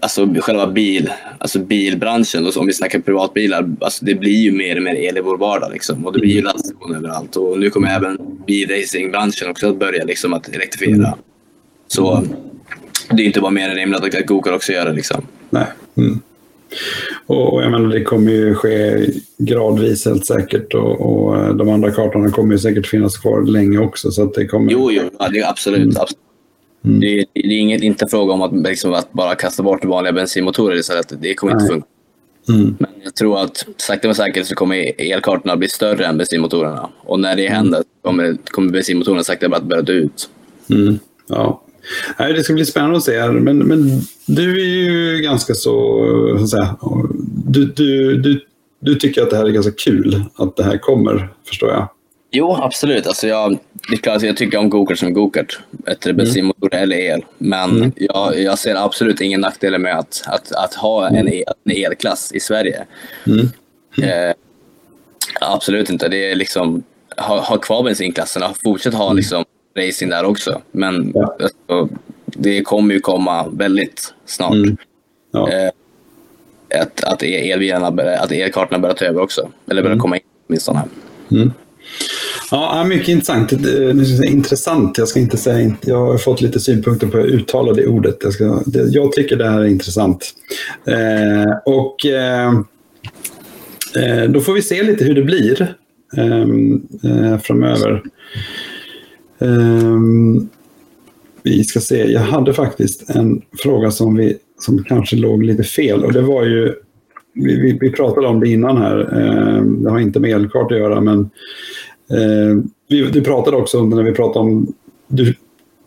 alltså 0.00 0.34
själva 0.40 0.66
bil, 0.66 1.10
alltså 1.38 1.58
bilbranschen, 1.58 2.46
och 2.46 2.56
om 2.56 2.66
vi 2.66 2.72
snackar 2.72 3.00
privatbilar, 3.00 3.70
alltså 3.80 4.04
det 4.04 4.14
blir 4.14 4.42
ju 4.42 4.52
mer 4.52 4.76
och 4.76 4.82
mer 4.82 4.94
el 4.94 5.18
i 5.18 5.20
vår 5.20 5.38
vardag. 5.38 5.72
Liksom. 5.72 6.06
Och 6.06 6.12
det 6.12 6.18
blir 6.18 6.30
ju 6.30 6.38
mm. 6.38 6.44
laddstationer 6.44 6.96
överallt. 6.96 7.36
Och 7.36 7.58
nu 7.58 7.70
kommer 7.70 7.88
även 7.88 8.18
bilracingbranschen 8.46 9.50
också 9.50 9.68
att 9.68 9.78
börja 9.78 10.04
liksom, 10.04 10.34
att 10.34 10.48
elektrifiera. 10.48 10.94
Mm. 10.94 11.18
Så 11.88 12.24
det 13.10 13.22
är 13.22 13.26
inte 13.26 13.40
bara 13.40 13.50
mer 13.50 13.68
än 13.68 13.74
rimligt 13.74 14.14
att 14.14 14.26
Google 14.26 14.52
också 14.52 14.72
gör 14.72 14.86
det. 14.86 14.92
Liksom. 14.92 15.26
Nej. 15.50 15.66
Mm. 15.96 16.20
Och 17.26 17.62
jag 17.62 17.70
menar, 17.70 17.88
det 17.88 18.04
kommer 18.04 18.32
ju 18.32 18.54
ske 18.54 19.06
gradvis 19.38 20.04
helt 20.04 20.26
säkert 20.26 20.74
och, 20.74 21.00
och 21.00 21.56
de 21.56 21.68
andra 21.68 21.90
kartorna 21.90 22.30
kommer 22.30 22.52
ju 22.52 22.58
säkert 22.58 22.86
finnas 22.86 23.18
kvar 23.18 23.42
länge 23.42 23.78
också. 23.78 24.10
Så 24.10 24.22
att 24.22 24.34
det 24.34 24.46
kommer... 24.46 24.72
Jo, 24.72 24.90
jo 24.92 25.02
ja, 25.18 25.28
det 25.28 25.38
är 25.38 25.48
absolut. 25.48 25.80
Mm. 25.80 25.96
absolut. 25.96 26.22
Mm. 26.84 27.00
Det, 27.00 27.24
det, 27.34 27.40
är 27.40 27.58
inget, 27.58 27.82
inte 27.82 28.06
fråga 28.06 28.32
om 28.32 28.42
att, 28.42 28.52
liksom, 28.52 28.92
att, 28.92 29.12
bara 29.12 29.34
kasta 29.34 29.62
bort 29.62 29.84
vanliga 29.84 30.12
bensinmotorer 30.12 30.76
istället. 30.76 31.12
Det 31.20 31.34
kommer 31.34 31.52
inte 31.52 31.66
funka. 31.66 31.86
Mm. 32.48 32.76
Men 32.78 32.90
jag 33.04 33.14
tror 33.14 33.40
att 33.40 33.66
sakta 33.76 34.08
men 34.08 34.14
säkert 34.14 34.46
så 34.46 34.54
kommer 34.54 34.92
elkartorna 34.98 35.56
bli 35.56 35.68
större 35.68 36.06
än 36.06 36.18
bensinmotorerna. 36.18 36.90
Och 37.00 37.20
när 37.20 37.36
det 37.36 37.48
händer 37.48 37.82
kommer, 38.02 38.36
kommer 38.44 38.72
bensinmotorerna 38.72 39.24
sakta 39.24 39.46
att 39.46 39.62
börja 39.62 39.82
dö 39.82 39.92
ut. 39.92 40.30
Mm. 40.70 40.98
Ja. 42.16 42.32
Det 42.32 42.44
ska 42.44 42.52
bli 42.52 42.64
spännande 42.64 42.96
att 42.96 43.04
se. 43.04 43.26
Men, 43.26 43.58
men 43.58 44.00
du 44.26 44.60
är 44.60 44.66
ju 44.66 45.20
ganska 45.22 45.54
så... 45.54 46.36
så 46.40 46.46
säga, 46.46 46.76
du, 47.46 47.64
du, 47.64 48.16
du, 48.16 48.40
du 48.80 48.94
tycker 48.94 49.22
att 49.22 49.30
det 49.30 49.36
här 49.36 49.44
är 49.44 49.50
ganska 49.50 49.72
kul 49.72 50.22
att 50.36 50.56
det 50.56 50.64
här 50.64 50.78
kommer, 50.78 51.28
förstår 51.46 51.70
jag. 51.70 51.88
Jo, 52.30 52.58
absolut. 52.62 53.06
Alltså 53.06 53.26
jag, 53.26 53.58
det 53.88 53.94
är 53.94 53.98
klart, 53.98 54.22
jag 54.22 54.36
tycker 54.36 54.58
om 54.58 54.70
gokart 54.70 54.98
som 54.98 55.12
gokart. 55.12 55.58
Ett 55.86 56.16
bensinmotor 56.16 56.74
mm. 56.74 56.82
eller 56.82 56.96
el. 56.96 57.24
Men 57.38 57.70
mm. 57.70 57.92
jag, 57.96 58.40
jag, 58.40 58.58
ser 58.58 58.74
absolut 58.74 59.20
ingen 59.20 59.40
nackdel 59.40 59.78
med 59.78 59.98
att, 59.98 60.22
att, 60.26 60.52
att 60.52 60.74
ha 60.74 61.08
en, 61.08 61.28
el, 61.28 61.44
en 61.64 61.72
elklass 61.84 62.32
i 62.32 62.40
Sverige. 62.40 62.86
Mm. 63.26 63.48
Eh, 64.02 64.34
absolut 65.40 65.90
inte. 65.90 66.08
Det 66.08 66.30
är 66.30 66.34
liksom, 66.34 66.82
ha, 67.16 67.40
ha 67.40 67.56
kvar 67.56 67.82
bensinklasserna. 67.82 68.50
Fortsätt 68.64 68.94
ha 68.94 69.06
mm. 69.06 69.16
liksom, 69.16 69.44
racing 69.76 70.10
där 70.10 70.24
också. 70.24 70.62
Men 70.72 71.12
ja. 71.14 71.36
alltså, 71.40 71.96
det 72.26 72.62
kommer 72.62 72.94
ju 72.94 73.00
komma 73.00 73.48
väldigt 73.48 74.14
snart. 74.26 74.54
Mm. 74.54 74.76
Ja. 75.32 75.52
Eh, 75.52 75.70
att, 76.82 77.04
att, 77.04 77.22
elbilarna, 77.22 77.86
att 78.18 78.32
elkartorna 78.32 78.78
börjar 78.78 78.94
ta 78.94 79.04
över 79.04 79.20
också. 79.20 79.48
Eller 79.70 79.82
börjar 79.82 79.94
mm. 79.94 80.02
komma 80.02 80.16
in 80.16 80.22
åtminstone. 80.48 80.82
Mm. 81.30 81.52
Ja, 82.50 82.84
mycket 82.84 83.08
intressant. 83.08 83.52
Intressant, 84.24 84.98
jag 84.98 85.08
ska 85.08 85.20
inte 85.20 85.36
säga 85.36 85.76
Jag 85.80 86.06
har 86.06 86.18
fått 86.18 86.40
lite 86.40 86.60
synpunkter 86.60 87.06
på 87.06 87.18
att 87.18 87.26
uttala 87.26 87.72
det 87.72 87.86
ordet. 87.86 88.16
Jag, 88.22 88.32
ska, 88.32 88.62
jag 88.90 89.12
tycker 89.12 89.36
det 89.36 89.50
här 89.50 89.60
är 89.60 89.66
intressant. 89.66 90.34
Eh, 90.86 91.52
och 91.64 92.06
eh, 92.06 92.52
eh, 93.96 94.24
då 94.28 94.40
får 94.40 94.52
vi 94.52 94.62
se 94.62 94.82
lite 94.82 95.04
hur 95.04 95.14
det 95.14 95.22
blir 95.22 95.74
ehm, 96.16 96.82
eh, 97.04 97.38
framöver. 97.38 98.02
Ehm, 99.38 100.48
vi 101.42 101.64
ska 101.64 101.80
se, 101.80 102.12
jag 102.12 102.20
hade 102.20 102.54
faktiskt 102.54 103.10
en 103.10 103.42
fråga 103.58 103.90
som, 103.90 104.16
vi, 104.16 104.36
som 104.58 104.84
kanske 104.84 105.16
låg 105.16 105.42
lite 105.42 105.62
fel 105.62 106.04
och 106.04 106.12
det 106.12 106.22
var 106.22 106.44
ju 106.44 106.74
vi, 107.34 107.60
vi, 107.60 107.78
vi, 107.80 107.90
pratade 107.90 108.26
om 108.26 108.40
det 108.40 108.48
innan 108.48 108.76
här. 108.76 109.00
Eh, 109.00 109.62
det 109.62 109.90
har 109.90 109.98
inte 109.98 110.20
med 110.20 110.30
elkart 110.30 110.72
att 110.72 110.78
göra, 110.78 111.00
men 111.00 111.20
eh, 112.10 112.64
vi, 112.88 113.02
du 113.10 113.20
pratade 113.20 113.56
också 113.56 113.80
om 113.80 113.90
när 113.90 114.02
vi 114.02 114.12
pratade 114.12 114.38
om... 114.38 114.72
Du, 115.08 115.34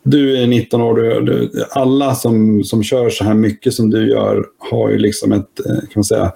du 0.04 0.38
är 0.38 0.48
19 0.48 0.82
år, 0.82 0.96
du, 0.96 1.22
du, 1.22 1.52
alla 1.70 2.16
som, 2.16 2.64
som 2.64 2.84
kör 2.84 3.10
så 3.10 3.24
här 3.24 3.34
mycket 3.34 3.74
som 3.74 3.90
du 3.90 4.10
gör 4.10 4.46
har 4.58 4.90
ju 4.90 4.98
liksom 4.98 5.32
ett, 5.32 5.60
eh, 5.66 5.80
kan 5.80 5.92
man 5.96 6.04
säga, 6.04 6.32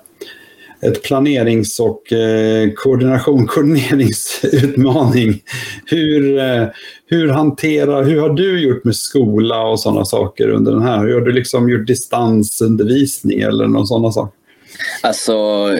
ett 0.88 1.04
planerings 1.04 1.80
och 1.80 2.14
eh, 2.14 2.70
koordination, 2.76 3.48
koordineringsutmaning. 3.48 5.42
Hur, 5.86 6.40
eh, 6.40 6.68
hur, 7.08 7.30
hanterar, 7.30 8.04
hur 8.04 8.22
har 8.22 8.30
du 8.30 8.60
gjort 8.62 8.84
med 8.84 8.96
skola 8.96 9.62
och 9.62 9.80
sådana 9.80 10.06
saker 10.06 10.50
under 10.50 10.72
den 10.72 10.82
här? 10.82 11.00
Hur 11.06 11.14
har 11.14 11.22
du 11.22 11.32
liksom 11.32 11.70
gjort 11.70 11.88
distansundervisning 11.88 13.40
eller 13.40 13.68
någon 13.68 13.88
sådana 13.88 14.12
saker? 14.12 14.36
Alltså, 15.02 15.34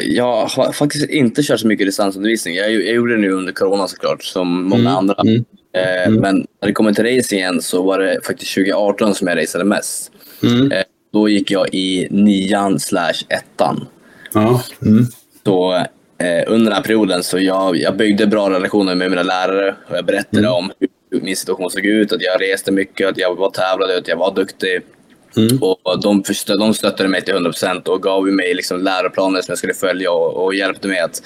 jag 0.04 0.46
har 0.46 0.72
faktiskt 0.72 1.10
inte 1.10 1.44
kört 1.44 1.60
så 1.60 1.68
mycket 1.68 1.88
distansundervisning. 1.88 2.56
Jag, 2.56 2.72
jag 2.72 2.96
gjorde 2.96 3.16
det 3.16 3.22
nu 3.22 3.32
under 3.32 3.54
corona 3.54 3.88
såklart, 3.88 4.24
som 4.24 4.64
många 4.64 4.82
mm. 4.82 4.96
andra. 4.96 5.16
Mm. 5.22 5.46
Eh, 5.78 6.08
mm. 6.08 6.22
Men 6.22 6.36
när 6.36 6.68
det 6.68 6.74
kommer 6.74 6.94
till 6.94 7.18
racingen 7.18 7.62
så 7.62 7.84
var 7.84 8.00
det 8.00 8.20
faktiskt 8.24 8.54
2018 8.54 9.16
som 9.16 9.28
jag 9.28 9.38
raceade 9.38 9.66
mest. 9.66 10.12
Mm. 10.44 10.72
Eh, 10.72 10.84
då 11.14 11.30
gick 11.30 11.52
jag 11.52 11.74
i 11.74 12.08
nian 12.12 12.80
slash 12.80 13.14
ettan. 13.30 13.88
Ja. 14.36 14.64
Mm. 14.82 15.06
Så 15.44 15.74
eh, 16.18 16.44
under 16.48 16.66
den 16.66 16.74
här 16.74 16.82
perioden 16.82 17.24
så 17.24 17.40
jag, 17.40 17.78
jag 17.78 17.98
byggde 17.98 18.28
bra 18.28 18.50
relationer 18.50 18.96
med 18.96 19.10
mina 19.10 19.24
lärare 19.24 19.76
och 19.90 19.98
jag 19.98 20.06
berättade 20.06 20.40
mm. 20.40 20.54
om 20.54 20.72
hur 21.12 21.22
min 21.22 21.36
situation 21.36 21.72
såg 21.72 21.86
ut, 21.86 22.14
att 22.14 22.22
jag 22.22 22.42
reste 22.42 22.72
mycket, 22.72 23.10
att 23.10 23.18
jag 23.18 23.36
var 23.36 23.50
tävlade, 23.50 23.98
att 23.98 24.08
jag 24.08 24.18
var 24.18 24.36
duktig. 24.36 24.82
Mm. 25.38 25.58
Och 25.62 26.02
de, 26.02 26.24
de 26.60 26.74
stöttade 26.74 27.10
mig 27.10 27.22
till 27.22 27.34
100% 27.34 27.88
och 27.88 28.04
gav 28.04 28.28
mig 28.28 28.54
liksom 28.54 28.82
läroplaner 28.82 29.42
som 29.42 29.52
jag 29.52 29.58
skulle 29.58 29.74
följa 29.74 30.12
och, 30.12 30.46
och 30.46 30.56
hjälpte 30.56 30.88
mig 30.88 31.00
att, 31.00 31.22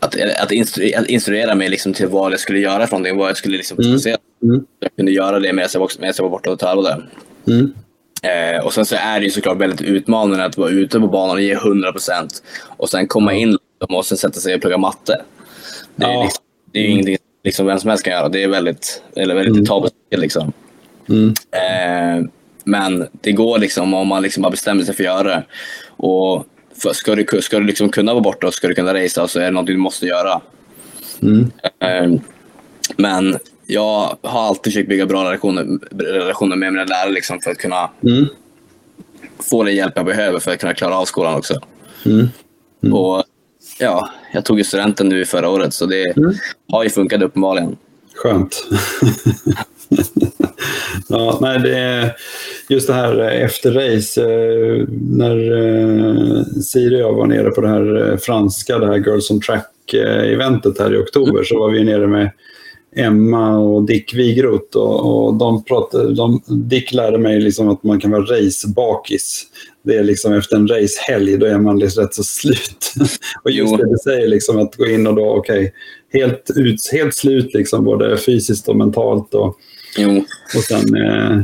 att, 0.00 0.16
att, 0.42 0.52
instru, 0.52 0.92
att 0.92 1.06
instruera 1.06 1.54
mig 1.54 1.68
liksom 1.68 1.92
till 1.92 2.08
vad 2.08 2.32
jag 2.32 2.40
skulle 2.40 2.58
göra 2.58 2.86
för 2.86 2.92
någonting, 2.92 3.16
vad 3.16 3.28
jag 3.28 3.36
skulle 3.36 3.56
liksom 3.56 3.78
mm. 3.78 3.98
mm. 4.42 4.64
Jag 4.80 4.96
kunde 4.96 5.12
göra 5.12 5.40
det 5.40 5.52
medan 5.52 5.70
jag 5.72 5.80
var, 5.80 5.90
medan 5.98 6.14
jag 6.16 6.24
var 6.24 6.30
borta 6.30 6.50
och 6.50 6.58
tävlade. 6.58 7.02
Mm. 7.48 7.74
Eh, 8.22 8.64
och 8.64 8.72
sen 8.72 8.86
så 8.86 8.96
är 8.96 9.20
det 9.20 9.24
ju 9.24 9.30
såklart 9.30 9.58
väldigt 9.58 9.80
utmanande 9.80 10.44
att 10.44 10.56
vara 10.56 10.70
ute 10.70 11.00
på 11.00 11.06
banan 11.06 11.36
och 11.36 11.42
ge 11.42 11.54
100% 11.54 12.42
och 12.76 12.90
sen 12.90 13.06
komma 13.06 13.34
in 13.34 13.58
och 13.88 14.06
sen 14.06 14.18
sätta 14.18 14.40
sig 14.40 14.54
och 14.54 14.60
plugga 14.60 14.78
matte. 14.78 15.22
Det 15.96 16.04
är, 16.04 16.12
ja. 16.12 16.22
liksom, 16.22 16.44
det 16.72 16.78
är 16.78 16.82
ju 16.82 16.88
ingenting 16.88 17.16
liksom 17.44 17.66
vem 17.66 17.78
som 17.78 17.90
helst 17.90 18.04
kan 18.04 18.12
göra. 18.12 18.28
Det 18.28 18.42
är 18.42 18.48
väldigt, 18.48 19.02
eller 19.16 19.34
väldigt 19.34 19.54
mm. 19.54 19.66
tabelt. 19.66 19.94
Liksom. 20.10 20.52
Mm. 21.08 21.34
Eh, 21.50 22.30
men 22.64 23.06
det 23.12 23.32
går 23.32 23.58
liksom 23.58 23.94
om 23.94 24.08
man 24.08 24.22
liksom 24.22 24.44
har 24.44 24.50
bestämt 24.50 24.86
sig 24.86 24.94
för 24.94 25.02
att 25.02 25.06
göra 25.06 25.28
det. 25.28 25.44
Och 25.86 26.46
för, 26.82 26.92
ska 26.92 27.14
du, 27.14 27.42
ska 27.42 27.58
du 27.58 27.66
liksom 27.66 27.88
kunna 27.88 28.12
vara 28.12 28.22
borta 28.22 28.46
och 28.46 28.54
ska 28.54 28.68
du 28.68 28.74
kunna 28.74 28.94
racea 28.94 29.28
så 29.28 29.40
är 29.40 29.44
det 29.44 29.50
något 29.50 29.66
du 29.66 29.76
måste 29.76 30.06
göra. 30.06 30.40
Mm. 31.22 31.50
Eh, 31.80 32.20
men 32.96 33.38
jag 33.70 34.16
har 34.22 34.40
alltid 34.48 34.72
försökt 34.72 34.88
bygga 34.88 35.06
bra 35.06 35.24
relationer, 35.24 35.66
relationer 35.98 36.56
med 36.56 36.72
mina 36.72 36.84
lärare 36.84 37.12
liksom 37.12 37.40
för 37.40 37.50
att 37.50 37.58
kunna 37.58 37.90
mm. 38.04 38.26
få 39.50 39.62
den 39.62 39.74
hjälp 39.74 39.92
jag 39.96 40.06
behöver 40.06 40.38
för 40.38 40.52
att 40.52 40.60
kunna 40.60 40.74
klara 40.74 40.96
av 40.96 41.04
skolan 41.04 41.34
också. 41.34 41.60
Mm. 42.06 42.28
Mm. 42.82 42.94
Och 42.94 43.24
ja, 43.78 44.10
jag 44.32 44.44
tog 44.44 44.58
ju 44.58 44.64
studenten 44.64 45.08
nu 45.08 45.24
förra 45.24 45.48
året 45.48 45.74
så 45.74 45.86
det 45.86 46.16
mm. 46.16 46.34
har 46.68 46.84
ju 46.84 46.90
funkat 46.90 47.22
uppenbarligen. 47.22 47.76
Skönt. 48.14 48.64
ja, 51.08 51.38
nej, 51.40 51.58
det 51.58 51.78
är 51.78 52.12
just 52.68 52.86
det 52.86 52.94
här 52.94 53.18
efter 53.18 53.72
race, 53.72 54.22
eh, 54.22 54.86
när 54.90 55.36
eh, 55.52 56.42
Siri 56.44 56.96
och 56.96 57.00
jag 57.00 57.14
var 57.14 57.26
nere 57.26 57.50
på 57.50 57.60
det 57.60 57.68
här 57.68 58.10
eh, 58.10 58.16
franska, 58.16 58.78
det 58.78 58.86
här 58.86 58.96
Girls 58.96 59.30
on 59.30 59.40
Track-eventet 59.40 60.78
här 60.78 60.94
i 60.94 60.98
oktober, 60.98 61.44
så 61.44 61.58
var 61.58 61.70
vi 61.70 61.84
nere 61.84 62.06
med 62.06 62.30
Emma 62.96 63.58
och 63.58 63.82
Dick 63.82 64.14
Wigroth 64.14 64.76
och, 64.76 65.26
och 65.26 65.34
de 65.34 65.64
pratade, 65.64 66.14
de, 66.14 66.42
Dick 66.46 66.92
lärde 66.92 67.18
mig 67.18 67.40
liksom 67.40 67.68
att 67.68 67.82
man 67.82 68.00
kan 68.00 68.10
vara 68.10 68.22
racebakis. 68.22 69.46
Det 69.82 69.96
är 69.96 70.04
liksom 70.04 70.32
efter 70.32 70.56
en 70.56 70.68
racehelg, 70.68 71.36
då 71.36 71.46
är 71.46 71.58
man 71.58 71.78
liksom 71.78 72.02
rätt 72.02 72.14
så 72.14 72.22
slut. 72.22 72.92
och 73.42 73.50
just 73.50 73.76
det 73.76 73.90
du 73.90 73.96
säger, 74.04 74.28
liksom, 74.28 74.58
att 74.58 74.76
gå 74.76 74.86
in 74.86 75.06
och 75.06 75.14
då, 75.14 75.30
okej, 75.30 75.58
okay, 75.58 75.70
helt, 76.20 76.50
helt 76.92 77.14
slut 77.14 77.54
liksom, 77.54 77.84
både 77.84 78.16
fysiskt 78.16 78.68
och 78.68 78.76
mentalt. 78.76 79.34
Och, 79.34 79.56
jo. 79.98 80.24
och 80.56 80.62
sen 80.62 80.96
eh, 80.96 81.42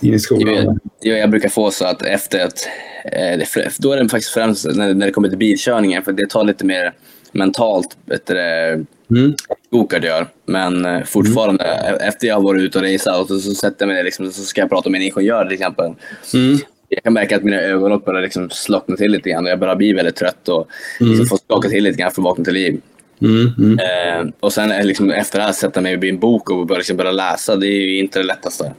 in 0.00 0.14
i 0.14 0.18
skolan. 0.18 0.54
Jo, 0.56 0.78
jag, 1.00 1.18
jag 1.18 1.30
brukar 1.30 1.48
få 1.48 1.70
så 1.70 1.84
att 1.84 2.02
efter 2.02 2.44
att, 2.44 2.68
eh, 3.04 3.70
då 3.78 3.92
är 3.92 4.02
det 4.02 4.08
faktiskt 4.08 4.32
främst 4.32 4.64
när, 4.64 4.94
när 4.94 5.06
det 5.06 5.12
kommer 5.12 5.28
till 5.28 5.38
bilkörningen, 5.38 6.02
för 6.02 6.12
det 6.12 6.30
tar 6.30 6.44
lite 6.44 6.64
mer 6.64 6.92
mentalt 7.32 7.96
bättre 8.06 8.84
mm. 9.10 9.34
gokart 9.70 10.04
gör. 10.04 10.26
Men 10.46 10.84
eh, 10.84 11.04
fortfarande, 11.04 11.64
mm. 11.64 12.00
efter 12.08 12.26
jag 12.26 12.34
har 12.34 12.42
varit 12.42 12.62
ute 12.62 12.78
och 12.78 12.84
raceat 12.84 13.20
och 13.20 13.28
så, 13.28 13.38
så 13.38 13.54
sätter 13.54 13.76
jag 13.78 13.86
mig 13.86 13.96
ner 13.96 14.04
liksom, 14.04 14.32
så 14.32 14.42
ska 14.42 14.60
jag 14.60 14.70
prata 14.70 14.90
med 14.90 14.98
en 14.98 15.06
ingenjör 15.06 15.44
till 15.44 15.54
exempel. 15.54 15.94
Mm. 16.34 16.58
Jag 16.88 17.02
kan 17.02 17.12
märka 17.12 17.36
att 17.36 17.44
mina 17.44 17.60
ögonlock 17.60 18.04
börjar 18.04 18.22
liksom 18.22 18.50
slockna 18.50 18.96
till 18.96 19.10
lite 19.10 19.30
grann 19.30 19.44
och 19.44 19.50
jag 19.50 19.58
börjar 19.58 19.76
bli 19.76 19.92
väldigt 19.92 20.16
trött 20.16 20.48
och 20.48 20.68
mm. 21.00 21.12
liksom 21.12 21.26
får 21.26 21.36
skaka 21.36 21.68
till 21.68 21.84
lite 21.84 21.98
grann 21.98 22.10
för 22.10 22.22
att 22.22 22.24
vakna 22.24 22.44
till 22.44 22.54
liv. 22.54 22.80
Mm, 23.20 23.50
mm. 23.58 23.78
Eh, 23.78 24.32
och 24.40 24.52
sen 24.52 24.86
liksom, 24.86 25.10
efter 25.10 25.38
det 25.38 25.44
här 25.44 25.52
sätta 25.52 25.80
mig 25.80 25.96
vid 25.96 26.14
en 26.14 26.20
bok 26.20 26.50
och 26.50 26.66
börja, 26.66 26.78
liksom, 26.78 26.96
börja 26.96 27.12
läsa, 27.12 27.56
det 27.56 27.66
är 27.66 27.86
ju 27.86 27.98
inte 27.98 28.18
det 28.18 28.24
lättaste. 28.24 28.72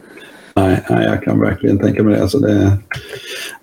Nej, 0.56 0.82
nej, 0.90 1.06
jag 1.06 1.24
kan 1.24 1.40
verkligen 1.40 1.80
tänka 1.80 2.04
mig 2.04 2.16
det. 2.16 2.22
Alltså 2.22 2.40
det 2.40 2.78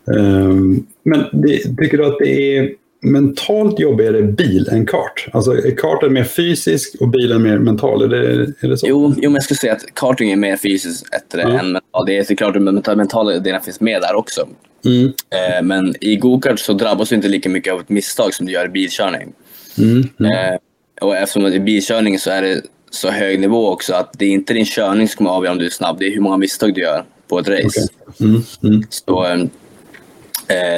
um, 0.05 0.87
men 1.03 1.25
det, 1.33 1.59
tycker 1.59 1.99
du 1.99 2.07
att 2.07 2.19
det 2.19 2.57
är 2.57 2.71
mentalt 3.03 3.81
jobbigare 3.81 4.23
bil 4.23 4.69
än 4.73 4.87
kart? 4.87 5.29
Alltså 5.33 5.53
är 5.53 5.77
karten 5.77 6.13
mer 6.13 6.25
fysisk 6.25 6.95
och 7.01 7.09
bilen 7.09 7.43
mer 7.43 7.59
mental? 7.59 8.03
Är 8.03 8.09
det, 8.09 8.53
är 8.61 8.69
det 8.69 8.79
så? 8.79 8.87
Jo, 8.89 9.15
jo, 9.17 9.23
men 9.23 9.35
jag 9.35 9.43
skulle 9.43 9.59
säga 9.59 9.73
att 9.73 9.95
karting 9.95 10.33
är 10.33 10.37
mer 10.37 10.57
fysiskt 10.57 11.11
bättre 11.11 11.43
mm. 11.43 11.57
än 11.57 11.73
mental. 11.73 12.07
Det 12.07 12.19
är 12.19 12.25
såklart 12.25 12.57
att 12.57 12.97
mentala 12.97 13.39
delen 13.39 13.61
finns 13.61 13.81
med 13.81 14.03
där 14.03 14.15
också. 14.15 14.49
Mm. 14.85 15.07
Eh, 15.07 15.63
men 15.63 15.95
i 16.01 16.17
gokart 16.17 16.59
så 16.59 16.73
drabbas 16.73 17.09
du 17.09 17.15
inte 17.15 17.29
lika 17.29 17.49
mycket 17.49 17.73
av 17.73 17.81
ett 17.81 17.89
misstag 17.89 18.35
som 18.35 18.47
du 18.47 18.53
gör 18.53 18.67
i 18.67 18.69
bilkörning. 18.69 19.33
Mm. 19.79 20.09
Mm. 20.21 20.33
Eh, 20.33 20.59
och 21.01 21.17
eftersom 21.17 21.45
är 21.45 21.59
bilkörning 21.59 22.19
så 22.19 22.31
är 22.31 22.43
det 22.43 22.63
så 22.91 23.11
hög 23.11 23.41
nivå 23.41 23.69
också 23.71 23.95
att 23.95 24.19
det 24.19 24.25
är 24.25 24.31
inte 24.31 24.55
din 24.55 24.65
körning 24.65 25.09
som 25.09 25.17
kommer 25.17 25.31
avgöra 25.31 25.53
om 25.53 25.59
du 25.59 25.67
är 25.67 25.71
snabb, 25.71 25.99
det 25.99 26.07
är 26.07 26.11
hur 26.11 26.21
många 26.21 26.37
misstag 26.37 26.75
du 26.75 26.81
gör 26.81 27.05
på 27.29 27.39
ett 27.39 27.49
race. 27.49 27.65
Okay. 27.65 28.29
Mm. 28.29 28.43
Mm. 28.63 28.83
Så, 28.89 29.27
Eh, 29.27 29.47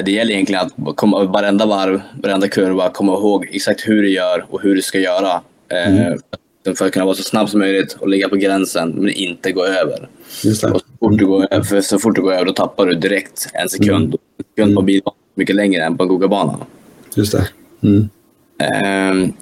det 0.05 0.09
gäller 0.09 0.33
egentligen 0.33 0.61
att 0.61 0.97
komma, 0.97 1.25
varenda 1.25 1.67
varv, 1.67 2.01
varenda 2.23 2.49
kurva, 2.49 2.91
komma 2.91 3.13
ihåg 3.13 3.49
exakt 3.53 3.89
hur 3.89 4.03
du 4.03 4.11
gör 4.11 4.47
och 4.51 4.63
hur 4.63 4.75
du 4.75 4.83
ska 4.83 4.99
göra. 4.99 5.41
Eh, 5.69 5.99
mm. 5.99 6.19
För 6.77 6.87
att 6.87 6.93
kunna 6.93 7.05
vara 7.05 7.15
så 7.15 7.23
snabb 7.23 7.49
som 7.49 7.61
möjligt 7.61 7.93
och 7.93 8.09
ligga 8.09 8.29
på 8.29 8.37
gränsen, 8.37 8.91
men 8.91 9.11
inte 9.11 9.53
gå 9.53 9.65
över. 9.65 10.09
Så, 10.55 10.81
fort 11.01 11.19
du 11.19 11.27
går 11.27 11.49
över 11.51 11.81
så 11.81 11.99
fort 11.99 12.15
du 12.15 12.23
går 12.23 12.33
över, 12.33 12.45
då 12.45 12.53
tappar 12.53 12.87
du 12.87 12.95
direkt 12.95 13.49
en 13.53 13.69
sekund. 13.69 14.05
Mm. 14.05 14.19
En 14.39 14.45
sekund 14.55 14.77
på 14.77 14.83
bilbanan 14.83 15.19
mycket 15.35 15.57
längre 15.57 15.85
än 15.85 15.97
på 15.97 16.03
en 16.03 16.09
gogabana. 16.09 16.59
Just 17.15 17.33
det. 17.33 17.49
Mm. 17.83 18.09
Um, 19.11 19.33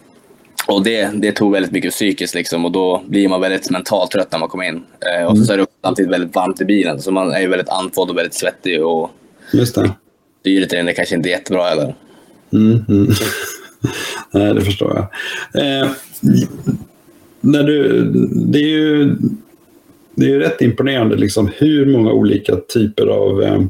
och 0.66 0.84
det, 0.84 1.10
det 1.14 1.32
tog 1.32 1.52
väldigt 1.52 1.72
mycket 1.72 1.92
psykiskt 1.92 2.34
liksom, 2.34 2.64
och 2.64 2.72
då 2.72 3.02
blir 3.06 3.28
man 3.28 3.40
väldigt 3.40 3.70
mentalt 3.70 4.10
trött 4.10 4.32
när 4.32 4.38
man 4.38 4.48
kommer 4.48 4.64
in. 4.64 4.74
Uh, 4.74 5.26
och 5.26 5.38
så 5.38 5.52
mm. 5.52 5.54
är 5.54 5.58
det 5.58 5.66
samtidigt 5.84 6.12
väldigt 6.12 6.34
varmt 6.34 6.60
i 6.60 6.64
bilen, 6.64 7.00
så 7.00 7.10
man 7.10 7.32
är 7.32 7.48
väldigt 7.48 7.68
andfådd 7.68 8.10
och 8.10 8.16
väldigt 8.16 8.34
svettig. 8.34 8.84
Och 8.84 9.10
Just 9.52 9.74
det 9.74 9.90
den 10.42 10.88
är 10.88 10.92
kanske 10.92 11.14
inte 11.14 11.28
jättebra 11.28 11.64
heller. 11.64 11.94
Mm, 12.52 12.84
mm. 12.88 13.06
Nej, 14.30 14.54
det 14.54 14.60
förstår 14.60 14.94
jag. 14.94 15.64
Eh, 15.64 15.88
när 17.40 17.62
du, 17.62 18.04
det, 18.34 18.58
är 18.58 18.68
ju, 18.68 19.16
det 20.14 20.26
är 20.26 20.28
ju 20.28 20.38
rätt 20.38 20.62
imponerande 20.62 21.16
liksom, 21.16 21.50
hur 21.56 21.86
många 21.86 22.12
olika 22.12 22.56
typer 22.56 23.06
av 23.06 23.42
eh, 23.42 23.60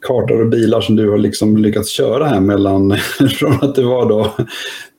kartor 0.00 0.40
och 0.40 0.48
bilar 0.50 0.80
som 0.80 0.96
du 0.96 1.10
har 1.10 1.18
liksom 1.18 1.56
lyckats 1.56 1.90
köra 1.90 2.26
här 2.26 2.40
mellan 2.40 2.96
från 3.38 3.58
att 3.62 3.74
du 3.74 3.82
var 3.82 4.08
då 4.08 4.36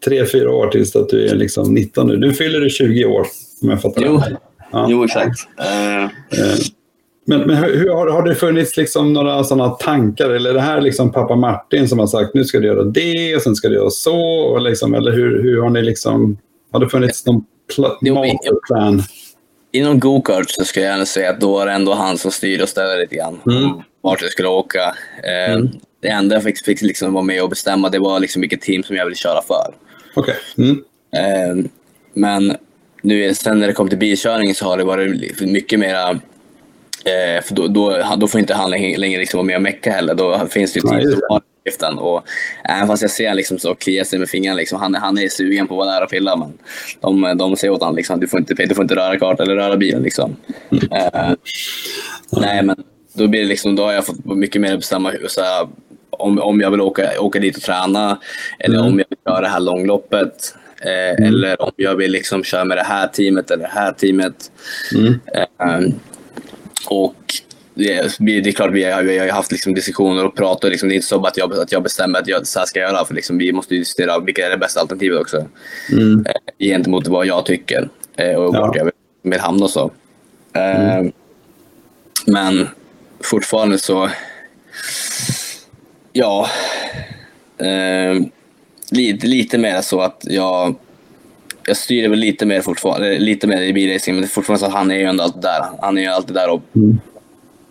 tre, 0.06 0.26
fyra 0.26 0.52
år 0.52 0.68
tills 0.68 0.96
att 0.96 1.10
du 1.10 1.28
är 1.28 1.36
liksom 1.36 1.74
19 1.74 2.08
nu. 2.08 2.18
Nu 2.18 2.34
fyller 2.34 2.60
du 2.60 2.70
20 2.70 3.06
år 3.06 3.28
om 3.62 3.70
jag 3.70 3.82
fattar 3.82 4.02
jo. 4.06 4.18
det. 4.18 4.38
Ja. 4.72 4.88
Jo, 4.90 5.04
exakt. 5.04 5.40
Uh... 5.60 6.10
Men, 7.26 7.42
men 7.42 7.56
hur, 7.56 7.90
har, 7.90 8.08
har 8.08 8.24
det 8.24 8.36
funnits 8.36 8.78
liksom 8.78 9.14
några 9.14 9.44
sådana 9.44 9.70
tankar? 9.70 10.30
Eller 10.30 10.50
är 10.50 10.54
det 10.54 10.62
här 10.62 10.82
liksom 10.82 11.12
pappa 11.12 11.36
Martin 11.36 11.90
som 11.90 12.00
har 12.00 12.08
sagt 12.08 12.34
nu 12.34 12.44
ska 12.44 12.60
du 12.60 12.68
göra 12.68 12.84
det 12.84 13.36
och 13.36 13.42
sen 13.42 13.56
ska 13.56 13.70
du 13.70 13.76
göra 13.76 13.90
så? 13.90 14.20
Och 14.22 14.62
liksom, 14.62 14.94
eller 14.94 15.12
hur, 15.12 15.44
hur 15.44 15.62
har 15.62 15.70
ni 15.70 15.82
liksom... 15.82 16.38
Har 16.72 16.80
det 16.80 16.90
funnits 16.90 17.26
någon 17.26 17.46
plan? 18.68 19.02
Inom 19.72 20.00
gokart 20.00 20.50
så 20.50 20.66
ska 20.66 20.82
jag 20.82 20.92
gärna 20.92 21.06
säga 21.06 21.30
att 21.30 21.42
då 21.42 21.60
är 21.60 21.66
det 21.66 21.72
ändå 21.72 21.94
han 21.94 22.18
som 22.18 22.32
styr 22.32 22.62
och 22.62 22.70
ställer 22.70 22.98
lite 22.98 23.16
grann. 23.16 23.40
Mm. 23.46 23.70
Vart 24.02 24.22
jag 24.22 24.32
skulle 24.32 24.48
åka. 24.48 24.96
Eh, 25.24 25.54
mm. 25.54 25.70
Det 26.02 26.08
enda 26.08 26.36
jag 26.36 26.44
fick, 26.44 26.66
fick 26.66 26.82
liksom 26.82 27.14
vara 27.14 27.24
med 27.24 27.44
och 27.44 27.50
bestämma 27.50 27.90
det 27.90 28.00
var 28.00 28.20
liksom 28.20 28.42
vilket 28.42 28.62
team 28.62 28.84
som 28.84 28.96
jag 28.96 29.06
ville 29.06 29.16
köra 29.16 29.42
för. 29.42 29.76
Okay. 30.16 30.36
Mm. 30.58 30.84
Eh, 31.16 31.66
men 32.14 32.56
nu, 33.02 33.34
sen 33.34 33.60
när 33.60 33.68
det 33.68 33.74
kom 33.74 33.90
till 33.90 33.98
bilkörning 33.98 34.56
så 34.56 34.66
har 34.66 34.78
det 34.78 34.84
varit 34.84 35.42
mycket 35.42 35.80
mera 35.80 36.20
Eh, 37.06 37.44
för 37.44 37.56
då, 37.56 37.68
då, 37.68 38.04
då, 38.18 38.28
får 38.28 38.40
inte 38.40 38.54
han 38.54 38.70
längre 38.72 39.20
liksom 39.20 39.38
vara 39.38 39.46
med 39.46 39.56
och 39.56 39.62
mecka 39.62 39.92
heller. 39.92 40.16
Då 40.16 40.48
finns 40.50 40.74
det 40.74 40.78
ju 40.78 40.82
tid 40.82 41.12
som 41.12 41.22
har 41.30 41.42
uppgiften. 41.62 41.98
Och 41.98 42.24
även 42.64 42.88
fast 42.88 43.02
jag 43.02 43.12
ser 43.12 43.34
liksom 43.34 43.60
så 43.60 43.76
kliar 43.76 44.04
sig 44.04 44.20
med 44.20 44.30
fingrarna, 44.30 44.58
liksom, 44.58 44.80
han, 44.80 44.96
han 44.96 45.18
är 45.18 45.28
sugen 45.28 45.68
på 45.68 45.74
att 45.74 45.88
vara 45.88 45.96
där 45.96 46.04
och 46.04 46.10
pilla. 46.10 46.36
Men 46.36 46.58
de, 47.02 47.38
de 47.38 47.56
säger 47.56 47.74
åt 47.74 47.82
honom 47.82 47.96
liksom, 47.96 48.20
du 48.20 48.28
får 48.28 48.40
inte, 48.40 48.54
du 48.54 48.76
får 48.76 48.82
inte 48.82 48.96
röra 48.96 49.20
kartan 49.20 49.46
eller 49.46 49.56
röra 49.56 49.78
bilen. 49.78 50.04
Liksom. 50.04 50.36
Mm. 50.72 50.92
Eh, 50.92 51.36
nej, 52.32 52.64
men 52.64 52.84
då, 53.14 53.28
blir 53.28 53.42
det 53.42 53.48
liksom, 53.48 53.76
då 53.76 53.84
har 53.84 53.94
jag 53.94 54.06
fått 54.06 54.26
mycket 54.26 54.62
mer 54.62 54.78
bestämma 54.78 55.12
så 55.28 55.42
här, 55.42 55.68
om, 56.10 56.40
om 56.40 56.62
jag 56.62 56.72
vill 56.72 56.82
åka, 56.82 57.20
åka 57.20 57.40
dit 57.40 57.58
och 57.58 57.64
träna 57.64 58.20
eller 58.60 58.80
mm. 58.80 58.92
om 58.92 59.00
jag 59.00 59.06
vill 59.10 59.18
köra 59.28 59.42
det 59.42 59.48
här 59.48 59.60
långloppet. 59.60 60.56
Eh, 60.82 61.18
mm. 61.18 61.24
Eller 61.24 61.62
om 61.62 61.72
jag 61.76 61.96
vill 61.96 62.12
liksom 62.12 62.44
köra 62.44 62.66
med 62.66 62.78
det 62.78 62.84
här 62.84 63.08
teamet 63.08 63.52
eller 63.52 63.64
det 63.64 63.74
här 63.74 63.92
teamet. 63.92 64.52
Mm. 64.96 65.20
Eh, 65.34 65.94
och 66.86 67.16
det, 67.74 67.98
är 67.98 68.52
klart, 68.52 68.72
vi 68.72 68.84
har, 68.84 69.04
vi 69.04 69.18
har 69.18 69.28
haft 69.28 69.52
liksom 69.52 69.74
diskussioner 69.74 70.26
och 70.26 70.36
pratat. 70.36 70.72
Liksom, 70.72 70.90
det 70.90 70.94
är 70.94 70.96
inte 70.96 71.08
så 71.08 71.26
att 71.26 71.38
jag, 71.38 71.54
att 71.54 71.72
jag 71.72 71.84
bestämmer 71.84 72.20
att 72.20 72.28
jag, 72.28 72.48
så 72.48 72.60
här 72.60 72.66
ska 72.66 72.80
jag 72.80 72.92
göra. 72.92 73.06
För 73.06 73.14
liksom, 73.14 73.38
vi 73.38 73.52
måste 73.52 73.76
diskutera 73.76 74.20
vilka 74.20 74.46
är 74.46 74.50
det 74.50 74.58
bästa 74.58 74.80
alternativet 74.80 75.22
också. 75.22 75.46
Mm. 75.92 76.26
Eh, 76.26 76.66
gentemot 76.68 77.08
vad 77.08 77.26
jag 77.26 77.46
tycker 77.46 77.90
eh, 78.18 78.36
och 78.36 78.54
vart 78.54 78.76
jag 78.76 78.86
vill, 78.86 78.94
vill 79.24 79.40
hamna 79.40 79.64
och 79.64 79.70
så. 79.70 79.92
Eh, 80.54 80.98
mm. 80.98 81.12
Men 82.26 82.68
fortfarande 83.20 83.78
så... 83.78 84.10
Ja. 86.14 86.50
Eh, 87.58 88.22
lite, 88.92 89.28
lite 89.28 89.58
mer 89.58 89.82
så 89.82 90.02
att 90.02 90.22
jag 90.22 90.76
jag 91.66 91.78
styr 91.78 92.10
väl 92.10 92.20
lite 92.20 92.46
mer 92.46 92.62
fortfarande, 92.62 93.20
lite 93.20 93.48
mer 93.48 93.62
i 93.62 93.74
bilracing, 93.74 94.16
men 94.16 94.22
det 94.22 94.26
är 94.26 94.30
fortfarande 94.30 94.60
så 94.60 94.66
att 94.66 94.74
han 94.74 94.92
är 94.92 94.96
ju 94.96 95.04
ändå 95.04 95.24
alltid 95.24 95.42
där. 95.42 95.64
Han 95.82 95.98
är 95.98 96.02
ju 96.02 96.08
alltid 96.08 96.36
där 96.36 96.50
och 96.50 96.62
mm. 96.76 97.00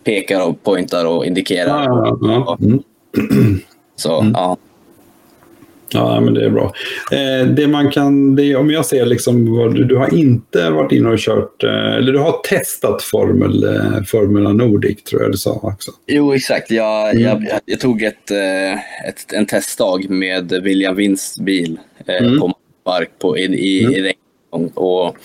pekar 0.04 0.48
och 0.48 0.62
pointar 0.62 1.04
och 1.04 1.26
indikerar. 1.26 1.84
Ja, 1.84 2.18
ja, 2.20 2.58
ja. 2.60 2.66
Mm. 2.66 2.82
Så, 3.96 4.20
mm. 4.20 4.32
ja. 4.36 4.56
Ja, 5.92 6.20
men 6.20 6.34
det 6.34 6.44
är 6.44 6.50
bra. 6.50 6.72
Eh, 7.12 7.46
det 7.46 7.68
man 7.68 7.90
kan, 7.90 8.36
det, 8.36 8.56
om 8.56 8.70
jag 8.70 8.86
ser 8.86 9.06
liksom, 9.06 9.44
du, 9.74 9.84
du 9.84 9.96
har 9.96 10.14
inte 10.14 10.70
varit 10.70 10.92
inne 10.92 11.08
och 11.08 11.18
kört, 11.18 11.64
eh, 11.64 11.94
eller 11.94 12.12
du 12.12 12.18
har 12.18 12.32
testat 12.32 13.02
Formel, 13.02 13.64
eh, 13.64 14.02
Formula 14.06 14.52
Nordic 14.52 15.04
tror 15.04 15.22
jag 15.22 15.32
du 15.32 15.38
sa 15.38 15.60
också. 15.62 15.90
Jo, 16.06 16.34
exakt. 16.34 16.70
Jag, 16.70 17.10
mm. 17.10 17.22
jag, 17.22 17.42
jag, 17.42 17.60
jag, 17.64 17.80
tog 17.80 18.02
ett, 18.02 18.30
eh, 18.30 18.72
ett, 19.08 19.32
en 19.32 19.46
testdag 19.46 20.10
med 20.10 20.52
William 20.62 20.96
Winsts 20.96 21.40
bil 21.40 21.78
eh, 22.06 22.26
mm. 22.26 22.40
på 22.40 22.54
spark 22.90 23.10
på, 23.18 23.38
i, 23.38 23.42
i, 23.42 23.84
mm. 23.84 24.06
i 24.06 24.12
och 24.74 25.16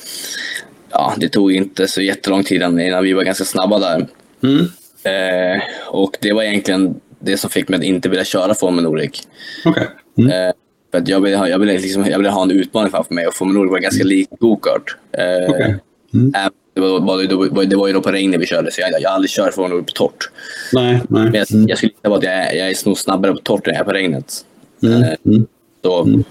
ja, 0.91 1.13
det 1.17 1.29
tog 1.29 1.51
inte 1.51 1.87
så 1.87 2.01
jättelång 2.01 2.43
tid 2.43 2.61
innan 2.61 3.03
vi 3.03 3.13
var 3.13 3.23
ganska 3.23 3.45
snabba 3.45 3.79
där. 3.79 4.07
Mm. 4.43 4.65
Eh, 5.03 5.63
och 5.87 6.17
det 6.21 6.33
var 6.33 6.43
egentligen 6.43 6.95
det 7.19 7.37
som 7.37 7.49
fick 7.49 7.69
mig 7.69 7.77
att 7.77 7.83
inte 7.83 8.09
vilja 8.09 8.25
köra 8.25 8.53
Formel 8.53 8.83
Nordic. 8.83 9.27
Okay. 9.65 9.85
Mm. 10.17 10.31
Eh, 10.31 10.53
för 10.91 10.97
att 10.97 11.07
jag 11.07 11.21
ville, 11.21 11.37
ha, 11.37 11.49
jag, 11.49 11.59
ville 11.59 11.73
liksom, 11.73 12.05
jag 12.05 12.17
ville 12.17 12.29
ha 12.29 12.43
en 12.43 12.51
utmaning 12.51 12.91
framför 12.91 13.13
mig 13.13 13.27
och 13.27 13.33
Formel 13.33 13.55
Nordic 13.55 13.71
var 13.71 13.79
ganska 13.79 14.01
mm. 14.01 14.09
lik 14.09 14.29
gokart. 14.39 14.97
Eh, 15.11 15.49
okay. 15.49 15.73
mm. 16.13 16.31
det, 16.73 16.81
var, 16.81 16.99
var, 16.99 17.65
det 17.65 17.75
var 17.75 17.87
ju 17.87 17.93
då 17.93 18.01
på 18.01 18.11
regnet 18.11 18.41
vi 18.41 18.45
körde, 18.45 18.71
så 18.71 18.81
jag, 18.81 19.01
jag 19.01 19.09
har 19.09 19.15
aldrig 19.15 19.29
kört 19.29 19.53
Formel 19.53 19.71
Nordic 19.71 19.85
på 19.85 19.91
torrt. 19.91 20.29
Nej, 20.73 21.01
nej. 21.09 21.23
Men 21.23 21.33
jag, 21.33 21.47
jag 21.69 21.77
skulle 21.77 21.93
säga 22.01 22.15
att 22.15 22.23
jag, 22.23 22.55
jag 22.55 22.69
är 22.69 22.87
nog 22.87 22.97
snabbare 22.97 23.33
på 23.33 23.39
torrt 23.39 23.67
än 23.67 23.73
jag 23.73 23.81
är 23.81 23.85
på 23.85 23.91
regnet. 23.91 24.45
Mm. 24.83 25.03
Eh, 25.03 25.15
mm. 25.25 25.45
så, 25.83 26.23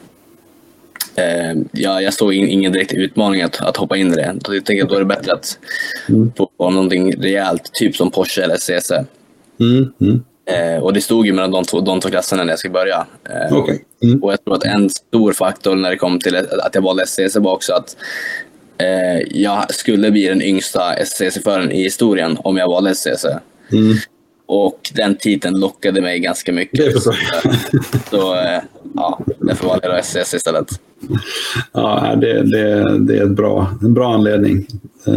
eh, 1.16 1.54
ja, 1.72 2.00
jag 2.00 2.14
såg 2.14 2.34
in, 2.34 2.48
ingen 2.48 2.72
direkt 2.72 2.92
utmaning 2.92 3.42
att, 3.42 3.60
att 3.60 3.76
hoppa 3.76 3.96
in 3.96 4.12
i 4.12 4.16
det. 4.16 4.34
Då 4.34 4.54
jag 4.54 4.88
då 4.88 4.94
är 4.94 4.98
det 4.98 5.04
bättre 5.04 5.32
att 5.32 5.58
mm. 6.08 6.32
få 6.36 6.70
någonting 6.70 7.12
rejält, 7.16 7.70
typ 7.72 7.96
som 7.96 8.10
Porsche 8.10 8.42
eller 8.42 8.56
CC. 8.56 8.92
Mm. 9.60 9.92
Mm. 10.00 10.24
Eh, 10.46 10.82
och 10.82 10.92
det 10.92 11.00
stod 11.00 11.26
ju 11.26 11.32
mellan 11.32 11.50
de 11.50 11.64
två, 11.64 11.80
de 11.80 12.00
två 12.00 12.08
klasserna 12.08 12.44
när 12.44 12.52
jag 12.52 12.58
skulle 12.58 12.72
börja. 12.72 13.06
Eh, 13.30 13.56
okay. 13.56 13.78
Mm. 14.02 14.22
Och 14.22 14.32
jag 14.32 14.44
tror 14.44 14.54
att 14.54 14.64
en 14.64 14.90
stor 14.90 15.32
faktor 15.32 15.76
när 15.76 15.90
det 15.90 15.96
kom 15.96 16.20
till 16.20 16.36
att 16.36 16.74
jag 16.74 16.82
valde 16.82 17.06
SCC 17.06 17.36
var 17.36 17.52
också 17.52 17.72
att 17.72 17.96
eh, 18.78 19.40
jag 19.40 19.74
skulle 19.74 20.10
bli 20.10 20.28
den 20.28 20.42
yngsta 20.42 20.94
SCC-föraren 21.04 21.72
i 21.72 21.82
historien 21.82 22.38
om 22.44 22.56
jag 22.56 22.68
valde 22.68 22.94
SCC. 22.94 23.26
Och 24.46 24.90
den 24.94 25.16
titeln 25.16 25.60
lockade 25.60 26.00
mig 26.00 26.20
ganska 26.20 26.52
mycket. 26.52 27.02
Så, 27.02 27.12
så 28.10 28.34
eh, 28.34 28.60
ja, 28.94 29.20
därför 29.38 29.66
valde 29.66 29.88
jag 29.88 30.04
SCC 30.04 30.34
istället. 30.34 30.68
Ja, 31.72 32.16
det, 32.20 32.42
det, 32.42 32.98
det 32.98 33.18
är 33.18 33.24
ett 33.24 33.30
bra, 33.36 33.78
en 33.82 33.94
bra 33.94 34.14
anledning. 34.14 34.66
Eh, 35.06 35.14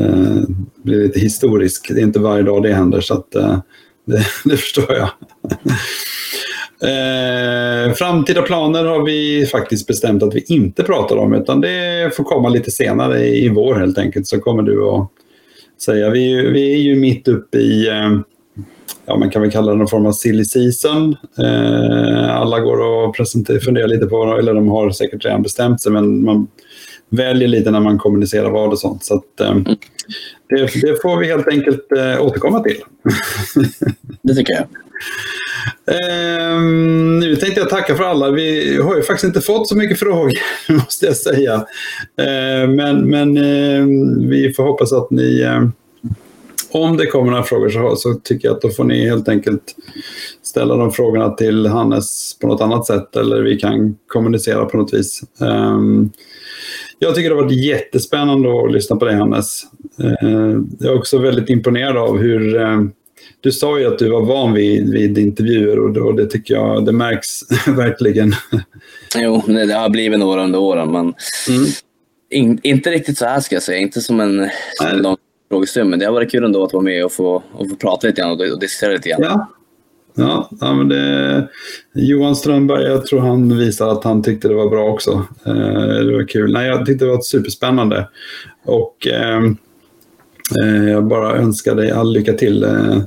det 0.76 0.84
blir 0.84 1.04
lite 1.04 1.20
historisk. 1.20 1.92
Det 1.94 2.02
är 2.02 2.04
inte 2.04 2.20
varje 2.20 2.44
dag 2.44 2.64
det 2.64 2.74
händer. 2.74 3.02
Så 3.02 3.14
att, 3.14 3.36
eh, 3.36 3.60
det, 4.06 4.26
det 4.46 4.58
förstår 4.58 4.94
jag. 4.94 5.10
Eh, 6.82 7.94
framtida 7.94 8.42
planer 8.42 8.86
har 8.86 9.06
vi 9.06 9.46
faktiskt 9.46 9.88
bestämt 9.88 10.24
att 10.24 10.36
vi 10.36 10.44
inte 10.48 10.84
pratar 10.84 11.18
om, 11.18 11.34
utan 11.34 11.62
det 11.62 12.16
får 12.16 12.24
komma 12.24 12.50
lite 12.50 12.72
senare 12.72 13.28
i, 13.28 13.50
vår 13.50 13.76
helt 13.76 13.98
enkelt. 13.98 14.28
Så 14.28 14.40
kommer 14.40 14.64
du 14.64 14.84
att 14.84 15.10
säga. 15.82 16.10
Vi, 16.10 16.52
vi 16.52 16.74
är 16.74 16.78
ju 16.78 16.96
mitt 16.96 17.28
uppe 17.28 17.58
i, 17.58 17.90
ja 19.06 19.18
man 19.18 19.30
kan 19.30 19.42
väl 19.42 19.52
kalla 19.52 19.72
det 19.72 19.78
någon 19.78 19.88
form 19.88 20.06
av 20.06 20.12
silly 20.12 20.46
season. 20.46 21.16
Eh, 21.40 22.36
alla 22.36 22.60
går 22.60 22.80
och 22.80 23.16
funderar 23.64 23.88
lite 23.88 24.06
på, 24.06 24.38
eller 24.40 24.54
de 24.54 24.68
har 24.68 24.90
säkert 24.90 25.26
redan 25.26 25.42
bestämt 25.42 25.82
sig, 25.82 25.92
men 25.92 26.26
man 26.26 26.48
väljer 27.10 27.48
lite 27.48 27.72
när 27.72 27.80
man 27.80 27.98
kommunicerar 27.98 28.50
vad 28.50 28.70
och 28.70 28.80
sånt. 28.80 29.06
Så 29.06 29.16
att, 29.16 29.40
eh, 29.42 29.56
det, 30.50 30.82
det, 30.82 31.02
får 31.02 31.20
vi 31.20 31.28
helt 31.28 31.48
enkelt 31.48 31.92
eh, 31.92 32.26
återkomma 32.26 32.60
till. 32.60 32.78
det 34.22 34.34
tycker 34.34 34.54
jag. 34.54 34.66
Eh, 35.92 36.62
nu 37.20 37.36
tänkte 37.36 37.60
jag 37.60 37.70
tacka 37.70 37.96
för 37.96 38.04
alla. 38.04 38.32
Vi 38.32 38.78
har 38.82 38.96
ju 38.96 39.02
faktiskt 39.02 39.28
inte 39.28 39.42
fått 39.42 39.68
så 39.68 39.78
mycket 39.78 40.00
frågor, 40.00 40.34
måste 40.74 41.06
jag 41.06 41.16
säga. 41.16 41.54
Eh, 42.22 42.70
men 42.70 43.10
men 43.10 43.38
eh, 43.38 43.86
vi 44.30 44.54
får 44.54 44.64
hoppas 44.64 44.94
att 44.94 45.12
ni... 45.12 45.48
Om 46.78 46.98
det 46.98 47.06
kommer 47.06 47.32
några 47.32 47.44
frågor 47.44 47.70
så, 47.70 47.96
så, 47.96 48.14
tycker 48.14 48.48
jag 48.48 48.56
att 48.56 48.62
då 48.62 48.70
får 48.70 48.84
ni 48.84 49.10
helt 49.10 49.30
enkelt 49.30 49.76
ställa 50.44 50.76
de 50.76 50.92
frågorna 50.92 51.30
till 51.30 51.66
Hannes 51.66 52.38
på 52.40 52.48
något 52.48 52.62
annat 52.62 52.86
sätt 52.86 53.16
eller 53.16 53.42
vi 53.42 53.60
kan 53.60 53.98
kommunicera 54.08 54.66
på 54.66 54.78
något 54.78 54.94
vis. 54.94 55.22
Um, 55.40 56.12
jag 57.00 57.16
tycker 57.16 57.30
det 57.30 57.36
har 57.36 57.44
varit 57.44 57.66
jättespännande 57.66 58.50
att 58.64 58.72
lyssna 58.72 58.96
på 58.96 59.06
dig 59.06 59.16
Hannes. 59.16 59.64
Uh, 60.04 60.62
jag 60.80 60.94
är 60.94 60.98
också 60.98 61.18
väldigt 61.18 61.50
imponerad 61.50 61.98
av 61.98 62.18
hur 62.18 62.56
uh, 62.56 62.84
du 63.42 63.52
sa 63.52 63.80
ju 63.80 63.86
att 63.86 64.00
du 64.00 64.10
var 64.10 64.22
van 64.22 64.54
vid, 64.54 64.92
vid 64.92 65.18
intervjuer 65.18 65.80
och, 65.80 65.98
och 65.98 66.16
det 66.16 66.26
tycker 66.26 66.54
jag 66.54 66.86
det 66.86 66.92
märks 66.92 67.42
verkligen. 67.68 68.34
Jo, 69.16 69.44
det 69.48 69.74
har 69.74 69.90
blivit 69.90 70.20
några 70.20 70.44
under 70.44 70.60
åren 70.60 70.92
men 70.92 71.14
mm. 71.50 71.66
in, 72.32 72.60
inte 72.64 72.92
riktigt 72.92 73.18
så 73.18 73.26
här 73.26 73.40
ska 73.40 73.56
jag 73.56 73.64
säga. 73.64 73.78
Inte 73.78 74.02
som 74.02 74.20
en, 74.20 74.50
som 74.78 75.00
lång 75.02 75.18
frågestund 75.50 75.90
men 75.90 76.00
det 76.00 76.06
har 76.06 76.14
varit 76.14 76.32
kul 76.32 76.44
ändå 76.44 76.64
att 76.64 76.74
vara 76.74 76.84
med 76.84 77.06
och 77.06 77.12
få, 77.12 77.44
och 77.52 77.70
få 77.70 77.76
prata 77.76 78.08
lite 78.08 78.22
grann 78.22 78.32
och, 78.32 78.54
och 78.54 78.60
diskutera 78.60 78.94
lite 78.94 79.10
grann. 79.10 79.22
Ja. 79.24 79.48
Ja, 80.20 80.50
ja 80.62 80.74
men 80.74 80.90
det, 80.90 81.48
Johan 81.94 82.36
Strömberg, 82.36 82.84
jag 82.84 83.06
tror 83.06 83.20
han 83.20 83.58
visade 83.58 83.92
att 83.92 84.04
han 84.04 84.24
tyckte 84.24 84.48
det 84.48 84.54
var 84.54 84.70
bra 84.70 84.90
också. 84.90 85.26
Eh, 85.46 85.54
det 86.06 86.14
var 86.14 86.28
kul. 86.28 86.54
Nej, 86.54 86.68
jag 86.68 86.86
tyckte 86.86 87.06
det 87.06 87.12
var 87.12 87.22
superspännande. 87.22 88.08
Och 88.66 89.08
ehm, 89.08 89.58
eh, 90.62 90.90
jag 90.90 91.06
bara 91.08 91.38
önskar 91.38 91.76
dig 91.76 91.92
all 91.92 92.14
lycka 92.14 92.34
till. 92.34 92.64
Eh, 92.64 92.98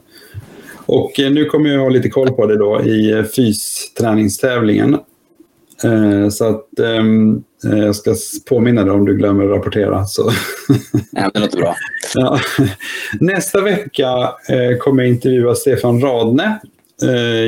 och 0.86 1.20
eh, 1.20 1.30
nu 1.30 1.44
kommer 1.44 1.70
jag 1.70 1.80
ha 1.80 1.88
lite 1.88 2.10
koll 2.10 2.30
på 2.30 2.46
det 2.46 2.56
då 2.56 2.82
i 2.82 3.12
eh, 3.12 3.22
fysträningstävlingen. 3.22 4.94
Eh, 5.84 6.28
så 6.28 6.44
att 6.44 6.78
eh, 6.78 7.04
jag 7.62 7.96
ska 7.96 8.14
påminna 8.48 8.84
dig 8.84 8.92
om 8.92 9.04
du 9.04 9.16
glömmer 9.16 9.44
att 9.44 9.50
rapportera. 9.50 10.06
Så. 10.06 10.30
Ja, 11.10 11.30
det 11.34 11.40
låter 11.40 11.58
bra. 11.58 11.74
Ja. 12.14 12.40
Nästa 13.20 13.60
vecka 13.60 14.08
eh, 14.48 14.76
kommer 14.78 15.02
jag 15.02 15.12
intervjua 15.12 15.54
Stefan 15.54 16.00
Radne. 16.00 16.60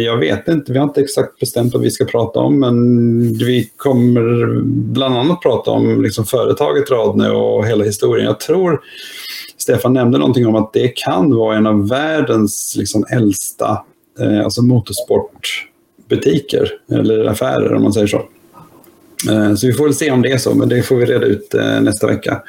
Jag 0.05 0.17
vet 0.17 0.49
inte, 0.49 0.73
vi 0.73 0.79
har 0.79 0.87
inte 0.87 1.01
exakt 1.01 1.41
bestämt 1.41 1.73
vad 1.73 1.83
vi 1.83 1.91
ska 1.91 2.05
prata 2.05 2.41
om, 2.41 2.61
men 2.61 3.19
vi 3.33 3.71
kommer 3.77 4.61
bland 4.65 5.17
annat 5.17 5.43
prata 5.43 5.71
om 5.71 6.03
liksom 6.03 6.25
företaget 6.25 6.91
Radne 6.91 7.31
och 7.31 7.67
hela 7.67 7.85
historien. 7.85 8.27
Jag 8.27 8.41
tror 8.41 8.81
Stefan 9.57 9.93
nämnde 9.93 10.19
någonting 10.19 10.47
om 10.47 10.55
att 10.55 10.73
det 10.73 10.89
kan 10.89 11.35
vara 11.35 11.57
en 11.57 11.67
av 11.67 11.89
världens 11.89 12.75
liksom 12.79 13.05
äldsta 13.11 13.85
alltså 14.45 14.63
motorsportbutiker 14.63 16.71
eller 16.93 17.25
affärer 17.25 17.75
om 17.75 17.83
man 17.83 17.93
säger 17.93 18.07
så. 18.07 18.23
Eh, 19.31 19.55
så 19.55 19.67
vi 19.67 19.73
får 19.73 19.85
väl 19.85 19.95
se 19.95 20.11
om 20.11 20.23
det 20.23 20.33
är 20.33 20.39
så, 20.39 20.55
men 20.55 20.69
det 20.69 20.83
får 20.83 20.97
vi 20.97 21.05
reda 21.05 21.27
ut 21.27 21.55
eh, 21.55 21.81
nästa 21.81 22.07
vecka. 22.07 22.43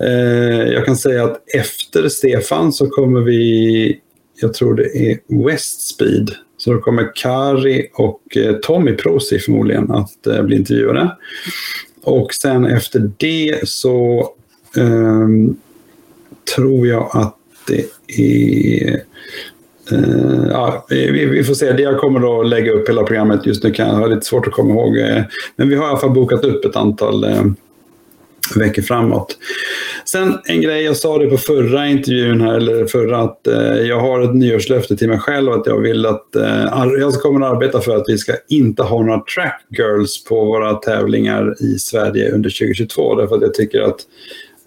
Eh, 0.00 0.72
jag 0.72 0.86
kan 0.86 0.96
säga 0.96 1.24
att 1.24 1.42
efter 1.54 2.08
Stefan 2.08 2.72
så 2.72 2.86
kommer 2.86 3.20
vi, 3.20 4.00
jag 4.40 4.54
tror 4.54 4.74
det 4.74 4.96
är 4.96 5.44
Westspeed, 5.46 6.30
så 6.56 6.72
då 6.72 6.80
kommer 6.80 7.10
Kari 7.14 7.90
och 7.94 8.22
Tommy 8.62 8.92
Prosi 8.92 9.38
förmodligen 9.38 9.90
att 9.90 10.44
bli 10.44 10.56
intervjuade. 10.56 11.16
Och 12.02 12.34
sen 12.34 12.66
efter 12.66 13.10
det 13.16 13.68
så 13.68 14.28
um, 14.76 15.56
tror 16.56 16.86
jag 16.86 17.10
att 17.12 17.36
det 17.66 17.84
är 18.20 19.02
Uh, 19.92 20.46
ja, 20.50 20.86
vi, 20.88 21.26
vi, 21.26 21.44
får 21.44 21.54
se. 21.54 21.66
Jag 21.66 21.98
kommer 21.98 22.40
att 22.40 22.48
lägga 22.48 22.72
upp 22.72 22.88
hela 22.88 23.02
programmet. 23.02 23.46
Just 23.46 23.64
nu 23.64 23.70
kan 23.70 23.88
jag 23.88 23.94
ha 23.94 24.06
lite 24.06 24.26
svårt 24.26 24.46
att 24.46 24.52
komma 24.52 24.70
ihåg. 24.70 24.98
Eh, 24.98 25.22
men 25.56 25.68
vi 25.68 25.74
har 25.74 25.86
i 25.86 25.88
alla 25.88 25.98
fall 25.98 26.10
bokat 26.10 26.44
upp 26.44 26.64
ett 26.64 26.76
antal 26.76 27.24
uh, 27.24 27.44
veckor 28.54 28.82
framåt. 28.82 29.38
Sen 30.04 30.38
en 30.44 30.60
grej, 30.60 30.82
jag 30.82 30.96
sa 30.96 31.18
det 31.18 31.26
på 31.26 31.36
förra 31.36 31.86
intervjun 31.86 32.40
här, 32.40 32.54
eller 32.54 32.86
förra, 32.86 33.18
att 33.18 33.40
jag 33.88 34.00
har 34.00 34.20
ett 34.20 34.34
nyårslöfte 34.34 34.96
till 34.96 35.08
mig 35.08 35.18
själv 35.18 35.52
att 35.52 35.66
jag 35.66 35.78
vill 35.80 36.06
att 36.06 36.26
jag 36.98 37.12
kommer 37.12 37.46
att 37.46 37.52
arbeta 37.52 37.80
för 37.80 37.96
att 37.96 38.04
vi 38.08 38.18
ska 38.18 38.32
inte 38.48 38.82
ha 38.82 39.02
några 39.02 39.20
track 39.20 39.62
girls 39.78 40.24
på 40.24 40.44
våra 40.44 40.74
tävlingar 40.74 41.54
i 41.60 41.78
Sverige 41.78 42.32
under 42.32 42.50
2022. 42.50 43.14
Därför 43.14 43.36
att 43.36 43.42
jag 43.42 43.54
tycker 43.54 43.80
att 43.80 44.00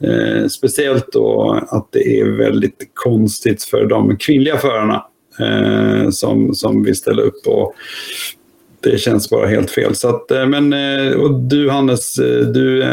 Eh, 0.03 0.47
speciellt 0.47 1.11
då 1.11 1.59
att 1.67 1.87
det 1.91 2.19
är 2.19 2.25
väldigt 2.25 2.91
konstigt 2.93 3.63
för 3.63 3.85
de 3.85 4.17
kvinnliga 4.17 4.57
förarna 4.57 5.05
eh, 5.39 6.09
som, 6.09 6.53
som 6.53 6.83
vill 6.83 6.95
ställa 6.95 7.21
upp. 7.21 7.47
Och 7.47 7.75
det 8.83 8.97
känns 8.97 9.29
bara 9.29 9.47
helt 9.47 9.71
fel. 9.71 9.95
Så 9.95 10.09
att, 10.09 10.31
eh, 10.31 10.45
men, 10.45 10.73
eh, 10.73 11.13
och 11.13 11.39
du 11.39 11.69
Hannes, 11.69 12.17
eh, 12.17 12.39
du, 12.39 12.83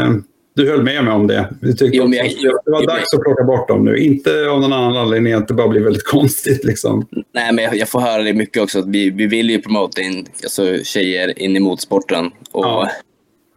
du 0.55 0.69
höll 0.69 0.83
med 0.83 1.03
mig 1.03 1.13
om 1.13 1.27
det. 1.27 1.49
Du 1.61 1.73
tyckte 1.73 1.97
jo, 1.97 2.13
jag, 2.13 2.27
jag, 2.27 2.59
det 2.65 2.71
var 2.71 2.85
dags 2.85 3.13
att 3.13 3.23
plocka 3.23 3.43
bort 3.43 3.67
dem 3.67 3.85
nu. 3.85 3.97
Inte 3.97 4.49
av 4.49 4.61
någon 4.61 4.73
annan 4.73 4.97
anledning 4.97 5.33
att 5.33 5.47
det 5.47 5.53
bara 5.53 5.67
blir 5.67 5.81
väldigt 5.81 6.05
konstigt. 6.07 6.63
Liksom. 6.63 7.07
Nej, 7.33 7.53
men 7.53 7.63
jag, 7.63 7.75
jag 7.75 7.89
får 7.89 7.99
höra 7.99 8.23
det 8.23 8.33
mycket 8.33 8.63
också. 8.63 8.79
Att 8.79 8.87
vi, 8.87 9.09
vi 9.09 9.27
vill 9.27 9.49
ju 9.49 9.61
promota 9.61 10.01
in 10.01 10.25
alltså, 10.43 10.77
tjejer 10.83 11.39
in 11.39 11.55
i 11.55 11.59
motorsporten. 11.59 12.25
Och 12.51 12.65
ja. 12.65 12.91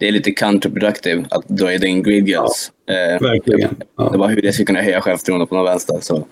Det 0.05 0.09
är 0.09 0.13
lite 0.13 0.31
counterproductive 0.31 1.25
att 1.31 1.49
dra 1.49 1.73
in 1.73 2.03
girls. 2.03 2.73
Ja, 2.87 2.95
eh, 2.95 3.23
verkligen. 3.23 3.77
Ja. 3.97 4.09
Det 4.13 4.19
var 4.19 4.29
hur 4.29 4.43
det 4.43 4.53
skulle 4.53 4.67
kunna 4.67 4.83
höja 4.83 5.01
självförtroendet 5.01 5.49
på 5.49 5.55
någon 5.55 5.65
vänster. 5.65 5.99
Så. 6.01 6.27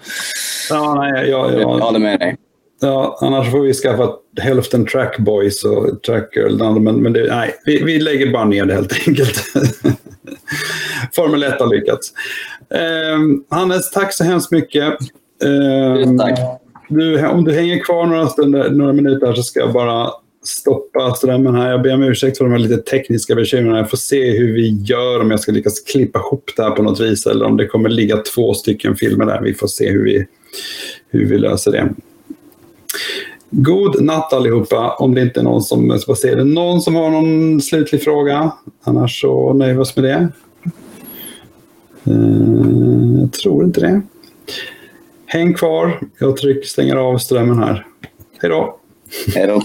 Ja, 0.71 0.95
nej, 0.95 1.31
jag, 1.31 1.53
jag, 1.53 1.61
jag 1.61 1.69
håller 1.69 1.99
med 1.99 2.21
dig. 2.21 2.37
Ja, 2.81 3.19
annars 3.21 3.51
får 3.51 3.61
vi 3.61 3.75
skaffa 3.75 4.11
hälften 4.41 4.87
trackboys 4.87 5.65
och 5.65 6.03
trackgirl. 6.03 6.81
Men, 6.81 7.03
men 7.03 7.13
det, 7.13 7.27
nej, 7.35 7.55
vi, 7.65 7.83
vi 7.83 8.01
lägger 8.01 8.33
bara 8.33 8.45
ner 8.45 8.65
det 8.65 8.75
helt 8.75 9.09
enkelt. 9.09 9.45
Formel 11.13 11.43
1 11.43 11.61
har 11.61 11.67
lyckats. 11.67 12.13
Eh, 12.75 13.59
Hannes, 13.59 13.91
tack 13.91 14.15
så 14.15 14.25
hemskt 14.25 14.51
mycket. 14.51 14.85
Eh, 15.45 16.17
tack. 16.19 16.39
Du, 16.89 17.27
om 17.27 17.45
du 17.45 17.53
hänger 17.53 17.79
kvar 17.79 18.07
några, 18.07 18.29
stunder, 18.29 18.71
några 18.71 18.93
minuter 18.93 19.33
så 19.33 19.43
ska 19.43 19.61
jag 19.61 19.73
bara 19.73 20.11
stoppa 20.43 21.15
strömmen 21.15 21.55
här. 21.55 21.71
Jag 21.71 21.83
ber 21.83 21.95
om 21.95 22.03
ursäkt 22.03 22.39
för 22.39 22.45
de 22.45 22.53
här 22.53 22.59
lite 22.59 22.77
tekniska 22.77 23.35
bekymren. 23.35 23.77
Jag 23.77 23.91
får 23.91 23.97
se 23.97 24.31
hur 24.31 24.53
vi 24.55 24.69
gör, 24.69 25.21
om 25.21 25.31
jag 25.31 25.41
ska 25.41 25.53
lyckas 25.53 25.81
klippa 25.81 26.19
ihop 26.19 26.51
det 26.57 26.63
här 26.63 26.71
på 26.71 26.83
något 26.83 27.01
vis 27.01 27.27
eller 27.27 27.45
om 27.45 27.57
det 27.57 27.67
kommer 27.67 27.89
ligga 27.89 28.17
två 28.17 28.55
stycken 28.55 28.97
filmer 28.97 29.27
där. 29.27 29.41
Vi 29.43 29.55
får 29.55 29.67
se 29.67 29.91
hur 29.91 30.05
vi, 30.05 30.27
hur 31.11 31.27
vi 31.27 31.39
löser 31.39 31.73
det. 31.73 31.95
God 33.51 34.03
natt 34.03 34.33
allihopa, 34.33 34.97
om 34.99 35.15
det 35.15 35.23
inte 35.23 35.41
är 35.41 35.45
någon 35.45 35.63
som... 35.63 35.99
Ska 35.99 36.15
se, 36.15 36.35
det 36.35 36.45
någon 36.45 36.81
som 36.81 36.95
har 36.95 37.11
någon 37.11 37.61
slutlig 37.61 38.03
fråga? 38.03 38.53
Annars 38.83 39.21
så 39.21 39.53
nöjer 39.53 39.75
vi 39.75 39.81
oss 39.81 39.97
med 39.97 40.05
det. 40.05 40.29
Eh, 42.05 43.21
jag 43.21 43.33
tror 43.33 43.65
inte 43.65 43.81
det. 43.81 44.03
Häng 45.27 45.55
kvar. 45.55 46.01
Jag 46.19 46.37
trycker, 46.37 46.69
stänger 46.69 46.97
av 46.97 47.19
strömmen 47.19 47.59
här. 47.59 47.87
Hej 48.41 48.51
då! 48.51 48.79
Hej 49.35 49.47
då! 49.47 49.63